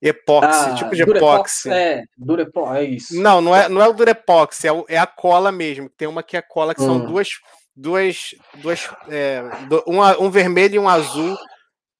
Epóxi, 0.00 0.70
ah, 0.70 0.74
tipo 0.74 0.94
de 0.94 1.02
epóxi. 1.02 1.70
É, 1.70 2.04
Durepox, 2.16 2.76
é 2.76 2.84
isso. 2.84 3.20
Não, 3.20 3.40
não 3.40 3.54
é, 3.54 3.68
não 3.68 3.82
é 3.82 3.88
o 3.88 3.92
Durepox, 3.92 4.64
é, 4.64 4.72
o, 4.72 4.84
é 4.88 4.96
a 4.96 5.06
cola 5.06 5.50
mesmo. 5.50 5.90
Tem 5.90 6.06
uma 6.06 6.22
que 6.22 6.36
é 6.36 6.42
cola, 6.42 6.74
que 6.74 6.82
hum. 6.82 6.86
são 6.86 7.06
duas. 7.06 7.28
duas, 7.74 8.34
duas 8.58 8.88
é, 9.08 9.42
um, 9.86 10.26
um 10.26 10.30
vermelho 10.30 10.76
e 10.76 10.78
um 10.78 10.88
azul 10.88 11.36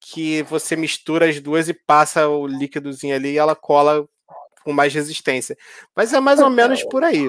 que 0.01 0.43
você 0.45 0.77
mistura 0.77 1.29
as 1.29 1.41
duas 1.41 1.69
e 1.69 1.75
passa 1.75 2.29
o 2.29 2.47
líquidozinho 2.47 3.15
ali 3.15 3.33
e 3.33 3.39
ela 3.39 3.57
cola 3.57 4.07
com 4.65 4.73
mais 4.73 4.95
resistência. 4.95 5.57
Mas 5.95 6.13
é 6.13 6.21
mais 6.21 6.41
ou 6.41 6.51
menos 6.51 6.85
por 6.85 7.03
aí. 7.03 7.29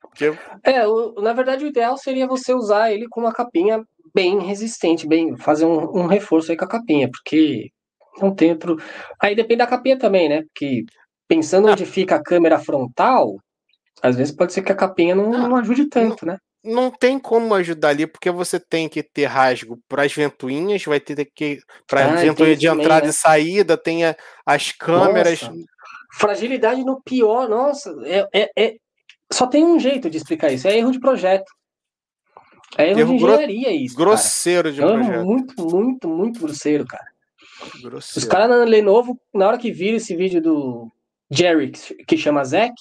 Porque... 0.00 0.38
É, 0.62 0.86
o, 0.86 1.14
na 1.14 1.32
verdade 1.32 1.64
o 1.64 1.68
ideal 1.68 1.96
seria 1.96 2.26
você 2.26 2.54
usar 2.54 2.92
ele 2.92 3.06
com 3.08 3.20
uma 3.20 3.32
capinha 3.32 3.82
bem 4.14 4.40
resistente, 4.40 5.06
bem 5.06 5.36
fazer 5.36 5.64
um, 5.64 6.02
um 6.02 6.06
reforço 6.06 6.50
aí 6.50 6.56
com 6.56 6.64
a 6.64 6.68
capinha, 6.68 7.08
porque 7.10 7.70
não 8.20 8.34
tem. 8.34 8.56
Aí 9.20 9.34
depende 9.34 9.58
da 9.58 9.66
capinha 9.66 9.98
também, 9.98 10.28
né? 10.28 10.42
Porque 10.42 10.84
pensando 11.28 11.68
onde 11.68 11.84
fica 11.84 12.16
a 12.16 12.22
câmera 12.22 12.58
frontal, 12.58 13.36
às 14.02 14.16
vezes 14.16 14.34
pode 14.34 14.52
ser 14.52 14.62
que 14.62 14.72
a 14.72 14.76
capinha 14.76 15.14
não, 15.14 15.30
não 15.30 15.56
ajude 15.56 15.86
tanto, 15.86 16.24
não, 16.24 16.34
né? 16.34 16.38
Não 16.64 16.90
tem 16.90 17.18
como 17.18 17.54
ajudar 17.54 17.90
ali, 17.90 18.06
porque 18.06 18.30
você 18.30 18.58
tem 18.58 18.88
que 18.88 19.02
ter 19.02 19.26
rasgo 19.26 19.78
para 19.88 20.02
as 20.02 20.12
ventoinhas, 20.12 20.84
vai 20.84 20.98
ter 20.98 21.24
que. 21.32 21.60
Para 21.86 22.12
ah, 22.12 22.16
ventoinha 22.16 22.56
de 22.56 22.66
entrada 22.66 23.06
né? 23.06 23.10
e 23.10 23.12
saída, 23.12 23.76
tem 23.76 24.00
as 24.44 24.72
câmeras. 24.72 25.42
Nossa. 25.42 25.54
Fragilidade 26.14 26.82
no 26.82 27.00
pior, 27.02 27.48
nossa, 27.48 27.94
é, 28.04 28.26
é, 28.32 28.50
é, 28.56 28.76
só 29.30 29.46
tem 29.46 29.64
um 29.64 29.78
jeito 29.78 30.08
de 30.08 30.16
explicar 30.16 30.50
isso, 30.50 30.66
é 30.66 30.78
erro 30.78 30.90
de 30.90 30.98
projeto. 30.98 31.50
É 32.78 32.90
erro, 32.90 33.00
erro 33.00 33.08
de 33.10 33.24
engenharia 33.24 33.68
gro 33.68 33.76
isso. 33.76 33.96
Grosseiro 33.96 34.74
cara. 34.74 34.74
de 34.74 34.80
projeto. 34.80 35.14
Erro 35.14 35.24
muito, 35.24 35.62
muito, 35.62 36.08
muito 36.08 36.40
grosseiro, 36.40 36.86
cara. 36.86 37.06
Grosseiro. 37.82 38.18
Os 38.18 38.24
caras 38.24 38.48
na 38.48 38.64
Lenovo, 38.64 39.20
na 39.32 39.46
hora 39.46 39.58
que 39.58 39.70
viram 39.70 39.96
esse 39.96 40.14
vídeo 40.16 40.40
do 40.40 40.92
Jerry, 41.30 41.72
que 42.06 42.16
chama 42.16 42.44
Zack, 42.44 42.74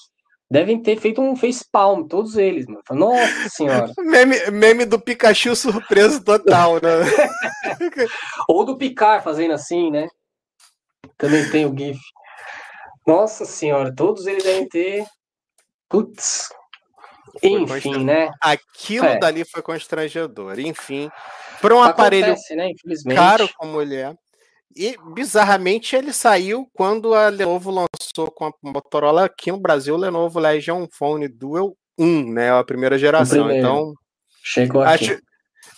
devem 0.49 0.81
ter 0.81 0.99
feito 0.99 1.21
um 1.21 1.35
facepalm, 1.35 2.07
todos 2.07 2.37
eles, 2.37 2.65
mano. 2.67 2.81
Nossa 2.91 3.49
senhora. 3.49 3.91
meme, 3.99 4.51
meme 4.51 4.85
do 4.85 4.99
Pikachu 4.99 5.55
surpreso 5.55 6.23
total, 6.23 6.75
né? 6.75 6.89
Ou 8.47 8.63
do 8.63 8.77
Picar 8.77 9.23
fazendo 9.23 9.53
assim, 9.53 9.89
né? 9.89 10.07
Também 11.17 11.49
tem 11.49 11.65
o 11.65 11.75
GIF. 11.75 11.99
Nossa 13.07 13.45
senhora, 13.45 13.93
todos 13.93 14.25
eles 14.25 14.43
devem 14.43 14.67
ter. 14.67 15.05
Putz. 15.87 16.49
Enfim, 17.43 18.03
né? 18.03 18.31
Aquilo 18.41 19.05
é. 19.05 19.19
dali 19.19 19.43
foi 19.45 19.61
constrangedor. 19.61 20.59
Enfim, 20.59 21.11
para 21.61 21.75
um 21.75 21.83
aparelho 21.83 22.33
né? 22.55 22.71
caro 23.13 23.49
como 23.57 23.81
ele 23.81 23.95
é. 23.95 24.15
E 24.75 24.97
bizarramente 25.13 25.95
ele 25.95 26.11
saiu 26.11 26.69
quando 26.73 27.13
a 27.13 27.29
Lenovo 27.29 27.71
lançou 27.71 28.29
com 28.29 28.45
a 28.45 28.51
Motorola 28.61 29.25
aqui 29.25 29.51
no 29.51 29.57
Brasil 29.57 29.95
o 29.95 29.97
Lenovo 29.97 30.39
Legion 30.39 30.85
Phone 30.91 31.27
Duel 31.27 31.77
1, 31.97 32.33
né? 32.33 32.51
A 32.51 32.63
primeira 32.63 32.97
geração. 32.97 33.49
Então, 33.49 33.93
chegou 34.43 34.81
aqui. 34.81 35.11
Acho, 35.11 35.21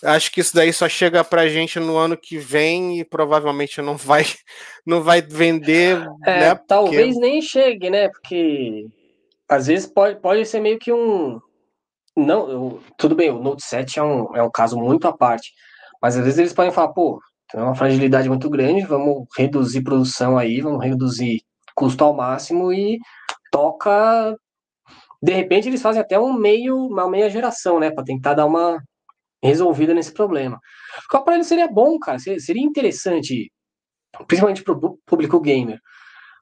Acho 0.02 0.30
que 0.30 0.40
isso 0.40 0.54
daí 0.54 0.72
só 0.72 0.88
chega 0.88 1.24
pra 1.24 1.48
gente 1.48 1.80
no 1.80 1.96
ano 1.96 2.16
que 2.16 2.38
vem 2.38 3.00
e 3.00 3.04
provavelmente 3.04 3.82
não 3.82 3.96
vai, 3.96 4.24
não 4.86 5.02
vai 5.02 5.20
vender. 5.20 6.06
É, 6.24 6.40
né, 6.40 6.54
talvez 6.66 7.14
porque... 7.14 7.20
nem 7.20 7.42
chegue, 7.42 7.90
né? 7.90 8.08
Porque 8.08 8.86
às 9.48 9.66
vezes 9.66 9.86
pode, 9.86 10.20
pode 10.20 10.44
ser 10.46 10.60
meio 10.60 10.78
que 10.78 10.92
um. 10.92 11.40
Não, 12.16 12.50
eu, 12.50 12.82
tudo 12.96 13.14
bem, 13.14 13.30
o 13.30 13.40
Note 13.40 13.64
7 13.64 13.98
é 13.98 14.02
um, 14.02 14.36
é 14.36 14.42
um 14.42 14.50
caso 14.50 14.76
muito 14.76 15.06
à 15.08 15.16
parte. 15.16 15.52
Mas 16.00 16.16
às 16.16 16.24
vezes 16.24 16.38
eles 16.38 16.52
podem 16.52 16.72
falar, 16.72 16.88
pô, 16.88 17.20
tem 17.50 17.60
uma 17.60 17.74
fragilidade 17.74 18.28
muito 18.28 18.48
grande, 18.50 18.86
vamos 18.86 19.26
reduzir 19.36 19.82
produção 19.82 20.36
aí, 20.36 20.60
vamos 20.60 20.84
reduzir 20.84 21.42
custo 21.74 22.04
ao 22.04 22.14
máximo 22.14 22.72
e 22.72 22.98
toca. 23.50 24.36
De 25.22 25.32
repente 25.32 25.68
eles 25.68 25.82
fazem 25.82 26.00
até 26.00 26.18
um 26.18 26.32
meio, 26.32 26.76
uma 26.76 27.08
meia 27.08 27.30
geração, 27.30 27.80
né, 27.80 27.90
para 27.90 28.04
tentar 28.04 28.34
dar 28.34 28.46
uma 28.46 28.82
resolvida 29.42 29.94
nesse 29.94 30.12
problema. 30.12 30.58
Qual 31.10 31.24
para 31.24 31.34
ele 31.34 31.44
seria 31.44 31.68
bom, 31.68 31.98
cara, 31.98 32.18
seria 32.18 32.62
interessante, 32.62 33.50
principalmente 34.26 34.62
para 34.62 34.74
o 34.74 34.98
público 35.06 35.40
gamer. 35.40 35.80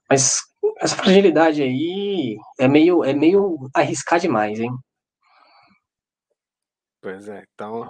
Mas 0.09 0.41
essa 0.79 0.97
fragilidade 0.97 1.63
aí 1.63 2.37
é 2.59 2.67
meio, 2.69 3.05
é 3.05 3.13
meio 3.13 3.69
arriscar 3.75 4.19
demais, 4.19 4.59
hein? 4.59 4.71
Pois 7.01 7.29
é, 7.29 7.45
então. 7.55 7.89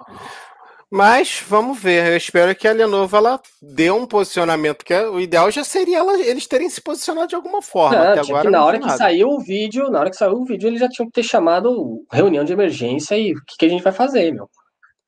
Mas 0.90 1.44
vamos 1.46 1.80
ver. 1.80 2.12
Eu 2.12 2.16
espero 2.16 2.54
que 2.54 2.66
a 2.68 2.72
Lenovo 2.72 3.16
ela 3.16 3.40
dê 3.60 3.90
um 3.90 4.06
posicionamento, 4.06 4.84
que 4.84 4.94
é, 4.94 5.08
o 5.08 5.18
ideal 5.18 5.50
já 5.50 5.64
seria 5.64 5.98
ela, 5.98 6.18
eles 6.20 6.46
terem 6.46 6.70
se 6.70 6.80
posicionado 6.80 7.28
de 7.28 7.34
alguma 7.34 7.60
forma. 7.60 7.98
Não, 7.98 8.12
até 8.12 8.20
agora, 8.20 8.50
na 8.50 8.64
hora 8.64 8.78
que 8.78 8.90
saiu 8.90 9.28
o 9.28 9.40
vídeo, 9.40 9.90
na 9.90 10.00
hora 10.00 10.10
que 10.10 10.16
saiu 10.16 10.34
o 10.34 10.44
vídeo, 10.44 10.68
eles 10.68 10.80
já 10.80 10.88
tinham 10.88 11.06
que 11.06 11.12
ter 11.12 11.24
chamado 11.24 12.04
reunião 12.10 12.44
de 12.44 12.52
emergência 12.52 13.16
e 13.16 13.32
o 13.32 13.44
que, 13.44 13.56
que 13.58 13.66
a 13.66 13.68
gente 13.68 13.82
vai 13.82 13.92
fazer, 13.92 14.32
meu? 14.32 14.48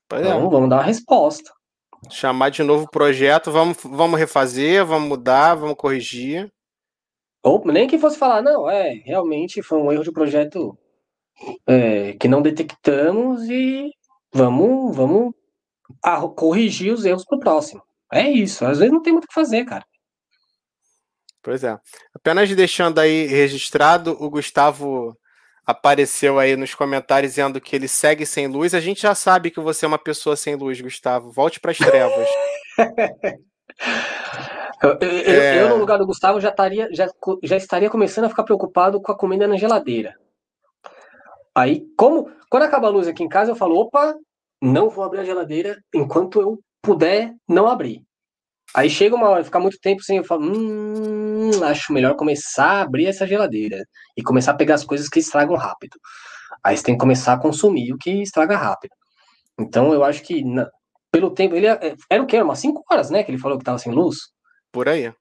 Pois 0.08 0.22
é. 0.22 0.24
vamos, 0.24 0.50
vamos 0.50 0.68
dar 0.68 0.76
uma 0.76 0.82
resposta. 0.82 1.52
Chamar 2.10 2.50
de 2.50 2.62
novo 2.62 2.84
o 2.84 2.90
projeto, 2.90 3.50
vamos, 3.50 3.78
vamos 3.82 4.18
refazer, 4.18 4.84
vamos 4.84 5.08
mudar, 5.08 5.54
vamos 5.54 5.76
corrigir. 5.76 6.50
Ou 7.42 7.64
nem 7.66 7.86
que 7.86 7.98
fosse 7.98 8.18
falar, 8.18 8.42
não, 8.42 8.68
é, 8.68 8.94
realmente 9.04 9.62
foi 9.62 9.78
um 9.78 9.92
erro 9.92 10.02
de 10.02 10.12
projeto 10.12 10.76
é, 11.66 12.14
que 12.14 12.26
não 12.26 12.42
detectamos 12.42 13.48
e 13.48 13.90
vamos, 14.32 14.96
vamos 14.96 15.32
corrigir 16.34 16.92
os 16.92 17.04
erros 17.04 17.24
pro 17.24 17.38
próximo. 17.38 17.82
É 18.12 18.28
isso, 18.28 18.64
às 18.64 18.78
vezes 18.78 18.92
não 18.92 19.02
tem 19.02 19.12
muito 19.12 19.24
o 19.24 19.28
que 19.28 19.34
fazer, 19.34 19.64
cara. 19.64 19.84
Pois 21.42 21.62
é. 21.64 21.78
Apenas 22.14 22.54
deixando 22.54 22.98
aí 22.98 23.26
registrado, 23.26 24.16
o 24.20 24.28
Gustavo 24.28 25.16
apareceu 25.64 26.38
aí 26.38 26.56
nos 26.56 26.74
comentários 26.74 27.32
dizendo 27.32 27.60
que 27.60 27.76
ele 27.76 27.88
segue 27.88 28.24
sem 28.24 28.46
luz. 28.46 28.74
A 28.74 28.80
gente 28.80 29.02
já 29.02 29.14
sabe 29.14 29.50
que 29.50 29.60
você 29.60 29.84
é 29.84 29.88
uma 29.88 29.98
pessoa 29.98 30.34
sem 30.34 30.54
luz, 30.54 30.80
Gustavo. 30.80 31.30
Volte 31.30 31.60
para 31.60 31.70
as 31.70 31.78
trevas. 31.78 32.28
eu, 34.82 34.98
eu, 35.00 35.42
é... 35.42 35.62
eu, 35.62 35.68
no 35.68 35.76
lugar 35.76 35.98
do 35.98 36.06
Gustavo, 36.06 36.40
já 36.40 36.48
estaria, 36.48 36.88
já, 36.92 37.06
já 37.42 37.56
estaria 37.56 37.90
começando 37.90 38.24
a 38.24 38.28
ficar 38.30 38.44
preocupado 38.44 39.00
com 39.00 39.12
a 39.12 39.16
comida 39.16 39.46
na 39.46 39.58
geladeira. 39.58 40.14
Aí, 41.54 41.82
como 41.96 42.30
quando 42.48 42.62
acaba 42.62 42.86
a 42.86 42.90
luz 42.90 43.06
aqui 43.06 43.22
em 43.22 43.28
casa, 43.28 43.50
eu 43.50 43.56
falo: 43.56 43.76
opa, 43.76 44.14
não 44.60 44.90
vou 44.90 45.04
abrir 45.04 45.20
a 45.20 45.24
geladeira 45.24 45.82
enquanto 45.94 46.40
eu 46.40 46.58
puder 46.82 47.34
não 47.48 47.66
abrir. 47.66 48.02
Aí 48.74 48.90
chega 48.90 49.16
uma 49.16 49.28
hora, 49.28 49.44
ficar 49.44 49.60
muito 49.60 49.78
tempo 49.80 50.02
sem, 50.02 50.18
eu 50.18 50.24
falo, 50.24 50.44
hum, 50.44 51.64
acho 51.64 51.92
melhor 51.92 52.14
começar 52.16 52.72
a 52.72 52.82
abrir 52.82 53.06
essa 53.06 53.26
geladeira 53.26 53.82
e 54.16 54.22
começar 54.22 54.52
a 54.52 54.56
pegar 54.56 54.74
as 54.74 54.84
coisas 54.84 55.08
que 55.08 55.20
estragam 55.20 55.56
rápido. 55.56 55.96
Aí 56.62 56.76
você 56.76 56.84
tem 56.84 56.94
que 56.94 57.00
começar 57.00 57.32
a 57.32 57.38
consumir 57.38 57.92
o 57.92 57.98
que 57.98 58.22
estraga 58.22 58.56
rápido. 58.56 58.92
Então 59.58 59.92
eu 59.92 60.04
acho 60.04 60.22
que 60.22 60.44
na, 60.44 60.68
pelo 61.10 61.30
tempo, 61.30 61.54
ele 61.54 61.66
é, 61.66 61.94
era 62.10 62.22
o 62.22 62.26
quê? 62.26 62.40
Umas 62.40 62.58
5 62.58 62.84
horas, 62.90 63.10
né? 63.10 63.22
Que 63.22 63.30
ele 63.30 63.38
falou 63.38 63.58
que 63.58 63.64
tava 63.64 63.78
sem 63.78 63.92
luz? 63.92 64.16
Por 64.70 64.88
aí. 64.88 65.12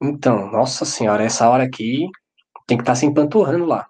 Então, 0.00 0.50
nossa 0.50 0.84
senhora, 0.84 1.24
essa 1.24 1.48
hora 1.48 1.64
aqui 1.64 2.06
tem 2.66 2.76
que 2.76 2.82
estar 2.82 2.92
tá 2.92 2.96
se 2.96 3.06
empanturrando 3.06 3.64
lá. 3.64 3.86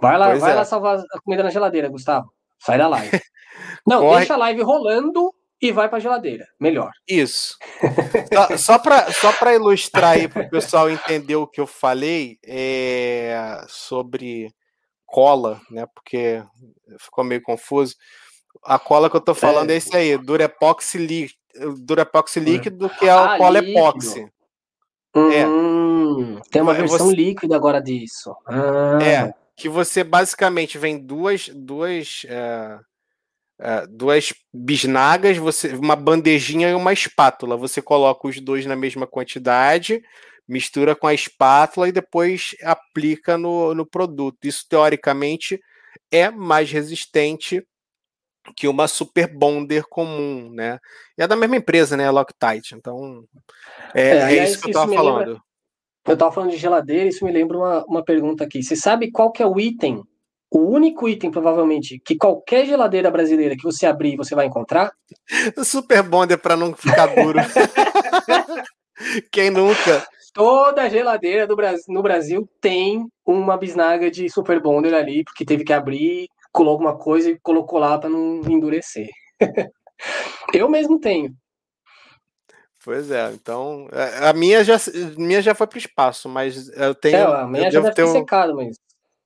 Vai 0.00 0.18
lá, 0.18 0.34
vai 0.34 0.52
é. 0.52 0.54
lá 0.54 0.64
salvar 0.64 0.98
a 0.98 1.20
comida 1.20 1.44
na 1.44 1.50
geladeira, 1.50 1.88
Gustavo. 1.88 2.33
Sai 2.64 2.78
da 2.78 2.88
live. 2.88 3.10
Não, 3.86 4.00
Corre... 4.00 4.18
deixa 4.18 4.34
a 4.34 4.38
live 4.38 4.62
rolando 4.62 5.32
e 5.60 5.72
vai 5.72 5.88
para 5.88 5.98
a 5.98 6.00
geladeira. 6.00 6.46
Melhor. 6.58 6.90
Isso. 7.08 7.56
só 8.32 8.56
só 8.56 8.78
para 8.78 9.12
só 9.12 9.52
ilustrar 9.52 10.12
aí 10.12 10.28
para 10.28 10.42
o 10.42 10.50
pessoal 10.50 10.90
entender 10.90 11.36
o 11.36 11.46
que 11.46 11.60
eu 11.60 11.66
falei 11.66 12.38
é, 12.44 13.64
sobre 13.68 14.52
cola, 15.06 15.60
né? 15.70 15.86
Porque 15.94 16.42
ficou 16.98 17.24
meio 17.24 17.42
confuso. 17.42 17.94
A 18.64 18.78
cola 18.78 19.10
que 19.10 19.16
eu 19.16 19.20
estou 19.20 19.34
falando 19.34 19.70
é, 19.70 19.74
é 19.74 19.76
esse 19.76 19.96
aí, 19.96 20.16
Durepoxi, 20.16 20.98
líquido, 20.98 21.74
Durepoxi 21.78 22.40
líquido, 22.40 22.88
que 22.88 23.06
é 23.06 23.14
o 23.14 23.18
ah, 23.18 23.38
cola 23.38 23.58
epóxi. 23.58 24.26
É. 25.14 25.46
Hum, 25.46 26.38
é. 26.38 26.40
Tem 26.50 26.62
uma 26.62 26.74
versão 26.74 27.06
você... 27.06 27.14
líquida 27.14 27.54
agora 27.54 27.80
disso. 27.80 28.34
Ah. 28.46 28.98
É, 29.02 29.34
que 29.56 29.68
você 29.68 30.02
basicamente 30.02 30.78
vem 30.78 30.98
duas, 30.98 31.48
duas 31.48 32.22
é, 32.28 32.78
Uh, 33.56 33.86
duas 33.88 34.34
bisnagas, 34.52 35.36
você, 35.36 35.68
uma 35.74 35.94
bandejinha 35.94 36.70
e 36.70 36.74
uma 36.74 36.92
espátula. 36.92 37.56
Você 37.56 37.80
coloca 37.80 38.26
os 38.26 38.40
dois 38.40 38.66
na 38.66 38.74
mesma 38.74 39.06
quantidade, 39.06 40.02
mistura 40.46 40.96
com 40.96 41.06
a 41.06 41.14
espátula 41.14 41.88
e 41.88 41.92
depois 41.92 42.56
aplica 42.64 43.38
no, 43.38 43.72
no 43.72 43.86
produto. 43.86 44.38
Isso, 44.44 44.66
teoricamente, 44.68 45.60
é 46.10 46.30
mais 46.30 46.72
resistente 46.72 47.64
que 48.56 48.66
uma 48.66 48.88
super 48.88 49.32
bonder 49.32 49.84
comum, 49.84 50.50
né? 50.50 50.80
E 51.16 51.22
é 51.22 51.28
da 51.28 51.36
mesma 51.36 51.56
empresa, 51.56 51.96
né? 51.96 52.10
Loctite. 52.10 52.74
Então, 52.74 53.24
é, 53.94 54.08
é, 54.08 54.36
é 54.36 54.44
isso 54.44 54.60
que 54.60 54.66
eu 54.66 54.70
estava 54.70 54.92
falando. 54.92 55.28
Lembra, 55.28 55.42
eu 56.06 56.14
estava 56.14 56.32
falando 56.32 56.50
de 56.50 56.56
geladeira, 56.56 57.08
isso 57.08 57.24
me 57.24 57.32
lembra 57.32 57.56
uma, 57.58 57.84
uma 57.86 58.04
pergunta 58.04 58.44
aqui. 58.44 58.62
Você 58.62 58.76
sabe 58.76 59.10
qual 59.10 59.32
que 59.32 59.42
é 59.42 59.46
o 59.46 59.58
item 59.58 60.02
o 60.54 60.70
único 60.70 61.08
item, 61.08 61.32
provavelmente, 61.32 62.00
que 62.04 62.16
qualquer 62.16 62.64
geladeira 62.64 63.10
brasileira 63.10 63.56
que 63.56 63.64
você 63.64 63.86
abrir, 63.86 64.16
você 64.16 64.36
vai 64.36 64.46
encontrar. 64.46 64.92
Super 65.64 66.00
bonder 66.04 66.36
para 66.36 66.56
não 66.56 66.72
ficar 66.72 67.06
duro. 67.06 67.40
Quem 69.32 69.50
nunca? 69.50 70.06
Toda 70.32 70.88
geladeira 70.88 71.44
do 71.44 71.56
Brasil, 71.56 71.84
no 71.88 72.02
Brasil 72.02 72.48
tem 72.60 73.04
uma 73.26 73.56
bisnaga 73.56 74.08
de 74.08 74.30
super 74.30 74.60
bonder 74.60 74.94
ali, 74.94 75.24
porque 75.24 75.44
teve 75.44 75.64
que 75.64 75.72
abrir, 75.72 76.28
colocou 76.52 76.86
alguma 76.86 76.98
coisa 76.98 77.30
e 77.30 77.38
colocou 77.40 77.80
lá 77.80 77.98
para 77.98 78.10
não 78.10 78.40
endurecer. 78.48 79.08
Eu 80.54 80.68
mesmo 80.68 81.00
tenho. 81.00 81.32
Pois 82.84 83.10
é, 83.10 83.32
então 83.32 83.88
a 84.20 84.32
minha 84.34 84.62
já, 84.62 84.76
minha 85.16 85.40
já 85.40 85.54
foi 85.54 85.66
para 85.66 85.76
o 85.76 85.78
espaço, 85.78 86.28
mas 86.28 86.68
eu 86.76 86.94
tenho. 86.94 87.16
É, 87.16 87.22
a 87.22 87.46
minha 87.46 87.70
já 87.70 87.80
deve 87.80 87.94
ter 87.94 88.04
um... 88.04 88.12
secado, 88.12 88.54
mas 88.54 88.76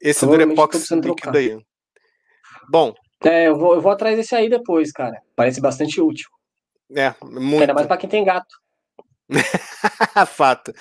esse 0.00 0.24
Durepox 0.24 0.90
líquido 0.92 1.36
aí. 1.36 1.58
Bom. 2.70 2.94
É, 3.24 3.48
eu 3.48 3.58
vou, 3.58 3.74
eu 3.74 3.80
vou 3.80 3.90
atrás 3.90 4.16
desse 4.16 4.32
aí 4.36 4.48
depois, 4.48 4.92
cara. 4.92 5.20
Parece 5.34 5.60
bastante 5.60 6.00
útil. 6.00 6.28
É, 6.96 7.12
muito. 7.24 7.62
Ainda 7.62 7.74
mais 7.74 7.86
pra 7.88 7.96
quem 7.96 8.08
tem 8.08 8.24
gato. 8.24 8.54
Fato. 10.28 10.72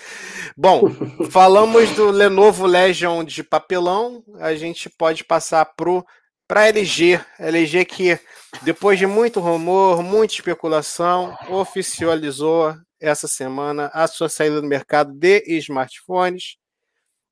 Bom, 0.55 0.83
falamos 1.31 1.89
do 1.95 2.11
Lenovo 2.11 2.67
Legion 2.67 3.23
de 3.23 3.43
papelão, 3.43 4.23
a 4.39 4.53
gente 4.53 4.87
pode 4.87 5.23
passar 5.23 5.65
pro 5.75 6.05
para 6.47 6.67
LG, 6.67 7.19
LG 7.39 7.85
que 7.85 8.19
depois 8.63 8.97
de 8.97 9.05
muito 9.05 9.39
rumor, 9.39 10.01
muita 10.01 10.33
especulação, 10.33 11.35
oficializou 11.49 12.75
essa 12.99 13.27
semana 13.27 13.91
a 13.93 14.07
sua 14.07 14.29
saída 14.29 14.61
do 14.61 14.67
mercado 14.67 15.13
de 15.13 15.43
smartphones 15.59 16.57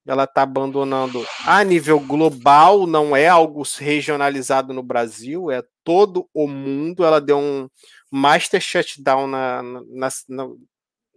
ela 0.08 0.26
está 0.26 0.44
abandonando 0.44 1.26
a 1.46 1.64
nível 1.64 2.00
global, 2.00 2.86
não 2.86 3.16
é 3.16 3.28
algo 3.28 3.64
regionalizado 3.80 4.72
no 4.72 4.84
Brasil, 4.84 5.50
é 5.50 5.64
todo 5.84 6.30
o 6.32 6.48
mundo. 6.48 7.04
Ela 7.04 7.20
deu 7.20 7.40
um 7.40 7.68
master 8.12 8.62
shutdown 8.62 9.26
na, 9.26 9.64
na, 9.64 10.10
na, 10.30 10.48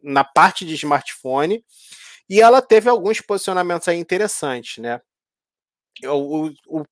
na 0.02 0.24
parte 0.24 0.64
de 0.64 0.74
smartphone 0.74 1.62
e 2.30 2.40
ela 2.40 2.62
teve 2.62 2.88
alguns 2.88 3.20
posicionamentos 3.20 3.86
aí 3.88 3.98
interessantes, 3.98 4.82
né? 4.82 5.00
O, 6.04 6.50
o, 6.66 6.84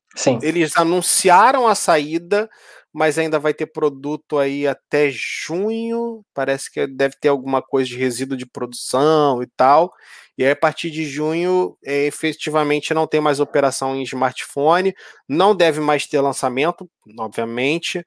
eles 0.42 0.76
anunciaram 0.76 1.66
a 1.66 1.74
saída, 1.74 2.48
mas 2.92 3.18
ainda 3.18 3.38
vai 3.38 3.52
ter 3.52 3.66
produto 3.66 4.38
aí 4.38 4.66
até 4.66 5.10
junho. 5.10 6.24
Parece 6.32 6.70
que 6.70 6.86
deve 6.86 7.14
ter 7.20 7.28
alguma 7.28 7.60
coisa 7.62 7.88
de 7.88 7.96
resíduo 7.96 8.36
de 8.36 8.46
produção 8.46 9.42
e 9.42 9.46
tal. 9.56 9.92
E 10.38 10.44
aí, 10.44 10.50
a 10.50 10.56
partir 10.56 10.90
de 10.90 11.04
junho, 11.04 11.76
é, 11.84 12.06
efetivamente 12.06 12.92
não 12.92 13.06
tem 13.06 13.20
mais 13.20 13.40
operação 13.40 13.96
em 13.96 14.02
smartphone, 14.02 14.94
não 15.28 15.54
deve 15.54 15.80
mais 15.80 16.06
ter 16.06 16.20
lançamento, 16.20 16.88
obviamente. 17.18 18.04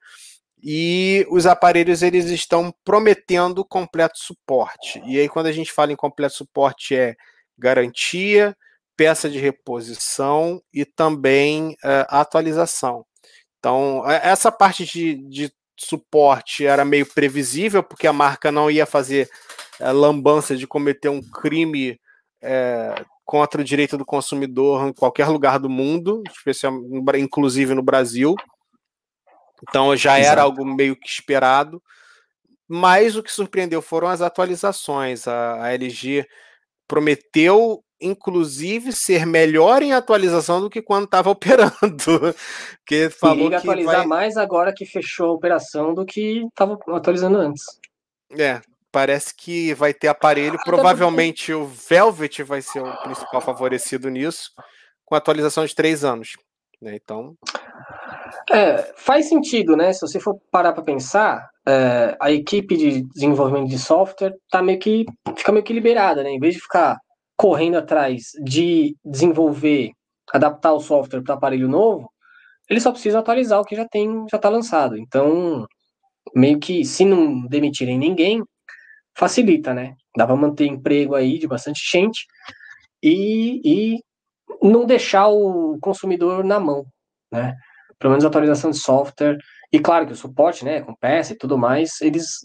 E 0.62 1.26
os 1.30 1.46
aparelhos 1.46 2.02
eles 2.02 2.26
estão 2.26 2.72
prometendo 2.84 3.64
completo 3.64 4.18
suporte. 4.18 5.00
E 5.06 5.18
aí, 5.18 5.28
quando 5.28 5.46
a 5.46 5.52
gente 5.52 5.72
fala 5.72 5.92
em 5.92 5.96
completo 5.96 6.34
suporte, 6.36 6.94
é 6.94 7.14
garantia, 7.58 8.56
peça 9.00 9.30
de 9.30 9.38
reposição 9.38 10.62
e 10.70 10.84
também 10.84 11.70
uh, 11.82 12.04
atualização. 12.08 13.06
Então, 13.58 14.06
essa 14.06 14.52
parte 14.52 14.84
de, 14.84 15.14
de 15.26 15.50
suporte 15.74 16.66
era 16.66 16.84
meio 16.84 17.06
previsível, 17.06 17.82
porque 17.82 18.06
a 18.06 18.12
marca 18.12 18.52
não 18.52 18.70
ia 18.70 18.84
fazer 18.84 19.30
é, 19.78 19.90
lambança 19.90 20.54
de 20.54 20.66
cometer 20.66 21.08
um 21.08 21.22
crime 21.22 21.98
é, 22.42 22.94
contra 23.24 23.62
o 23.62 23.64
direito 23.64 23.96
do 23.96 24.04
consumidor 24.04 24.88
em 24.88 24.92
qualquer 24.92 25.28
lugar 25.28 25.58
do 25.58 25.70
mundo, 25.70 26.22
inclusive 27.18 27.74
no 27.74 27.82
Brasil. 27.82 28.34
Então 29.66 29.96
já 29.96 30.20
Exato. 30.20 30.32
era 30.32 30.42
algo 30.42 30.62
meio 30.62 30.94
que 30.94 31.08
esperado. 31.08 31.82
Mas 32.68 33.16
o 33.16 33.22
que 33.22 33.32
surpreendeu 33.32 33.80
foram 33.80 34.08
as 34.08 34.20
atualizações. 34.20 35.26
A, 35.26 35.64
a 35.64 35.72
LG 35.72 36.26
prometeu 36.86 37.82
inclusive 38.00 38.92
ser 38.92 39.26
melhor 39.26 39.82
em 39.82 39.92
atualização 39.92 40.60
do 40.60 40.70
que 40.70 40.80
quando 40.80 41.04
estava 41.04 41.30
operando. 41.30 42.34
que 42.86 43.10
falou 43.10 43.46
e 43.46 43.50
que 43.50 43.56
atualizar 43.56 43.96
vai... 43.98 44.06
mais 44.06 44.36
agora 44.36 44.72
que 44.72 44.86
fechou 44.86 45.30
a 45.30 45.34
operação 45.34 45.94
do 45.94 46.04
que 46.04 46.44
estava 46.46 46.78
atualizando 46.88 47.38
antes. 47.38 47.62
É, 48.38 48.60
parece 48.90 49.34
que 49.34 49.74
vai 49.74 49.92
ter 49.92 50.08
aparelho. 50.08 50.58
Ah, 50.58 50.64
Provavelmente 50.64 51.52
o 51.52 51.66
Velvet 51.66 52.42
vai 52.42 52.62
ser 52.62 52.80
o 52.80 52.96
principal 53.02 53.40
favorecido 53.40 54.08
nisso, 54.08 54.50
com 55.04 55.14
atualização 55.14 55.64
de 55.64 55.74
três 55.74 56.04
anos. 56.04 56.36
Né? 56.80 56.94
Então. 56.94 57.36
É, 58.50 58.92
faz 58.96 59.28
sentido, 59.28 59.76
né? 59.76 59.92
Se 59.92 60.00
você 60.00 60.18
for 60.18 60.40
parar 60.50 60.72
para 60.72 60.82
pensar, 60.82 61.50
é, 61.66 62.16
a 62.20 62.30
equipe 62.30 62.76
de 62.76 63.02
desenvolvimento 63.02 63.68
de 63.68 63.78
software 63.78 64.34
tá 64.50 64.62
meio 64.62 64.78
que 64.78 65.04
fica 65.36 65.52
meio 65.52 65.64
que 65.64 65.72
liberada, 65.72 66.22
né? 66.22 66.30
Em 66.30 66.38
vez 66.38 66.54
de 66.54 66.60
ficar 66.60 66.98
correndo 67.40 67.78
atrás 67.78 68.32
de 68.44 68.94
desenvolver, 69.02 69.92
adaptar 70.30 70.74
o 70.74 70.80
software 70.80 71.22
para 71.22 71.36
aparelho 71.36 71.70
novo, 71.70 72.12
ele 72.68 72.78
só 72.78 72.92
precisa 72.92 73.18
atualizar 73.18 73.58
o 73.58 73.64
que 73.64 73.74
já 73.74 73.88
tem, 73.88 74.26
já 74.30 74.36
está 74.36 74.50
lançado. 74.50 74.94
Então, 74.98 75.66
meio 76.36 76.60
que 76.60 76.84
se 76.84 77.02
não 77.02 77.46
demitirem 77.46 77.96
ninguém, 77.96 78.44
facilita, 79.16 79.72
né? 79.72 79.94
Dá 80.14 80.26
para 80.26 80.36
manter 80.36 80.66
emprego 80.66 81.14
aí 81.14 81.38
de 81.38 81.48
bastante 81.48 81.80
gente 81.90 82.26
e, 83.02 83.62
e 83.64 84.00
não 84.60 84.84
deixar 84.84 85.28
o 85.28 85.78
consumidor 85.80 86.44
na 86.44 86.60
mão, 86.60 86.84
né? 87.32 87.56
Pelo 87.98 88.10
menos 88.10 88.24
atualização 88.26 88.70
de 88.70 88.76
software. 88.76 89.38
E 89.72 89.78
claro 89.78 90.04
que 90.06 90.12
o 90.12 90.16
suporte, 90.16 90.62
né, 90.62 90.82
com 90.82 90.94
peça 90.94 91.32
e 91.32 91.38
tudo 91.38 91.56
mais, 91.56 92.02
eles 92.02 92.40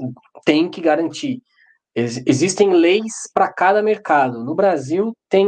têm 0.46 0.70
que 0.70 0.80
garantir. 0.80 1.42
Ex 1.96 2.22
existem 2.26 2.74
leis 2.74 3.14
para 3.34 3.52
cada 3.52 3.82
mercado. 3.82 4.44
No 4.44 4.54
Brasil 4.54 5.16
tem, 5.30 5.46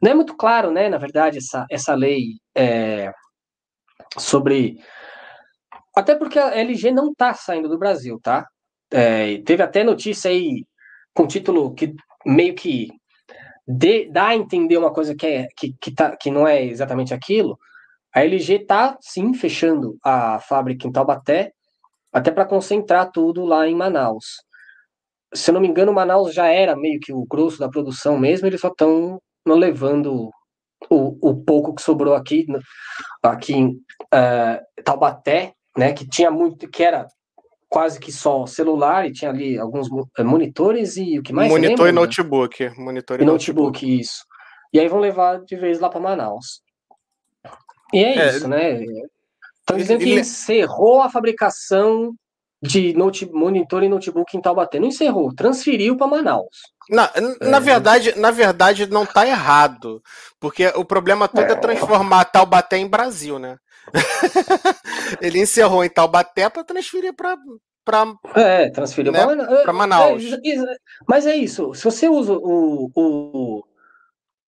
não 0.00 0.10
é 0.10 0.14
muito 0.14 0.34
claro, 0.36 0.70
né, 0.70 0.88
na 0.88 0.98
verdade, 0.98 1.38
essa, 1.38 1.66
essa 1.70 1.94
lei 1.94 2.38
é, 2.56 3.12
sobre, 4.18 4.78
até 5.94 6.14
porque 6.14 6.38
a 6.38 6.56
LG 6.56 6.90
não 6.90 7.12
está 7.12 7.34
saindo 7.34 7.68
do 7.68 7.78
Brasil, 7.78 8.18
tá? 8.22 8.46
É, 8.90 9.38
teve 9.42 9.62
até 9.62 9.84
notícia 9.84 10.30
aí 10.30 10.64
com 11.14 11.26
título 11.26 11.74
que 11.74 11.94
meio 12.24 12.54
que 12.54 12.88
de, 13.66 14.10
dá 14.10 14.28
a 14.28 14.36
entender 14.36 14.76
uma 14.76 14.92
coisa 14.92 15.14
que, 15.14 15.26
é, 15.26 15.48
que, 15.56 15.74
que, 15.80 15.94
tá, 15.94 16.16
que 16.16 16.30
não 16.30 16.46
é 16.46 16.64
exatamente 16.64 17.14
aquilo. 17.14 17.58
A 18.14 18.24
LG 18.24 18.62
está 18.62 18.96
sim 19.00 19.32
fechando 19.34 19.96
a 20.02 20.38
fábrica 20.40 20.86
em 20.86 20.92
Taubaté, 20.92 21.52
até 22.12 22.30
para 22.30 22.44
concentrar 22.44 23.10
tudo 23.10 23.44
lá 23.44 23.66
em 23.66 23.74
Manaus. 23.74 24.42
Se 25.34 25.50
eu 25.50 25.54
não 25.54 25.60
me 25.60 25.68
engano, 25.68 25.92
Manaus 25.92 26.34
já 26.34 26.46
era 26.46 26.76
meio 26.76 27.00
que 27.00 27.12
o 27.12 27.24
grosso 27.24 27.58
da 27.58 27.68
produção 27.68 28.18
mesmo, 28.18 28.46
eles 28.46 28.60
só 28.60 28.68
estão 28.68 29.18
levando 29.46 30.30
o, 30.90 31.30
o 31.30 31.42
pouco 31.42 31.74
que 31.74 31.82
sobrou 31.82 32.14
aqui, 32.14 32.46
aqui 33.22 33.54
em 33.54 33.68
uh, 33.68 34.82
Taubaté, 34.84 35.52
né, 35.76 35.92
que 35.92 36.06
tinha 36.06 36.30
muito, 36.30 36.68
que 36.68 36.82
era 36.82 37.06
quase 37.68 37.98
que 37.98 38.12
só 38.12 38.46
celular 38.46 39.06
e 39.06 39.12
tinha 39.12 39.30
ali 39.30 39.58
alguns 39.58 39.88
eh, 40.18 40.22
monitores 40.22 40.96
e 40.98 41.18
o 41.18 41.22
que 41.22 41.32
mais? 41.32 41.50
Monitor 41.50 41.88
e 41.88 41.92
notebook. 41.92 42.70
Monitor 42.76 43.18
e, 43.18 43.22
e 43.22 43.26
notebook, 43.26 43.82
notebook, 43.82 44.00
isso. 44.00 44.24
E 44.72 44.78
aí 44.78 44.88
vão 44.88 45.00
levar 45.00 45.40
de 45.40 45.56
vez 45.56 45.80
lá 45.80 45.88
para 45.88 45.98
Manaus. 45.98 46.62
E 47.92 48.04
é, 48.04 48.18
é, 48.18 48.28
isso, 48.28 48.46
né? 48.48 48.82
Estão 49.60 49.76
dizendo 49.76 50.00
que 50.00 50.14
encerrou 50.14 51.00
a 51.00 51.10
fabricação 51.10 52.14
de 52.62 52.94
note, 52.94 53.26
monitor 53.26 53.82
e 53.82 53.88
notebook 53.88 54.36
em 54.36 54.40
Taubaté. 54.40 54.78
Não 54.78 54.86
encerrou, 54.86 55.34
transferiu 55.34 55.96
para 55.96 56.06
Manaus. 56.06 56.72
Na, 56.88 57.10
na, 57.40 57.56
é. 57.56 57.60
verdade, 57.60 58.18
na 58.18 58.30
verdade, 58.30 58.86
não 58.86 59.02
está 59.02 59.26
errado. 59.26 60.00
Porque 60.38 60.68
o 60.76 60.84
problema 60.84 61.26
todo 61.26 61.50
é, 61.50 61.52
é 61.52 61.56
transformar 61.56 62.24
Taubaté 62.26 62.76
em 62.78 62.86
Brasil, 62.86 63.38
né? 63.38 63.56
ele 65.20 65.40
encerrou 65.40 65.84
em 65.84 65.90
Taubaté 65.90 66.48
para 66.48 66.62
transferir 66.62 67.12
para 67.14 67.36
para 67.84 68.14
é, 68.36 68.70
transferiu 68.70 69.10
né, 69.10 69.26
para 69.64 69.72
Manaus. 69.72 70.22
É, 70.22 70.36
é, 70.36 70.76
mas 71.08 71.26
é 71.26 71.34
isso. 71.34 71.74
Se 71.74 71.82
você 71.82 72.08
usa 72.08 72.32
o, 72.32 72.88
o, 72.94 73.64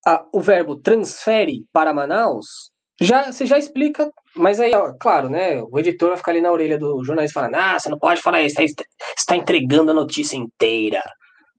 a, 0.07 0.25
o 0.33 0.41
verbo 0.41 0.77
transfere 0.77 1.67
para 1.73 1.93
Manaus, 1.93 2.71
já 3.01 3.33
você 3.33 3.47
já 3.47 3.59
explica. 3.59 4.11
Mas 4.37 4.61
aí, 4.61 4.73
ó, 4.75 4.93
claro, 4.99 5.29
né? 5.29 5.63
O 5.63 5.79
editor 5.79 6.09
vai 6.11 6.19
ficar 6.19 6.33
ali 6.33 6.41
na 6.41 6.53
orelha 6.53 6.79
do 6.79 7.03
jornalista 7.05 7.41
falando: 7.41 7.55
Ah, 7.57 7.79
você 7.79 7.89
não 7.89 7.99
pode 7.99 8.21
falar 8.21 8.43
isso, 8.43 8.57
você 8.57 8.75
está 9.17 9.37
entregando 9.37 9.91
a 9.91 9.95
notícia 9.95 10.37
inteira. 10.37 11.03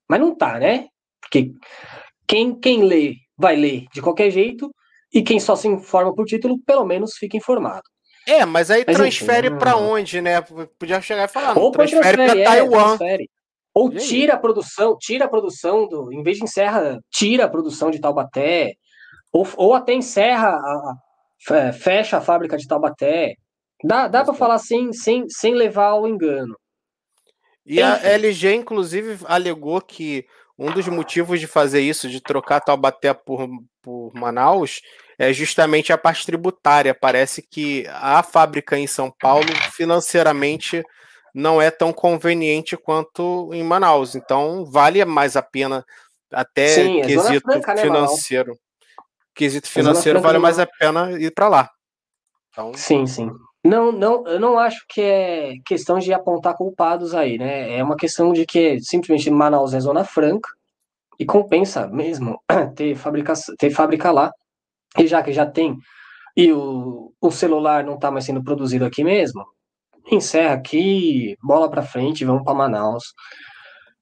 Mas 0.07 0.19
não 0.19 0.35
tá, 0.35 0.59
né? 0.59 0.87
Porque 1.21 1.51
quem, 2.27 2.57
quem 2.59 2.83
lê 2.83 3.15
vai 3.37 3.55
ler 3.55 3.85
de 3.93 4.01
qualquer 4.01 4.29
jeito 4.29 4.71
e 5.13 5.21
quem 5.21 5.39
só 5.39 5.55
se 5.55 5.67
informa 5.67 6.13
por 6.13 6.25
título, 6.25 6.59
pelo 6.65 6.85
menos 6.85 7.15
fica 7.15 7.37
informado. 7.37 7.83
É, 8.27 8.43
mas 8.43 8.71
aí 8.71 8.83
mas, 8.85 8.95
transfere 8.95 9.55
para 9.57 9.77
onde, 9.77 10.21
né? 10.21 10.41
Podia 10.79 10.99
chegar 11.01 11.25
e 11.25 11.27
falar, 11.27 11.57
Ou 11.57 11.71
transfere 11.71 12.17
para 12.17 12.39
é, 12.39 12.43
Taiwan. 12.43 12.97
Transfere. 12.97 13.29
Ou 13.73 13.89
tira 13.89 14.33
a 14.35 14.37
produção, 14.37 14.97
tira 14.97 15.25
a 15.25 15.27
produção 15.27 15.87
do. 15.87 16.11
Em 16.11 16.23
vez 16.23 16.37
de 16.37 16.43
encerra, 16.43 16.99
tira 17.11 17.45
a 17.45 17.49
produção 17.49 17.91
de 17.91 17.99
Taubaté. 17.99 18.73
Ou, 19.33 19.45
ou 19.57 19.73
até 19.73 19.93
encerra, 19.93 20.49
a, 20.49 20.93
fecha 21.73 22.17
a 22.17 22.21
fábrica 22.21 22.57
de 22.57 22.67
Taubaté. 22.67 23.35
Dá, 23.83 24.07
dá 24.07 24.23
para 24.23 24.33
falar 24.33 24.55
assim, 24.55 24.91
sem, 24.93 25.29
sem 25.29 25.53
levar 25.53 25.87
ao 25.87 26.07
engano. 26.07 26.55
E 27.65 27.81
a 27.81 27.97
LG, 27.97 28.53
inclusive, 28.53 29.17
alegou 29.25 29.81
que 29.81 30.25
um 30.57 30.71
dos 30.71 30.87
motivos 30.87 31.39
de 31.39 31.47
fazer 31.47 31.81
isso, 31.81 32.07
de 32.07 32.21
trocar 32.21 32.61
Taubaté 32.61 33.13
por, 33.13 33.47
por 33.81 34.11
Manaus, 34.13 34.81
é 35.17 35.33
justamente 35.33 35.91
a 35.91 35.97
parte 35.97 36.25
tributária. 36.25 36.93
Parece 36.93 37.41
que 37.41 37.85
a 37.89 38.21
fábrica 38.23 38.77
em 38.77 38.87
São 38.87 39.11
Paulo 39.19 39.47
financeiramente 39.71 40.83
não 41.33 41.61
é 41.61 41.69
tão 41.69 41.91
conveniente 41.91 42.77
quanto 42.77 43.49
em 43.53 43.63
Manaus. 43.63 44.15
Então 44.15 44.65
vale 44.65 45.03
mais 45.03 45.35
a 45.35 45.41
pena 45.41 45.83
até 46.31 46.67
Sim, 46.67 47.01
é 47.01 47.05
quesito 47.05 47.51
franca, 47.51 47.73
né, 47.73 47.81
financeiro. 47.81 48.51
Né, 48.51 48.57
quesito 49.35 49.69
financeiro 49.69 50.21
vale 50.21 50.39
mais 50.39 50.57
a 50.57 50.65
pena 50.65 51.11
ir 51.19 51.31
para 51.31 51.47
lá. 51.47 51.69
Então... 52.49 52.73
Sim, 52.73 53.05
sim. 53.05 53.29
Não, 53.63 53.91
não, 53.91 54.25
eu 54.27 54.39
não 54.39 54.59
acho 54.59 54.85
que 54.87 55.01
é 55.01 55.53
questão 55.65 55.97
de 55.99 56.13
apontar 56.13 56.55
culpados 56.55 57.13
aí, 57.13 57.37
né? 57.37 57.77
É 57.77 57.83
uma 57.83 57.97
questão 57.97 58.31
de 58.31 58.45
que 58.45 58.79
simplesmente 58.79 59.29
Manaus 59.29 59.73
é 59.73 59.79
zona 59.79 60.03
franca 60.03 60.49
e 61.19 61.25
compensa 61.25 61.87
mesmo 61.87 62.39
ter 62.75 62.95
fábrica, 62.95 63.33
ter 63.57 63.71
fábrica 63.71 64.11
lá 64.11 64.31
e 64.97 65.07
já 65.07 65.21
que 65.21 65.33
já 65.33 65.45
tem, 65.45 65.77
e 66.35 66.51
o, 66.51 67.13
o 67.19 67.31
celular 67.31 67.83
não 67.83 67.95
está 67.95 68.11
mais 68.11 68.25
sendo 68.25 68.43
produzido 68.43 68.85
aqui 68.85 69.03
mesmo, 69.03 69.45
encerra 70.11 70.53
aqui, 70.53 71.37
bola 71.41 71.69
para 71.69 71.81
frente, 71.81 72.25
vamos 72.25 72.43
para 72.43 72.53
Manaus. 72.53 73.13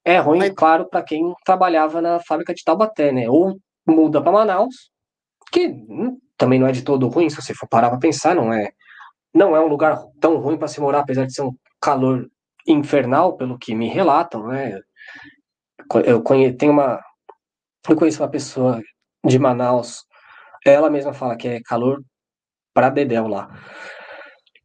É 0.04 0.18
ruim, 0.18 0.38
Mas... 0.38 0.52
claro, 0.52 0.88
para 0.88 1.02
quem 1.02 1.32
trabalhava 1.44 2.02
na 2.02 2.20
fábrica 2.20 2.52
de 2.52 2.62
Taubaté, 2.64 3.12
né? 3.12 3.28
Ou 3.28 3.56
muda 3.86 4.20
para 4.20 4.32
Manaus, 4.32 4.90
que 5.54 5.68
hum, 5.68 6.18
também 6.36 6.58
não 6.58 6.66
é 6.66 6.72
de 6.72 6.82
todo 6.82 7.08
ruim, 7.08 7.30
se 7.30 7.36
você 7.36 7.54
for 7.54 7.68
parar 7.68 7.90
para 7.90 7.98
pensar, 7.98 8.34
não 8.34 8.52
é, 8.52 8.72
não 9.32 9.56
é 9.56 9.60
um 9.60 9.68
lugar 9.68 9.98
tão 10.20 10.36
ruim 10.38 10.58
para 10.58 10.68
se 10.68 10.80
morar, 10.80 11.00
apesar 11.00 11.24
de 11.26 11.34
ser 11.34 11.42
um 11.42 11.54
calor 11.80 12.28
infernal, 12.66 13.36
pelo 13.36 13.58
que 13.58 13.74
me 13.74 13.88
relatam, 13.88 14.46
né? 14.48 14.80
Eu 16.04 16.22
conheço, 16.22 16.56
tenho 16.56 16.72
uma, 16.72 17.00
eu 17.88 17.96
conheço 17.96 18.22
uma 18.22 18.30
pessoa 18.30 18.80
de 19.24 19.38
Manaus 19.38 20.04
ela 20.64 20.90
mesma 20.90 21.12
fala 21.12 21.36
que 21.36 21.46
é 21.46 21.60
calor 21.62 22.02
para 22.72 22.88
dedéu 22.88 23.28
lá. 23.28 23.48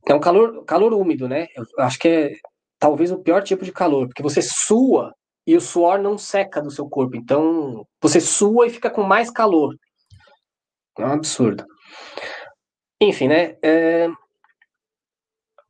É 0.08 0.14
um 0.14 0.20
calor, 0.20 0.64
calor 0.66 0.94
úmido, 0.94 1.28
né? 1.28 1.48
Eu 1.56 1.66
acho 1.84 2.00
que 2.00 2.08
é 2.08 2.32
talvez 2.80 3.12
o 3.12 3.20
pior 3.20 3.44
tipo 3.44 3.66
de 3.66 3.72
calor, 3.72 4.08
porque 4.08 4.24
você 4.24 4.42
sua 4.42 5.14
e 5.46 5.56
o 5.56 5.62
suor 5.62 6.00
não 6.00 6.18
seca 6.18 6.62
do 6.62 6.72
seu 6.72 6.88
corpo. 6.88 7.18
Então, 7.18 7.86
você 8.02 8.22
sua 8.22 8.68
e 8.68 8.70
fica 8.70 8.90
com 8.90 9.04
mais 9.04 9.30
calor. 9.30 9.76
É 11.00 11.06
um 11.06 11.14
absurdo. 11.14 11.66
Enfim, 13.02 13.28
né? 13.28 13.58
É... 13.64 14.08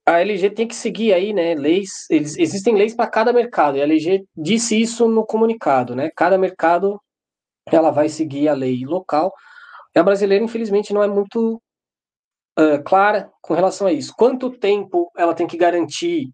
A 0.06 0.22
LG 0.22 0.50
tem 0.52 0.68
que 0.68 0.76
seguir 0.76 1.14
aí, 1.14 1.34
né? 1.34 1.54
Leis. 1.54 2.08
Eles, 2.10 2.38
existem 2.38 2.76
leis 2.76 2.96
para 2.96 3.10
cada 3.10 3.32
mercado. 3.32 3.78
E 3.78 3.82
a 3.82 3.84
LG 3.84 4.26
disse 4.36 4.80
isso 4.80 5.08
no 5.08 5.26
comunicado, 5.26 5.96
né? 5.96 6.10
Cada 6.16 6.38
mercado 6.38 7.00
ela 7.72 7.92
vai 7.92 8.10
seguir 8.10 8.48
a 8.48 8.54
lei 8.54 8.84
local 8.84 9.32
a 10.00 10.04
brasileira, 10.04 10.44
infelizmente, 10.44 10.94
não 10.94 11.04
é 11.04 11.08
muito 11.08 11.62
uh, 12.58 12.84
clara 12.84 13.32
com 13.42 13.54
relação 13.54 13.88
a 13.88 13.92
isso. 13.92 14.14
Quanto 14.18 14.50
tempo 14.50 15.12
ela 15.18 15.34
tem 15.34 15.48
que 15.48 15.58
garantir 15.58 16.30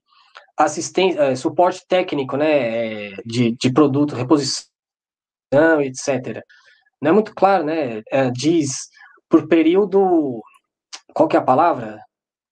assistência, 0.57 1.19
é, 1.19 1.35
suporte 1.35 1.81
técnico, 1.88 2.38
né, 2.38 3.09
é, 3.09 3.15
de, 3.26 3.51
de 3.57 3.73
produto, 3.73 4.15
reposição, 4.15 4.69
etc. 5.81 6.41
Não 7.01 7.11
é 7.11 7.13
muito 7.13 7.34
claro, 7.35 7.63
né? 7.63 8.01
É, 8.09 8.30
diz 8.31 8.89
por 9.30 9.47
período, 9.47 10.41
qual 11.13 11.27
que 11.27 11.35
é 11.35 11.39
a 11.39 11.43
palavra? 11.43 11.99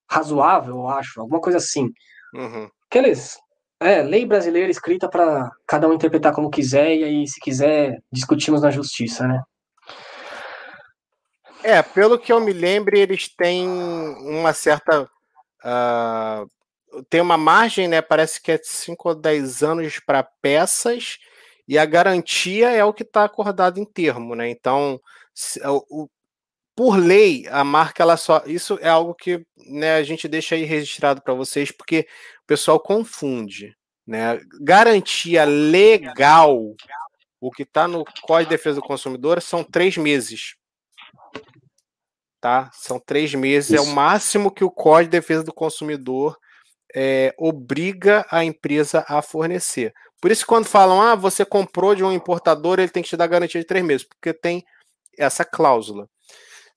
Razoável, 0.10 0.76
eu 0.76 0.88
acho, 0.90 1.22
alguma 1.22 1.42
coisa 1.42 1.58
assim. 1.58 1.90
Uhum. 2.34 2.70
Aqueles, 2.90 3.38
é, 3.80 4.02
lei 4.02 4.26
brasileira 4.26 4.72
escrita 4.72 5.10
para 5.10 5.52
cada 5.68 5.88
um 5.88 5.94
interpretar 5.94 6.34
como 6.34 6.50
quiser 6.50 6.96
e 6.96 7.04
aí, 7.04 7.28
se 7.28 7.40
quiser, 7.40 8.00
discutimos 8.12 8.62
na 8.62 8.72
justiça, 8.72 9.28
né? 9.28 9.42
É, 11.64 11.82
pelo 11.82 12.20
que 12.20 12.32
eu 12.32 12.42
me 12.42 12.52
lembro, 12.52 12.98
eles 12.98 13.34
têm 13.34 13.68
uma 13.68 14.54
certa. 14.54 15.04
Uh, 15.64 17.04
tem 17.10 17.22
uma 17.22 17.38
margem, 17.38 17.88
né? 17.88 18.02
Parece 18.02 18.42
que 18.42 18.52
é 18.52 18.58
de 18.58 18.68
5 18.68 19.10
ou 19.10 19.16
10 19.16 19.64
anos 19.64 20.00
para 20.06 20.24
peças, 20.24 21.18
e 21.68 21.78
a 21.78 21.86
garantia 21.86 22.70
é 22.72 22.84
o 22.84 22.94
que 22.94 23.04
está 23.04 23.24
acordado 23.24 23.80
em 23.80 23.86
termo, 23.86 24.36
né? 24.36 24.50
Então, 24.50 25.00
o, 25.90 26.10
por 26.76 26.98
lei, 26.98 27.48
a 27.50 27.64
marca 27.64 28.04
ela 28.04 28.18
só. 28.18 28.44
Isso 28.46 28.78
é 28.82 28.90
algo 28.90 29.14
que 29.14 29.46
né, 29.68 29.96
a 29.96 30.04
gente 30.04 30.28
deixa 30.28 30.56
aí 30.56 30.64
registrado 30.64 31.22
para 31.22 31.34
vocês, 31.34 31.72
porque 31.72 32.08
o 32.44 32.48
pessoal 32.48 32.80
confunde. 32.80 33.76
Né? 34.06 34.42
Garantia 34.62 35.46
legal, 35.46 36.76
o 37.40 37.52
que 37.52 37.64
está 37.64 37.88
no 37.88 38.04
Código 38.24 38.50
de 38.50 38.58
Defesa 38.58 38.76
do 38.76 38.86
Consumidor, 38.86 39.42
são 39.42 39.64
três 39.64 39.98
meses. 39.98 40.56
Tá? 42.42 42.70
São 42.74 43.00
três 43.00 43.34
meses, 43.34 43.72
Isso. 43.72 43.78
é 43.78 43.82
o 43.82 43.96
máximo 43.96 44.52
que 44.52 44.66
o 44.66 44.72
Código 44.72 45.12
de 45.12 45.18
Defesa 45.18 45.44
do 45.44 45.54
Consumidor 45.54 46.38
é, 46.94 47.34
obriga 47.38 48.26
a 48.30 48.44
empresa 48.44 49.06
a 49.08 49.22
fornecer. 49.22 49.94
Por 50.24 50.32
isso, 50.32 50.48
quando 50.48 50.68
falam, 50.68 51.02
ah, 51.02 51.16
você 51.16 51.44
comprou 51.44 51.94
de 51.94 52.02
um 52.02 52.10
importador, 52.10 52.80
ele 52.80 52.88
tem 52.88 53.04
que 53.04 53.10
te 53.10 53.18
dar 53.18 53.28
garantia 53.28 53.60
de 53.60 53.68
três 53.68 53.84
meses, 53.84 54.08
porque 54.08 54.32
tem 54.32 54.64
essa 55.18 55.44
cláusula. 55.44 56.08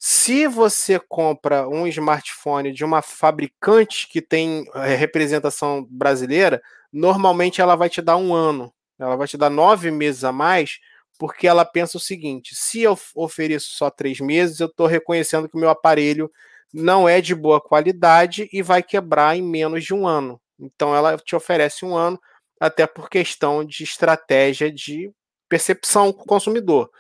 Se 0.01 0.49
você 0.49 0.99
compra 0.99 1.69
um 1.69 1.87
smartphone 1.87 2.73
de 2.73 2.85
uma 2.85 3.03
fabricante 3.03 4.09
que 4.09 4.21
tem 4.21 4.67
é, 4.75 4.97
representação 4.97 5.87
brasileira, 5.89 6.61
normalmente 6.93 7.61
ela 7.61 7.77
vai 7.77 7.89
te 7.89 8.03
dar 8.03 8.17
um 8.17 8.35
ano, 8.35 8.75
ela 8.99 9.15
vai 9.15 9.29
te 9.29 9.37
dar 9.37 9.49
nove 9.49 9.93
meses 9.93 10.25
a 10.25 10.33
mais, 10.33 10.81
porque 11.17 11.47
ela 11.47 11.65
pensa 11.65 11.99
o 11.99 12.01
seguinte: 12.01 12.53
se 12.53 12.83
eu 12.83 12.99
ofereço 13.15 13.69
só 13.77 13.91
três 13.91 14.19
meses, 14.19 14.59
eu 14.59 14.67
estou 14.67 14.89
reconhecendo 14.89 15.49
que 15.49 15.57
o 15.57 15.61
meu 15.61 15.71
aparelho 15.71 16.29
não 16.75 17.09
é 17.09 17.21
de 17.21 17.33
boa 17.33 17.61
qualidade 17.61 18.49
e 18.53 18.61
vai 18.61 18.83
quebrar 18.83 19.37
em 19.37 19.43
menos 19.43 19.85
de 19.85 19.95
um 19.95 20.05
ano. 20.05 20.41
Então 20.59 20.97
ela 20.97 21.17
te 21.17 21.37
oferece 21.37 21.85
um 21.85 21.97
ano, 21.97 22.19
até 22.61 22.87
por 22.87 23.09
questão 23.09 23.65
de 23.65 23.85
estratégia 23.85 24.71
de 24.73 25.11
percepção 25.49 26.13
com 26.13 26.23
o 26.23 26.27
consumidor. 26.27 26.91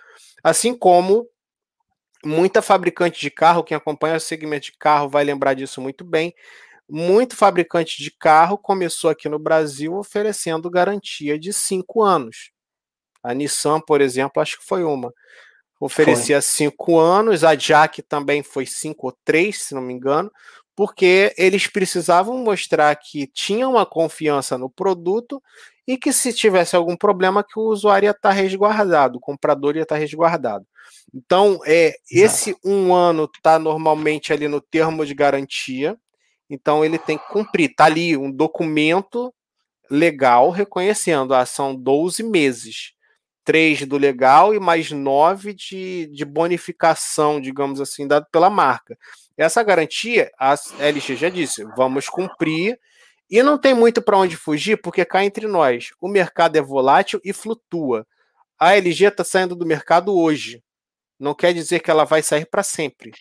Assim 0.43 0.77
como 0.77 1.28
muita 2.24 2.62
fabricante 2.62 3.20
de 3.20 3.31
carro, 3.31 3.65
quem 3.65 3.77
acompanha 3.77 4.16
o 4.16 4.20
segmento 4.20 4.66
de 4.66 4.73
carro 4.78 5.09
vai 5.09 5.24
lembrar 5.24 5.55
disso 5.55 5.81
muito 5.81 6.05
bem. 6.05 6.35
Muito 6.89 7.35
fabricante 7.37 8.01
de 8.03 8.11
carro 8.11 8.57
começou 8.57 9.11
aqui 9.11 9.28
no 9.28 9.39
Brasil 9.39 9.95
oferecendo 9.95 10.70
garantia 10.70 11.39
de 11.39 11.53
cinco 11.53 12.03
anos. 12.03 12.53
A 13.23 13.35
Nissan, 13.35 13.81
por 13.81 14.01
exemplo, 14.01 14.41
acho 14.41 14.59
que 14.59 14.65
foi 14.65 14.85
uma. 14.85 15.12
Oferecia 15.81 16.41
foi. 16.41 16.53
cinco 16.53 16.99
anos, 16.99 17.45
a 17.45 17.55
Jack 17.55 18.01
também 18.03 18.43
foi 18.43 18.65
cinco 18.65 19.09
ou 19.09 19.19
três, 19.24 19.62
se 19.62 19.74
não 19.74 19.83
me 19.83 19.93
engano, 19.93 20.31
porque 20.77 21.35
eles 21.39 21.66
precisavam 21.66 22.36
mostrar 22.36 22.94
que 22.97 23.27
tinham 23.27 23.73
uma 23.73 23.86
confiança 23.86 24.59
no 24.59 24.69
produto 24.69 25.43
e 25.89 25.97
que 25.97 26.12
se 26.12 26.35
tivesse 26.35 26.77
algum 26.77 26.94
problema 26.94 27.43
que 27.43 27.59
o 27.59 27.62
usuário 27.62 28.07
ia 28.07 28.11
estar 28.11 28.32
resguardado, 28.32 29.16
o 29.16 29.20
comprador 29.20 29.74
ia 29.74 29.85
estar 29.85 29.97
resguardado. 29.97 30.66
Então, 31.15 31.61
é, 31.65 31.97
esse 32.11 32.55
um 32.62 32.94
ano 32.94 33.28
está 33.35 33.59
normalmente 33.59 34.32
ali 34.32 34.48
no 34.48 34.61
termo 34.61 35.07
de 35.07 35.15
garantia, 35.15 35.97
então 36.51 36.85
ele 36.85 36.98
tem 36.98 37.16
que 37.16 37.28
cumprir. 37.28 37.70
Está 37.70 37.86
ali 37.86 38.15
um 38.15 38.31
documento 38.31 39.32
legal 39.90 40.51
reconhecendo, 40.51 41.35
ah, 41.35 41.47
são 41.47 41.74
12 41.74 42.23
meses. 42.23 42.93
Três 43.44 43.86
do 43.86 43.97
legal 43.97 44.53
e 44.53 44.59
mais 44.59 44.90
nove 44.90 45.55
de, 45.55 46.09
de 46.09 46.24
bonificação, 46.24 47.40
digamos 47.40 47.81
assim, 47.81 48.07
dado 48.07 48.27
pela 48.32 48.51
marca. 48.51 48.98
Essa 49.36 49.62
garantia, 49.62 50.30
a 50.38 50.54
LG 50.78 51.16
já 51.16 51.28
disse, 51.28 51.64
vamos 51.76 52.08
cumprir 52.08 52.78
e 53.30 53.42
não 53.42 53.58
tem 53.58 53.74
muito 53.74 54.00
para 54.00 54.16
onde 54.16 54.36
fugir, 54.36 54.80
porque 54.80 55.04
cá 55.04 55.24
entre 55.24 55.46
nós, 55.46 55.90
o 56.00 56.08
mercado 56.08 56.56
é 56.56 56.62
volátil 56.62 57.20
e 57.24 57.32
flutua. 57.32 58.06
A 58.58 58.74
LG 58.76 59.06
está 59.06 59.24
saindo 59.24 59.54
do 59.54 59.66
mercado 59.66 60.16
hoje. 60.16 60.62
Não 61.18 61.34
quer 61.34 61.52
dizer 61.52 61.80
que 61.80 61.90
ela 61.90 62.04
vai 62.04 62.22
sair 62.22 62.46
para 62.46 62.62
sempre. 62.62 63.12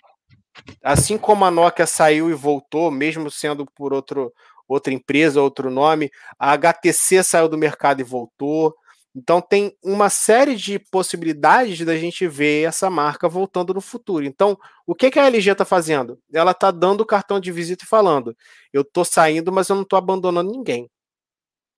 Assim 0.83 1.17
como 1.17 1.43
a 1.43 1.51
Nokia 1.51 1.85
saiu 1.85 2.29
e 2.29 2.33
voltou, 2.33 2.89
mesmo 2.91 3.29
sendo 3.29 3.65
por 3.75 3.93
outro, 3.93 4.31
outra 4.67 4.93
empresa, 4.93 5.41
outro 5.41 5.69
nome, 5.69 6.09
a 6.39 6.53
HTC 6.53 7.23
saiu 7.23 7.49
do 7.49 7.57
mercado 7.57 7.99
e 7.99 8.03
voltou. 8.03 8.73
Então 9.15 9.41
tem 9.41 9.75
uma 9.81 10.09
série 10.09 10.55
de 10.55 10.77
possibilidades 10.77 11.79
da 11.85 11.95
gente 11.95 12.27
ver 12.27 12.67
essa 12.67 12.89
marca 12.89 13.29
voltando 13.29 13.73
no 13.73 13.79
futuro. 13.79 14.25
Então, 14.25 14.57
o 14.85 14.93
que, 14.93 15.09
que 15.09 15.17
a 15.17 15.25
LG 15.27 15.51
está 15.51 15.63
fazendo? 15.63 16.19
Ela 16.33 16.51
está 16.51 16.69
dando 16.69 17.01
o 17.01 17.05
cartão 17.05 17.39
de 17.39 17.51
visita 17.51 17.85
e 17.85 17.87
falando: 17.87 18.35
eu 18.73 18.81
estou 18.81 19.05
saindo, 19.05 19.53
mas 19.53 19.69
eu 19.69 19.75
não 19.75 19.83
estou 19.83 19.97
abandonando 19.97 20.51
ninguém. 20.51 20.89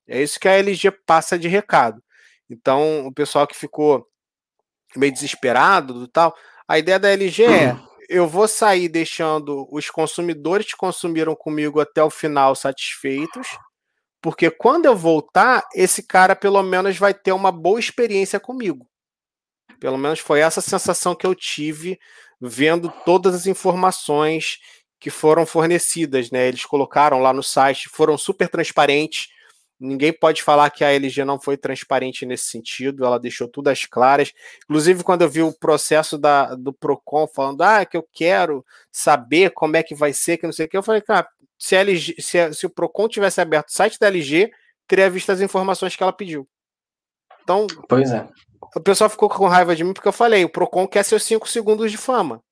É 0.07 0.21
isso 0.21 0.39
que 0.39 0.47
a 0.47 0.53
LG 0.53 0.91
passa 1.05 1.37
de 1.37 1.47
recado. 1.47 2.01
Então, 2.49 3.05
o 3.05 3.13
pessoal 3.13 3.45
que 3.45 3.55
ficou 3.55 4.07
meio 4.95 5.11
desesperado 5.11 5.93
do 5.93 6.07
tal, 6.07 6.33
a 6.67 6.79
ideia 6.79 6.99
da 6.99 7.09
LG 7.09 7.43
é 7.43 7.77
eu 8.09 8.27
vou 8.27 8.47
sair 8.47 8.87
deixando 8.87 9.67
os 9.71 9.89
consumidores 9.89 10.67
que 10.67 10.77
consumiram 10.77 11.35
comigo 11.35 11.79
até 11.79 12.01
o 12.01 12.09
final 12.09 12.55
satisfeitos, 12.55 13.47
porque 14.27 14.51
quando 14.51 14.85
eu 14.85 14.93
voltar, 14.93 15.65
esse 15.73 16.03
cara 16.03 16.35
pelo 16.35 16.61
menos 16.61 16.97
vai 16.97 17.13
ter 17.13 17.31
uma 17.31 17.49
boa 17.49 17.79
experiência 17.79 18.41
comigo. 18.41 18.85
Pelo 19.79 19.97
menos 19.97 20.19
foi 20.19 20.41
essa 20.41 20.59
sensação 20.59 21.15
que 21.15 21.25
eu 21.25 21.33
tive 21.33 21.97
vendo 22.37 22.91
todas 23.05 23.33
as 23.33 23.45
informações 23.47 24.59
que 24.99 25.09
foram 25.09 25.45
fornecidas, 25.45 26.29
né? 26.29 26.45
Eles 26.45 26.65
colocaram 26.65 27.21
lá 27.21 27.31
no 27.31 27.41
site, 27.41 27.87
foram 27.87 28.17
super 28.17 28.49
transparentes 28.49 29.29
Ninguém 29.79 30.11
pode 30.11 30.41
falar 30.41 30.71
que 30.71 30.83
a 30.83 30.91
LG 30.91 31.23
não 31.23 31.39
foi 31.39 31.55
transparente 31.55 32.25
nesse 32.25 32.45
sentido, 32.45 33.05
ela 33.05 33.19
deixou 33.19 33.47
tudo 33.47 33.67
às 33.67 33.85
claras. 33.85 34.33
Inclusive, 34.63 35.03
quando 35.03 35.21
eu 35.21 35.29
vi 35.29 35.43
o 35.43 35.53
processo 35.53 36.17
da, 36.17 36.55
do 36.55 36.73
PROCON 36.73 37.27
falando, 37.27 37.61
ah, 37.61 37.85
que 37.85 37.95
eu 37.95 38.03
quero 38.11 38.65
saber 38.91 39.51
como 39.51 39.77
é 39.77 39.83
que 39.83 39.93
vai 39.93 40.13
ser, 40.13 40.37
que 40.37 40.47
não 40.47 40.53
sei 40.53 40.65
o 40.65 40.69
que, 40.69 40.75
eu 40.75 40.81
falei, 40.81 41.01
cara, 41.01 41.27
se, 41.57 41.75
LG, 41.75 42.21
se, 42.21 42.53
se 42.53 42.65
o 42.65 42.69
PROCON 42.69 43.07
tivesse 43.07 43.41
aberto 43.41 43.69
o 43.69 43.71
site 43.71 43.99
da 43.99 44.07
LG, 44.07 44.51
teria 44.87 45.09
visto 45.09 45.31
as 45.31 45.41
informações 45.41 45.95
que 45.95 46.03
ela 46.03 46.13
pediu. 46.13 46.47
Então, 47.41 47.65
pois 47.87 48.11
é. 48.11 48.27
o 48.75 48.81
pessoal 48.81 49.09
ficou 49.09 49.29
com 49.29 49.47
raiva 49.47 49.75
de 49.75 49.83
mim 49.83 49.93
porque 49.93 50.07
eu 50.07 50.13
falei, 50.13 50.43
o 50.43 50.49
PROCON 50.49 50.87
quer 50.87 51.03
seus 51.03 51.23
5 51.23 51.47
segundos 51.47 51.91
de 51.91 51.97
fama. 51.97 52.43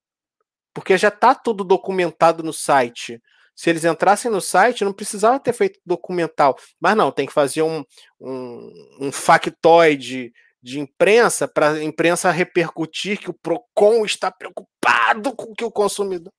Porque 0.73 0.97
já 0.97 1.07
está 1.07 1.33
tudo 1.33 1.63
documentado 1.63 2.43
no 2.43 2.51
site. 2.51 3.21
Se 3.55 3.69
eles 3.69 3.85
entrassem 3.85 4.29
no 4.29 4.41
site, 4.41 4.83
não 4.83 4.91
precisava 4.91 5.39
ter 5.39 5.53
feito 5.53 5.79
documental. 5.85 6.57
Mas 6.79 6.97
não, 6.97 7.11
tem 7.11 7.25
que 7.25 7.31
fazer 7.31 7.61
um, 7.61 7.83
um, 8.19 8.97
um 8.99 9.11
factoide 9.11 10.33
de 10.61 10.79
imprensa 10.79 11.47
para 11.47 11.71
a 11.71 11.83
imprensa 11.83 12.31
repercutir 12.31 13.19
que 13.19 13.29
o 13.29 13.33
PROCON 13.33 14.03
está 14.03 14.29
preocupado 14.31 15.33
com 15.35 15.53
que 15.53 15.63
o 15.63 15.71
consumidor. 15.71 16.33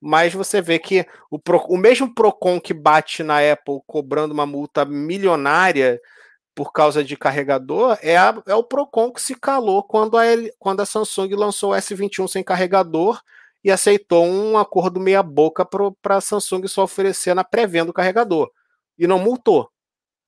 Mas 0.00 0.32
você 0.32 0.60
vê 0.60 0.78
que 0.78 1.06
o, 1.30 1.38
o 1.68 1.76
mesmo 1.76 2.12
PROCON 2.14 2.60
que 2.60 2.74
bate 2.74 3.22
na 3.22 3.38
Apple 3.38 3.80
cobrando 3.86 4.34
uma 4.34 4.46
multa 4.46 4.84
milionária 4.84 6.00
por 6.54 6.72
causa 6.72 7.02
de 7.02 7.16
carregador 7.16 7.98
é, 8.02 8.16
a, 8.16 8.34
é 8.46 8.54
o 8.54 8.64
PROCON 8.64 9.12
que 9.12 9.22
se 9.22 9.34
calou 9.34 9.82
quando 9.82 10.18
a, 10.18 10.24
quando 10.58 10.80
a 10.80 10.86
Samsung 10.86 11.34
lançou 11.34 11.72
o 11.72 11.74
S21 11.74 12.28
sem 12.28 12.44
carregador 12.44 13.22
e 13.64 13.70
aceitou 13.70 14.26
um 14.26 14.58
acordo 14.58 15.00
meia-boca 15.00 15.64
para 15.64 16.16
a 16.16 16.20
Samsung 16.20 16.66
só 16.66 16.82
oferecer 16.82 17.34
na 17.34 17.44
pré-venda 17.44 17.86
do 17.86 17.92
carregador. 17.92 18.50
E 18.98 19.06
não 19.06 19.18
multou. 19.18 19.70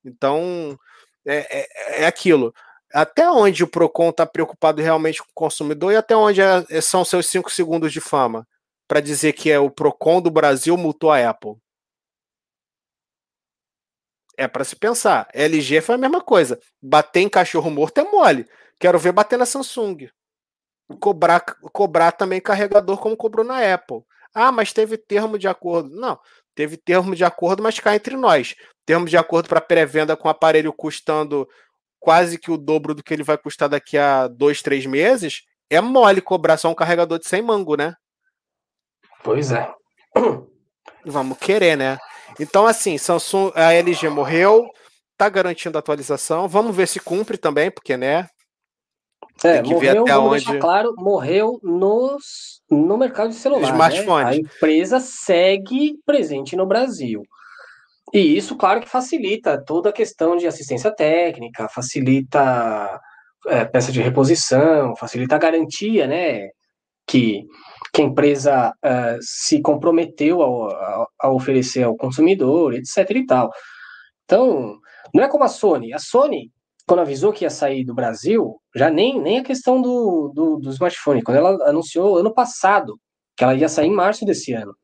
Então, 0.04 0.78
é, 1.26 1.58
é, 1.60 2.02
é 2.02 2.06
aquilo. 2.06 2.54
Até 2.92 3.28
onde 3.28 3.64
o 3.64 3.68
Procon 3.68 4.10
está 4.10 4.24
preocupado 4.24 4.80
realmente 4.80 5.20
com 5.20 5.28
o 5.28 5.34
consumidor 5.34 5.92
e 5.92 5.96
até 5.96 6.16
onde 6.16 6.40
é 6.40 6.80
são 6.80 7.04
seus 7.04 7.26
cinco 7.26 7.50
segundos 7.50 7.92
de 7.92 8.00
fama 8.00 8.46
para 8.88 9.00
dizer 9.00 9.32
que 9.32 9.50
é 9.50 9.58
o 9.58 9.70
Procon 9.70 10.20
do 10.20 10.30
Brasil 10.30 10.76
multou 10.76 11.10
a 11.10 11.28
Apple? 11.28 11.54
É 14.36 14.48
para 14.48 14.64
se 14.64 14.74
pensar. 14.76 15.28
LG 15.32 15.80
foi 15.80 15.94
a 15.94 15.98
mesma 15.98 16.20
coisa. 16.20 16.58
Bater 16.82 17.20
em 17.20 17.28
cachorro 17.28 17.70
morto 17.70 17.98
é 17.98 18.04
mole. 18.04 18.46
Quero 18.80 18.98
ver 18.98 19.12
bater 19.12 19.38
na 19.38 19.46
Samsung 19.46 20.08
cobrar, 21.00 21.40
cobrar 21.72 22.12
também 22.12 22.40
carregador 22.40 22.98
como 22.98 23.16
cobrou 23.16 23.44
na 23.44 23.74
Apple. 23.74 24.02
Ah, 24.34 24.52
mas 24.52 24.72
teve 24.72 24.96
termo 24.96 25.38
de 25.38 25.48
acordo. 25.48 25.88
Não, 25.90 26.18
teve 26.54 26.76
termo 26.76 27.14
de 27.14 27.24
acordo, 27.24 27.62
mas 27.62 27.78
cá 27.78 27.94
entre 27.94 28.16
nós. 28.16 28.54
Termo 28.84 29.06
de 29.06 29.16
acordo 29.16 29.48
para 29.48 29.60
pré-venda 29.60 30.16
com 30.16 30.28
o 30.28 30.30
aparelho 30.30 30.72
custando 30.72 31.48
quase 32.00 32.38
que 32.38 32.50
o 32.50 32.58
dobro 32.58 32.94
do 32.94 33.02
que 33.02 33.14
ele 33.14 33.22
vai 33.22 33.38
custar 33.38 33.68
daqui 33.68 33.96
a 33.96 34.28
dois, 34.28 34.60
três 34.62 34.84
meses. 34.86 35.42
É 35.70 35.80
mole 35.80 36.20
cobrar 36.20 36.56
só 36.56 36.70
um 36.70 36.74
carregador 36.74 37.18
de 37.18 37.26
100 37.28 37.42
mango, 37.42 37.76
né? 37.76 37.94
Pois 39.24 39.50
é. 39.50 39.68
Vamos 41.04 41.38
querer, 41.38 41.76
né? 41.76 41.98
Então, 42.38 42.66
assim, 42.66 42.98
Samsung, 42.98 43.50
a 43.54 43.72
LG 43.72 44.08
morreu, 44.10 44.68
tá 45.16 45.28
garantindo 45.28 45.78
atualização. 45.78 46.46
Vamos 46.46 46.76
ver 46.76 46.86
se 46.86 47.00
cumpre 47.00 47.38
também, 47.38 47.70
porque, 47.70 47.96
né? 47.96 48.28
É, 49.42 49.62
morreu, 49.62 50.04
vamos 50.04 50.46
onde... 50.46 50.58
claro, 50.58 50.94
morreu 50.96 51.58
nos, 51.62 52.60
no 52.70 52.96
mercado 52.96 53.30
de 53.30 53.36
celular. 53.36 53.72
Smartphone. 53.72 54.24
Né? 54.24 54.30
A 54.30 54.36
empresa 54.36 55.00
segue 55.00 55.94
presente 56.04 56.54
no 56.54 56.66
Brasil. 56.66 57.22
E 58.12 58.36
isso, 58.36 58.56
claro, 58.56 58.80
que 58.80 58.88
facilita 58.88 59.60
toda 59.64 59.88
a 59.88 59.92
questão 59.92 60.36
de 60.36 60.46
assistência 60.46 60.94
técnica, 60.94 61.68
facilita 61.68 63.00
é, 63.46 63.64
peça 63.64 63.90
de 63.90 64.00
reposição, 64.00 64.94
facilita 64.96 65.34
a 65.34 65.38
garantia, 65.38 66.06
né? 66.06 66.48
Que, 67.06 67.42
que 67.94 68.02
a 68.02 68.04
empresa 68.04 68.70
uh, 68.84 69.18
se 69.20 69.62
comprometeu 69.62 70.42
a, 70.42 71.06
a, 71.20 71.30
oferecer 71.30 71.84
ao 71.84 71.96
consumidor, 71.96 72.74
etc. 72.74 73.08
e 73.10 73.24
tal. 73.24 73.52
Então, 74.24 74.80
não 75.14 75.22
é 75.22 75.28
como 75.28 75.44
a 75.44 75.48
Sony. 75.48 75.92
A 75.92 76.00
Sony, 76.00 76.50
quando 76.88 77.00
avisou 77.00 77.32
que 77.32 77.44
ia 77.44 77.50
sair 77.50 77.84
do 77.84 77.94
Brasil, 77.94 78.60
já 78.74 78.90
nem, 78.90 79.22
nem 79.22 79.38
a 79.38 79.44
questão 79.44 79.80
do, 79.80 80.32
do, 80.34 80.56
do 80.56 80.70
smartphone, 80.70 81.22
quando 81.22 81.36
ela 81.36 81.68
anunciou 81.68 82.18
ano 82.18 82.34
passado 82.34 82.98
que 83.36 83.44
ela 83.44 83.54
ia 83.54 83.68
sair 83.68 83.86
em 83.86 83.94
março 83.94 84.24
desse 84.24 84.52
ano. 84.52 84.74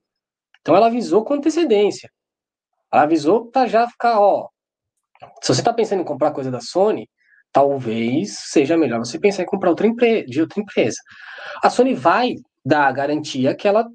Então 0.60 0.76
ela 0.76 0.86
avisou 0.86 1.24
com 1.24 1.34
antecedência. 1.34 2.08
Ela 2.92 3.02
avisou 3.02 3.50
para 3.50 3.66
já 3.66 3.88
ficar, 3.88 4.20
ó. 4.20 4.48
Se 5.42 5.52
você 5.52 5.60
está 5.62 5.72
pensando 5.72 6.02
em 6.02 6.04
comprar 6.04 6.30
coisa 6.30 6.50
da 6.50 6.60
Sony, 6.60 7.08
talvez 7.50 8.38
seja 8.38 8.76
melhor 8.76 9.00
você 9.00 9.18
pensar 9.18 9.42
em 9.42 9.46
comprar 9.46 9.70
outra 9.70 9.88
de 10.26 10.40
outra 10.40 10.60
empresa. 10.60 10.98
A 11.62 11.68
Sony 11.68 11.92
vai 11.92 12.36
dar 12.70 12.86
a 12.86 12.92
garantia 12.92 13.54
que 13.54 13.66
ela 13.66 13.90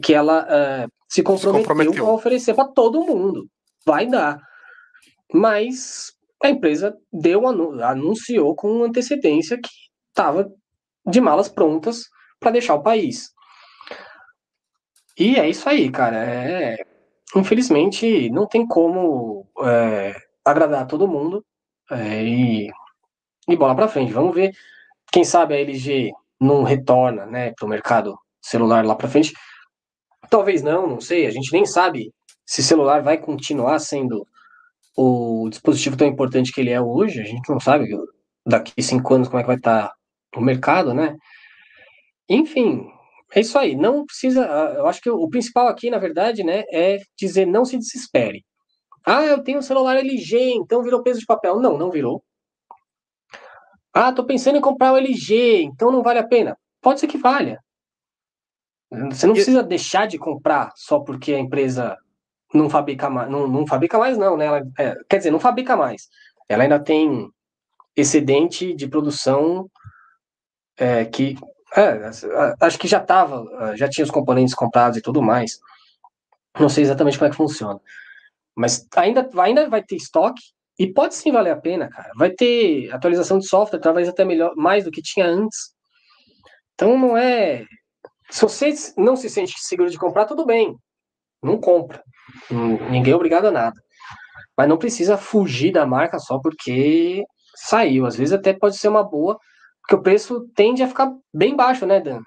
que 0.00 0.14
ela 0.14 0.44
uh, 0.44 0.92
se, 1.08 1.22
comprometeu 1.22 1.62
se 1.62 1.66
comprometeu 1.66 2.06
a 2.06 2.12
oferecer 2.12 2.54
para 2.54 2.68
todo 2.68 3.04
mundo. 3.04 3.48
Vai 3.84 4.06
dar. 4.06 4.38
Mas 5.32 6.12
a 6.42 6.48
empresa 6.48 6.96
deu 7.12 7.42
anunciou 7.48 8.54
com 8.54 8.84
antecedência 8.84 9.58
que 9.60 9.68
estava 10.08 10.48
de 11.06 11.20
malas 11.20 11.48
prontas 11.48 12.04
para 12.38 12.52
deixar 12.52 12.74
o 12.74 12.82
país. 12.82 13.30
E 15.18 15.36
é 15.36 15.48
isso 15.48 15.68
aí, 15.68 15.90
cara. 15.90 16.16
É, 16.16 16.76
infelizmente, 17.34 18.30
não 18.30 18.46
tem 18.46 18.66
como 18.66 19.48
é, 19.62 20.14
agradar 20.44 20.86
todo 20.86 21.08
mundo. 21.08 21.44
É, 21.90 22.22
e, 22.22 22.70
e 23.48 23.56
bola 23.56 23.74
para 23.74 23.88
frente. 23.88 24.12
Vamos 24.12 24.34
ver. 24.34 24.52
Quem 25.10 25.24
sabe 25.24 25.54
a 25.54 25.60
LG 25.60 26.12
não 26.40 26.62
retorna 26.62 27.26
né, 27.26 27.52
para 27.52 27.66
o 27.66 27.68
mercado 27.68 28.16
celular 28.40 28.84
lá 28.84 28.94
para 28.94 29.08
frente. 29.08 29.32
Talvez 30.30 30.62
não, 30.62 30.86
não 30.86 31.00
sei. 31.00 31.26
A 31.26 31.30
gente 31.30 31.52
nem 31.52 31.64
sabe 31.66 32.12
se 32.46 32.62
celular 32.62 33.02
vai 33.02 33.18
continuar 33.18 33.78
sendo 33.78 34.26
o 34.96 35.48
dispositivo 35.48 35.96
tão 35.96 36.06
importante 36.06 36.52
que 36.52 36.60
ele 36.60 36.70
é 36.70 36.80
hoje, 36.80 37.20
a 37.20 37.24
gente 37.24 37.48
não 37.48 37.60
sabe 37.60 37.88
daqui 38.44 38.82
cinco 38.82 39.14
anos 39.14 39.28
como 39.28 39.38
é 39.38 39.42
que 39.42 39.46
vai 39.46 39.56
estar 39.56 39.92
o 40.36 40.40
mercado, 40.40 40.92
né? 40.92 41.16
Enfim, 42.28 42.86
é 43.34 43.40
isso 43.40 43.58
aí. 43.58 43.76
Não 43.76 44.04
precisa. 44.04 44.44
Eu 44.76 44.86
acho 44.86 45.00
que 45.00 45.10
o 45.10 45.28
principal 45.28 45.68
aqui, 45.68 45.90
na 45.90 45.98
verdade, 45.98 46.42
né, 46.42 46.64
é 46.72 46.98
dizer 47.16 47.46
não 47.46 47.64
se 47.64 47.78
desespere. 47.78 48.44
Ah, 49.06 49.24
eu 49.24 49.42
tenho 49.42 49.58
um 49.58 49.62
celular 49.62 49.96
LG, 49.96 50.54
então 50.54 50.82
virou 50.82 51.02
peso 51.02 51.20
de 51.20 51.26
papel. 51.26 51.60
Não, 51.60 51.78
não 51.78 51.90
virou. 51.90 52.22
Ah, 54.00 54.12
tô 54.12 54.22
pensando 54.22 54.56
em 54.56 54.60
comprar 54.60 54.92
o 54.92 54.96
LG, 54.96 55.62
então 55.62 55.90
não 55.90 56.04
vale 56.04 56.20
a 56.20 56.26
pena. 56.26 56.56
Pode 56.80 57.00
ser 57.00 57.08
que 57.08 57.18
valha. 57.18 57.58
Você 59.10 59.26
não 59.26 59.34
precisa 59.34 59.60
deixar 59.60 60.06
de 60.06 60.16
comprar 60.16 60.70
só 60.76 61.00
porque 61.00 61.34
a 61.34 61.38
empresa 61.40 61.98
não 62.54 62.70
fabrica 62.70 63.10
mais, 63.10 63.28
não, 63.28 63.48
não 63.48 63.66
fabrica 63.66 63.98
mais 63.98 64.16
não, 64.16 64.36
né? 64.36 64.46
Ela, 64.46 64.62
é, 64.78 64.94
quer 65.08 65.18
dizer, 65.18 65.32
não 65.32 65.40
fabrica 65.40 65.76
mais. 65.76 66.08
Ela 66.48 66.62
ainda 66.62 66.78
tem 66.78 67.28
excedente 67.96 68.72
de 68.72 68.86
produção 68.86 69.68
é, 70.76 71.04
que 71.04 71.36
é, 71.76 72.08
acho 72.60 72.78
que 72.78 72.86
já 72.86 72.98
estava, 72.98 73.74
já 73.76 73.88
tinha 73.88 74.04
os 74.04 74.12
componentes 74.12 74.54
comprados 74.54 74.96
e 74.96 75.02
tudo 75.02 75.20
mais. 75.20 75.58
Não 76.56 76.68
sei 76.68 76.84
exatamente 76.84 77.18
como 77.18 77.26
é 77.26 77.30
que 77.30 77.36
funciona. 77.36 77.80
Mas 78.54 78.86
ainda, 78.94 79.28
ainda 79.38 79.68
vai 79.68 79.82
ter 79.82 79.96
estoque 79.96 80.56
e 80.78 80.86
pode 80.92 81.14
sim 81.14 81.32
valer 81.32 81.50
a 81.50 81.56
pena, 81.56 81.88
cara. 81.88 82.10
Vai 82.16 82.30
ter 82.30 82.90
atualização 82.92 83.38
de 83.38 83.48
software, 83.48 83.80
talvez 83.80 84.08
até 84.08 84.24
melhor, 84.24 84.54
mais 84.56 84.84
do 84.84 84.90
que 84.90 85.02
tinha 85.02 85.26
antes. 85.26 85.72
Então 86.74 86.96
não 86.96 87.16
é. 87.16 87.64
Se 88.30 88.42
você 88.42 88.72
não 88.96 89.16
se 89.16 89.28
sente 89.28 89.58
seguro 89.58 89.90
de 89.90 89.98
comprar, 89.98 90.26
tudo 90.26 90.46
bem. 90.46 90.76
Não 91.42 91.58
compra. 91.58 92.02
Ninguém 92.90 93.12
é 93.12 93.16
obrigado 93.16 93.46
a 93.46 93.50
nada. 93.50 93.80
Mas 94.56 94.68
não 94.68 94.78
precisa 94.78 95.16
fugir 95.16 95.72
da 95.72 95.86
marca 95.86 96.18
só 96.18 96.38
porque 96.38 97.24
saiu. 97.54 98.06
Às 98.06 98.14
vezes 98.14 98.34
até 98.34 98.52
pode 98.52 98.76
ser 98.76 98.88
uma 98.88 99.02
boa, 99.02 99.36
porque 99.80 99.96
o 99.96 100.02
preço 100.02 100.46
tende 100.54 100.82
a 100.82 100.88
ficar 100.88 101.10
bem 101.34 101.56
baixo, 101.56 101.86
né, 101.86 102.00
Dan? 102.00 102.20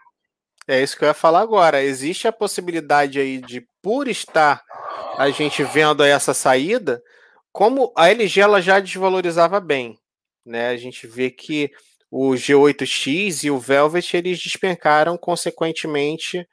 É 0.68 0.82
isso 0.82 0.98
que 0.98 1.03
eu 1.03 1.07
ia 1.07 1.14
falar 1.14 1.41
agora. 1.41 1.82
Existe 1.84 2.28
a 2.28 2.34
possibilidade 2.34 3.19
aí 3.19 3.40
de, 3.40 3.65
por 3.82 4.07
estar 4.07 4.61
a 5.18 5.30
gente 5.30 5.64
vendo 5.64 6.03
essa 6.03 6.34
saída, 6.34 7.02
como 7.52 7.91
a 7.95 8.10
LG 8.10 8.41
ela 8.41 8.61
já 8.61 8.80
desvalorizava 8.80 9.60
bem, 9.60 9.98
né? 10.45 10.69
A 10.69 10.78
gente 10.78 11.07
vê 11.07 11.30
que 11.30 11.72
o 12.10 12.32
G8X 12.32 13.45
e 13.45 13.52
o 13.52 13.60
Velvet 13.60 14.14
eles 14.15 14.41
despencaram 14.41 15.18
consequentemente 15.18 16.48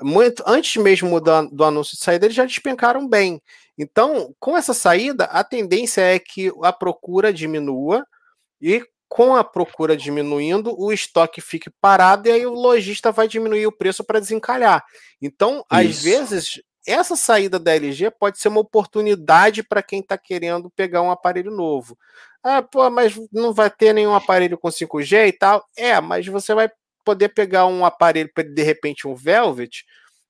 muito 0.00 0.42
antes 0.46 0.82
mesmo 0.82 1.20
do, 1.20 1.48
do 1.48 1.64
anúncio 1.64 1.96
de 1.96 2.02
saída, 2.02 2.26
eles 2.26 2.36
já 2.36 2.44
despencaram 2.44 3.08
bem. 3.08 3.40
Então, 3.78 4.34
com 4.38 4.56
essa 4.56 4.74
saída, 4.74 5.24
a 5.24 5.44
tendência 5.44 6.00
é 6.00 6.18
que 6.18 6.52
a 6.62 6.72
procura 6.72 7.32
diminua 7.32 8.04
e 8.60 8.84
com 9.08 9.36
a 9.36 9.44
procura 9.44 9.94
diminuindo, 9.94 10.74
o 10.78 10.90
estoque 10.90 11.40
fique 11.40 11.70
parado 11.80 12.28
e 12.28 12.32
aí 12.32 12.46
o 12.46 12.54
lojista 12.54 13.12
vai 13.12 13.28
diminuir 13.28 13.66
o 13.66 13.76
preço 13.76 14.02
para 14.02 14.18
desencalhar. 14.18 14.82
Então, 15.20 15.56
Isso. 15.58 15.64
às 15.68 16.02
vezes, 16.02 16.62
essa 16.86 17.14
saída 17.16 17.58
da 17.58 17.74
LG 17.74 18.10
pode 18.10 18.38
ser 18.38 18.48
uma 18.48 18.60
oportunidade 18.60 19.62
para 19.62 19.82
quem 19.82 20.00
está 20.00 20.18
querendo 20.18 20.70
pegar 20.70 21.02
um 21.02 21.10
aparelho 21.10 21.50
novo. 21.50 21.96
Ah, 22.42 22.60
pô, 22.60 22.88
mas 22.90 23.14
não 23.32 23.52
vai 23.52 23.70
ter 23.70 23.92
nenhum 23.92 24.14
aparelho 24.14 24.58
com 24.58 24.68
5G 24.68 25.28
e 25.28 25.32
tal. 25.32 25.64
É, 25.76 26.00
mas 26.00 26.26
você 26.26 26.54
vai 26.54 26.68
poder 27.04 27.28
pegar 27.28 27.66
um 27.66 27.84
aparelho, 27.84 28.30
de 28.34 28.62
repente 28.62 29.06
um 29.06 29.14
Velvet, 29.14 29.84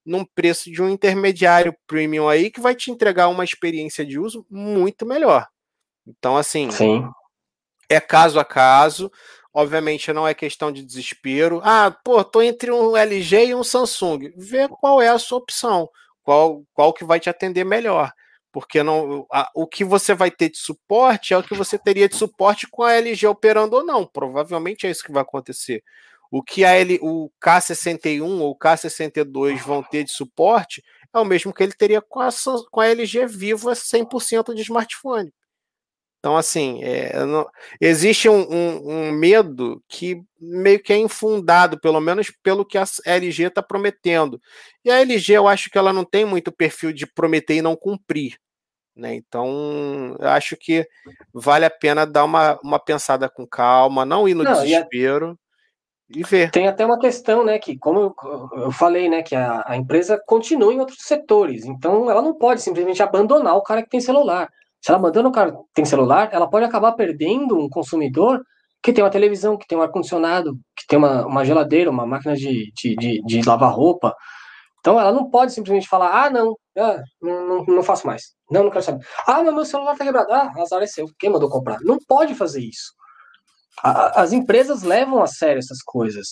num 0.04 0.24
preço 0.24 0.70
de 0.70 0.82
um 0.82 0.88
intermediário 0.88 1.74
premium 1.86 2.28
aí, 2.28 2.50
que 2.50 2.60
vai 2.60 2.74
te 2.74 2.90
entregar 2.90 3.28
uma 3.28 3.44
experiência 3.44 4.04
de 4.04 4.18
uso 4.18 4.44
muito 4.50 5.06
melhor. 5.06 5.46
Então, 6.06 6.36
assim, 6.36 6.70
Sim. 6.70 7.08
é 7.88 8.00
caso 8.00 8.38
a 8.38 8.44
caso. 8.44 9.10
Obviamente 9.54 10.10
não 10.14 10.26
é 10.26 10.32
questão 10.32 10.72
de 10.72 10.82
desespero. 10.82 11.60
Ah, 11.62 11.94
pô, 12.04 12.24
tô 12.24 12.40
entre 12.40 12.70
um 12.72 12.96
LG 12.96 13.46
e 13.46 13.54
um 13.54 13.62
Samsung. 13.62 14.32
Vê 14.34 14.66
qual 14.66 15.00
é 15.00 15.08
a 15.08 15.18
sua 15.18 15.38
opção, 15.38 15.88
qual, 16.22 16.64
qual 16.72 16.92
que 16.92 17.04
vai 17.04 17.20
te 17.20 17.30
atender 17.30 17.64
melhor. 17.64 18.12
Porque 18.52 18.82
não, 18.82 19.26
a, 19.32 19.50
o 19.54 19.66
que 19.66 19.84
você 19.84 20.14
vai 20.14 20.30
ter 20.30 20.50
de 20.50 20.58
suporte 20.58 21.32
é 21.32 21.38
o 21.38 21.42
que 21.42 21.54
você 21.54 21.78
teria 21.78 22.08
de 22.08 22.16
suporte 22.16 22.66
com 22.70 22.82
a 22.82 22.92
LG 22.92 23.26
operando 23.26 23.76
ou 23.76 23.84
não. 23.84 24.06
Provavelmente 24.06 24.86
é 24.86 24.90
isso 24.90 25.04
que 25.04 25.12
vai 25.12 25.22
acontecer. 25.22 25.82
O 26.30 26.42
que 26.42 26.64
a 26.64 26.72
L, 26.72 26.98
o 27.02 27.30
K61 27.42 28.40
ou 28.40 28.56
K62 28.58 29.58
vão 29.58 29.82
ter 29.82 30.04
de 30.04 30.12
suporte 30.12 30.82
é 31.14 31.18
o 31.18 31.24
mesmo 31.24 31.52
que 31.52 31.62
ele 31.62 31.72
teria 31.72 32.00
com 32.00 32.20
a, 32.20 32.28
com 32.70 32.80
a 32.80 32.86
LG 32.86 33.26
Viva 33.26 33.72
100% 33.72 34.54
de 34.54 34.62
smartphone. 34.62 35.32
Então, 36.22 36.36
assim, 36.36 36.78
é, 36.84 37.26
não, 37.26 37.44
existe 37.80 38.28
um, 38.28 38.42
um, 38.48 38.90
um, 39.08 39.12
medo 39.12 39.82
que 39.88 40.22
meio 40.40 40.80
que 40.80 40.92
é 40.92 40.96
infundado, 40.96 41.80
pelo 41.80 42.00
menos 42.00 42.32
pelo 42.44 42.64
que 42.64 42.78
a 42.78 42.84
LG 43.04 43.46
está 43.46 43.60
prometendo. 43.60 44.40
E 44.84 44.90
a 44.90 45.00
LG, 45.00 45.32
eu 45.32 45.48
acho 45.48 45.68
que 45.68 45.76
ela 45.76 45.92
não 45.92 46.04
tem 46.04 46.24
muito 46.24 46.52
perfil 46.52 46.92
de 46.92 47.08
prometer 47.08 47.56
e 47.56 47.62
não 47.62 47.74
cumprir. 47.74 48.36
Né? 48.94 49.16
Então, 49.16 50.16
eu 50.20 50.28
acho 50.28 50.56
que 50.56 50.86
vale 51.34 51.64
a 51.64 51.70
pena 51.70 52.06
dar 52.06 52.22
uma, 52.22 52.56
uma 52.62 52.78
pensada 52.78 53.28
com 53.28 53.44
calma, 53.44 54.04
não 54.04 54.28
ir 54.28 54.34
no 54.34 54.44
não, 54.44 54.52
desespero 54.52 55.36
e 56.08 56.22
ver. 56.22 56.52
Tem 56.52 56.68
até 56.68 56.86
uma 56.86 57.00
questão, 57.00 57.44
né, 57.44 57.58
que 57.58 57.76
como 57.76 57.98
eu, 57.98 58.14
eu 58.62 58.70
falei, 58.70 59.08
né, 59.08 59.24
que 59.24 59.34
a, 59.34 59.64
a, 59.66 59.76
empresa 59.76 60.22
continua 60.24 60.72
em 60.72 60.78
outros 60.78 60.98
setores, 61.00 61.64
então 61.64 62.08
ela 62.08 62.22
não 62.22 62.38
pode 62.38 62.62
simplesmente 62.62 63.02
abandonar 63.02 63.56
o 63.56 63.62
cara 63.62 63.82
que 63.82 63.90
tem 63.90 64.00
celular. 64.00 64.48
Se 64.82 64.90
ela 64.90 64.98
abandona 64.98 65.28
o 65.28 65.32
cara 65.32 65.56
tem 65.72 65.84
celular, 65.84 66.28
ela 66.32 66.50
pode 66.50 66.64
acabar 66.64 66.92
perdendo 66.92 67.56
um 67.56 67.68
consumidor 67.68 68.42
que 68.82 68.92
tem 68.92 69.04
uma 69.04 69.10
televisão, 69.10 69.56
que 69.56 69.66
tem 69.66 69.78
um 69.78 69.82
ar-condicionado, 69.82 70.58
que 70.76 70.84
tem 70.88 70.98
uma, 70.98 71.24
uma 71.24 71.44
geladeira, 71.44 71.88
uma 71.88 72.04
máquina 72.04 72.34
de, 72.34 72.72
de, 72.74 72.96
de, 72.96 73.22
de 73.22 73.48
lavar 73.48 73.72
roupa. 73.72 74.12
Então 74.80 74.98
ela 74.98 75.12
não 75.12 75.30
pode 75.30 75.52
simplesmente 75.52 75.88
falar, 75.88 76.24
ah, 76.24 76.28
não, 76.28 76.56
ah, 76.76 77.00
não, 77.22 77.46
não, 77.46 77.64
não, 77.64 77.82
faço 77.84 78.04
mais. 78.04 78.34
Não, 78.50 78.64
não 78.64 78.70
quero 78.70 78.84
saber. 78.84 79.06
Ah, 79.24 79.40
meu 79.40 79.64
celular 79.64 79.96
tá 79.96 80.04
quebrado. 80.04 80.32
Ah, 80.32 80.52
azar 80.56 80.82
é 80.82 80.86
seu. 80.88 81.06
Quem 81.16 81.30
mandou 81.30 81.48
comprar? 81.48 81.78
Não 81.82 81.96
pode 82.08 82.34
fazer 82.34 82.60
isso. 82.60 82.92
A, 83.84 84.20
as 84.20 84.32
empresas 84.32 84.82
levam 84.82 85.22
a 85.22 85.28
sério 85.28 85.60
essas 85.60 85.80
coisas. 85.80 86.30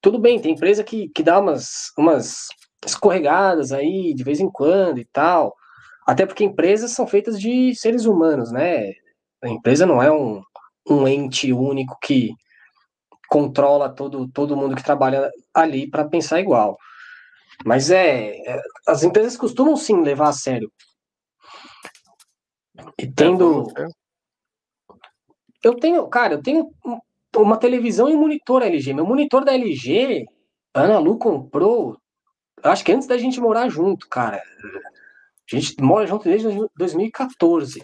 Tudo 0.00 0.18
bem, 0.18 0.40
tem 0.40 0.52
empresa 0.52 0.82
que, 0.82 1.08
que 1.14 1.22
dá 1.22 1.38
umas, 1.38 1.92
umas 1.96 2.48
escorregadas 2.84 3.70
aí 3.70 4.12
de 4.12 4.24
vez 4.24 4.40
em 4.40 4.50
quando 4.50 4.98
e 4.98 5.04
tal. 5.12 5.54
Até 6.06 6.26
porque 6.26 6.44
empresas 6.44 6.92
são 6.92 7.06
feitas 7.06 7.40
de 7.40 7.74
seres 7.74 8.04
humanos, 8.04 8.50
né? 8.50 8.92
A 9.42 9.48
empresa 9.48 9.86
não 9.86 10.02
é 10.02 10.10
um, 10.10 10.42
um 10.88 11.06
ente 11.06 11.52
único 11.52 11.96
que 12.02 12.30
controla 13.28 13.88
todo, 13.88 14.28
todo 14.28 14.56
mundo 14.56 14.74
que 14.74 14.82
trabalha 14.82 15.30
ali 15.54 15.88
para 15.88 16.08
pensar 16.08 16.40
igual. 16.40 16.76
Mas 17.64 17.90
é, 17.90 18.36
é, 18.46 18.60
As 18.86 19.02
empresas 19.02 19.36
costumam 19.36 19.76
sim 19.76 20.02
levar 20.02 20.28
a 20.28 20.32
sério. 20.32 20.70
E 22.98 23.06
tendo. 23.06 23.66
É, 23.76 23.86
eu 25.62 25.74
tenho, 25.74 26.08
cara, 26.08 26.34
eu 26.34 26.42
tenho 26.42 26.70
uma 27.36 27.56
televisão 27.56 28.08
e 28.08 28.14
um 28.14 28.20
monitor 28.20 28.62
LG. 28.62 28.94
Meu 28.94 29.06
monitor 29.06 29.44
da 29.44 29.54
LG, 29.54 30.24
a 30.74 30.80
Ana 30.80 30.98
Lu 30.98 31.18
comprou, 31.18 31.98
acho 32.62 32.84
que 32.84 32.92
antes 32.92 33.06
da 33.06 33.18
gente 33.18 33.40
morar 33.40 33.68
junto, 33.68 34.08
cara. 34.08 34.42
A 35.52 35.56
gente 35.56 35.74
mora 35.82 36.06
junto 36.06 36.24
desde 36.24 36.48
2014. 36.76 37.82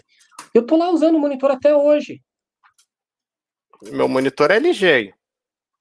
Eu 0.53 0.65
tô 0.65 0.77
lá 0.77 0.89
usando 0.89 1.15
o 1.15 1.19
monitor 1.19 1.51
até 1.51 1.75
hoje. 1.75 2.21
Meu 3.91 4.07
monitor 4.07 4.51
é 4.51 4.55
LG. 4.57 5.13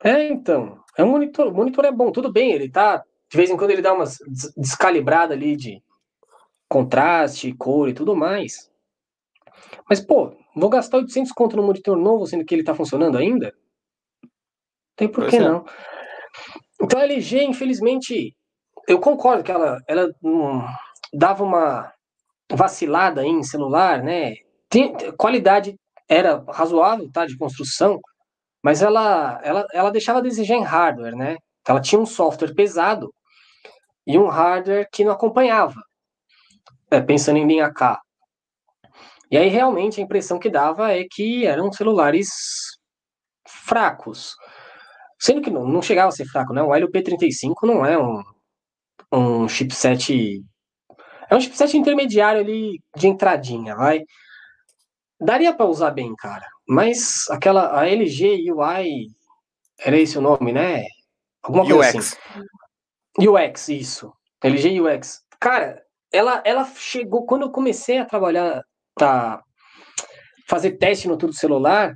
É, 0.03 0.29
então. 0.29 0.83
É 0.97 1.05
um 1.05 1.11
monitor. 1.11 1.49
O 1.49 1.55
monitor 1.55 1.85
é 1.85 1.93
bom, 1.93 2.11
tudo 2.11 2.33
bem, 2.33 2.53
ele 2.53 2.69
tá. 2.69 3.03
De 3.31 3.37
vez 3.37 3.51
em 3.51 3.57
quando 3.57 3.71
ele 3.71 3.83
dá 3.83 3.93
umas 3.93 4.19
descalibrada 4.57 5.35
ali 5.35 5.57
de 5.57 5.83
contraste, 6.69 7.53
cor 7.55 7.89
e 7.89 7.95
tudo 7.95 8.15
mais. 8.15 8.71
Mas, 9.89 10.01
pô, 10.01 10.37
vou 10.55 10.69
gastar 10.69 10.99
800 10.99 11.33
conto 11.33 11.57
no 11.57 11.63
monitor 11.63 11.97
novo, 11.97 12.27
sendo 12.27 12.45
que 12.45 12.55
ele 12.55 12.65
tá 12.65 12.75
funcionando 12.75 13.17
ainda? 13.17 13.55
Tem 14.97 15.09
por 15.09 15.29
que 15.29 15.37
é. 15.37 15.41
não. 15.41 15.65
Então 16.81 17.01
a 17.01 17.05
LG, 17.05 17.45
infelizmente, 17.45 18.37
eu 18.87 19.01
concordo 19.01 19.43
que 19.43 19.51
ela, 19.51 19.79
ela 19.87 20.15
dava 21.17 21.43
uma 21.43 21.93
vacilada 22.53 23.25
em 23.25 23.43
celular, 23.43 24.03
né? 24.03 24.35
Qualidade 25.17 25.75
era 26.09 26.45
razoável, 26.49 27.11
tá, 27.11 27.27
de 27.27 27.37
construção, 27.37 28.01
mas 28.63 28.83
ela, 28.83 29.41
ela, 29.43 29.67
ela 29.73 29.91
deixava 29.91 30.19
a 30.19 30.23
desejar 30.23 30.57
em 30.57 30.63
hardware, 30.63 31.17
né? 31.17 31.37
Ela 31.67 31.81
tinha 31.81 32.01
um 32.01 32.07
software 32.07 32.55
pesado 32.55 33.13
e 34.07 34.19
um 34.19 34.29
hardware 34.29 34.89
que 34.93 35.05
não 35.05 35.13
acompanhava, 35.13 35.81
é, 36.91 37.01
pensando 37.01 37.39
em 37.39 37.47
linha 37.47 37.73
K. 37.73 38.01
E 39.31 39.37
aí 39.37 39.49
realmente 39.49 40.01
a 40.01 40.05
impressão 40.05 40.39
que 40.39 40.49
dava 40.49 40.93
é 40.93 41.05
que 41.11 41.45
eram 41.47 41.73
celulares 41.73 42.29
fracos. 43.49 44.37
Sendo 45.19 45.41
que 45.41 45.51
não, 45.51 45.67
não 45.67 45.83
chegava 45.83 46.09
a 46.09 46.13
ser 46.13 46.27
fraco, 46.27 46.53
né? 46.53 46.63
O 46.63 46.69
LP35 46.69 47.55
não 47.63 47.85
é 47.85 47.99
um, 47.99 48.23
um 49.13 49.49
chipset. 49.49 50.45
É 51.31 51.37
um 51.37 51.41
chipset 51.41 51.77
intermediário 51.77 52.41
ali 52.41 52.81
de 52.97 53.09
entradinha, 53.09 53.75
vai. 53.75 54.05
Daria 55.21 55.53
para 55.55 55.67
usar 55.67 55.91
bem, 55.91 56.15
cara. 56.17 56.47
Mas 56.69 57.25
aquela 57.31 57.79
a 57.79 57.89
LG 57.89 58.53
UI 58.53 59.09
era 59.79 59.99
esse 59.99 60.19
o 60.19 60.21
nome, 60.21 60.53
né? 60.53 60.85
Alguma 61.43 61.65
coisa 61.65 61.99
UX. 61.99 62.19
assim. 63.19 63.29
UX, 63.29 63.69
isso. 63.69 64.13
LG 64.43 64.81
UX. 64.81 65.23
Cara, 65.41 65.83
ela 66.13 66.43
ela 66.45 66.65
chegou 66.65 67.25
quando 67.25 67.43
eu 67.43 67.51
comecei 67.51 67.99
a 67.99 68.05
trabalhar 68.05 68.63
tá 68.95 69.43
fazer 70.47 70.73
teste 70.73 71.09
no 71.09 71.17
tudo 71.17 71.33
celular, 71.33 71.95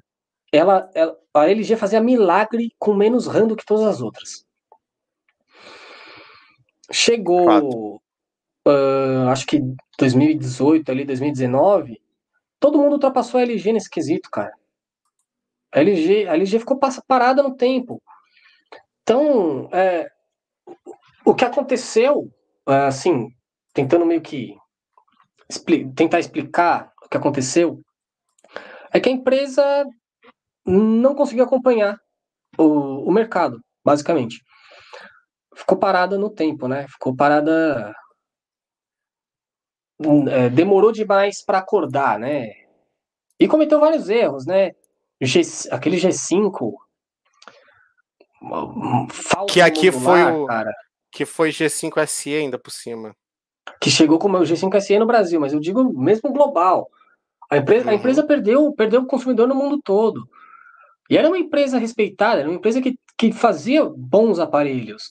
ela, 0.52 0.90
ela 0.94 1.16
a 1.32 1.48
LG 1.48 1.76
fazia 1.76 2.00
milagre 2.00 2.72
com 2.78 2.94
menos 2.94 3.26
RAM 3.26 3.46
do 3.46 3.56
que 3.56 3.64
todas 3.64 3.86
as 3.86 4.00
outras. 4.00 4.44
Chegou, 6.90 7.99
uh, 8.70 9.28
acho 9.28 9.46
que 9.46 9.60
2018 9.98 10.90
ali, 10.90 11.04
2019, 11.04 12.00
todo 12.58 12.78
mundo 12.78 12.94
ultrapassou 12.94 13.38
a 13.38 13.42
LG 13.42 13.72
nesse 13.72 13.90
quesito, 13.90 14.30
cara. 14.30 14.52
A 15.72 15.80
LG, 15.80 16.26
a 16.28 16.34
LG 16.34 16.58
ficou 16.58 16.78
parada 17.06 17.42
no 17.42 17.56
tempo. 17.56 18.02
Então, 19.02 19.68
é, 19.72 20.08
o 21.24 21.34
que 21.34 21.44
aconteceu, 21.44 22.30
é, 22.68 22.86
assim, 22.86 23.28
tentando 23.72 24.06
meio 24.06 24.20
que 24.20 24.54
expli 25.48 25.92
tentar 25.94 26.20
explicar 26.20 26.92
o 27.04 27.08
que 27.08 27.16
aconteceu, 27.16 27.80
é 28.92 29.00
que 29.00 29.08
a 29.08 29.12
empresa 29.12 29.86
não 30.64 31.14
conseguiu 31.14 31.44
acompanhar 31.44 31.96
o, 32.58 33.08
o 33.08 33.12
mercado, 33.12 33.60
basicamente. 33.84 34.42
Ficou 35.54 35.78
parada 35.78 36.16
no 36.18 36.30
tempo, 36.30 36.68
né? 36.68 36.86
Ficou 36.88 37.14
parada. 37.14 37.92
É, 40.30 40.48
demorou 40.48 40.92
demais 40.92 41.44
para 41.44 41.58
acordar, 41.58 42.18
né? 42.18 42.52
E 43.38 43.46
cometeu 43.46 43.78
vários 43.78 44.08
erros, 44.08 44.46
né? 44.46 44.72
G, 45.20 45.42
aquele 45.70 45.96
G5. 45.98 46.72
Que 49.48 49.60
aqui 49.60 49.90
modular, 49.90 50.32
foi 50.32 50.40
o. 50.40 50.46
Cara, 50.46 50.74
que 51.12 51.26
foi 51.26 51.50
G5 51.50 52.06
SE 52.06 52.34
ainda 52.34 52.58
por 52.58 52.70
cima. 52.70 53.14
Que 53.80 53.90
chegou 53.90 54.18
como 54.18 54.38
o 54.38 54.42
G5 54.42 54.80
SE 54.80 54.98
no 54.98 55.06
Brasil, 55.06 55.38
mas 55.38 55.52
eu 55.52 55.60
digo 55.60 55.84
mesmo 55.98 56.32
global. 56.32 56.88
A 57.50 57.58
empresa, 57.58 57.86
uhum. 57.86 57.90
a 57.90 57.94
empresa 57.94 58.26
perdeu, 58.26 58.72
perdeu 58.72 59.02
o 59.02 59.06
consumidor 59.06 59.48
no 59.48 59.54
mundo 59.54 59.80
todo. 59.82 60.26
E 61.10 61.16
era 61.18 61.28
uma 61.28 61.38
empresa 61.38 61.78
respeitada, 61.78 62.40
era 62.40 62.48
uma 62.48 62.56
empresa 62.56 62.80
que, 62.80 62.96
que 63.18 63.32
fazia 63.32 63.84
bons 63.84 64.38
aparelhos. 64.38 65.10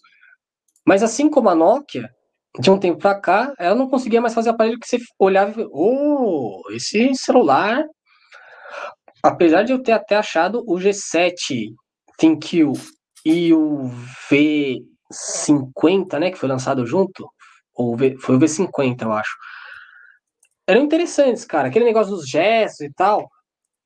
Mas 0.85 1.03
assim 1.03 1.29
como 1.29 1.49
a 1.49 1.55
Nokia, 1.55 2.09
de 2.57 2.71
um 2.71 2.79
tempo 2.79 2.99
para 2.99 3.19
cá, 3.19 3.53
ela 3.59 3.75
não 3.75 3.89
conseguia 3.89 4.21
mais 4.21 4.33
fazer 4.33 4.49
aparelho 4.49 4.79
que 4.79 4.87
você 4.87 4.97
olhava 5.19 5.61
e 5.61 5.67
oh, 5.71 6.61
esse 6.71 7.13
celular. 7.15 7.83
Apesar 9.21 9.63
de 9.63 9.73
eu 9.73 9.83
ter 9.83 9.91
até 9.91 10.15
achado 10.15 10.63
o 10.65 10.75
G7 10.75 11.73
ThinQ 12.17 12.73
e 13.25 13.53
o 13.53 13.91
V50, 14.31 16.19
né, 16.19 16.31
que 16.31 16.37
foi 16.37 16.49
lançado 16.49 16.85
junto, 16.85 17.29
ou 17.75 17.95
v, 17.95 18.17
foi 18.17 18.35
o 18.35 18.39
V50, 18.39 19.01
eu 19.01 19.11
acho. 19.11 19.35
Eram 20.67 20.83
interessantes, 20.83 21.45
cara, 21.45 21.67
aquele 21.67 21.85
negócio 21.85 22.15
dos 22.15 22.27
gestos 22.27 22.81
e 22.81 22.93
tal, 22.93 23.29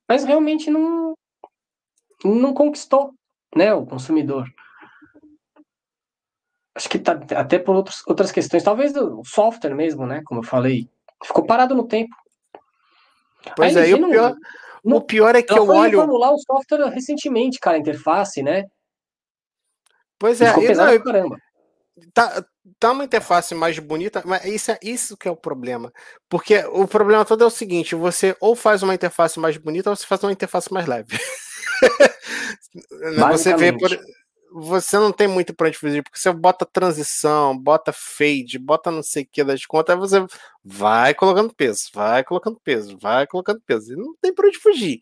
mas 0.07 0.23
realmente 0.23 0.69
não 0.69 1.15
não 2.23 2.53
conquistou, 2.53 3.11
né, 3.55 3.73
o 3.73 3.85
consumidor. 3.85 4.47
Acho 6.75 6.89
que 6.89 6.97
tá 6.97 7.19
até 7.35 7.59
por 7.59 7.75
outros, 7.75 8.01
outras 8.07 8.31
questões, 8.31 8.63
talvez 8.63 8.95
o 8.95 9.23
software 9.23 9.75
mesmo, 9.75 10.07
né, 10.07 10.21
como 10.25 10.39
eu 10.39 10.45
falei, 10.45 10.89
ficou 11.23 11.45
parado 11.45 11.75
no 11.75 11.87
tempo. 11.87 12.15
Pois 13.55 13.75
é, 13.75 13.93
o 13.93 14.09
pior, 14.09 14.35
não, 14.83 14.97
o 14.97 15.01
pior 15.01 15.35
é 15.35 15.41
que 15.41 15.53
eu 15.53 15.67
olho. 15.67 15.99
formular 15.99 16.31
o 16.31 16.39
software 16.39 16.89
recentemente, 16.89 17.59
cara, 17.59 17.77
a 17.77 17.79
interface, 17.79 18.41
né? 18.41 18.65
Pois 20.17 20.41
é, 20.41 20.47
ficou 20.47 20.63
pesado 20.65 20.93
não, 20.93 21.03
caramba. 21.03 21.37
Tá, 22.13 22.43
tá 22.79 22.91
uma 22.91 23.03
interface 23.03 23.53
mais 23.53 23.77
bonita, 23.77 24.23
mas 24.25 24.43
isso 24.45 24.71
é 24.71 24.79
isso 24.81 25.17
que 25.17 25.27
é 25.27 25.31
o 25.31 25.35
problema. 25.35 25.91
Porque 26.27 26.57
o 26.71 26.87
problema 26.87 27.25
todo 27.25 27.43
é 27.43 27.47
o 27.47 27.51
seguinte: 27.51 27.93
você 27.93 28.35
ou 28.39 28.55
faz 28.55 28.81
uma 28.81 28.95
interface 28.95 29.39
mais 29.39 29.57
bonita 29.57 29.89
ou 29.89 29.95
você 29.95 30.05
faz 30.05 30.23
uma 30.23 30.31
interface 30.31 30.73
mais 30.73 30.87
leve. 30.87 31.17
você 33.29 33.55
vê 33.55 33.71
por, 33.73 33.89
você 34.53 34.99
não 34.99 35.11
tem 35.11 35.27
muito 35.27 35.53
para 35.55 35.67
onde 35.67 35.77
fugir, 35.77 36.03
porque 36.03 36.19
você 36.19 36.31
bota 36.31 36.65
transição, 36.65 37.57
bota 37.57 37.91
fade, 37.91 38.59
bota 38.59 38.91
não 38.91 39.01
sei 39.01 39.23
o 39.23 39.27
que 39.31 39.43
das 39.43 39.65
contas, 39.65 39.95
aí 39.95 39.99
você 39.99 40.25
vai 40.63 41.13
colocando 41.15 41.53
peso, 41.53 41.89
vai 41.93 42.23
colocando 42.23 42.59
peso, 42.63 42.97
vai 42.99 43.25
colocando 43.25 43.59
peso, 43.65 43.93
e 43.93 43.95
não 43.95 44.15
tem 44.21 44.33
para 44.33 44.47
onde 44.47 44.59
fugir. 44.59 45.01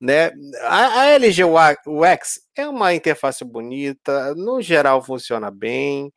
Né? 0.00 0.32
A, 0.62 1.00
a 1.02 1.06
LG 1.10 1.44
UX 1.44 2.40
é 2.56 2.68
uma 2.68 2.92
interface 2.92 3.44
bonita, 3.44 4.34
no 4.34 4.60
geral 4.60 5.02
funciona 5.02 5.50
bem, 5.50 6.12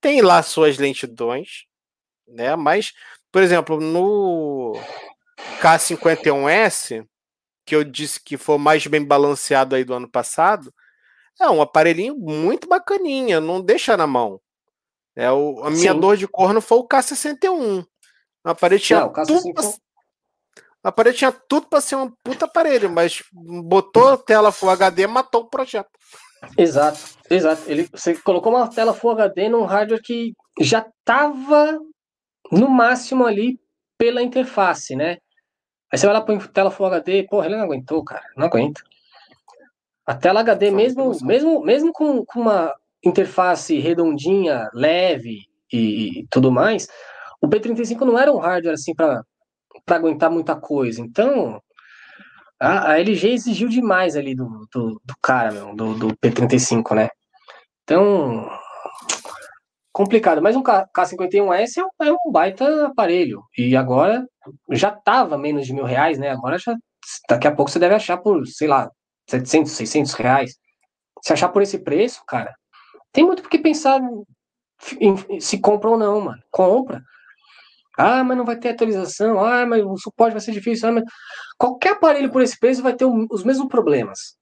tem 0.00 0.22
lá 0.22 0.42
suas 0.42 0.78
lentidões, 0.78 1.66
né? 2.28 2.56
Mas, 2.56 2.92
por 3.32 3.42
exemplo, 3.42 3.80
no 3.80 4.72
K51S, 5.60 7.04
que 7.66 7.74
eu 7.76 7.84
disse 7.84 8.20
que 8.22 8.36
foi 8.36 8.58
mais 8.58 8.86
bem 8.86 9.04
balanceado 9.04 9.74
aí 9.74 9.84
do 9.84 9.94
ano 9.94 10.08
passado, 10.08 10.72
é 11.40 11.50
um 11.50 11.62
aparelhinho 11.62 12.16
muito 12.16 12.68
bacaninha, 12.68 13.40
não 13.40 13.60
deixa 13.60 13.96
na 13.96 14.06
mão. 14.06 14.40
É, 15.16 15.30
o, 15.30 15.64
a 15.64 15.70
minha 15.70 15.92
Sim. 15.92 16.00
dor 16.00 16.16
de 16.16 16.28
corno 16.28 16.60
foi 16.60 16.78
o 16.78 16.86
K61. 16.86 17.84
O 18.44 18.48
aparelho 18.48 18.80
tinha 18.80 19.00
não, 19.00 19.12
tudo. 19.12 19.52
Pra, 19.54 19.64
o 19.64 20.88
aparelho 20.88 21.16
tinha 21.16 21.32
tudo 21.32 21.66
para 21.66 21.80
ser 21.80 21.96
um 21.96 22.10
puta 22.24 22.46
aparelho, 22.46 22.90
mas 22.90 23.22
botou 23.32 24.16
tela 24.16 24.52
Full 24.52 24.70
HD 24.70 25.02
e 25.02 25.06
matou 25.06 25.42
o 25.42 25.50
projeto. 25.50 25.90
Exato, 26.56 26.98
exato. 27.28 27.62
Ele, 27.66 27.88
você 27.92 28.14
colocou 28.14 28.52
uma 28.52 28.68
tela 28.68 28.94
Full 28.94 29.10
HD 29.10 29.48
num 29.48 29.64
hardware 29.64 30.02
que 30.02 30.32
já 30.60 30.86
estava 31.00 31.78
no 32.50 32.68
máximo 32.68 33.26
ali 33.26 33.60
pela 33.98 34.22
interface, 34.22 34.96
né? 34.96 35.18
Aí 35.92 35.98
você 35.98 36.06
vai 36.06 36.14
lá 36.14 36.22
para 36.22 36.48
tela 36.48 36.70
Full 36.70 36.86
HD, 36.86 37.24
porra, 37.24 37.46
ele 37.46 37.56
não 37.56 37.64
aguentou, 37.64 38.02
cara, 38.02 38.24
não 38.36 38.46
aguenta. 38.46 38.82
A 40.10 40.14
tela 40.16 40.40
HD, 40.40 40.72
mesmo, 40.72 41.12
mesmo, 41.22 41.62
mesmo 41.62 41.92
com, 41.92 42.24
com 42.24 42.40
uma 42.40 42.74
interface 43.04 43.78
redondinha, 43.78 44.68
leve 44.74 45.42
e, 45.72 46.22
e 46.22 46.26
tudo 46.28 46.50
mais, 46.50 46.88
o 47.40 47.46
P35 47.46 48.00
não 48.00 48.18
era 48.18 48.32
um 48.32 48.38
hardware 48.38 48.74
assim 48.74 48.92
para 48.92 49.24
aguentar 49.88 50.28
muita 50.28 50.56
coisa. 50.56 51.00
Então, 51.00 51.62
a, 52.58 52.90
a, 52.90 52.98
LG 52.98 53.28
exigiu 53.28 53.68
demais 53.68 54.16
ali 54.16 54.34
do, 54.34 54.66
do, 54.74 55.00
do 55.04 55.14
cara, 55.22 55.52
meu, 55.52 55.76
do, 55.76 55.94
do 55.94 56.08
P35, 56.16 56.92
né? 56.96 57.08
Então, 57.84 58.50
complicado. 59.92 60.42
Mas 60.42 60.56
um 60.56 60.62
K51S 60.64 61.76
é 61.76 61.84
um, 61.84 62.08
é 62.08 62.12
um 62.12 62.32
baita 62.32 62.86
aparelho. 62.86 63.44
E 63.56 63.76
agora 63.76 64.26
já 64.72 64.90
tava 64.90 65.38
menos 65.38 65.68
de 65.68 65.72
mil 65.72 65.84
reais, 65.84 66.18
né? 66.18 66.30
Agora 66.30 66.58
já 66.58 66.74
daqui 67.28 67.46
a 67.46 67.54
pouco 67.54 67.70
você 67.70 67.78
deve 67.78 67.94
achar 67.94 68.16
por, 68.16 68.44
sei 68.48 68.66
lá, 68.66 68.90
700, 69.30 69.72
600 69.72 70.12
reais. 70.14 70.56
Se 71.22 71.32
achar 71.32 71.48
por 71.48 71.62
esse 71.62 71.78
preço, 71.78 72.22
cara, 72.26 72.54
tem 73.12 73.24
muito 73.24 73.42
porque 73.42 73.58
pensar 73.58 74.00
em, 74.98 75.40
se 75.40 75.58
compra 75.58 75.90
ou 75.90 75.98
não, 75.98 76.20
mano. 76.20 76.42
Compra. 76.50 77.02
Ah, 77.98 78.24
mas 78.24 78.36
não 78.36 78.44
vai 78.44 78.56
ter 78.56 78.70
atualização. 78.70 79.44
Ah, 79.44 79.66
mas 79.66 79.84
o 79.84 79.96
suporte 79.98 80.32
vai 80.32 80.40
ser 80.40 80.52
difícil. 80.52 80.88
Ah, 80.88 80.92
mas... 80.92 81.04
Qualquer 81.58 81.92
aparelho 81.92 82.30
por 82.30 82.40
esse 82.40 82.58
preço 82.58 82.82
vai 82.82 82.94
ter 82.94 83.04
os 83.04 83.44
mesmos 83.44 83.68
problemas. 83.68 84.36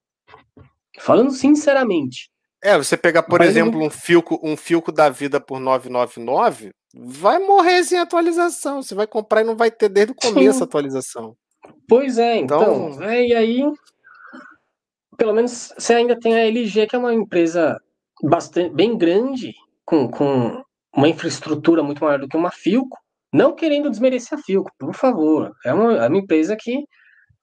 Falando 1.01 1.33
sinceramente. 1.33 2.31
É, 2.63 2.77
você 2.77 2.97
pegar, 2.97 3.23
por 3.23 3.41
exemplo, 3.41 3.81
um 3.83 3.91
filco, 3.91 4.39
um 4.43 4.57
filco 4.57 4.91
da 4.91 5.09
vida 5.09 5.41
por 5.41 5.61
999, 5.61 6.71
vai 6.95 7.39
morrer 7.39 7.85
sem 7.85 7.99
atualização. 7.99 8.83
Você 8.83 8.95
vai 8.95 9.07
comprar 9.07 9.43
e 9.43 9.45
não 9.45 9.57
vai 9.57 9.71
ter 9.71 9.89
desde 9.89 10.13
o 10.13 10.17
começo 10.17 10.63
a 10.63 10.65
atualização. 10.65 11.37
Pois 11.89 12.19
é, 12.19 12.37
então, 12.37 12.91
então 12.91 13.03
é, 13.03 13.27
e 13.27 13.35
aí 13.35 13.65
pelo 15.19 15.35
menos 15.35 15.75
você 15.77 15.95
ainda 15.95 16.19
tem 16.19 16.35
a 16.35 16.47
LG, 16.47 16.87
que 16.87 16.97
é 16.97 16.99
uma 16.99 17.13
empresa 17.13 17.79
bastante 18.23 18.73
bem 18.73 18.97
grande, 18.97 19.53
com, 19.85 20.09
com 20.09 20.63
uma 20.95 21.09
infraestrutura 21.09 21.83
muito 21.83 22.03
maior 22.03 22.21
do 22.21 22.29
que 22.29 22.37
uma 22.37 22.53
Filco, 22.53 22.97
não 23.33 23.55
querendo 23.55 23.91
desmerecer 23.91 24.39
a 24.39 24.43
Filco, 24.43 24.71
por 24.79 24.95
favor. 24.95 25.53
É 25.65 25.75
uma, 25.75 26.05
é 26.05 26.09
uma 26.09 26.17
empresa 26.17 26.57
que 26.57 26.85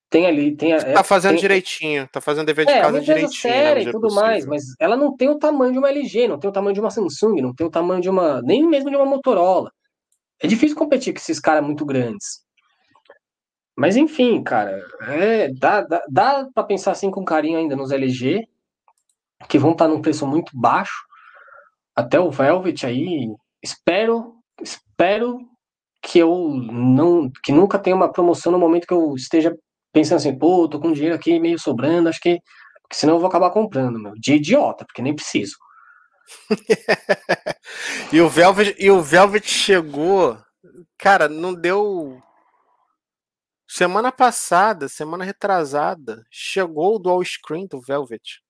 tem 0.09 0.25
ali. 0.25 0.55
Tem, 0.55 0.71
é, 0.71 0.77
tá 0.77 1.03
fazendo 1.03 1.33
tem, 1.33 1.41
direitinho, 1.41 2.07
tá 2.07 2.21
fazendo 2.21 2.45
dever 2.45 2.65
de 2.65 2.71
é, 2.71 2.81
casa 2.81 3.01
direitinho. 3.01 3.53
Né, 3.53 3.59
séria 3.59 3.81
e 3.81 3.91
tudo 3.91 4.03
possível. 4.03 4.23
mais, 4.23 4.45
mas 4.45 4.63
ela 4.79 4.95
não 4.95 5.15
tem 5.15 5.29
o 5.29 5.37
tamanho 5.37 5.73
de 5.73 5.77
uma 5.77 5.89
LG, 5.89 6.29
não 6.29 6.39
tem 6.39 6.49
o 6.49 6.53
tamanho 6.53 6.73
de 6.73 6.79
uma 6.79 6.89
Samsung, 6.89 7.41
não 7.41 7.53
tem 7.53 7.67
o 7.67 7.69
tamanho 7.69 8.01
de 8.01 8.09
uma. 8.09 8.41
nem 8.41 8.65
mesmo 8.65 8.89
de 8.89 8.95
uma 8.95 9.05
Motorola. 9.05 9.69
É 10.41 10.47
difícil 10.47 10.77
competir 10.77 11.13
com 11.13 11.19
esses 11.19 11.39
caras 11.39 11.65
muito 11.65 11.85
grandes. 11.85 12.44
Mas 13.75 13.97
enfim, 13.97 14.41
cara, 14.41 14.85
é, 15.01 15.49
dá, 15.53 15.81
dá, 15.81 16.03
dá 16.09 16.49
para 16.53 16.63
pensar 16.63 16.91
assim 16.91 17.11
com 17.11 17.25
carinho 17.25 17.59
ainda 17.59 17.75
nos 17.75 17.91
LG, 17.91 18.47
que 19.49 19.59
vão 19.59 19.71
estar 19.71 19.85
tá 19.85 19.91
num 19.91 20.01
preço 20.01 20.25
muito 20.25 20.57
baixo. 20.57 21.03
Até 21.95 22.19
o 22.19 22.31
Velvet 22.31 22.85
aí, 22.85 23.33
espero, 23.61 24.35
espero 24.61 25.39
que 26.01 26.19
eu 26.19 26.49
não, 26.71 27.31
que 27.43 27.51
nunca 27.51 27.79
tenha 27.79 27.95
uma 27.95 28.11
promoção 28.11 28.51
no 28.51 28.59
momento 28.59 28.87
que 28.87 28.93
eu 28.93 29.15
esteja 29.15 29.55
pensando 29.91 30.17
assim, 30.17 30.37
pô, 30.37 30.67
tô 30.67 30.79
com 30.79 30.91
dinheiro 30.91 31.15
aqui 31.15 31.39
meio 31.39 31.57
sobrando, 31.57 32.09
acho 32.09 32.19
que, 32.19 32.39
porque 32.81 32.95
senão 32.95 33.15
eu 33.15 33.19
vou 33.19 33.27
acabar 33.27 33.49
comprando, 33.49 33.99
meu, 33.99 34.13
de 34.15 34.35
idiota, 34.35 34.85
porque 34.85 35.01
nem 35.01 35.15
preciso. 35.15 35.55
e 38.11 38.21
o 38.21 38.29
Velvet, 38.29 38.75
e 38.77 38.91
o 38.91 39.01
Velvet 39.01 39.47
chegou, 39.47 40.37
cara, 40.97 41.27
não 41.27 41.53
deu 41.53 42.21
Semana 43.75 44.09
passada, 44.09 44.87
semana 44.87 45.25
retrasada, 45.25 46.25
chegou 46.31 46.95
o 46.95 46.97
dual 46.97 47.21
screen 47.25 47.67
do 47.67 47.81
Velvet. 47.81 48.41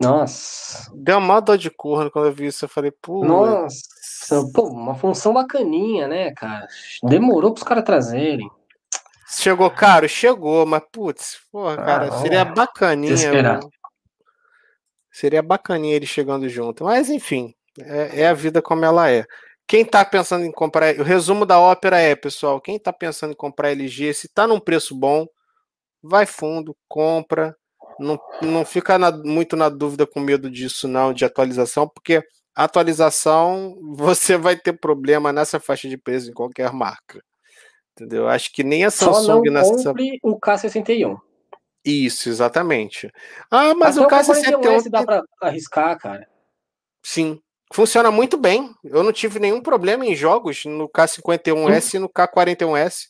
Nossa. 0.00 0.90
Deu 0.94 1.18
uma 1.18 1.40
dor 1.40 1.58
de 1.58 1.68
corno 1.68 2.10
quando 2.10 2.24
eu 2.24 2.32
vi 2.32 2.46
isso. 2.46 2.64
Eu 2.64 2.70
falei, 2.70 2.90
pô. 2.90 3.22
Nossa, 3.22 4.50
pô, 4.54 4.68
uma 4.68 4.94
função 4.94 5.34
bacaninha, 5.34 6.08
né, 6.08 6.32
cara? 6.32 6.66
Demorou 7.02 7.52
pros 7.52 7.64
caras 7.64 7.84
trazerem. 7.84 8.50
Chegou 9.28 9.70
caro? 9.70 10.08
Chegou, 10.08 10.64
mas 10.64 10.82
putz, 10.90 11.38
porra, 11.52 11.74
ah, 11.74 11.84
cara, 11.84 12.12
seria 12.12 12.46
bacaninha. 12.46 13.14
Seria 15.12 15.42
bacaninha 15.42 15.96
ele 15.96 16.06
chegando 16.06 16.48
junto. 16.48 16.82
Mas 16.82 17.10
enfim, 17.10 17.54
é, 17.78 18.22
é 18.22 18.28
a 18.28 18.32
vida 18.32 18.62
como 18.62 18.86
ela 18.86 19.10
é. 19.10 19.26
Quem 19.66 19.82
está 19.82 20.04
pensando 20.04 20.44
em 20.44 20.52
comprar, 20.52 20.94
o 20.96 21.02
resumo 21.02 21.44
da 21.44 21.58
ópera 21.58 21.98
é, 21.98 22.14
pessoal, 22.14 22.60
quem 22.60 22.76
está 22.76 22.92
pensando 22.92 23.32
em 23.32 23.36
comprar 23.36 23.70
LG, 23.70 24.14
se 24.14 24.26
está 24.26 24.46
num 24.46 24.60
preço 24.60 24.94
bom, 24.94 25.26
vai 26.00 26.24
fundo, 26.24 26.76
compra, 26.88 27.56
não, 27.98 28.20
não 28.42 28.64
fica 28.64 28.96
na, 28.98 29.10
muito 29.10 29.56
na 29.56 29.68
dúvida 29.68 30.06
com 30.06 30.20
medo 30.20 30.50
disso 30.50 30.86
não, 30.86 31.12
de 31.12 31.24
atualização, 31.24 31.88
porque 31.88 32.22
atualização 32.54 33.76
você 33.96 34.36
vai 34.36 34.56
ter 34.56 34.74
problema 34.74 35.32
nessa 35.32 35.58
faixa 35.58 35.88
de 35.88 35.96
preço 35.96 36.30
em 36.30 36.34
qualquer 36.34 36.72
marca. 36.72 37.20
Entendeu? 37.92 38.28
Acho 38.28 38.52
que 38.52 38.62
nem 38.62 38.84
a 38.84 38.90
Samsung 38.90 39.24
Só 39.24 39.34
não 39.36 39.42
nessa. 39.42 39.88
Compre 39.88 40.18
o 40.22 40.38
K61. 40.38 41.18
Isso, 41.82 42.28
exatamente. 42.28 43.10
Ah, 43.50 43.74
mas 43.74 43.96
Até 43.96 44.06
o 44.06 44.10
K61 44.10 44.90
dá 44.90 45.02
para 45.02 45.22
arriscar, 45.40 45.98
cara. 45.98 46.28
Sim, 47.02 47.40
Funciona 47.72 48.10
muito 48.10 48.36
bem. 48.36 48.70
Eu 48.84 49.02
não 49.02 49.12
tive 49.12 49.38
nenhum 49.38 49.60
problema 49.60 50.06
em 50.06 50.14
jogos 50.14 50.64
no 50.64 50.88
K51S 50.88 51.94
e 51.94 51.98
no 51.98 52.08
K41S. 52.08 53.08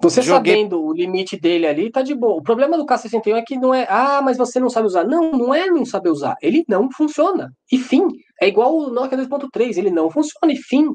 Você 0.00 0.20
Joguei... 0.20 0.54
sabendo 0.54 0.84
o 0.84 0.92
limite 0.92 1.38
dele 1.38 1.66
ali, 1.66 1.90
tá 1.90 2.02
de 2.02 2.14
boa. 2.14 2.34
O 2.34 2.42
problema 2.42 2.76
do 2.76 2.84
K61 2.84 3.36
é 3.36 3.42
que 3.42 3.56
não 3.56 3.72
é, 3.72 3.86
ah, 3.88 4.20
mas 4.20 4.36
você 4.36 4.58
não 4.58 4.68
sabe 4.68 4.86
usar. 4.86 5.04
Não, 5.04 5.30
não 5.30 5.54
é 5.54 5.66
não 5.66 5.84
saber 5.84 6.10
usar. 6.10 6.34
Ele 6.42 6.64
não 6.68 6.90
funciona. 6.90 7.52
E 7.70 7.78
fim. 7.78 8.08
É 8.40 8.48
igual 8.48 8.76
o 8.76 8.90
Nokia 8.90 9.16
2.3, 9.16 9.78
ele 9.78 9.90
não 9.90 10.10
funciona 10.10 10.52
e 10.52 10.56
fim. 10.56 10.88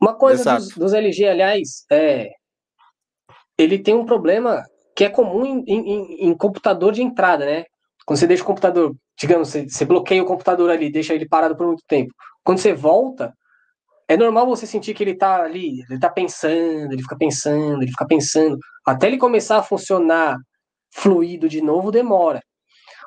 Uma 0.00 0.14
coisa 0.14 0.56
dos, 0.56 0.68
dos, 0.70 0.92
LG, 0.92 1.26
aliás, 1.26 1.84
é. 1.90 2.30
Ele 3.56 3.78
tem 3.78 3.94
um 3.94 4.04
problema 4.04 4.64
que 4.96 5.04
é 5.04 5.10
comum 5.10 5.44
em, 5.44 5.64
em, 5.66 6.28
em 6.28 6.36
computador 6.36 6.92
de 6.92 7.02
entrada, 7.02 7.44
né? 7.44 7.64
Quando 8.04 8.18
você 8.18 8.26
deixa 8.26 8.42
o 8.42 8.46
computador 8.46 8.94
digamos, 9.18 9.48
você, 9.48 9.68
você 9.68 9.84
bloqueia 9.84 10.22
o 10.22 10.26
computador 10.26 10.70
ali, 10.70 10.90
deixa 10.90 11.14
ele 11.14 11.28
parado 11.28 11.56
por 11.56 11.66
muito 11.66 11.84
tempo. 11.86 12.12
Quando 12.42 12.58
você 12.58 12.72
volta, 12.72 13.32
é 14.08 14.16
normal 14.16 14.46
você 14.46 14.66
sentir 14.66 14.94
que 14.94 15.02
ele 15.02 15.16
tá 15.16 15.42
ali, 15.42 15.82
ele 15.88 15.98
tá 15.98 16.10
pensando, 16.10 16.92
ele 16.92 17.02
fica 17.02 17.16
pensando, 17.16 17.82
ele 17.82 17.90
fica 17.90 18.06
pensando. 18.06 18.58
Até 18.86 19.06
ele 19.06 19.18
começar 19.18 19.58
a 19.58 19.62
funcionar 19.62 20.36
fluido 20.92 21.48
de 21.48 21.60
novo, 21.60 21.90
demora. 21.90 22.40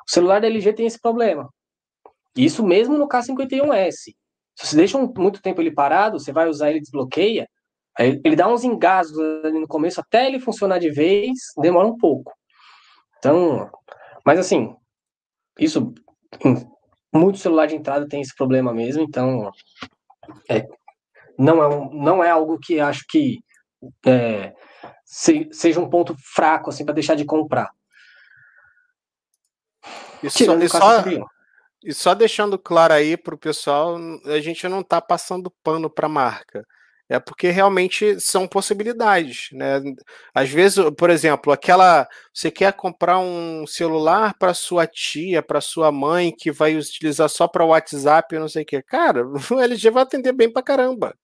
O 0.08 0.10
celular 0.10 0.40
da 0.40 0.46
LG 0.46 0.72
tem 0.72 0.86
esse 0.86 1.00
problema. 1.00 1.48
Isso 2.36 2.64
mesmo 2.64 2.96
no 2.96 3.08
K51S. 3.08 3.92
Se 4.56 4.66
você 4.66 4.76
deixa 4.76 4.98
um, 4.98 5.12
muito 5.16 5.40
tempo 5.40 5.60
ele 5.60 5.72
parado, 5.72 6.18
você 6.18 6.32
vai 6.32 6.48
usar 6.48 6.70
ele 6.70 6.80
desbloqueia, 6.80 7.48
ele 7.98 8.36
dá 8.36 8.48
uns 8.48 8.64
engasgos 8.64 9.20
ali 9.44 9.58
no 9.58 9.68
começo, 9.68 10.00
até 10.00 10.26
ele 10.26 10.40
funcionar 10.40 10.78
de 10.78 10.90
vez, 10.90 11.38
demora 11.60 11.86
um 11.86 11.96
pouco. 11.96 12.32
Então, 13.18 13.70
mas 14.24 14.38
assim, 14.38 14.76
isso, 15.58 15.92
muito 17.12 17.38
celular 17.38 17.66
de 17.66 17.76
entrada 17.76 18.08
tem 18.08 18.20
esse 18.20 18.34
problema 18.34 18.72
mesmo, 18.72 19.02
então 19.02 19.50
é, 20.48 20.66
não, 21.38 21.62
é 21.62 21.68
um, 21.68 21.92
não 21.92 22.24
é 22.24 22.30
algo 22.30 22.58
que 22.58 22.80
acho 22.80 23.04
que 23.08 23.38
é, 24.06 24.52
se, 25.04 25.48
seja 25.52 25.80
um 25.80 25.88
ponto 25.88 26.14
fraco 26.34 26.70
assim 26.70 26.84
para 26.84 26.94
deixar 26.94 27.14
de 27.14 27.24
comprar. 27.24 27.70
E 30.22 30.28
só, 30.30 30.54
e, 30.56 30.68
só, 30.68 31.04
e 31.84 31.94
só 31.94 32.14
deixando 32.14 32.58
claro 32.58 32.92
aí 32.92 33.16
para 33.16 33.34
o 33.34 33.38
pessoal, 33.38 33.96
a 34.24 34.40
gente 34.40 34.68
não 34.68 34.80
está 34.80 35.00
passando 35.00 35.52
pano 35.62 35.88
para 35.88 36.06
a 36.06 36.10
marca. 36.10 36.66
É 37.08 37.18
porque 37.18 37.48
realmente 37.48 38.20
são 38.20 38.46
possibilidades, 38.46 39.48
né? 39.52 39.80
Às 40.34 40.50
vezes, 40.50 40.84
por 40.96 41.08
exemplo, 41.08 41.52
aquela 41.52 42.06
você 42.32 42.50
quer 42.50 42.72
comprar 42.74 43.18
um 43.18 43.66
celular 43.66 44.34
para 44.38 44.52
sua 44.52 44.86
tia, 44.86 45.42
para 45.42 45.60
sua 45.60 45.90
mãe 45.90 46.34
que 46.36 46.52
vai 46.52 46.76
utilizar 46.76 47.28
só 47.30 47.48
para 47.48 47.64
WhatsApp, 47.64 48.38
não 48.38 48.48
sei 48.48 48.62
o 48.62 48.66
quê. 48.66 48.82
Cara, 48.82 49.24
o 49.50 49.60
LG 49.60 49.90
vai 49.90 50.02
atender 50.02 50.32
bem 50.32 50.52
para 50.52 50.62
caramba. 50.62 51.14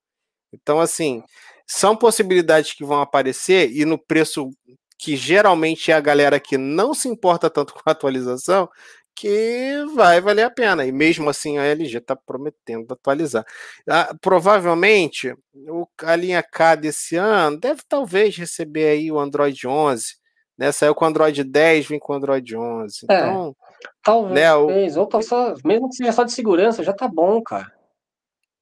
Então, 0.53 0.81
assim, 0.81 1.23
são 1.67 1.97
possibilidades 1.97 2.73
que 2.75 2.85
vão 2.85 3.01
aparecer 3.01 3.71
e 3.73 3.85
no 3.85 3.99
preço 3.99 4.51
que 4.99 5.17
geralmente 5.17 5.91
é 5.91 5.95
a 5.95 6.01
galera 6.01 6.41
que 6.41 6.57
não 6.57 6.95
se 6.95 7.09
importa 7.09 7.51
tanto 7.51 7.75
com 7.75 7.83
a 7.85 7.93
atualização, 7.93 8.69
que 9.15 9.85
vai 9.95 10.21
valer 10.21 10.45
a 10.45 10.51
pena. 10.51 10.85
E 10.85 10.93
mesmo 10.93 11.29
assim 11.31 11.59
a 11.59 11.65
LG 11.65 11.99
está 11.99 12.17
prometendo 12.17 12.93
atualizar. 12.93 13.45
Ah, 13.89 14.15
provavelmente 14.21 15.35
o, 15.69 15.87
a 16.03 16.17
linha 16.17 16.43
K 16.43 16.77
desse 16.77 17.17
ano 17.17 17.59
deve 17.59 17.83
talvez 17.89 18.37
receber 18.37 18.89
aí 18.89 19.13
o 19.13 19.19
Android 19.19 19.67
11. 19.67 20.17
Né? 20.57 20.73
Saiu 20.73 20.95
com 20.95 21.05
o 21.05 21.09
Android 21.09 21.43
10, 21.43 21.87
vem 21.87 21.99
com 21.99 22.13
o 22.13 22.17
Android 22.17 22.57
11. 22.57 23.07
É. 23.11 23.19
Então, 23.19 23.57
Talvez, 24.03 24.35
né, 24.35 24.55
o... 24.55 25.01
ou 25.01 25.07
talvez 25.07 25.29
só, 25.29 25.55
mesmo 25.65 25.89
que 25.89 25.97
seja 25.97 26.13
só 26.13 26.25
de 26.25 26.33
segurança, 26.33 26.83
já 26.83 26.93
tá 26.93 27.09
bom, 27.09 27.43
cara. 27.43 27.73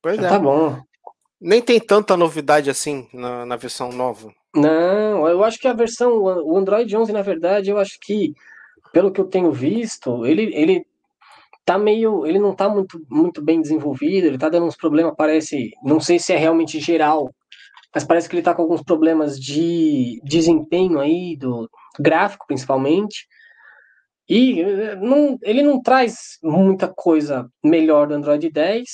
Pois 0.01 0.17
já 0.17 0.27
é. 0.27 0.31
tá 0.31 0.39
bom. 0.39 0.81
Nem 1.41 1.61
tem 1.61 1.81
tanta 1.81 2.17
novidade 2.17 2.71
assim 2.71 3.09
na, 3.13 3.45
na 3.45 3.57
versão 3.57 3.91
nova. 3.91 4.33
Não, 4.55 5.27
eu 5.27 5.43
acho 5.43 5.59
que 5.59 5.67
a 5.67 5.73
versão, 5.73 6.23
o 6.23 6.57
Android 6.57 6.95
11, 6.95 7.13
na 7.13 7.23
verdade, 7.23 7.71
eu 7.71 7.79
acho 7.79 7.99
que, 8.01 8.35
pelo 8.93 9.11
que 9.13 9.21
eu 9.21 9.27
tenho 9.27 9.51
visto, 9.53 10.27
ele, 10.27 10.55
ele 10.55 10.87
tá 11.65 11.79
meio, 11.79 12.27
ele 12.27 12.39
não 12.39 12.55
tá 12.55 12.69
muito, 12.69 13.01
muito 13.11 13.43
bem 13.43 13.61
desenvolvido, 13.61 14.27
ele 14.27 14.39
tá 14.39 14.49
dando 14.49 14.67
uns 14.67 14.77
problemas, 14.77 15.15
parece, 15.17 15.71
não 15.83 16.01
sei 16.01 16.19
se 16.19 16.33
é 16.33 16.37
realmente 16.37 16.81
geral, 16.81 17.33
mas 17.95 18.05
parece 18.05 18.29
que 18.29 18.35
ele 18.35 18.43
tá 18.43 18.55
com 18.55 18.63
alguns 18.63 18.83
problemas 18.83 19.39
de 19.39 20.21
desempenho 20.25 20.99
aí, 20.99 21.37
do 21.37 21.69
gráfico 21.99 22.47
principalmente, 22.47 23.27
e 24.29 24.61
eh, 24.61 24.97
não, 24.97 25.39
ele 25.43 25.63
não 25.63 25.81
traz 25.83 26.39
muita 26.43 26.89
coisa 26.89 27.49
melhor 27.65 28.09
do 28.09 28.15
Android 28.15 28.51
10, 28.51 28.89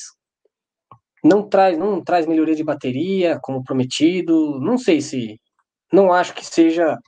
não 1.25 1.49
traz, 1.49 1.79
não 1.79 2.03
traz 2.03 2.27
melhoria 2.27 2.55
de 2.55 2.65
bateria, 2.65 3.39
como 3.43 3.65
prometido, 3.65 4.61
não 4.61 4.79
sei 4.79 5.01
se, 5.01 5.41
não 5.93 6.13
acho 6.13 6.35
que 6.35 6.45
seja 6.45 6.99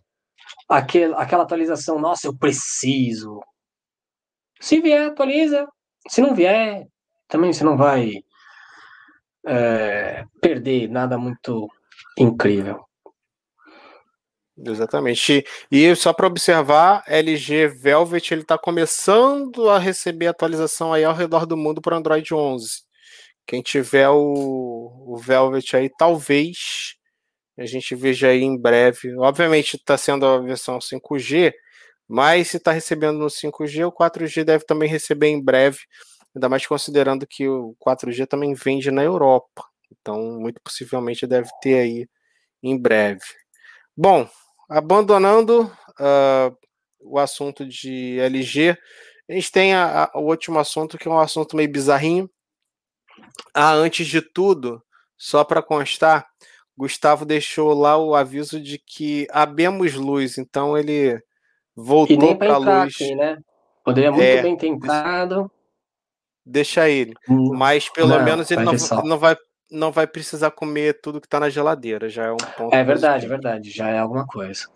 aquele, 0.71 1.15
aquela 1.15 1.43
atualização, 1.43 1.99
nossa, 1.99 2.27
eu 2.27 2.37
preciso, 2.37 3.41
se 4.61 4.79
vier, 4.81 5.09
atualiza. 5.09 5.67
Se 6.09 6.21
não 6.21 6.35
vier, 6.35 6.87
também 7.27 7.53
você 7.53 7.65
não 7.65 7.77
vai 7.77 8.23
é, 9.47 10.25
perder 10.41 10.89
nada 10.89 11.17
muito 11.17 11.69
incrível. 12.19 12.85
Exatamente. 14.63 15.43
E 15.73 15.97
só 15.97 16.13
para 16.13 16.27
observar, 16.27 17.03
LG 17.07 17.69
Velvet 17.69 18.31
ele 18.31 18.43
está 18.43 18.59
começando 18.59 19.71
a 19.71 19.79
receber 19.79 20.27
atualização 20.27 20.93
aí 20.93 21.03
ao 21.03 21.15
redor 21.15 21.47
do 21.47 21.57
mundo 21.57 21.81
para 21.81 21.97
Android 21.97 22.35
11. 22.35 22.83
Quem 23.47 23.63
tiver 23.63 24.11
o, 24.11 25.07
o 25.07 25.17
Velvet 25.17 25.75
aí, 25.75 25.89
talvez 25.89 26.97
a 27.61 27.67
gente 27.67 27.95
veja 27.95 28.29
aí 28.29 28.43
em 28.43 28.57
breve. 28.59 29.15
Obviamente 29.19 29.77
está 29.77 29.99
sendo 29.99 30.25
a 30.25 30.39
versão 30.39 30.79
5G, 30.79 31.53
mas 32.09 32.49
se 32.49 32.57
está 32.57 32.73
recebendo 32.73 33.19
no 33.19 33.27
5G, 33.27 33.87
o 33.87 33.93
4G 33.93 34.45
deve 34.45 34.65
também 34.65 34.89
receber 34.89 35.29
em 35.29 35.43
breve, 35.43 35.79
ainda 36.35 36.49
mais 36.49 36.67
considerando 36.67 37.27
que 37.27 37.47
o 37.47 37.77
4G 37.87 38.27
também 38.27 38.55
vende 38.55 38.91
na 38.91 39.03
Europa. 39.03 39.63
Então, 39.93 40.41
muito 40.41 40.59
possivelmente 40.65 41.27
deve 41.27 41.51
ter 41.61 41.81
aí 41.81 42.09
em 42.63 42.81
breve. 42.81 43.21
Bom, 43.95 44.27
abandonando 44.67 45.65
uh, 46.01 46.57
o 46.99 47.19
assunto 47.19 47.67
de 47.67 48.19
LG, 48.21 48.79
a 49.29 49.33
gente 49.35 49.53
tem 49.53 49.75
a, 49.75 50.05
a, 50.05 50.19
o 50.19 50.23
último 50.23 50.59
assunto, 50.59 50.97
que 50.97 51.09
é 51.09 51.11
um 51.11 51.19
assunto 51.19 51.57
meio 51.57 51.71
bizarrinho. 51.71 52.31
Ah, 53.55 53.75
antes 53.75 54.07
de 54.07 54.23
tudo, 54.23 54.83
só 55.19 55.45
para 55.45 55.63
constar, 55.63 56.27
Gustavo 56.81 57.27
deixou 57.27 57.75
lá 57.75 57.99
o 57.99 58.15
aviso 58.15 58.59
de 58.59 58.79
que 58.79 59.27
abemos 59.31 59.93
luz, 59.93 60.39
então 60.39 60.79
ele 60.79 61.23
voltou 61.77 62.35
para 62.35 62.55
a 62.55 62.57
luz. 62.57 62.95
Aqui, 62.95 63.15
né? 63.15 63.37
Poderia 63.85 64.11
muito 64.11 64.25
é, 64.25 64.41
bem 64.41 64.57
ter 64.57 64.69
entrado. 64.69 65.51
Deixa 66.45 66.89
ele. 66.89 67.13
Hum, 67.29 67.53
Mas 67.53 67.91
pelo 67.91 68.09
não, 68.09 68.25
menos 68.25 68.51
ele 68.51 68.65
não, 68.65 68.73
não, 69.05 69.19
vai, 69.19 69.37
não 69.71 69.93
vai 69.93 70.07
precisar 70.07 70.53
comer 70.53 71.03
tudo 71.03 71.21
que 71.21 71.27
está 71.27 71.39
na 71.39 71.51
geladeira. 71.51 72.09
Já 72.09 72.25
é 72.25 72.33
um 72.33 72.39
ponto. 72.39 72.75
É 72.75 72.83
verdade, 72.83 73.27
positivo. 73.27 73.29
verdade. 73.29 73.71
Já 73.71 73.89
é 73.91 73.99
alguma 73.99 74.27
coisa. 74.27 74.67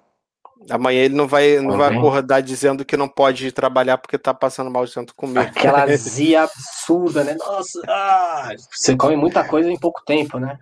Amanhã 0.68 1.00
ele 1.04 1.14
não 1.14 1.26
vai, 1.26 1.58
não 1.58 1.78
vai 1.78 1.96
acordar 1.96 2.42
dizendo 2.42 2.84
que 2.84 2.98
não 2.98 3.08
pode 3.08 3.46
ir 3.46 3.52
trabalhar 3.52 3.96
porque 3.96 4.18
tá 4.18 4.34
passando 4.34 4.70
mal 4.70 4.84
de 4.84 4.92
tanto 4.92 5.14
comer. 5.14 5.40
Aquela 5.40 5.86
zia 5.96 6.42
absurda, 6.42 7.24
né? 7.24 7.34
Nossa, 7.38 7.80
ah, 7.88 8.50
você 8.70 8.94
come 8.94 9.16
muita 9.16 9.42
coisa 9.42 9.70
em 9.70 9.78
pouco 9.78 10.02
tempo, 10.04 10.38
né? 10.38 10.58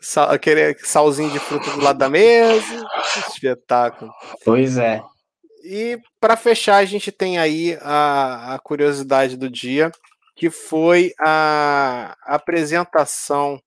Sal, 0.00 0.30
aquele 0.30 0.76
salzinho 0.78 1.30
de 1.30 1.38
fruta 1.38 1.70
do 1.70 1.80
lado 1.80 1.98
da 1.98 2.08
mesa. 2.08 2.86
Espetáculo. 3.28 4.12
Pois 4.44 4.76
é. 4.76 5.02
E 5.62 5.98
para 6.18 6.36
fechar, 6.36 6.76
a 6.76 6.84
gente 6.84 7.12
tem 7.12 7.38
aí 7.38 7.78
a, 7.82 8.54
a, 8.54 8.58
curiosidade 8.58 9.36
do 9.36 9.48
dia, 9.50 9.90
que 10.34 10.50
foi 10.50 11.12
a, 11.20 12.16
a 12.24 12.34
apresentação 12.34 13.60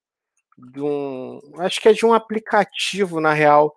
de 0.58 0.82
um. 0.82 1.40
Acho 1.60 1.80
que 1.80 1.90
é 1.90 1.94
de 1.94 2.06
um 2.06 2.14
aplicativo, 2.14 3.22
na 3.22 3.34
real, 3.34 3.74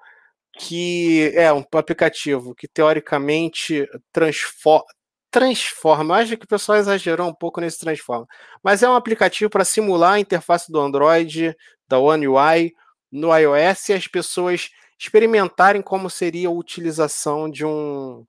que 0.59 1.31
é 1.35 1.53
um 1.53 1.65
aplicativo 1.75 2.55
que 2.55 2.67
teoricamente 2.67 3.87
transforma. 4.13 4.85
Transforma, 5.29 6.17
acho 6.17 6.37
que 6.39 6.47
o 6.47 6.49
pessoal 6.49 6.79
exagerou 6.79 7.29
um 7.29 7.35
pouco 7.35 7.61
nesse 7.61 7.79
transforma, 7.79 8.27
mas 8.63 8.83
é 8.83 8.89
um 8.89 8.95
aplicativo 8.95 9.51
para 9.51 9.67
simular 9.67 10.15
a 10.15 10.21
interface 10.21 10.73
do 10.73 10.81
Android, 10.81 11.55
da 11.89 11.99
One 11.99 12.29
UI, 12.29 12.75
no 13.11 13.37
iOS 13.37 13.89
e 13.89 13.93
as 13.95 14.07
pessoas 14.07 14.71
experimentarem 14.99 15.83
como 15.83 16.09
seria 16.09 16.49
a 16.49 16.53
utilização 16.53 17.51
de 17.51 17.65
um 17.65 18.25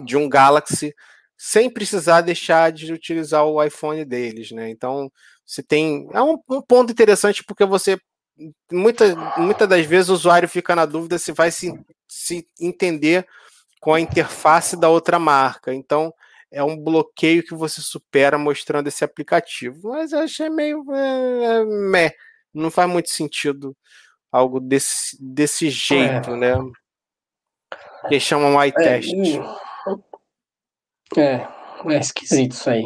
de 0.00 0.16
um 0.16 0.28
Galaxy 0.28 0.94
sem 1.36 1.70
precisar 1.70 2.20
deixar 2.20 2.72
de 2.72 2.92
utilizar 2.92 3.44
o 3.44 3.62
iPhone 3.62 4.04
deles, 4.04 4.50
né? 4.50 4.70
Então, 4.70 5.10
você 5.44 5.62
tem 5.62 6.08
é 6.12 6.22
um, 6.22 6.38
um 6.48 6.62
ponto 6.62 6.90
interessante 6.90 7.44
porque 7.44 7.64
você 7.64 7.98
muitas 8.72 9.68
das 9.68 9.86
vezes 9.86 10.08
o 10.08 10.14
usuário 10.14 10.48
fica 10.48 10.74
na 10.74 10.86
dúvida 10.86 11.18
se 11.18 11.32
vai 11.32 11.50
se, 11.50 11.72
se 12.08 12.48
entender 12.60 13.26
com 13.80 13.94
a 13.94 14.00
interface 14.00 14.76
da 14.76 14.88
outra 14.88 15.18
marca. 15.18 15.72
Então, 15.72 16.12
é 16.50 16.62
um 16.62 16.76
bloqueio 16.76 17.42
que 17.42 17.54
você 17.54 17.80
supera 17.80 18.38
mostrando 18.38 18.86
esse 18.86 19.04
aplicativo. 19.04 19.90
Mas 19.90 20.12
eu 20.12 20.20
achei 20.20 20.48
meio 20.48 20.84
é, 20.94 21.44
é, 21.44 21.64
meh. 21.64 22.14
Não 22.54 22.70
faz 22.70 22.88
muito 22.88 23.10
sentido 23.10 23.76
algo 24.30 24.60
desse, 24.60 25.16
desse 25.20 25.70
jeito, 25.70 26.30
é. 26.30 26.36
né? 26.36 26.54
Que 28.08 28.20
chamam 28.20 28.62
iTest. 28.64 29.12
É, 31.16 31.20
é, 31.20 31.48
é 31.86 31.98
esquisito 31.98 32.52
isso 32.52 32.70
aí. 32.70 32.84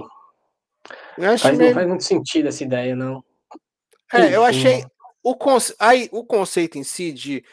Faz, 1.38 1.56
meio... 1.56 1.70
Não 1.70 1.74
faz 1.74 1.88
muito 1.88 2.04
sentido 2.04 2.48
essa 2.48 2.62
ideia, 2.62 2.94
não. 2.94 3.24
É, 4.12 4.20
Enfim. 4.20 4.34
eu 4.34 4.44
achei 4.44 4.84
o, 5.22 5.34
conce... 5.34 5.74
aí, 5.78 6.08
o 6.12 6.24
conceito 6.24 6.78
em 6.78 6.84
si 6.84 7.12
de 7.12 7.44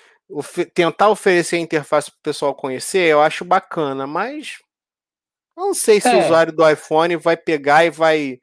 tentar 0.74 1.10
oferecer 1.10 1.58
a 1.58 1.60
interface 1.60 2.10
para 2.10 2.18
o 2.18 2.24
pessoal 2.24 2.56
conhecer, 2.56 3.10
eu 3.10 3.22
acho 3.22 3.46
bacana, 3.46 4.08
mas 4.08 4.60
não 5.56 5.74
sei 5.74 6.02
se 6.02 6.08
é. 6.08 6.16
o 6.16 6.24
usuário 6.24 6.54
do 6.54 6.68
iPhone 6.70 7.16
vai 7.16 7.38
pegar 7.38 7.86
e 7.86 7.90
vai 7.90 8.40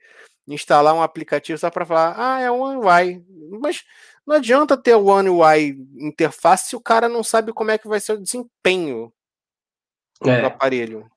instalar 0.49 0.95
um 0.95 1.03
aplicativo 1.03 1.59
só 1.59 1.71
para 1.71 1.87
falar, 1.87 2.15
ah, 2.17 2.41
é 2.41 2.51
um 2.51 2.81
UI. 2.81 3.25
Mas 3.61 3.85
não 4.27 4.37
adianta 4.37 4.77
ter 4.77 4.95
o 4.95 5.07
One 5.07 5.29
UI 5.29 5.77
interface 5.99 6.71
se 6.71 6.77
o 6.77 6.81
cara 6.81 7.09
não 7.09 7.23
sabe 7.23 7.53
como 7.53 7.71
é 7.71 7.79
que 7.79 7.89
vai 7.89 8.01
ser 8.01 8.13
o 8.13 8.21
desempenho 8.21 9.13
é. 10.25 10.41
do 10.41 10.47
aparelho. 10.47 11.11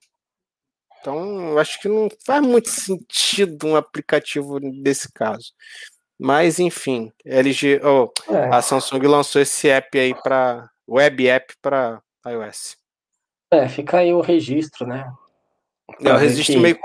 Então, 0.99 1.51
eu 1.51 1.59
acho 1.59 1.79
que 1.79 1.87
não 1.87 2.09
faz 2.25 2.41
muito 2.41 2.69
sentido 2.69 3.67
um 3.67 3.75
aplicativo 3.75 4.59
desse 4.59 5.11
caso. 5.11 5.53
Mas, 6.17 6.59
enfim, 6.59 7.11
LG, 7.23 7.81
oh, 7.83 8.11
é. 8.33 8.55
a 8.55 8.61
Samsung 8.61 9.05
lançou 9.05 9.41
esse 9.41 9.69
app 9.69 9.99
aí 9.99 10.15
para 10.15 10.67
web 10.87 11.27
app 11.27 11.53
para 11.61 12.01
iOS. 12.25 12.77
É, 13.51 13.67
fica 13.69 13.99
aí 13.99 14.13
o 14.13 14.21
registro, 14.21 14.87
né? 14.87 15.05
É, 16.01 16.11
o 16.11 16.17
registro, 16.17 16.55
que... 16.55 16.59
meio, 16.59 16.79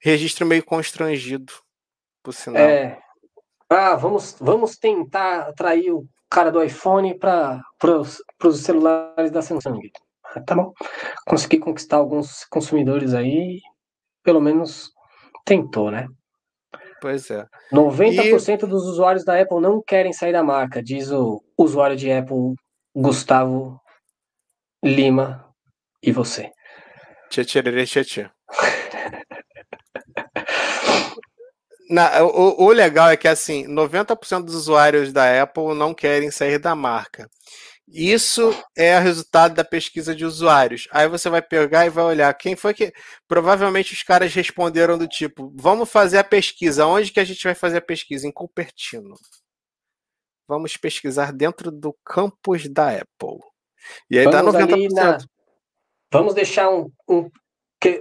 registro 0.00 0.46
meio 0.46 0.64
constrangido, 0.64 1.52
por 2.22 2.32
sinal. 2.32 2.62
É, 2.62 2.98
ah, 3.68 3.94
vamos, 3.96 4.36
vamos 4.40 4.76
tentar 4.76 5.48
atrair 5.48 5.92
o 5.92 6.06
cara 6.28 6.50
do 6.50 6.62
iPhone 6.62 7.18
para 7.18 7.62
os 8.44 8.60
celulares 8.60 9.30
da 9.30 9.42
Samsung. 9.42 9.80
Tá 10.46 10.54
bom. 10.54 10.72
Consegui 11.26 11.58
conquistar 11.58 11.96
alguns 11.96 12.44
consumidores 12.44 13.14
aí, 13.14 13.60
pelo 14.22 14.40
menos 14.40 14.92
tentou, 15.44 15.90
né? 15.90 16.06
Pois 17.00 17.30
é. 17.30 17.46
90% 17.72 18.62
e... 18.62 18.66
dos 18.66 18.86
usuários 18.86 19.24
da 19.24 19.40
Apple 19.40 19.60
não 19.60 19.82
querem 19.82 20.12
sair 20.12 20.32
da 20.32 20.42
marca, 20.42 20.82
diz 20.82 21.10
o 21.10 21.42
usuário 21.56 21.96
de 21.96 22.12
Apple 22.12 22.54
Gustavo 22.94 23.80
Lima 24.84 25.46
e 26.02 26.12
você. 26.12 26.50
Tchê, 27.30 27.44
tchê, 27.44 27.62
tchê, 27.86 28.04
tchê. 28.04 28.30
Na, 31.90 32.22
o, 32.22 32.66
o, 32.66 32.70
legal 32.70 33.10
é 33.10 33.16
que 33.16 33.26
assim, 33.26 33.66
90% 33.66 34.44
dos 34.44 34.54
usuários 34.54 35.12
da 35.12 35.42
Apple 35.42 35.74
não 35.74 35.92
querem 35.92 36.30
sair 36.30 36.58
da 36.58 36.72
marca. 36.72 37.28
Isso 37.88 38.54
é 38.76 38.96
o 38.96 39.02
resultado 39.02 39.54
da 39.54 39.64
pesquisa 39.64 40.14
de 40.14 40.24
usuários. 40.24 40.86
Aí 40.92 41.08
você 41.08 41.28
vai 41.28 41.42
pegar 41.42 41.84
e 41.84 41.90
vai 41.90 42.04
olhar 42.04 42.32
quem 42.34 42.54
foi 42.54 42.72
que. 42.72 42.92
Provavelmente 43.26 43.92
os 43.92 44.04
caras 44.04 44.32
responderam 44.32 44.96
do 44.96 45.08
tipo: 45.08 45.52
vamos 45.56 45.90
fazer 45.90 46.18
a 46.18 46.24
pesquisa. 46.24 46.86
Onde 46.86 47.10
que 47.10 47.18
a 47.18 47.24
gente 47.24 47.42
vai 47.42 47.54
fazer 47.54 47.78
a 47.78 47.82
pesquisa? 47.82 48.28
Em 48.28 48.32
Cupertino. 48.32 49.16
Vamos 50.46 50.76
pesquisar 50.76 51.32
dentro 51.32 51.72
do 51.72 51.92
campus 52.04 52.68
da 52.68 52.90
Apple. 52.90 53.40
E 54.08 54.18
aí 54.18 54.24
vamos 54.24 54.52
dá 54.52 54.60
90%. 54.60 54.88
Na... 54.92 55.18
Vamos 56.12 56.34
deixar 56.34 56.70
um, 56.70 56.88
um 57.08 57.28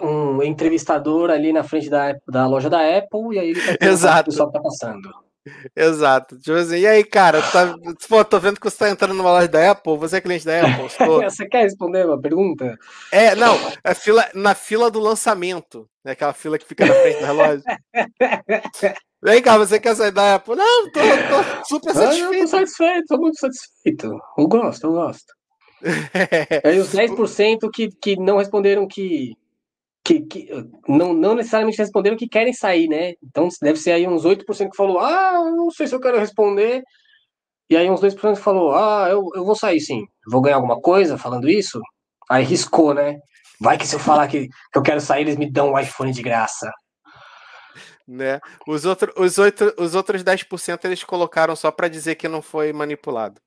um 0.01 0.43
entrevistador 0.43 1.29
ali 1.29 1.53
na 1.53 1.63
frente 1.63 1.89
da, 1.89 2.15
da 2.27 2.47
loja 2.47 2.69
da 2.69 2.79
Apple 2.79 3.35
e 3.35 3.39
aí 3.39 3.49
ele 3.49 3.77
tá 3.77 3.85
Exato. 3.85 4.21
o 4.21 4.25
pessoal 4.25 4.51
tá 4.51 4.59
passando. 4.59 5.09
Exato. 5.75 6.37
Tipo 6.37 6.57
assim, 6.57 6.77
e 6.77 6.87
aí, 6.87 7.03
cara, 7.03 7.41
tá, 7.41 7.73
pô, 8.07 8.23
tô 8.23 8.39
vendo 8.39 8.59
que 8.59 8.69
você 8.69 8.77
tá 8.77 8.89
entrando 8.89 9.13
numa 9.13 9.31
loja 9.31 9.47
da 9.47 9.71
Apple, 9.71 9.97
você 9.97 10.17
é 10.17 10.21
cliente 10.21 10.45
da 10.45 10.61
Apple? 10.61 10.85
Estou... 10.87 11.23
você 11.23 11.47
quer 11.47 11.63
responder 11.63 12.05
uma 12.05 12.19
pergunta? 12.19 12.77
É, 13.11 13.35
não, 13.35 13.55
é 13.83 13.93
fila, 13.93 14.29
na 14.33 14.53
fila 14.53 14.91
do 14.91 14.99
lançamento, 14.99 15.89
né, 16.03 16.11
aquela 16.11 16.33
fila 16.33 16.57
que 16.57 16.65
fica 16.65 16.85
na 16.85 16.93
frente 16.93 17.21
da 17.21 17.27
relógio. 17.27 17.63
Vem 19.21 19.41
cá, 19.41 19.57
você 19.57 19.79
quer 19.79 19.95
sair 19.95 20.11
da 20.11 20.35
Apple? 20.35 20.55
Não, 20.55 20.91
tô, 20.91 20.99
tô 20.99 21.65
super 21.65 21.93
satisfeito. 21.93 22.35
Ah, 22.35 22.39
tô 22.39 22.47
satisfeito, 22.47 23.05
tô 23.07 23.17
muito 23.17 23.39
satisfeito. 23.39 24.19
Eu 24.37 24.47
gosto, 24.47 24.87
eu 24.87 24.91
gosto. 24.93 25.33
É. 25.83 26.61
Aí 26.69 26.79
os 26.79 26.93
10% 26.93 27.69
que, 27.73 27.89
que 27.89 28.15
não 28.17 28.37
responderam 28.37 28.87
que 28.87 29.35
que, 30.03 30.21
que 30.21 30.49
não, 30.87 31.13
não 31.13 31.35
necessariamente 31.35 31.77
responderam 31.77 32.17
que 32.17 32.27
querem 32.27 32.53
sair, 32.53 32.87
né? 32.87 33.13
Então 33.23 33.47
deve 33.61 33.79
ser 33.79 33.91
aí 33.91 34.07
uns 34.07 34.23
8% 34.23 34.69
que 34.69 34.77
falou, 34.77 34.99
ah, 34.99 35.51
não 35.55 35.69
sei 35.71 35.87
se 35.87 35.95
eu 35.95 35.99
quero 35.99 36.19
responder. 36.19 36.83
E 37.69 37.77
aí 37.77 37.89
uns 37.89 38.01
2% 38.01 38.35
que 38.35 38.41
falou, 38.41 38.73
ah, 38.73 39.07
eu, 39.09 39.27
eu 39.35 39.45
vou 39.45 39.55
sair 39.55 39.79
sim. 39.79 40.05
Vou 40.27 40.41
ganhar 40.41 40.55
alguma 40.55 40.81
coisa 40.81 41.17
falando 41.17 41.49
isso? 41.49 41.79
Aí 42.29 42.43
riscou, 42.43 42.93
né? 42.93 43.19
Vai 43.61 43.77
que 43.77 43.85
se 43.85 43.95
eu 43.95 43.99
falar 43.99 44.27
que, 44.27 44.47
que 44.47 44.77
eu 44.77 44.81
quero 44.81 45.01
sair, 45.01 45.21
eles 45.21 45.37
me 45.37 45.51
dão 45.51 45.73
um 45.73 45.79
iPhone 45.79 46.11
de 46.11 46.21
graça. 46.21 46.71
Né? 48.07 48.39
Os, 48.67 48.85
outro, 48.85 49.13
os, 49.17 49.37
outro, 49.37 49.73
os 49.77 49.93
outros 49.93 50.23
10% 50.23 50.83
eles 50.85 51.03
colocaram 51.03 51.55
só 51.55 51.69
para 51.69 51.87
dizer 51.87 52.15
que 52.15 52.27
não 52.27 52.41
foi 52.41 52.73
manipulado. 52.73 53.39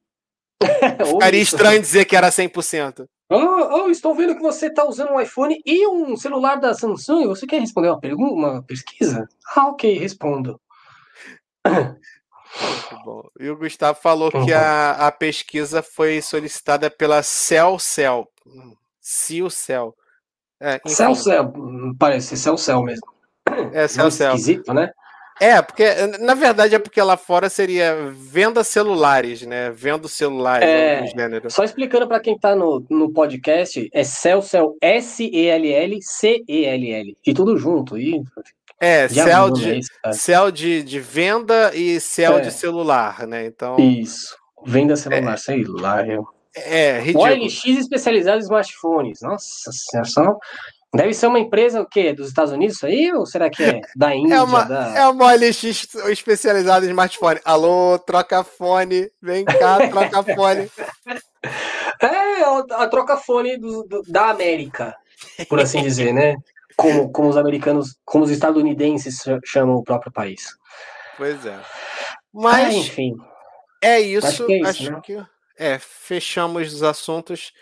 Ficaria 1.05 1.41
estranho 1.41 1.81
dizer 1.81 2.05
que 2.05 2.15
era 2.15 2.29
100%. 2.29 3.07
Oh, 3.35 3.85
oh, 3.85 3.91
estou 3.91 4.15
vendo 4.15 4.35
que 4.35 4.43
você 4.43 4.67
está 4.67 4.85
usando 4.85 5.13
um 5.13 5.21
iPhone 5.21 5.59
e 5.65 5.87
um 5.87 6.17
celular 6.17 6.57
da 6.57 6.75
Samsung. 6.75 7.27
Você 7.29 7.47
quer 7.47 7.61
responder 7.61 7.89
uma 7.89 8.01
pergunta, 8.01 8.35
uma 8.35 8.63
pesquisa? 8.63 9.27
Ah, 9.55 9.69
ok, 9.69 9.99
respondo. 9.99 10.59
E 13.39 13.51
o 13.51 13.57
Gustavo 13.57 13.99
falou 14.01 14.31
uhum. 14.35 14.47
que 14.47 14.53
a, 14.53 14.93
a 14.93 15.13
pesquisa 15.13 15.83
foi 15.83 16.23
solicitada 16.23 16.91
pela 16.91 17.23
Cell 17.23 17.79
Cell. 17.79 18.29
Cio 18.99 19.51
Cell. 19.51 19.95
É, 20.59 20.81
Cell 20.87 21.15
Cell, 21.15 21.53
parece 21.99 22.37
Cell 22.37 22.57
Cell 22.57 22.83
mesmo. 22.83 23.07
É, 23.73 23.87
Cell 23.89 24.11
Cell. 24.11 24.35
Esquisito, 24.35 24.73
né? 24.73 24.91
É, 25.41 25.61
porque 25.61 25.85
na 26.21 26.35
verdade 26.35 26.75
é 26.75 26.79
porque 26.79 27.01
lá 27.01 27.17
fora 27.17 27.49
seria 27.49 28.13
venda 28.13 28.63
celulares, 28.63 29.43
né? 29.43 29.71
Vendo 29.71 30.09
celulares 30.09 30.69
é, 30.69 31.07
gênero. 31.07 31.51
Só 31.51 31.65
explicando 31.65 32.07
para 32.07 32.21
quem 32.21 32.39
tá 32.39 32.55
no, 32.55 32.85
no 32.89 33.13
podcast, 33.13 33.89
é 33.93 34.05
Cell 34.05 34.43
Cell 34.43 34.77
S-E-L-L 34.81 35.99
C-E-L-L. 36.01 37.17
E 37.27 37.35
tudo 37.35 37.57
junto. 37.57 37.99
E, 37.99 38.23
é, 38.81 39.09
céu 39.09 39.49
de, 39.49 39.81
céu 40.13 40.51
de, 40.51 40.83
de 40.83 40.99
venda 40.99 41.73
e 41.73 42.01
céu 42.01 42.39
é. 42.39 42.41
de 42.41 42.51
celular, 42.51 43.27
né? 43.27 43.47
Então. 43.47 43.77
Isso. 43.79 44.37
Venda 44.67 44.97
celular, 44.97 45.35
é. 45.35 45.37
sei 45.37 45.65
lá. 45.65 46.05
Eu... 46.05 46.27
É, 46.55 46.99
ridículo. 46.99 47.25
OLX 47.25 47.65
especializado 47.65 48.39
em 48.39 48.43
smartphones. 48.43 49.21
Nossa 49.23 49.71
senhora, 49.73 50.09
só 50.09 50.37
Deve 50.95 51.15
ser 51.15 51.27
uma 51.27 51.39
empresa 51.39 51.81
o 51.81 51.87
quê? 51.87 52.13
Dos 52.13 52.29
Estados 52.29 52.53
Unidos 52.53 52.77
isso 52.77 52.87
aí? 52.87 53.13
Ou 53.13 53.25
será 53.25 53.49
que 53.49 53.63
é 53.65 53.81
da 53.97 54.13
Índia? 54.15 54.35
É 54.35 54.43
uma, 54.43 54.65
da... 54.65 54.99
é 54.99 55.09
uma 55.09 55.33
OLX 55.33 55.65
especializada 56.09 56.85
em 56.85 56.91
smartphone. 56.91 57.41
Alô, 57.45 57.99
troca 57.99 58.45
fone, 58.45 59.11
vem 59.21 59.45
cá, 59.45 59.79
troca 59.89 60.23
fone. 60.35 60.71
É, 62.01 62.75
a 62.75 62.87
troca 62.89 63.17
fone 63.17 63.57
do, 63.57 63.85
do, 63.85 64.03
da 64.03 64.29
América, 64.31 64.95
por 65.49 65.61
assim 65.61 65.83
dizer, 65.83 66.13
né? 66.13 66.37
Como, 66.77 67.11
como 67.11 67.29
os 67.29 67.37
americanos, 67.37 67.97
como 68.05 68.25
os 68.25 68.31
estadunidenses 68.31 69.23
chamam 69.45 69.77
o 69.77 69.85
próprio 69.85 70.13
país. 70.13 70.57
Pois 71.17 71.45
é. 71.47 71.59
Mas, 72.33 72.67
ah, 72.67 72.73
enfim. 72.73 73.15
É 73.81 74.01
isso. 74.01 74.27
Acho 74.27 74.47
que, 74.47 74.53
é, 74.53 74.57
isso, 74.59 74.69
acho 74.69 74.93
né? 74.93 75.01
que 75.03 75.25
é, 75.59 75.79
fechamos 75.79 76.73
os 76.73 76.83
assuntos 76.83 77.53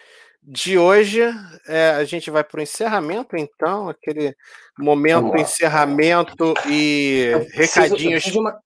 de 0.43 0.79
hoje. 0.79 1.23
É, 1.67 1.91
a 1.91 2.05
gente 2.05 2.31
vai 2.31 2.43
para 2.43 2.59
o 2.59 2.63
encerramento, 2.63 3.37
então, 3.37 3.89
aquele 3.89 4.35
momento 4.79 5.37
encerramento 5.37 6.55
e 6.67 7.31
eu 7.33 7.47
preciso, 7.47 7.81
recadinhos. 7.81 8.05
Eu 8.05 8.11
preciso, 8.13 8.41
uma, 8.41 8.61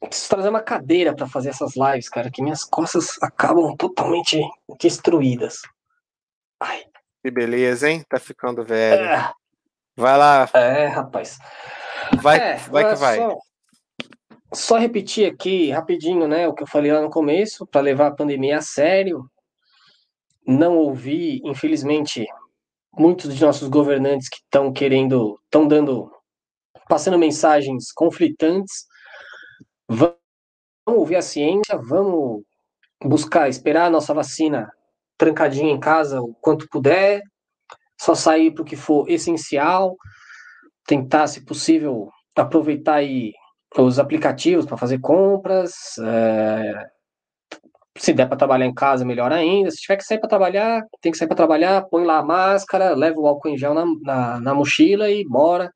preciso 0.00 0.28
trazer 0.28 0.48
uma 0.48 0.62
cadeira 0.62 1.14
para 1.14 1.26
fazer 1.26 1.50
essas 1.50 1.74
lives, 1.76 2.08
cara, 2.08 2.30
que 2.30 2.42
minhas 2.42 2.64
costas 2.64 3.16
acabam 3.22 3.76
totalmente 3.76 4.40
destruídas. 4.80 5.62
Ai. 6.60 6.84
Que 7.22 7.30
beleza, 7.30 7.90
hein? 7.90 8.04
Tá 8.08 8.18
ficando 8.18 8.64
velho. 8.64 9.04
É. 9.04 9.32
Vai 9.96 10.16
lá. 10.16 10.48
É, 10.54 10.86
rapaz. 10.86 11.38
Vai, 12.22 12.38
é, 12.38 12.56
vai 12.56 12.88
que 12.88 12.94
vai. 12.94 13.16
Só, 13.16 13.38
só 14.52 14.78
repetir 14.78 15.30
aqui 15.30 15.70
rapidinho, 15.70 16.28
né, 16.28 16.46
o 16.46 16.54
que 16.54 16.62
eu 16.62 16.66
falei 16.66 16.92
lá 16.92 17.00
no 17.00 17.10
começo, 17.10 17.66
para 17.66 17.80
levar 17.80 18.06
a 18.06 18.14
pandemia 18.14 18.58
a 18.58 18.62
sério 18.62 19.28
não 20.48 20.78
ouvi, 20.78 21.42
infelizmente, 21.44 22.26
muitos 22.98 23.36
de 23.36 23.44
nossos 23.44 23.68
governantes 23.68 24.30
que 24.30 24.38
estão 24.38 24.72
querendo, 24.72 25.38
estão 25.44 25.68
dando, 25.68 26.10
passando 26.88 27.18
mensagens 27.18 27.92
conflitantes. 27.92 28.86
Vamos 29.86 30.16
ouvir 30.86 31.16
a 31.16 31.22
ciência, 31.22 31.76
vamos 31.76 32.42
buscar, 33.04 33.50
esperar 33.50 33.88
a 33.88 33.90
nossa 33.90 34.14
vacina 34.14 34.72
trancadinha 35.18 35.70
em 35.70 35.78
casa 35.78 36.22
o 36.22 36.32
quanto 36.40 36.66
puder, 36.70 37.20
só 38.00 38.14
sair 38.14 38.52
para 38.52 38.62
o 38.62 38.64
que 38.64 38.76
for 38.76 39.06
essencial, 39.10 39.96
tentar, 40.86 41.26
se 41.26 41.44
possível, 41.44 42.08
aproveitar 42.34 42.94
aí 42.94 43.32
os 43.76 43.98
aplicativos 43.98 44.64
para 44.64 44.78
fazer 44.78 44.98
compras, 45.00 45.98
é, 45.98 46.88
se 47.98 48.12
der 48.12 48.26
para 48.26 48.36
trabalhar 48.36 48.66
em 48.66 48.74
casa, 48.74 49.04
melhor 49.04 49.32
ainda. 49.32 49.70
Se 49.70 49.78
tiver 49.78 49.96
que 49.96 50.04
sair 50.04 50.18
para 50.18 50.28
trabalhar, 50.28 50.82
tem 51.00 51.12
que 51.12 51.18
sair 51.18 51.28
para 51.28 51.36
trabalhar, 51.36 51.82
põe 51.82 52.04
lá 52.04 52.18
a 52.18 52.22
máscara, 52.22 52.94
leva 52.94 53.20
o 53.20 53.26
álcool 53.26 53.48
em 53.48 53.58
gel 53.58 53.74
na, 53.74 53.84
na, 54.02 54.40
na, 54.40 54.54
mochila 54.54 55.10
e 55.10 55.24
bora. 55.26 55.72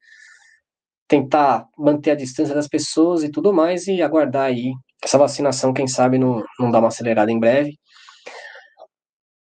Tentar 1.09 1.67
manter 1.77 2.13
a 2.13 2.17
distância 2.17 2.55
das 2.55 2.69
pessoas 2.69 3.23
e 3.23 3.31
tudo 3.31 3.53
mais 3.53 3.87
e 3.87 4.01
aguardar 4.01 4.47
aí 4.47 4.73
essa 5.05 5.19
vacinação, 5.19 5.73
quem 5.75 5.87
sabe 5.87 6.17
não, 6.19 6.43
não 6.59 6.71
dá 6.71 6.79
uma 6.79 6.89
acelerada 6.89 7.31
em 7.31 7.39
breve. 7.39 7.77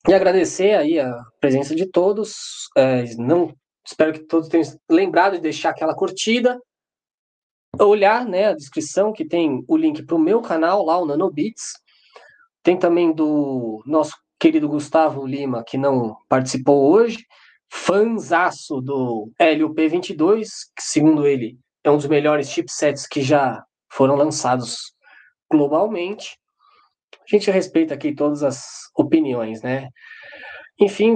E 0.08 0.14
agradecer 0.14 0.76
aí 0.76 1.00
a 1.00 1.14
presença 1.42 1.76
de 1.76 1.90
todos. 1.90 2.70
É, 2.78 3.04
não 3.18 3.54
Espero 3.88 4.12
que 4.12 4.20
todos 4.20 4.50
tenham 4.50 4.66
lembrado 4.90 5.34
de 5.34 5.42
deixar 5.42 5.70
aquela 5.70 5.96
curtida. 5.96 6.60
Olhar 7.80 8.26
né, 8.26 8.48
a 8.48 8.54
descrição 8.54 9.14
que 9.14 9.26
tem 9.26 9.64
o 9.66 9.78
link 9.78 10.06
para 10.06 10.16
o 10.16 10.20
meu 10.20 10.42
canal 10.42 10.84
lá, 10.84 10.98
o 10.98 11.06
Nanobits 11.06 11.74
tem 12.68 12.78
também 12.78 13.14
do 13.14 13.82
nosso 13.86 14.12
querido 14.38 14.68
Gustavo 14.68 15.26
Lima, 15.26 15.64
que 15.66 15.78
não 15.78 16.18
participou 16.28 16.92
hoje, 16.92 17.26
fanzaço 17.72 18.82
do 18.82 19.32
Helio 19.40 19.74
P22, 19.74 20.42
que 20.76 20.84
segundo 20.84 21.26
ele 21.26 21.58
é 21.82 21.90
um 21.90 21.96
dos 21.96 22.08
melhores 22.08 22.50
chipsets 22.50 23.08
que 23.08 23.22
já 23.22 23.64
foram 23.90 24.18
lançados 24.18 24.94
globalmente. 25.50 26.38
A 27.14 27.34
gente 27.34 27.50
respeita 27.50 27.94
aqui 27.94 28.14
todas 28.14 28.44
as 28.44 28.66
opiniões, 28.98 29.62
né? 29.62 29.88
Enfim, 30.78 31.16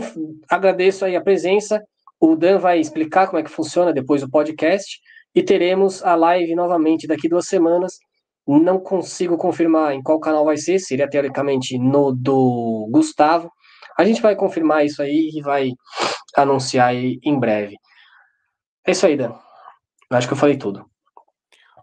agradeço 0.49 1.03
aí 1.03 1.17
a 1.17 1.21
presença. 1.21 1.83
O 2.17 2.37
Dan 2.37 2.59
vai 2.59 2.79
explicar 2.79 3.27
como 3.27 3.39
é 3.39 3.43
que 3.43 3.51
funciona 3.51 3.91
depois 3.91 4.21
do 4.21 4.31
podcast 4.31 5.01
e 5.35 5.43
teremos 5.43 6.01
a 6.01 6.15
live 6.15 6.55
novamente 6.55 7.07
daqui 7.07 7.27
duas 7.27 7.47
semanas 7.47 7.99
não 8.47 8.79
consigo 8.79 9.37
confirmar 9.37 9.93
em 9.93 10.01
qual 10.01 10.19
canal 10.19 10.45
vai 10.45 10.57
ser, 10.57 10.79
seria 10.79 11.09
teoricamente 11.09 11.77
no 11.77 12.11
do 12.11 12.87
Gustavo. 12.91 13.51
A 13.97 14.03
gente 14.03 14.21
vai 14.21 14.35
confirmar 14.35 14.85
isso 14.85 15.01
aí 15.01 15.31
e 15.33 15.41
vai 15.41 15.69
anunciar 16.35 16.93
em 16.95 17.39
breve. 17.39 17.75
É 18.85 18.91
isso 18.91 19.05
aí, 19.05 19.15
Dan. 19.15 19.33
Acho 20.09 20.27
que 20.27 20.33
eu 20.33 20.37
falei 20.37 20.57
tudo. 20.57 20.85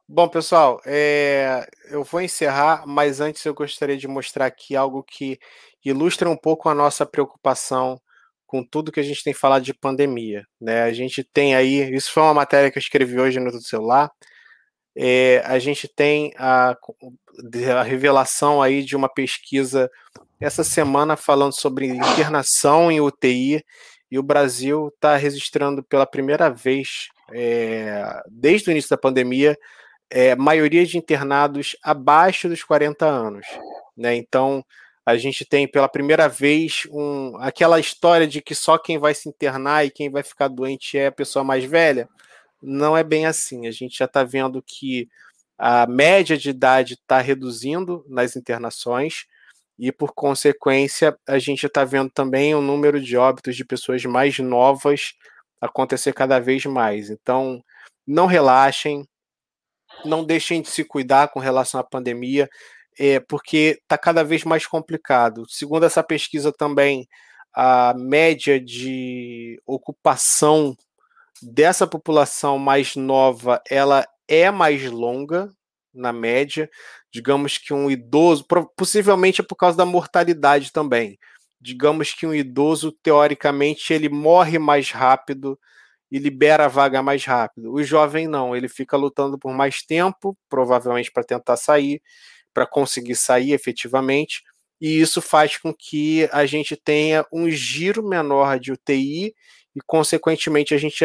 Bom, 0.06 0.26
pessoal, 0.28 0.80
é... 0.86 1.66
eu 1.90 2.02
vou 2.02 2.20
encerrar, 2.20 2.85
mas 2.86 3.20
antes 3.20 3.44
eu 3.44 3.55
gostaria 3.55 3.97
de 3.97 4.09
mostrar 4.09 4.47
aqui 4.47 4.74
algo 4.74 5.02
que 5.02 5.39
ilustra 5.85 6.28
um 6.28 6.36
pouco 6.36 6.68
a 6.68 6.74
nossa 6.74 7.06
preocupação 7.06 8.01
com 8.47 8.64
tudo 8.64 8.90
que 8.90 9.01
a 9.01 9.02
gente 9.02 9.22
tem 9.22 9.35
falado 9.35 9.62
de 9.62 9.74
pandemia. 9.74 10.44
Né? 10.60 10.82
A 10.82 10.93
gente 10.93 11.22
tem 11.22 11.55
aí, 11.55 11.94
isso 11.94 12.10
foi 12.10 12.22
uma 12.22 12.35
matéria 12.35 12.70
que 12.70 12.78
eu 12.78 12.80
escrevi 12.80 13.20
hoje 13.20 13.39
no 13.39 13.60
celular, 13.60 14.10
é, 15.00 15.40
a 15.46 15.60
gente 15.60 15.86
tem 15.86 16.32
a, 16.36 16.76
a 17.78 17.82
revelação 17.84 18.60
aí 18.60 18.82
de 18.82 18.96
uma 18.96 19.08
pesquisa 19.08 19.88
essa 20.40 20.64
semana 20.64 21.16
falando 21.16 21.52
sobre 21.52 21.86
internação 21.86 22.90
em 22.90 23.00
UTI 23.00 23.64
e 24.10 24.18
o 24.18 24.22
Brasil 24.24 24.88
está 24.88 25.14
registrando 25.14 25.84
pela 25.84 26.04
primeira 26.04 26.50
vez 26.50 27.10
é, 27.32 28.20
desde 28.28 28.68
o 28.68 28.72
início 28.72 28.90
da 28.90 28.96
pandemia 28.96 29.56
é, 30.10 30.34
maioria 30.34 30.84
de 30.84 30.98
internados 30.98 31.76
abaixo 31.80 32.48
dos 32.48 32.64
40 32.64 33.06
anos. 33.06 33.46
Né? 33.96 34.16
Então 34.16 34.64
A 35.08 35.16
gente 35.16 35.42
tem 35.42 35.66
pela 35.66 35.88
primeira 35.88 36.28
vez 36.28 36.82
um, 36.90 37.34
aquela 37.38 37.80
história 37.80 38.26
de 38.26 38.42
que 38.42 38.54
só 38.54 38.76
quem 38.76 38.98
vai 38.98 39.14
se 39.14 39.26
internar 39.26 39.86
e 39.86 39.90
quem 39.90 40.10
vai 40.10 40.22
ficar 40.22 40.48
doente 40.48 40.98
é 40.98 41.06
a 41.06 41.12
pessoa 41.12 41.42
mais 41.42 41.64
velha. 41.64 42.06
Não 42.62 42.97
é 42.97 43.05
bem 43.05 43.26
assim. 43.26 43.66
A 43.66 43.70
gente 43.70 43.98
já 43.98 44.05
está 44.05 44.24
vendo 44.24 44.62
que 44.62 45.09
a 45.56 45.86
média 45.86 46.36
de 46.36 46.51
idade 46.51 46.94
está 46.94 47.20
reduzindo 47.20 48.05
nas 48.09 48.36
internações 48.36 49.26
e, 49.78 49.93
por 49.93 50.12
consequência, 50.12 51.16
a 51.26 51.39
gente 51.39 51.66
está 51.66 51.85
vendo 51.85 52.10
também 52.10 52.55
o 52.55 52.60
número 52.60 53.01
de 53.01 53.16
óbitos 53.16 53.56
de 53.56 53.64
pessoas 53.64 54.05
mais 54.05 54.39
novas 54.39 55.14
acontecer 55.60 56.12
cada 56.12 56.39
vez 56.39 56.64
mais. 56.66 57.10
Então, 57.10 57.62
não 58.06 58.26
relaxem, 58.26 59.06
não 60.05 60.24
deixem 60.24 60.62
de 60.62 60.68
se 60.68 60.85
cuidar 60.85 61.28
com 61.28 61.40
relação 61.40 61.80
à 61.80 61.85
pandemia, 61.85 62.48
é, 62.98 63.20
porque 63.20 63.78
está 63.82 63.97
cada 63.98 64.24
vez 64.24 64.44
mais 64.44 64.66
complicado. 64.66 65.48
Segundo 65.48 65.86
essa 65.86 66.02
pesquisa 66.02 66.52
também, 66.52 67.09
a 67.55 67.94
média 67.94 68.60
de 68.60 69.60
ocupação 69.66 70.76
dessa 71.43 71.86
população 71.86 72.59
mais 72.59 72.97
nova, 72.97 73.62
ela 73.69 74.06
é 74.27 74.51
mais 74.51 74.85
longa 74.90 75.51
na 75.93 76.12
média. 76.12 76.70
Digamos 77.12 77.59
que 77.59 77.73
um 77.73 77.90
idoso, 77.90 78.47
possivelmente 78.77 79.40
é 79.40 79.44
por 79.44 79.56
causa 79.56 79.77
da 79.77 79.86
mortalidade 79.86 80.73
também. 80.73 81.19
Digamos 81.60 82.12
que 82.12 82.27
um 82.27 82.35
idoso, 82.35 82.93
teoricamente, 83.02 83.93
ele 83.93 84.09
morre 84.09 84.59
mais 84.59 84.90
rápido 84.90 85.59
e 86.10 86.19
libera 86.19 86.66
a 86.66 86.69
vaga 86.69 87.02
mais 87.02 87.24
rápido. 87.24 87.73
O 87.73 87.82
jovem 87.82 88.28
não, 88.28 88.56
ele 88.56 88.69
fica 88.69 88.97
lutando 88.97 89.39
por 89.39 89.52
mais 89.52 89.82
tempo, 89.82 90.36
provavelmente 90.48 91.10
para 91.10 91.24
tentar 91.24 91.56
sair, 91.56 92.01
para 92.55 92.66
conseguir 92.66 93.16
sair 93.16 93.52
efetivamente, 93.52 94.43
e 94.81 95.01
isso 95.01 95.20
faz 95.20 95.56
com 95.56 95.74
que 95.74 96.28
a 96.32 96.47
gente 96.47 96.77
tenha 96.77 97.27
um 97.32 97.51
giro 97.51 98.06
menor 98.06 98.59
de 98.60 98.73
UTI 98.73 99.35
e, 99.78 99.80
consequentemente, 99.86 100.74
a 100.74 100.78
gente 100.78 101.05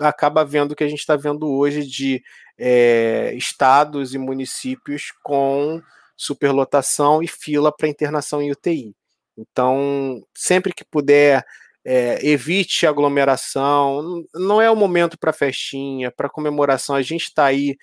acaba 0.00 0.44
vendo 0.44 0.72
o 0.72 0.76
que 0.76 0.82
a 0.82 0.88
gente 0.88 1.00
está 1.00 1.14
vendo 1.14 1.50
hoje 1.50 1.86
de 1.86 2.22
é, 2.58 3.34
estados 3.36 4.14
e 4.14 4.18
municípios 4.18 5.12
com 5.22 5.82
superlotação 6.16 7.22
e 7.22 7.28
fila 7.28 7.70
para 7.70 7.88
internação 7.88 8.40
em 8.40 8.50
UTI. 8.50 8.94
Então, 9.36 10.24
sempre 10.34 10.72
que 10.72 10.84
puder, 10.84 11.44
é, 11.84 12.26
evite 12.26 12.86
aglomeração. 12.86 14.24
Não 14.34 14.60
é 14.62 14.70
o 14.70 14.76
momento 14.76 15.18
para 15.18 15.32
festinha, 15.32 16.10
para 16.10 16.30
comemoração. 16.30 16.96
A 16.96 17.02
gente 17.02 17.24
está 17.24 17.44
aí 17.44 17.76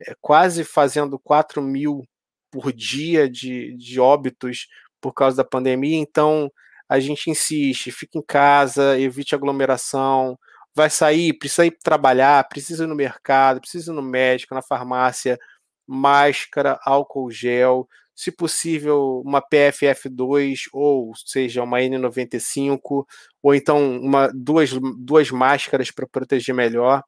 é, 0.00 0.14
quase 0.20 0.62
fazendo 0.62 1.18
4 1.18 1.60
mil 1.60 2.04
por 2.52 2.72
dia 2.72 3.28
de, 3.28 3.76
de 3.76 3.98
óbitos 3.98 4.68
por 5.00 5.12
causa 5.12 5.38
da 5.38 5.44
pandemia. 5.44 5.98
Então, 5.98 6.52
a 6.88 6.98
gente 7.00 7.30
insiste, 7.30 7.92
fique 7.92 8.18
em 8.18 8.22
casa, 8.22 8.98
evite 8.98 9.34
aglomeração. 9.34 10.38
Vai 10.74 10.90
sair, 10.90 11.32
precisa 11.34 11.66
ir 11.66 11.76
trabalhar, 11.82 12.48
precisa 12.48 12.84
ir 12.84 12.86
no 12.86 12.94
mercado, 12.94 13.60
precisa 13.60 13.92
ir 13.92 13.94
no 13.94 14.02
médico, 14.02 14.54
na 14.54 14.62
farmácia, 14.62 15.38
máscara, 15.86 16.78
álcool 16.84 17.30
gel 17.30 17.88
se 18.18 18.32
possível, 18.32 19.22
uma 19.24 19.40
PFF2, 19.40 20.64
ou 20.72 21.12
seja, 21.14 21.62
uma 21.62 21.78
N95, 21.78 23.06
ou 23.40 23.54
então 23.54 23.96
uma, 24.00 24.28
duas, 24.34 24.70
duas 24.98 25.30
máscaras 25.30 25.92
para 25.92 26.04
proteger 26.04 26.52
melhor, 26.52 27.04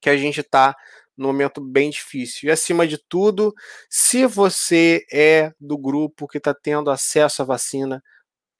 que 0.00 0.10
a 0.10 0.16
gente 0.16 0.40
está 0.40 0.74
num 1.16 1.28
momento 1.28 1.60
bem 1.60 1.90
difícil. 1.90 2.48
E 2.48 2.52
acima 2.52 2.88
de 2.88 2.98
tudo, 3.08 3.54
se 3.88 4.26
você 4.26 5.06
é 5.12 5.52
do 5.60 5.78
grupo 5.78 6.26
que 6.26 6.38
está 6.38 6.52
tendo 6.52 6.90
acesso 6.90 7.42
à 7.42 7.44
vacina, 7.44 8.02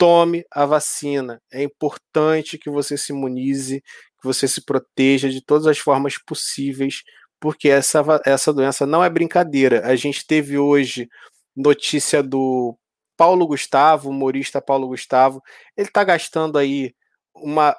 tome 0.01 0.47
a 0.51 0.65
vacina. 0.65 1.43
É 1.53 1.63
importante 1.63 2.57
que 2.57 2.71
você 2.71 2.97
se 2.97 3.13
imunize, 3.13 3.83
que 4.19 4.25
você 4.25 4.49
se 4.49 4.65
proteja 4.65 5.29
de 5.29 5.45
todas 5.45 5.67
as 5.67 5.79
formas 5.79 6.17
possíveis, 6.17 7.03
porque 7.39 7.69
essa, 7.69 8.03
essa 8.25 8.51
doença 8.51 8.87
não 8.87 9.05
é 9.05 9.11
brincadeira. 9.11 9.87
A 9.87 9.95
gente 9.97 10.27
teve 10.27 10.57
hoje 10.57 11.07
notícia 11.55 12.23
do 12.23 12.75
Paulo 13.15 13.47
Gustavo, 13.47 14.09
humorista 14.09 14.63
Paulo 14.63 14.89
Gustavo, 14.89 15.43
ele 15.77 15.89
está 15.89 16.03
gastando 16.03 16.57
aí 16.57 16.95
uma, 17.35 17.77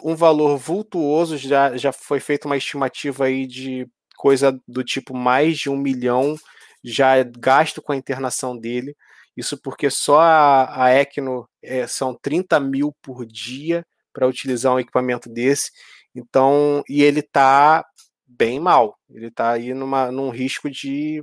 um 0.00 0.14
valor 0.14 0.56
vultuoso, 0.56 1.36
já, 1.36 1.76
já 1.76 1.92
foi 1.92 2.20
feita 2.20 2.46
uma 2.46 2.56
estimativa 2.56 3.24
aí 3.24 3.48
de 3.48 3.88
coisa 4.16 4.56
do 4.68 4.84
tipo 4.84 5.16
mais 5.16 5.58
de 5.58 5.68
um 5.68 5.76
milhão 5.76 6.36
já 6.84 7.16
é 7.16 7.24
gasto 7.24 7.82
com 7.82 7.92
a 7.92 7.96
internação 7.96 8.56
dele. 8.56 8.94
Isso 9.36 9.58
porque 9.60 9.90
só 9.90 10.20
a, 10.20 10.84
a 10.84 11.00
Equino 11.00 11.48
é, 11.62 11.86
são 11.86 12.14
30 12.14 12.60
mil 12.60 12.94
por 13.02 13.26
dia 13.26 13.84
para 14.12 14.28
utilizar 14.28 14.74
um 14.74 14.78
equipamento 14.78 15.28
desse. 15.28 15.70
Então, 16.14 16.82
e 16.88 17.02
ele 17.02 17.20
está 17.20 17.84
bem 18.26 18.60
mal. 18.60 18.98
Ele 19.10 19.26
está 19.26 19.52
aí 19.52 19.74
numa, 19.74 20.10
num 20.10 20.30
risco 20.30 20.70
de 20.70 21.22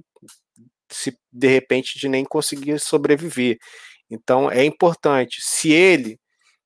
se 0.90 1.18
de 1.32 1.48
repente 1.48 1.98
de 1.98 2.10
nem 2.10 2.26
conseguir 2.26 2.80
sobreviver. 2.80 3.58
Então 4.10 4.52
é 4.52 4.66
importante. 4.66 5.42
Se 5.42 5.72
ele, 5.72 6.20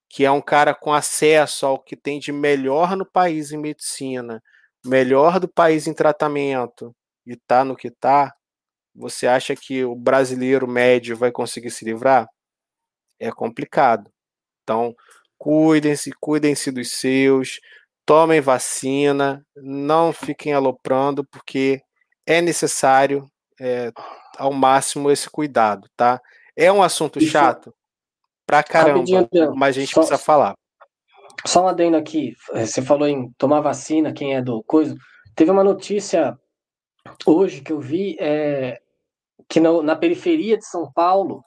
que 0.09 0.25
é 0.25 0.31
um 0.31 0.41
cara 0.41 0.73
com 0.73 0.93
acesso 0.93 1.65
ao 1.65 1.79
que 1.79 1.95
tem 1.95 2.19
de 2.19 2.31
melhor 2.31 2.95
no 2.97 3.05
país 3.05 3.51
em 3.51 3.57
medicina, 3.57 4.41
melhor 4.85 5.39
do 5.39 5.47
país 5.47 5.87
em 5.87 5.93
tratamento, 5.93 6.95
e 7.25 7.35
tá 7.35 7.63
no 7.63 7.75
que 7.75 7.91
tá, 7.91 8.33
você 8.95 9.27
acha 9.27 9.55
que 9.55 9.83
o 9.83 9.95
brasileiro 9.95 10.67
médio 10.67 11.17
vai 11.17 11.31
conseguir 11.31 11.69
se 11.69 11.83
livrar? 11.83 12.27
É 13.19 13.31
complicado. 13.31 14.09
Então, 14.63 14.95
cuidem-se, 15.37 16.11
cuidem-se 16.19 16.71
dos 16.71 16.91
seus, 16.91 17.59
tomem 18.05 18.39
vacina, 18.39 19.45
não 19.55 20.13
fiquem 20.13 20.53
aloprando, 20.53 21.25
porque 21.25 21.81
é 22.25 22.41
necessário 22.41 23.29
é, 23.59 23.91
ao 24.37 24.53
máximo 24.53 25.11
esse 25.11 25.29
cuidado, 25.29 25.87
tá? 25.95 26.21
É 26.55 26.71
um 26.71 26.81
assunto 26.81 27.19
Isso. 27.19 27.31
chato 27.31 27.73
pra 28.45 28.63
caramba, 28.63 29.27
mas 29.55 29.75
a 29.75 29.79
gente 29.79 29.93
só, 29.93 30.01
precisa 30.01 30.17
falar. 30.17 30.55
Só 31.45 31.63
um 31.63 31.67
adendo 31.67 31.97
aqui, 31.97 32.33
é, 32.53 32.65
você 32.65 32.81
falou 32.81 33.07
em 33.07 33.31
tomar 33.37 33.61
vacina, 33.61 34.13
quem 34.13 34.35
é 34.35 34.41
do 34.41 34.63
coisa. 34.63 34.95
Teve 35.35 35.51
uma 35.51 35.63
notícia 35.63 36.37
hoje 37.25 37.61
que 37.61 37.71
eu 37.71 37.79
vi 37.79 38.15
é, 38.19 38.79
que 39.49 39.59
no, 39.59 39.81
na 39.81 39.95
periferia 39.95 40.57
de 40.57 40.65
São 40.65 40.91
Paulo, 40.93 41.41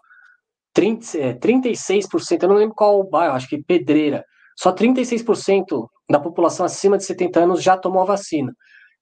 30, 0.75 1.19
é, 1.19 1.35
36%, 1.35 2.43
eu 2.43 2.49
não 2.49 2.57
lembro 2.57 2.75
qual 2.75 3.01
o 3.01 3.09
bairro, 3.09 3.35
acho 3.35 3.49
que 3.49 3.63
Pedreira, 3.63 4.25
só 4.57 4.73
36% 4.73 5.89
da 6.11 6.19
população 6.19 6.67
acima 6.67 6.97
de 6.97 7.05
70 7.05 7.41
anos 7.41 7.63
já 7.63 7.77
tomou 7.77 8.03
a 8.03 8.07
vacina. 8.07 8.53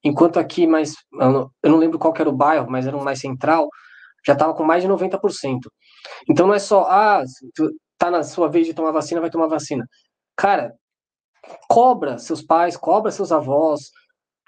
Enquanto 0.04 0.38
aqui, 0.38 0.66
mais, 0.66 0.94
eu 1.20 1.50
não 1.64 1.78
lembro 1.78 1.98
qual 1.98 2.14
era 2.16 2.28
o 2.28 2.36
bairro, 2.36 2.70
mas 2.70 2.86
era 2.86 2.96
um 2.96 3.02
mais 3.02 3.20
central, 3.20 3.68
já 4.24 4.34
estava 4.34 4.54
com 4.54 4.64
mais 4.64 4.82
de 4.82 4.88
90%. 4.88 5.58
Então 6.28 6.46
não 6.46 6.54
é 6.54 6.58
só, 6.58 6.82
ah, 6.88 7.22
tá 7.98 8.10
na 8.10 8.22
sua 8.22 8.48
vez 8.48 8.66
de 8.66 8.74
tomar 8.74 8.90
vacina, 8.90 9.20
vai 9.20 9.30
tomar 9.30 9.46
vacina. 9.46 9.86
Cara, 10.36 10.72
cobra 11.68 12.18
seus 12.18 12.42
pais, 12.42 12.76
cobra 12.76 13.10
seus 13.10 13.32
avós, 13.32 13.90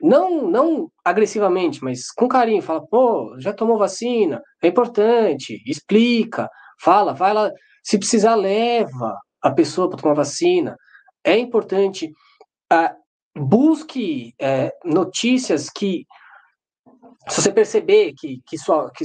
não, 0.00 0.48
não 0.48 0.90
agressivamente, 1.04 1.82
mas 1.82 2.10
com 2.10 2.28
carinho, 2.28 2.62
fala, 2.62 2.86
pô, 2.86 3.36
já 3.38 3.52
tomou 3.52 3.78
vacina, 3.78 4.40
é 4.62 4.68
importante, 4.68 5.60
explica, 5.66 6.48
fala, 6.80 7.12
vai 7.12 7.32
lá, 7.32 7.50
se 7.82 7.98
precisar 7.98 8.34
leva 8.34 9.16
a 9.42 9.50
pessoa 9.50 9.88
para 9.88 9.98
tomar 9.98 10.14
vacina. 10.14 10.76
É 11.24 11.36
importante, 11.36 12.10
ah, 12.70 12.94
busque 13.36 14.34
é, 14.40 14.72
notícias 14.84 15.68
que 15.70 16.04
se 17.28 17.42
você 17.42 17.52
perceber 17.52 18.14
que, 18.16 18.40
que, 18.46 18.56
sua, 18.56 18.90
que 18.92 19.04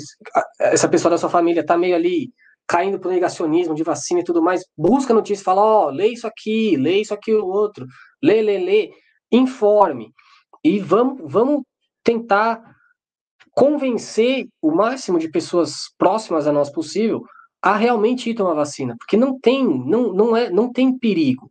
essa 0.60 0.88
pessoa 0.88 1.12
da 1.12 1.18
sua 1.18 1.30
família 1.30 1.62
está 1.62 1.78
meio 1.78 1.96
ali 1.96 2.30
caindo 2.68 3.00
para 3.00 3.10
o 3.10 3.12
negacionismo 3.12 3.76
de 3.76 3.84
vacina 3.84 4.22
e 4.22 4.24
tudo 4.24 4.42
mais, 4.42 4.64
busca 4.78 5.14
notícia, 5.14 5.44
fala, 5.44 5.62
ó, 5.62 5.88
oh, 5.88 5.90
lê 5.90 6.08
isso 6.08 6.26
aqui, 6.26 6.78
lê 6.78 7.02
isso 7.02 7.14
aqui 7.14 7.34
o 7.34 7.46
outro, 7.46 7.86
lê, 8.24 8.42
lê, 8.42 8.58
lê, 8.58 8.90
informe 9.32 10.14
e 10.64 10.80
vamos, 10.80 11.20
vamos 11.32 11.64
tentar 12.04 12.76
convencer 13.52 14.48
o 14.62 14.72
máximo 14.72 15.20
de 15.20 15.30
pessoas 15.30 15.94
próximas 15.98 16.48
a 16.48 16.52
nós 16.52 16.70
possível 16.70 17.24
a 17.62 17.76
realmente 17.76 18.30
ir 18.30 18.36
tomar 18.36 18.54
vacina, 18.54 18.96
porque 18.98 19.16
não 19.16 19.40
tem, 19.40 19.64
não, 19.64 20.12
não 20.14 20.36
é, 20.36 20.50
não 20.50 20.72
tem 20.72 20.98
perigo. 20.98 21.50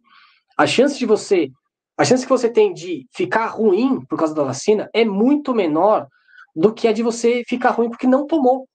A 0.56 0.66
chance 0.66 0.98
de 0.98 1.06
você 1.06 1.51
a 1.97 2.05
chance 2.05 2.24
que 2.24 2.30
você 2.30 2.51
tem 2.51 2.72
de 2.72 3.06
ficar 3.12 3.47
ruim 3.47 4.05
por 4.06 4.18
causa 4.18 4.34
da 4.34 4.43
vacina 4.43 4.90
é 4.93 5.05
muito 5.05 5.55
menor 5.55 6.09
do 6.55 6.72
que 6.72 6.89
a 6.89 6.93
de 6.93 7.02
você 7.02 7.43
ficar 7.47 7.70
ruim 7.70 7.90
porque 7.90 8.06
não 8.06 8.26
tomou. 8.26 8.66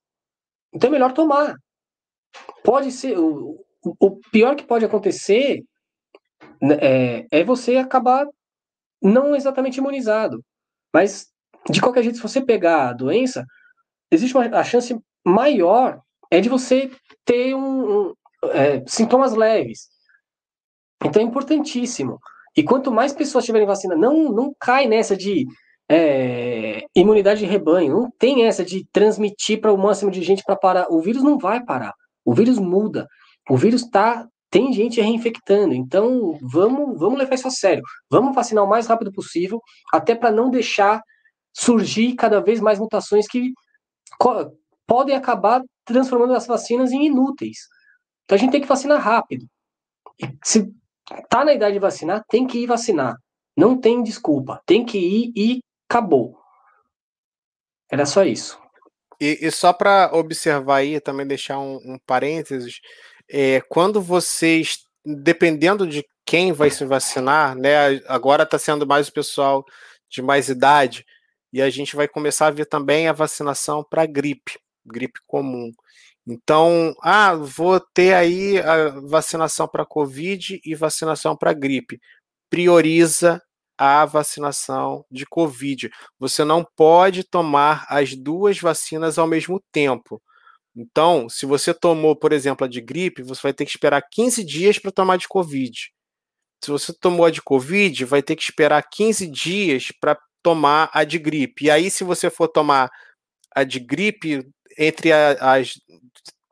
Então 0.72 0.88
é 0.88 0.92
melhor 0.92 1.12
tomar. 1.12 1.56
Pode 2.62 2.92
ser. 2.92 3.18
O, 3.18 3.64
o 4.00 4.16
pior 4.30 4.54
que 4.54 4.64
pode 4.64 4.84
acontecer 4.84 5.62
né, 6.60 6.78
é, 6.80 7.26
é 7.30 7.44
você 7.44 7.76
acabar 7.76 8.26
não 9.02 9.34
exatamente 9.34 9.78
imunizado. 9.78 10.42
Mas, 10.92 11.28
de 11.70 11.80
qualquer 11.80 12.02
jeito, 12.02 12.16
se 12.16 12.22
você 12.22 12.40
pegar 12.40 12.88
a 12.88 12.92
doença, 12.92 13.44
existe 14.10 14.36
uma 14.36 14.44
a 14.58 14.64
chance 14.64 14.98
maior 15.24 16.00
é 16.30 16.40
de 16.40 16.48
você 16.48 16.90
ter 17.24 17.54
um, 17.54 18.08
um 18.08 18.14
é, 18.50 18.82
sintomas 18.86 19.34
leves. 19.34 19.88
Então 21.04 21.22
é 21.22 21.24
importantíssimo. 21.24 22.18
E 22.56 22.62
quanto 22.62 22.90
mais 22.90 23.12
pessoas 23.12 23.44
tiverem 23.44 23.66
vacina, 23.66 23.94
não, 23.94 24.32
não 24.32 24.52
cai 24.58 24.86
nessa 24.86 25.16
de 25.16 25.46
é, 25.88 26.82
imunidade 26.94 27.40
de 27.40 27.46
rebanho, 27.46 27.94
não 27.94 28.10
tem 28.18 28.46
essa 28.46 28.64
de 28.64 28.84
transmitir 28.92 29.60
para 29.60 29.72
o 29.72 29.78
máximo 29.78 30.10
de 30.10 30.22
gente 30.22 30.42
para 30.44 30.56
parar. 30.56 30.86
O 30.90 31.00
vírus 31.00 31.22
não 31.22 31.38
vai 31.38 31.64
parar. 31.64 31.94
O 32.24 32.34
vírus 32.34 32.58
muda. 32.58 33.06
O 33.48 33.56
vírus 33.56 33.88
tá 33.88 34.26
tem 34.50 34.72
gente 34.72 35.00
reinfectando. 35.00 35.74
Então, 35.74 36.38
vamos, 36.42 36.98
vamos 36.98 37.18
levar 37.18 37.34
isso 37.34 37.48
a 37.48 37.50
sério. 37.50 37.82
Vamos 38.10 38.34
vacinar 38.34 38.64
o 38.64 38.68
mais 38.68 38.86
rápido 38.86 39.12
possível, 39.12 39.60
até 39.92 40.14
para 40.14 40.30
não 40.30 40.50
deixar 40.50 41.02
surgir 41.52 42.14
cada 42.14 42.40
vez 42.40 42.60
mais 42.60 42.78
mutações 42.78 43.26
que 43.26 43.52
podem 44.86 45.14
acabar 45.14 45.62
transformando 45.84 46.34
as 46.34 46.46
vacinas 46.46 46.92
em 46.92 47.06
inúteis. 47.06 47.58
Então 48.24 48.36
a 48.36 48.38
gente 48.38 48.52
tem 48.52 48.60
que 48.60 48.66
vacinar 48.66 49.00
rápido. 49.00 49.46
Se 50.44 50.70
tá 51.28 51.44
na 51.44 51.52
idade 51.52 51.74
de 51.74 51.78
vacinar, 51.78 52.24
tem 52.28 52.46
que 52.46 52.58
ir 52.58 52.66
vacinar. 52.66 53.16
Não 53.56 53.78
tem 53.78 54.02
desculpa. 54.02 54.62
Tem 54.66 54.84
que 54.84 54.98
ir 54.98 55.32
e 55.34 55.60
acabou. 55.88 56.38
Era 57.90 58.04
só 58.06 58.22
isso. 58.24 58.60
E, 59.20 59.38
e 59.40 59.50
só 59.50 59.72
para 59.72 60.10
observar 60.12 60.76
aí, 60.76 61.00
também 61.00 61.26
deixar 61.26 61.58
um, 61.58 61.76
um 61.76 61.98
parênteses, 62.06 62.80
é, 63.30 63.60
quando 63.68 64.00
vocês, 64.00 64.84
dependendo 65.04 65.86
de 65.86 66.04
quem 66.24 66.52
vai 66.52 66.70
se 66.70 66.84
vacinar, 66.84 67.56
né? 67.56 68.02
Agora 68.06 68.42
está 68.42 68.58
sendo 68.58 68.86
mais 68.86 69.08
o 69.08 69.12
pessoal 69.12 69.64
de 70.10 70.22
mais 70.22 70.48
idade, 70.48 71.04
e 71.52 71.62
a 71.62 71.70
gente 71.70 71.96
vai 71.96 72.06
começar 72.06 72.48
a 72.48 72.50
ver 72.50 72.66
também 72.66 73.08
a 73.08 73.12
vacinação 73.12 73.82
para 73.82 74.04
gripe, 74.06 74.58
gripe 74.84 75.20
comum. 75.26 75.72
Então, 76.26 76.94
ah, 77.02 77.34
vou 77.34 77.80
ter 77.80 78.14
aí 78.14 78.58
a 78.60 78.90
vacinação 79.00 79.66
para 79.66 79.86
Covid 79.86 80.60
e 80.62 80.74
vacinação 80.74 81.34
para 81.34 81.54
gripe. 81.54 81.98
Prioriza 82.50 83.42
a 83.78 84.04
vacinação 84.04 85.06
de 85.10 85.24
Covid. 85.24 85.88
Você 86.18 86.44
não 86.44 86.66
pode 86.76 87.24
tomar 87.24 87.86
as 87.88 88.14
duas 88.14 88.58
vacinas 88.60 89.18
ao 89.18 89.26
mesmo 89.26 89.62
tempo. 89.72 90.20
Então, 90.80 91.28
se 91.28 91.44
você 91.44 91.74
tomou, 91.74 92.14
por 92.14 92.32
exemplo, 92.32 92.64
a 92.64 92.68
de 92.68 92.80
gripe, 92.80 93.20
você 93.20 93.42
vai 93.42 93.52
ter 93.52 93.64
que 93.64 93.70
esperar 93.72 94.00
15 94.00 94.44
dias 94.44 94.78
para 94.78 94.92
tomar 94.92 95.18
de 95.18 95.26
Covid. 95.26 95.90
Se 96.64 96.70
você 96.70 96.92
tomou 96.92 97.26
a 97.26 97.30
de 97.30 97.42
Covid, 97.42 98.04
vai 98.04 98.22
ter 98.22 98.36
que 98.36 98.44
esperar 98.44 98.80
15 98.88 99.26
dias 99.26 99.88
para 100.00 100.16
tomar 100.40 100.88
a 100.94 101.02
de 101.02 101.18
gripe. 101.18 101.64
E 101.64 101.70
aí, 101.70 101.90
se 101.90 102.04
você 102.04 102.30
for 102.30 102.46
tomar 102.46 102.88
a 103.52 103.64
de 103.64 103.80
gripe, 103.80 104.48
entre 104.78 105.10
as. 105.12 105.80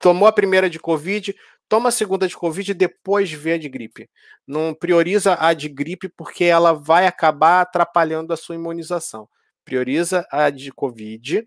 Tomou 0.01 0.27
a 0.27 0.33
primeira 0.33 0.69
de 0.69 0.81
Covid, 0.81 1.33
toma 1.69 1.91
a 1.91 1.93
segunda 1.93 2.27
de 2.27 2.37
Covid 2.37 2.73
e 2.73 2.75
depois 2.75 3.31
vê 3.31 3.53
a 3.53 3.59
de 3.59 3.69
gripe. 3.69 4.11
Não 4.45 4.75
prioriza 4.75 5.37
a 5.39 5.55
de 5.55 5.69
gripe 5.69 6.09
porque 6.09 6.45
ela 6.45 6.73
vai 6.73 7.07
acabar 7.07 7.61
atrapalhando 7.61 8.33
a 8.33 8.37
sua 8.37 8.57
imunização. 8.57 9.29
Prioriza 9.65 10.27
a 10.33 10.51
de 10.51 10.73
Covid 10.73 11.47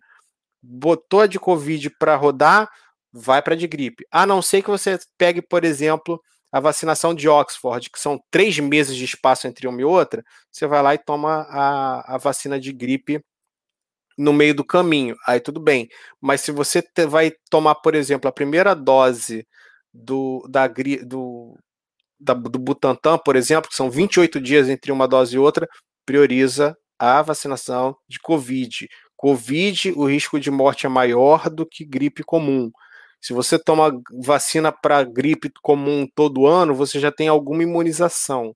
botou 0.61 1.21
a 1.21 1.27
de 1.27 1.39
Covid 1.39 1.89
para 1.99 2.15
rodar, 2.15 2.69
vai 3.11 3.41
para 3.41 3.55
de 3.55 3.67
gripe. 3.67 4.05
A 4.11 4.25
não 4.25 4.41
ser 4.41 4.61
que 4.61 4.69
você 4.69 4.99
pegue, 5.17 5.41
por 5.41 5.63
exemplo, 5.63 6.21
a 6.51 6.59
vacinação 6.59 7.13
de 7.13 7.29
Oxford, 7.29 7.89
que 7.89 7.99
são 7.99 8.19
três 8.31 8.57
meses 8.59 8.95
de 8.95 9.05
espaço 9.05 9.47
entre 9.47 9.67
uma 9.67 9.81
e 9.81 9.83
outra, 9.85 10.23
você 10.51 10.65
vai 10.67 10.81
lá 10.81 10.93
e 10.95 10.97
toma 10.97 11.45
a, 11.49 12.15
a 12.15 12.17
vacina 12.17 12.59
de 12.59 12.71
gripe 12.73 13.23
no 14.17 14.33
meio 14.33 14.53
do 14.53 14.65
caminho. 14.65 15.15
Aí 15.25 15.39
tudo 15.39 15.59
bem. 15.59 15.87
Mas 16.19 16.41
se 16.41 16.51
você 16.51 16.81
te, 16.81 17.05
vai 17.05 17.31
tomar, 17.49 17.75
por 17.75 17.95
exemplo, 17.95 18.27
a 18.27 18.33
primeira 18.33 18.75
dose 18.75 19.47
do, 19.93 20.45
da, 20.49 20.67
do, 20.67 21.57
da, 22.19 22.33
do 22.33 22.59
Butantan, 22.59 23.17
por 23.19 23.35
exemplo, 23.35 23.69
que 23.69 23.75
são 23.75 23.89
28 23.89 24.41
dias 24.41 24.69
entre 24.69 24.91
uma 24.91 25.07
dose 25.07 25.35
e 25.35 25.39
outra, 25.39 25.67
prioriza 26.05 26.75
a 26.99 27.21
vacinação 27.21 27.95
de 28.09 28.19
Covid. 28.19 28.87
Covid, 29.19 29.91
o 29.97 30.05
risco 30.05 30.39
de 30.39 30.49
morte 30.49 30.85
é 30.85 30.89
maior 30.89 31.49
do 31.49 31.65
que 31.65 31.83
gripe 31.83 32.23
comum. 32.23 32.71
Se 33.21 33.33
você 33.33 33.59
toma 33.59 33.91
vacina 34.23 34.71
para 34.71 35.03
gripe 35.03 35.51
comum 35.61 36.07
todo 36.15 36.47
ano, 36.47 36.73
você 36.73 37.01
já 37.01 37.11
tem 37.11 37.27
alguma 37.27 37.61
imunização. 37.61 38.55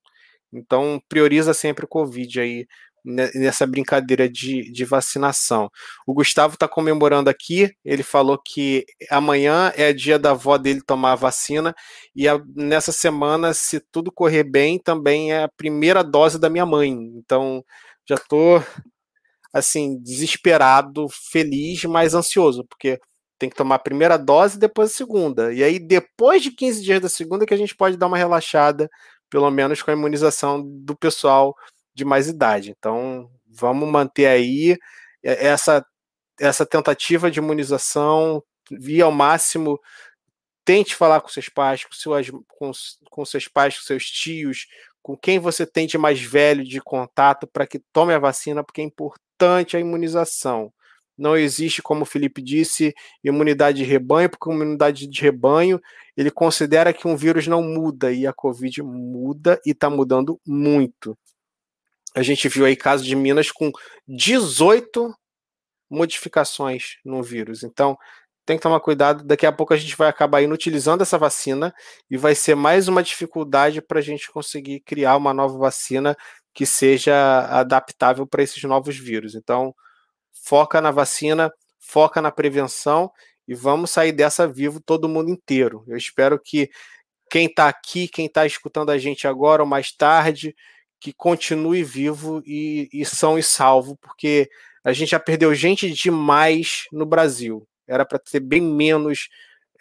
Então, 0.54 1.02
prioriza 1.10 1.54
sempre 1.54 1.84
o 1.84 1.88
Covid 1.88 2.40
aí 2.40 2.66
nessa 3.04 3.68
brincadeira 3.68 4.30
de, 4.30 4.72
de 4.72 4.86
vacinação. 4.86 5.70
O 6.08 6.14
Gustavo 6.14 6.54
está 6.54 6.66
comemorando 6.66 7.30
aqui, 7.30 7.70
ele 7.84 8.02
falou 8.02 8.38
que 8.42 8.86
amanhã 9.12 9.74
é 9.76 9.92
dia 9.92 10.18
da 10.18 10.32
avó 10.32 10.58
dele 10.58 10.82
tomar 10.82 11.12
a 11.12 11.16
vacina, 11.16 11.76
e 12.16 12.26
a, 12.26 12.42
nessa 12.56 12.94
semana, 12.94 13.54
se 13.54 13.82
tudo 13.92 14.14
correr 14.14 14.46
bem, 14.46 14.80
também 14.80 15.34
é 15.34 15.44
a 15.44 15.50
primeira 15.50 16.02
dose 16.06 16.40
da 16.40 16.50
minha 16.50 16.66
mãe. 16.66 16.90
Então, 17.18 17.62
já 18.08 18.16
estou 18.16 18.64
assim, 19.54 20.00
desesperado, 20.02 21.08
feliz, 21.10 21.86
mas 21.86 22.16
ansioso, 22.16 22.66
porque 22.66 23.00
tem 23.38 23.50
que 23.50 23.56
tomar 23.56 23.76
a 23.76 23.80
primeira 23.80 24.18
dose 24.18 24.58
e 24.58 24.60
depois 24.60 24.90
a 24.92 24.94
segunda. 24.94 25.54
E 25.54 25.64
aí, 25.64 25.78
depois 25.78 26.42
de 26.42 26.52
15 26.52 26.82
dias 26.82 27.02
da 27.02 27.10
segunda, 27.10 27.46
que 27.46 27.54
a 27.54 27.58
gente 27.58 27.76
pode 27.76 27.98
dar 27.98 28.08
uma 28.08 28.18
relaxada, 28.18 28.90
pelo 29.30 29.50
menos 29.52 29.82
com 29.82 29.92
a 29.92 29.94
imunização 29.94 30.64
do 30.66 30.96
pessoal 30.96 31.56
de 31.94 32.04
mais 32.04 32.28
idade. 32.28 32.72
Então, 32.72 33.30
vamos 33.48 33.88
manter 33.88 34.26
aí 34.26 34.78
essa, 35.22 35.86
essa 36.40 36.66
tentativa 36.66 37.30
de 37.30 37.40
imunização, 37.40 38.44
via 38.72 39.06
ao 39.06 39.12
máximo. 39.12 39.80
Tente 40.66 40.96
falar 40.96 41.22
com 41.22 41.28
seus 41.28 41.50
pais, 41.50 41.84
com, 41.84 41.94
seus, 41.94 42.32
com, 42.48 42.72
com 43.10 43.26
seus 43.26 43.48
pais, 43.48 43.78
com 43.78 43.84
seus 43.84 44.06
tios, 44.06 44.68
com 45.04 45.18
quem 45.18 45.38
você 45.38 45.66
tem 45.66 45.86
de 45.86 45.98
mais 45.98 46.22
velho 46.22 46.64
de 46.64 46.80
contato 46.82 47.46
para 47.46 47.68
que 47.68 47.78
tome 47.92 48.14
a 48.14 48.20
vacina, 48.20 48.64
porque 48.64 48.82
é 48.82 48.86
importante 48.86 49.76
a 49.76 49.80
imunização. 49.80 50.74
Não 51.16 51.38
existe, 51.38 51.82
como 51.82 52.02
o 52.04 52.06
Felipe 52.06 52.42
disse, 52.42 52.94
imunidade 53.24 53.80
de 53.80 53.84
rebanho, 53.84 54.30
porque 54.30 54.50
imunidade 54.50 55.06
de 55.06 55.22
rebanho 55.22 55.80
ele 56.16 56.32
considera 56.32 56.94
que 56.94 57.08
um 57.08 57.16
vírus 57.16 57.46
não 57.46 57.62
muda 57.62 58.12
e 58.12 58.26
a 58.26 58.34
Covid 58.34 58.82
muda 58.82 59.60
e 59.66 59.72
está 59.72 59.90
mudando 59.90 60.40
muito. 60.48 61.18
A 62.16 62.24
gente 62.24 62.48
viu 62.48 62.66
aí 62.66 62.76
casos 62.76 63.06
de 63.06 63.16
Minas 63.16 63.52
com 63.52 63.72
18 64.08 65.14
modificações 65.90 66.98
no 67.04 67.22
vírus. 67.22 67.64
Então, 67.64 67.98
tem 68.46 68.58
que 68.58 68.64
tomar 68.64 68.80
cuidado. 68.80 69.24
Daqui 69.24 69.46
a 69.46 69.52
pouco 69.52 69.74
a 69.74 69.78
gente 69.78 69.96
vai 69.96 70.10
acabar 70.10 70.42
inutilizando 70.42 71.04
essa 71.04 71.18
vacina 71.18 71.74
e 72.10 72.18
vai 72.18 72.36
ser 72.36 72.56
mais 72.56 72.88
uma 72.88 73.04
dificuldade 73.04 73.82
para 73.82 74.00
a 74.00 74.02
gente 74.02 74.32
conseguir 74.32 74.82
criar 74.82 75.18
uma 75.18 75.34
nova 75.34 75.58
vacina 75.58 76.16
que 76.54 76.66
seja 76.66 77.48
adaptável 77.48 78.28
para 78.28 78.44
esses 78.44 78.62
novos 78.64 78.98
vírus. 78.98 79.36
Então, 79.36 79.74
foca 80.46 80.82
na 80.82 80.92
vacina, 80.92 81.52
foca 81.80 82.22
na 82.22 82.32
prevenção 82.32 83.12
e 83.48 83.56
vamos 83.56 83.92
sair 83.92 84.12
dessa 84.12 84.48
vivo 84.48 84.80
todo 84.82 85.10
mundo 85.10 85.30
inteiro. 85.30 85.84
Eu 85.88 85.98
espero 85.98 86.40
que 86.40 86.70
quem 87.30 87.48
está 87.48 87.68
aqui, 87.68 88.08
quem 88.08 88.28
está 88.28 88.46
escutando 88.46 88.92
a 88.92 88.98
gente 88.98 89.28
agora 89.28 89.64
ou 89.64 89.68
mais 89.68 89.92
tarde, 89.92 90.56
que 91.00 91.12
continue 91.14 91.84
vivo 91.84 92.42
e, 92.46 92.90
e 92.94 93.06
são 93.06 93.38
e 93.38 93.44
salvo, 93.44 93.98
porque 93.98 94.50
a 94.84 94.94
gente 94.94 95.10
já 95.12 95.20
perdeu 95.20 95.54
gente 95.56 95.90
demais 95.92 96.84
no 96.92 97.06
Brasil. 97.06 97.68
Era 97.88 98.06
para 98.06 98.20
ter 98.20 98.40
bem 98.40 98.62
menos 98.62 99.30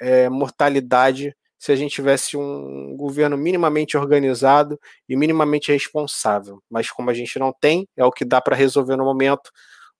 é, 0.01 0.29
mortalidade 0.29 1.35
se 1.59 1.71
a 1.71 1.77
gente 1.77 1.95
tivesse 1.95 2.37
um 2.37 2.97
governo 2.97 3.37
minimamente 3.37 3.97
organizado 3.97 4.81
e 5.09 5.17
minimamente 5.17 5.71
responsável. 5.71 6.61
Mas 6.69 6.91
como 6.91 7.09
a 7.09 7.15
gente 7.15 7.39
não 7.39 7.53
tem, 7.53 7.87
é 7.97 8.05
o 8.05 8.11
que 8.11 8.25
dá 8.25 8.41
para 8.41 8.57
resolver 8.57 8.97
no 8.97 9.05
momento. 9.05 9.51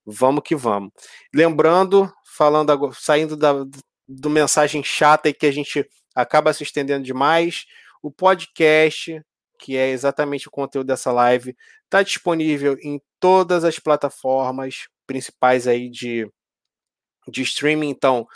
Vamos 0.05 0.43
que 0.43 0.55
vamos. 0.57 0.91
Lembrando, 1.33 2.11
falando 2.25 2.91
saindo 2.93 3.37
da 3.37 3.53
do 4.07 4.29
mensagem 4.29 4.83
chata 4.83 5.29
e 5.29 5.33
que 5.33 5.45
a 5.45 5.51
gente 5.51 5.87
acaba 6.13 6.53
se 6.53 6.63
estendendo 6.63 7.05
demais, 7.05 7.65
o 8.01 8.11
podcast, 8.11 9.21
que 9.57 9.77
é 9.77 9.89
exatamente 9.89 10.47
o 10.47 10.51
conteúdo 10.51 10.87
dessa 10.87 11.11
live, 11.11 11.55
está 11.85 12.03
disponível 12.03 12.77
em 12.81 13.01
todas 13.19 13.63
as 13.63 13.79
plataformas 13.79 14.87
principais 15.07 15.67
aí 15.67 15.89
de, 15.89 16.29
de 17.27 17.41
streaming. 17.41 17.89
Então, 17.89 18.27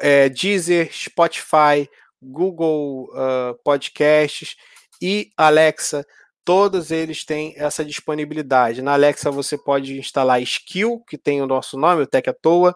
é, 0.00 0.28
Deezer, 0.28 0.90
Spotify, 0.92 1.88
Google 2.22 3.08
uh, 3.12 3.54
Podcasts 3.62 4.56
e 5.00 5.30
Alexa, 5.36 6.06
todos 6.44 6.90
eles 6.90 7.24
têm 7.24 7.54
essa 7.56 7.84
disponibilidade. 7.84 8.82
Na 8.82 8.92
Alexa 8.92 9.30
você 9.30 9.58
pode 9.58 9.98
instalar 9.98 10.42
Skill, 10.42 11.02
que 11.08 11.18
tem 11.18 11.42
o 11.42 11.46
nosso 11.46 11.78
nome, 11.78 12.02
o 12.02 12.06
Tech 12.06 12.28
à 12.28 12.32
Toa, 12.32 12.74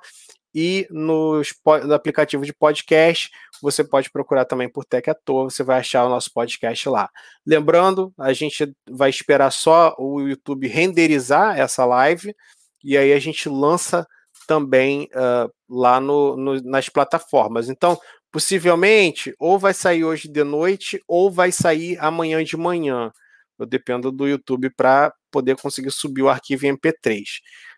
e 0.54 0.86
no, 0.90 1.42
no 1.84 1.94
aplicativo 1.94 2.44
de 2.44 2.52
podcast 2.52 3.30
você 3.60 3.84
pode 3.84 4.10
procurar 4.10 4.44
também 4.44 4.68
por 4.68 4.84
Tech 4.84 5.08
à 5.10 5.14
Toa, 5.14 5.44
você 5.44 5.62
vai 5.62 5.80
achar 5.80 6.04
o 6.04 6.08
nosso 6.08 6.32
podcast 6.32 6.88
lá. 6.88 7.10
Lembrando, 7.46 8.12
a 8.18 8.32
gente 8.32 8.72
vai 8.88 9.10
esperar 9.10 9.50
só 9.50 9.94
o 9.98 10.20
YouTube 10.20 10.66
renderizar 10.66 11.58
essa 11.58 11.84
live, 11.84 12.34
e 12.82 12.96
aí 12.96 13.12
a 13.12 13.18
gente 13.18 13.48
lança 13.48 14.06
também 14.48 15.10
uh, 15.14 15.52
lá 15.68 16.00
no, 16.00 16.34
no, 16.36 16.60
nas 16.62 16.88
plataformas. 16.88 17.68
Então, 17.68 18.00
possivelmente, 18.32 19.34
ou 19.38 19.58
vai 19.58 19.74
sair 19.74 20.04
hoje 20.04 20.26
de 20.26 20.42
noite, 20.42 21.00
ou 21.06 21.30
vai 21.30 21.52
sair 21.52 21.98
amanhã 22.00 22.42
de 22.42 22.56
manhã. 22.56 23.12
Eu 23.58 23.66
dependo 23.66 24.10
do 24.10 24.26
YouTube 24.26 24.70
para 24.70 25.12
poder 25.30 25.56
conseguir 25.56 25.90
subir 25.90 26.22
o 26.22 26.28
arquivo 26.30 26.66
em 26.66 26.76
MP3. 26.76 27.22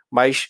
Mas 0.09 0.48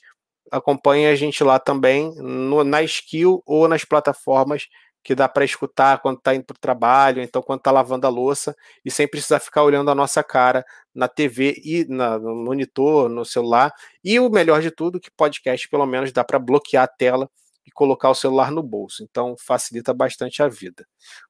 acompanhe 0.52 1.06
a 1.06 1.14
gente 1.16 1.42
lá 1.42 1.59
também 1.59 2.14
no, 2.16 2.62
na 2.64 2.82
Skill 2.82 3.42
ou 3.47 3.66
nas 3.66 3.84
plataformas 3.84 4.66
que 5.02 5.14
dá 5.14 5.28
para 5.28 5.44
escutar 5.44 6.01
quando 6.01 6.18
está 6.18 6.35
indo 6.35 6.44
para 6.44 6.55
o 6.55 6.60
trabalho, 6.60 7.22
então 7.22 7.43
quando 7.43 7.60
está 7.60 7.70
lavando 7.70 8.06
a 8.06 8.10
louça, 8.10 8.55
e 8.85 8.90
sem 8.90 9.09
precisar 9.09 9.40
ficar 9.40 9.62
olhando 9.62 9.90
a 9.90 9.94
nossa 9.94 10.22
cara 10.22 10.64
na 10.94 11.09
TV 11.09 11.60
e 11.64 11.86
na, 11.89 12.18
no 12.18 12.35
monitor, 12.35 13.09
no 13.09 13.24
celular. 13.24 13.72
E 14.05 14.20
o 14.20 14.28
melhor 14.28 14.60
de 14.60 14.70
tudo, 14.70 15.01
que 15.01 15.10
podcast 15.10 15.68
pelo 15.68 15.86
menos 15.86 16.12
dá 16.12 16.22
para 16.24 16.39
bloquear 16.39 16.85
a 16.85 16.89
tela 16.89 17.31
e 17.66 17.70
colocar 17.70 18.10
o 18.10 18.14
celular 18.14 18.51
no 18.51 18.62
bolso. 18.62 19.02
Então 19.02 19.35
facilita 19.39 19.94
bastante 19.94 20.43
a 20.43 20.48
vida. 20.48 20.86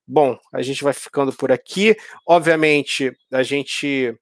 Bom, 0.06 0.36
a 0.52 0.62
gente 0.62 0.82
vai 0.82 0.92
ficando 0.92 1.32
por 1.32 1.52
aqui. 1.52 1.96
Obviamente, 2.26 3.12
a 3.32 3.42
gente 3.42 4.18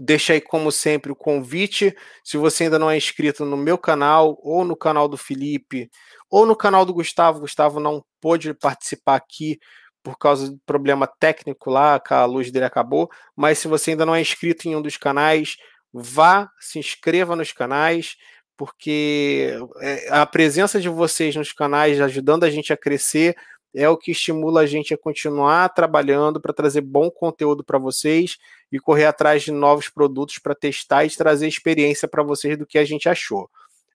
deixa 0.00 0.32
aí, 0.32 0.40
como 0.40 0.72
sempre, 0.72 1.12
o 1.12 1.16
convite. 1.16 1.94
Se 2.24 2.38
você 2.38 2.64
ainda 2.64 2.78
não 2.78 2.90
é 2.90 2.96
inscrito 2.96 3.44
no 3.44 3.56
meu 3.56 3.76
canal, 3.76 4.38
ou 4.42 4.64
no 4.64 4.74
canal 4.74 5.06
do 5.06 5.18
Felipe, 5.18 5.90
ou 6.30 6.46
no 6.46 6.56
canal 6.56 6.86
do 6.86 6.94
Gustavo, 6.94 7.40
Gustavo 7.40 7.78
não 7.78 8.02
pôde 8.18 8.54
participar 8.54 9.16
aqui 9.16 9.58
por 10.02 10.16
causa 10.16 10.50
do 10.50 10.58
problema 10.64 11.06
técnico 11.06 11.68
lá, 11.68 12.00
a 12.08 12.24
luz 12.24 12.50
dele 12.50 12.64
acabou. 12.64 13.10
Mas 13.36 13.58
se 13.58 13.68
você 13.68 13.90
ainda 13.90 14.06
não 14.06 14.14
é 14.14 14.22
inscrito 14.22 14.66
em 14.66 14.74
um 14.74 14.80
dos 14.80 14.96
canais, 14.96 15.56
vá, 15.92 16.48
se 16.58 16.78
inscreva 16.78 17.36
nos 17.36 17.52
canais, 17.52 18.16
porque 18.56 19.54
é, 19.82 20.08
a 20.10 20.24
presença 20.24 20.80
de 20.80 20.88
vocês 20.88 21.36
nos 21.36 21.52
canais 21.52 22.00
ajudando 22.00 22.44
a 22.44 22.50
gente 22.50 22.72
a 22.72 22.76
crescer 22.76 23.36
é 23.74 23.88
o 23.88 23.96
que 23.96 24.10
estimula 24.10 24.62
a 24.62 24.66
gente 24.66 24.92
a 24.92 24.98
continuar 24.98 25.68
trabalhando 25.70 26.40
para 26.40 26.52
trazer 26.52 26.80
bom 26.80 27.10
conteúdo 27.10 27.62
para 27.64 27.78
vocês 27.78 28.36
e 28.70 28.78
correr 28.78 29.06
atrás 29.06 29.42
de 29.42 29.52
novos 29.52 29.88
produtos 29.88 30.38
para 30.38 30.54
testar 30.54 31.04
e 31.04 31.10
trazer 31.10 31.46
experiência 31.46 32.08
para 32.08 32.22
vocês 32.22 32.58
do 32.58 32.66
que 32.66 32.78
a 32.78 32.84
gente 32.84 33.08
achou. 33.08 33.48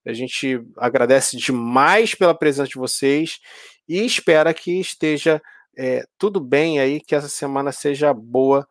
A 0.06 0.14
gente 0.14 0.62
agradece 0.78 1.36
demais 1.36 2.14
pela 2.14 2.36
presença 2.36 2.70
de 2.70 2.76
vocês 2.76 3.40
e 3.88 4.06
espera 4.06 4.54
que 4.54 4.80
esteja 4.80 5.42
é, 5.78 6.06
tudo 6.18 6.40
bem 6.40 6.80
aí, 6.80 7.02
que 7.02 7.16
essa 7.16 7.28
semana 7.28 7.72
seja 7.72 8.14
boa 8.14 8.68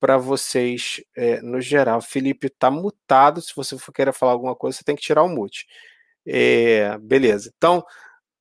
para 0.00 0.16
vocês 0.16 1.02
é, 1.16 1.40
no 1.42 1.60
geral. 1.60 2.00
Felipe 2.00 2.46
está 2.46 2.70
mutado. 2.70 3.40
Se 3.42 3.54
você 3.54 3.76
for 3.78 3.92
querer 3.92 4.12
falar 4.12 4.32
alguma 4.32 4.54
coisa, 4.54 4.78
você 4.78 4.84
tem 4.84 4.96
que 4.96 5.02
tirar 5.02 5.22
o 5.22 5.28
mute. 5.28 5.66
É, 6.26 6.96
beleza. 6.98 7.52
Então, 7.56 7.84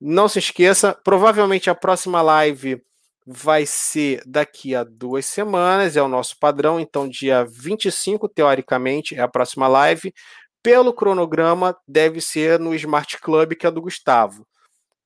não 0.08 0.28
se 0.28 0.38
esqueça, 0.38 0.94
provavelmente 0.94 1.68
a 1.68 1.74
próxima 1.74 2.22
live 2.22 2.80
vai 3.26 3.66
ser 3.66 4.22
daqui 4.24 4.76
a 4.76 4.84
duas 4.84 5.26
semanas, 5.26 5.98
é 5.98 6.02
o 6.02 6.08
nosso 6.08 6.38
padrão, 6.38 6.80
então 6.80 7.10
dia 7.10 7.44
25, 7.44 8.30
teoricamente, 8.30 9.16
é 9.16 9.22
a 9.22 9.28
próxima 9.28 9.68
live. 9.68 10.14
Pelo 10.62 10.94
cronograma, 10.94 11.76
deve 11.88 12.22
ser 12.22 12.60
no 12.60 12.76
Smart 12.76 13.18
Club, 13.18 13.54
que 13.56 13.66
é 13.66 13.72
do 13.72 13.82
Gustavo. 13.82 14.48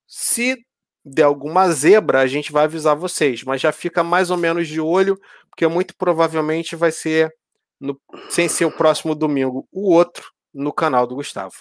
Se 0.06 0.58
der 1.06 1.24
alguma 1.24 1.72
zebra, 1.72 2.20
a 2.20 2.28
gente 2.28 2.52
vai 2.52 2.66
avisar 2.66 2.94
vocês, 2.94 3.42
mas 3.44 3.62
já 3.62 3.72
fica 3.72 4.04
mais 4.04 4.30
ou 4.30 4.36
menos 4.36 4.68
de 4.68 4.82
olho, 4.82 5.18
porque 5.50 5.66
muito 5.66 5.96
provavelmente 5.96 6.76
vai 6.76 6.92
ser, 6.92 7.34
no, 7.80 7.98
sem 8.30 8.50
ser 8.50 8.66
o 8.66 8.72
próximo 8.72 9.16
domingo, 9.16 9.66
o 9.72 9.94
outro 9.94 10.30
no 10.54 10.74
canal 10.74 11.08
do 11.08 11.16
Gustavo. 11.16 11.56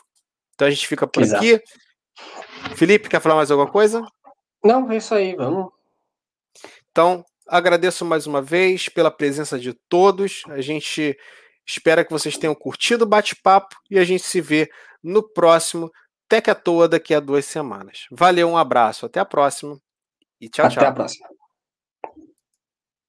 Então 0.57 0.67
a 0.67 0.71
gente 0.73 0.89
fica 0.89 1.07
por 1.07 1.23
Exato. 1.23 1.45
aqui. 1.45 1.63
Felipe, 2.77 3.09
quer 3.09 3.21
falar 3.21 3.37
mais 3.37 3.51
alguma 3.51 3.71
coisa? 3.71 4.07
Não, 4.63 4.91
é 4.91 4.97
isso 4.97 5.15
aí, 5.15 5.35
vamos. 5.35 5.71
Então, 6.91 7.25
agradeço 7.47 8.05
mais 8.05 8.27
uma 8.27 8.43
vez 8.43 8.89
pela 8.89 9.11
presença 9.11 9.59
de 9.59 9.73
todos. 9.73 10.43
A 10.49 10.61
gente 10.61 11.17
espera 11.67 12.05
que 12.05 12.13
vocês 12.13 12.37
tenham 12.37 12.55
curtido 12.55 13.05
o 13.05 13.09
bate-papo 13.09 13.77
e 13.91 13.99
a 13.99 14.05
gente 14.05 14.23
se 14.23 14.41
vê 14.41 14.71
no 15.03 15.23
próximo 15.23 15.91
Tech 16.29 16.51
à 16.51 16.55
Toa 16.55 16.89
daqui 16.89 17.15
a 17.15 17.21
duas 17.21 17.45
semanas. 17.45 18.07
Valeu, 18.11 18.49
um 18.49 18.57
abraço, 18.57 19.07
até 19.07 19.21
a 19.21 19.25
próxima 19.25 19.79
e 20.41 20.49
tchau, 20.49 20.67
até 20.67 20.75
tchau. 20.75 20.83
Até 20.83 20.91
a 20.91 20.95
próxima. 20.95 21.38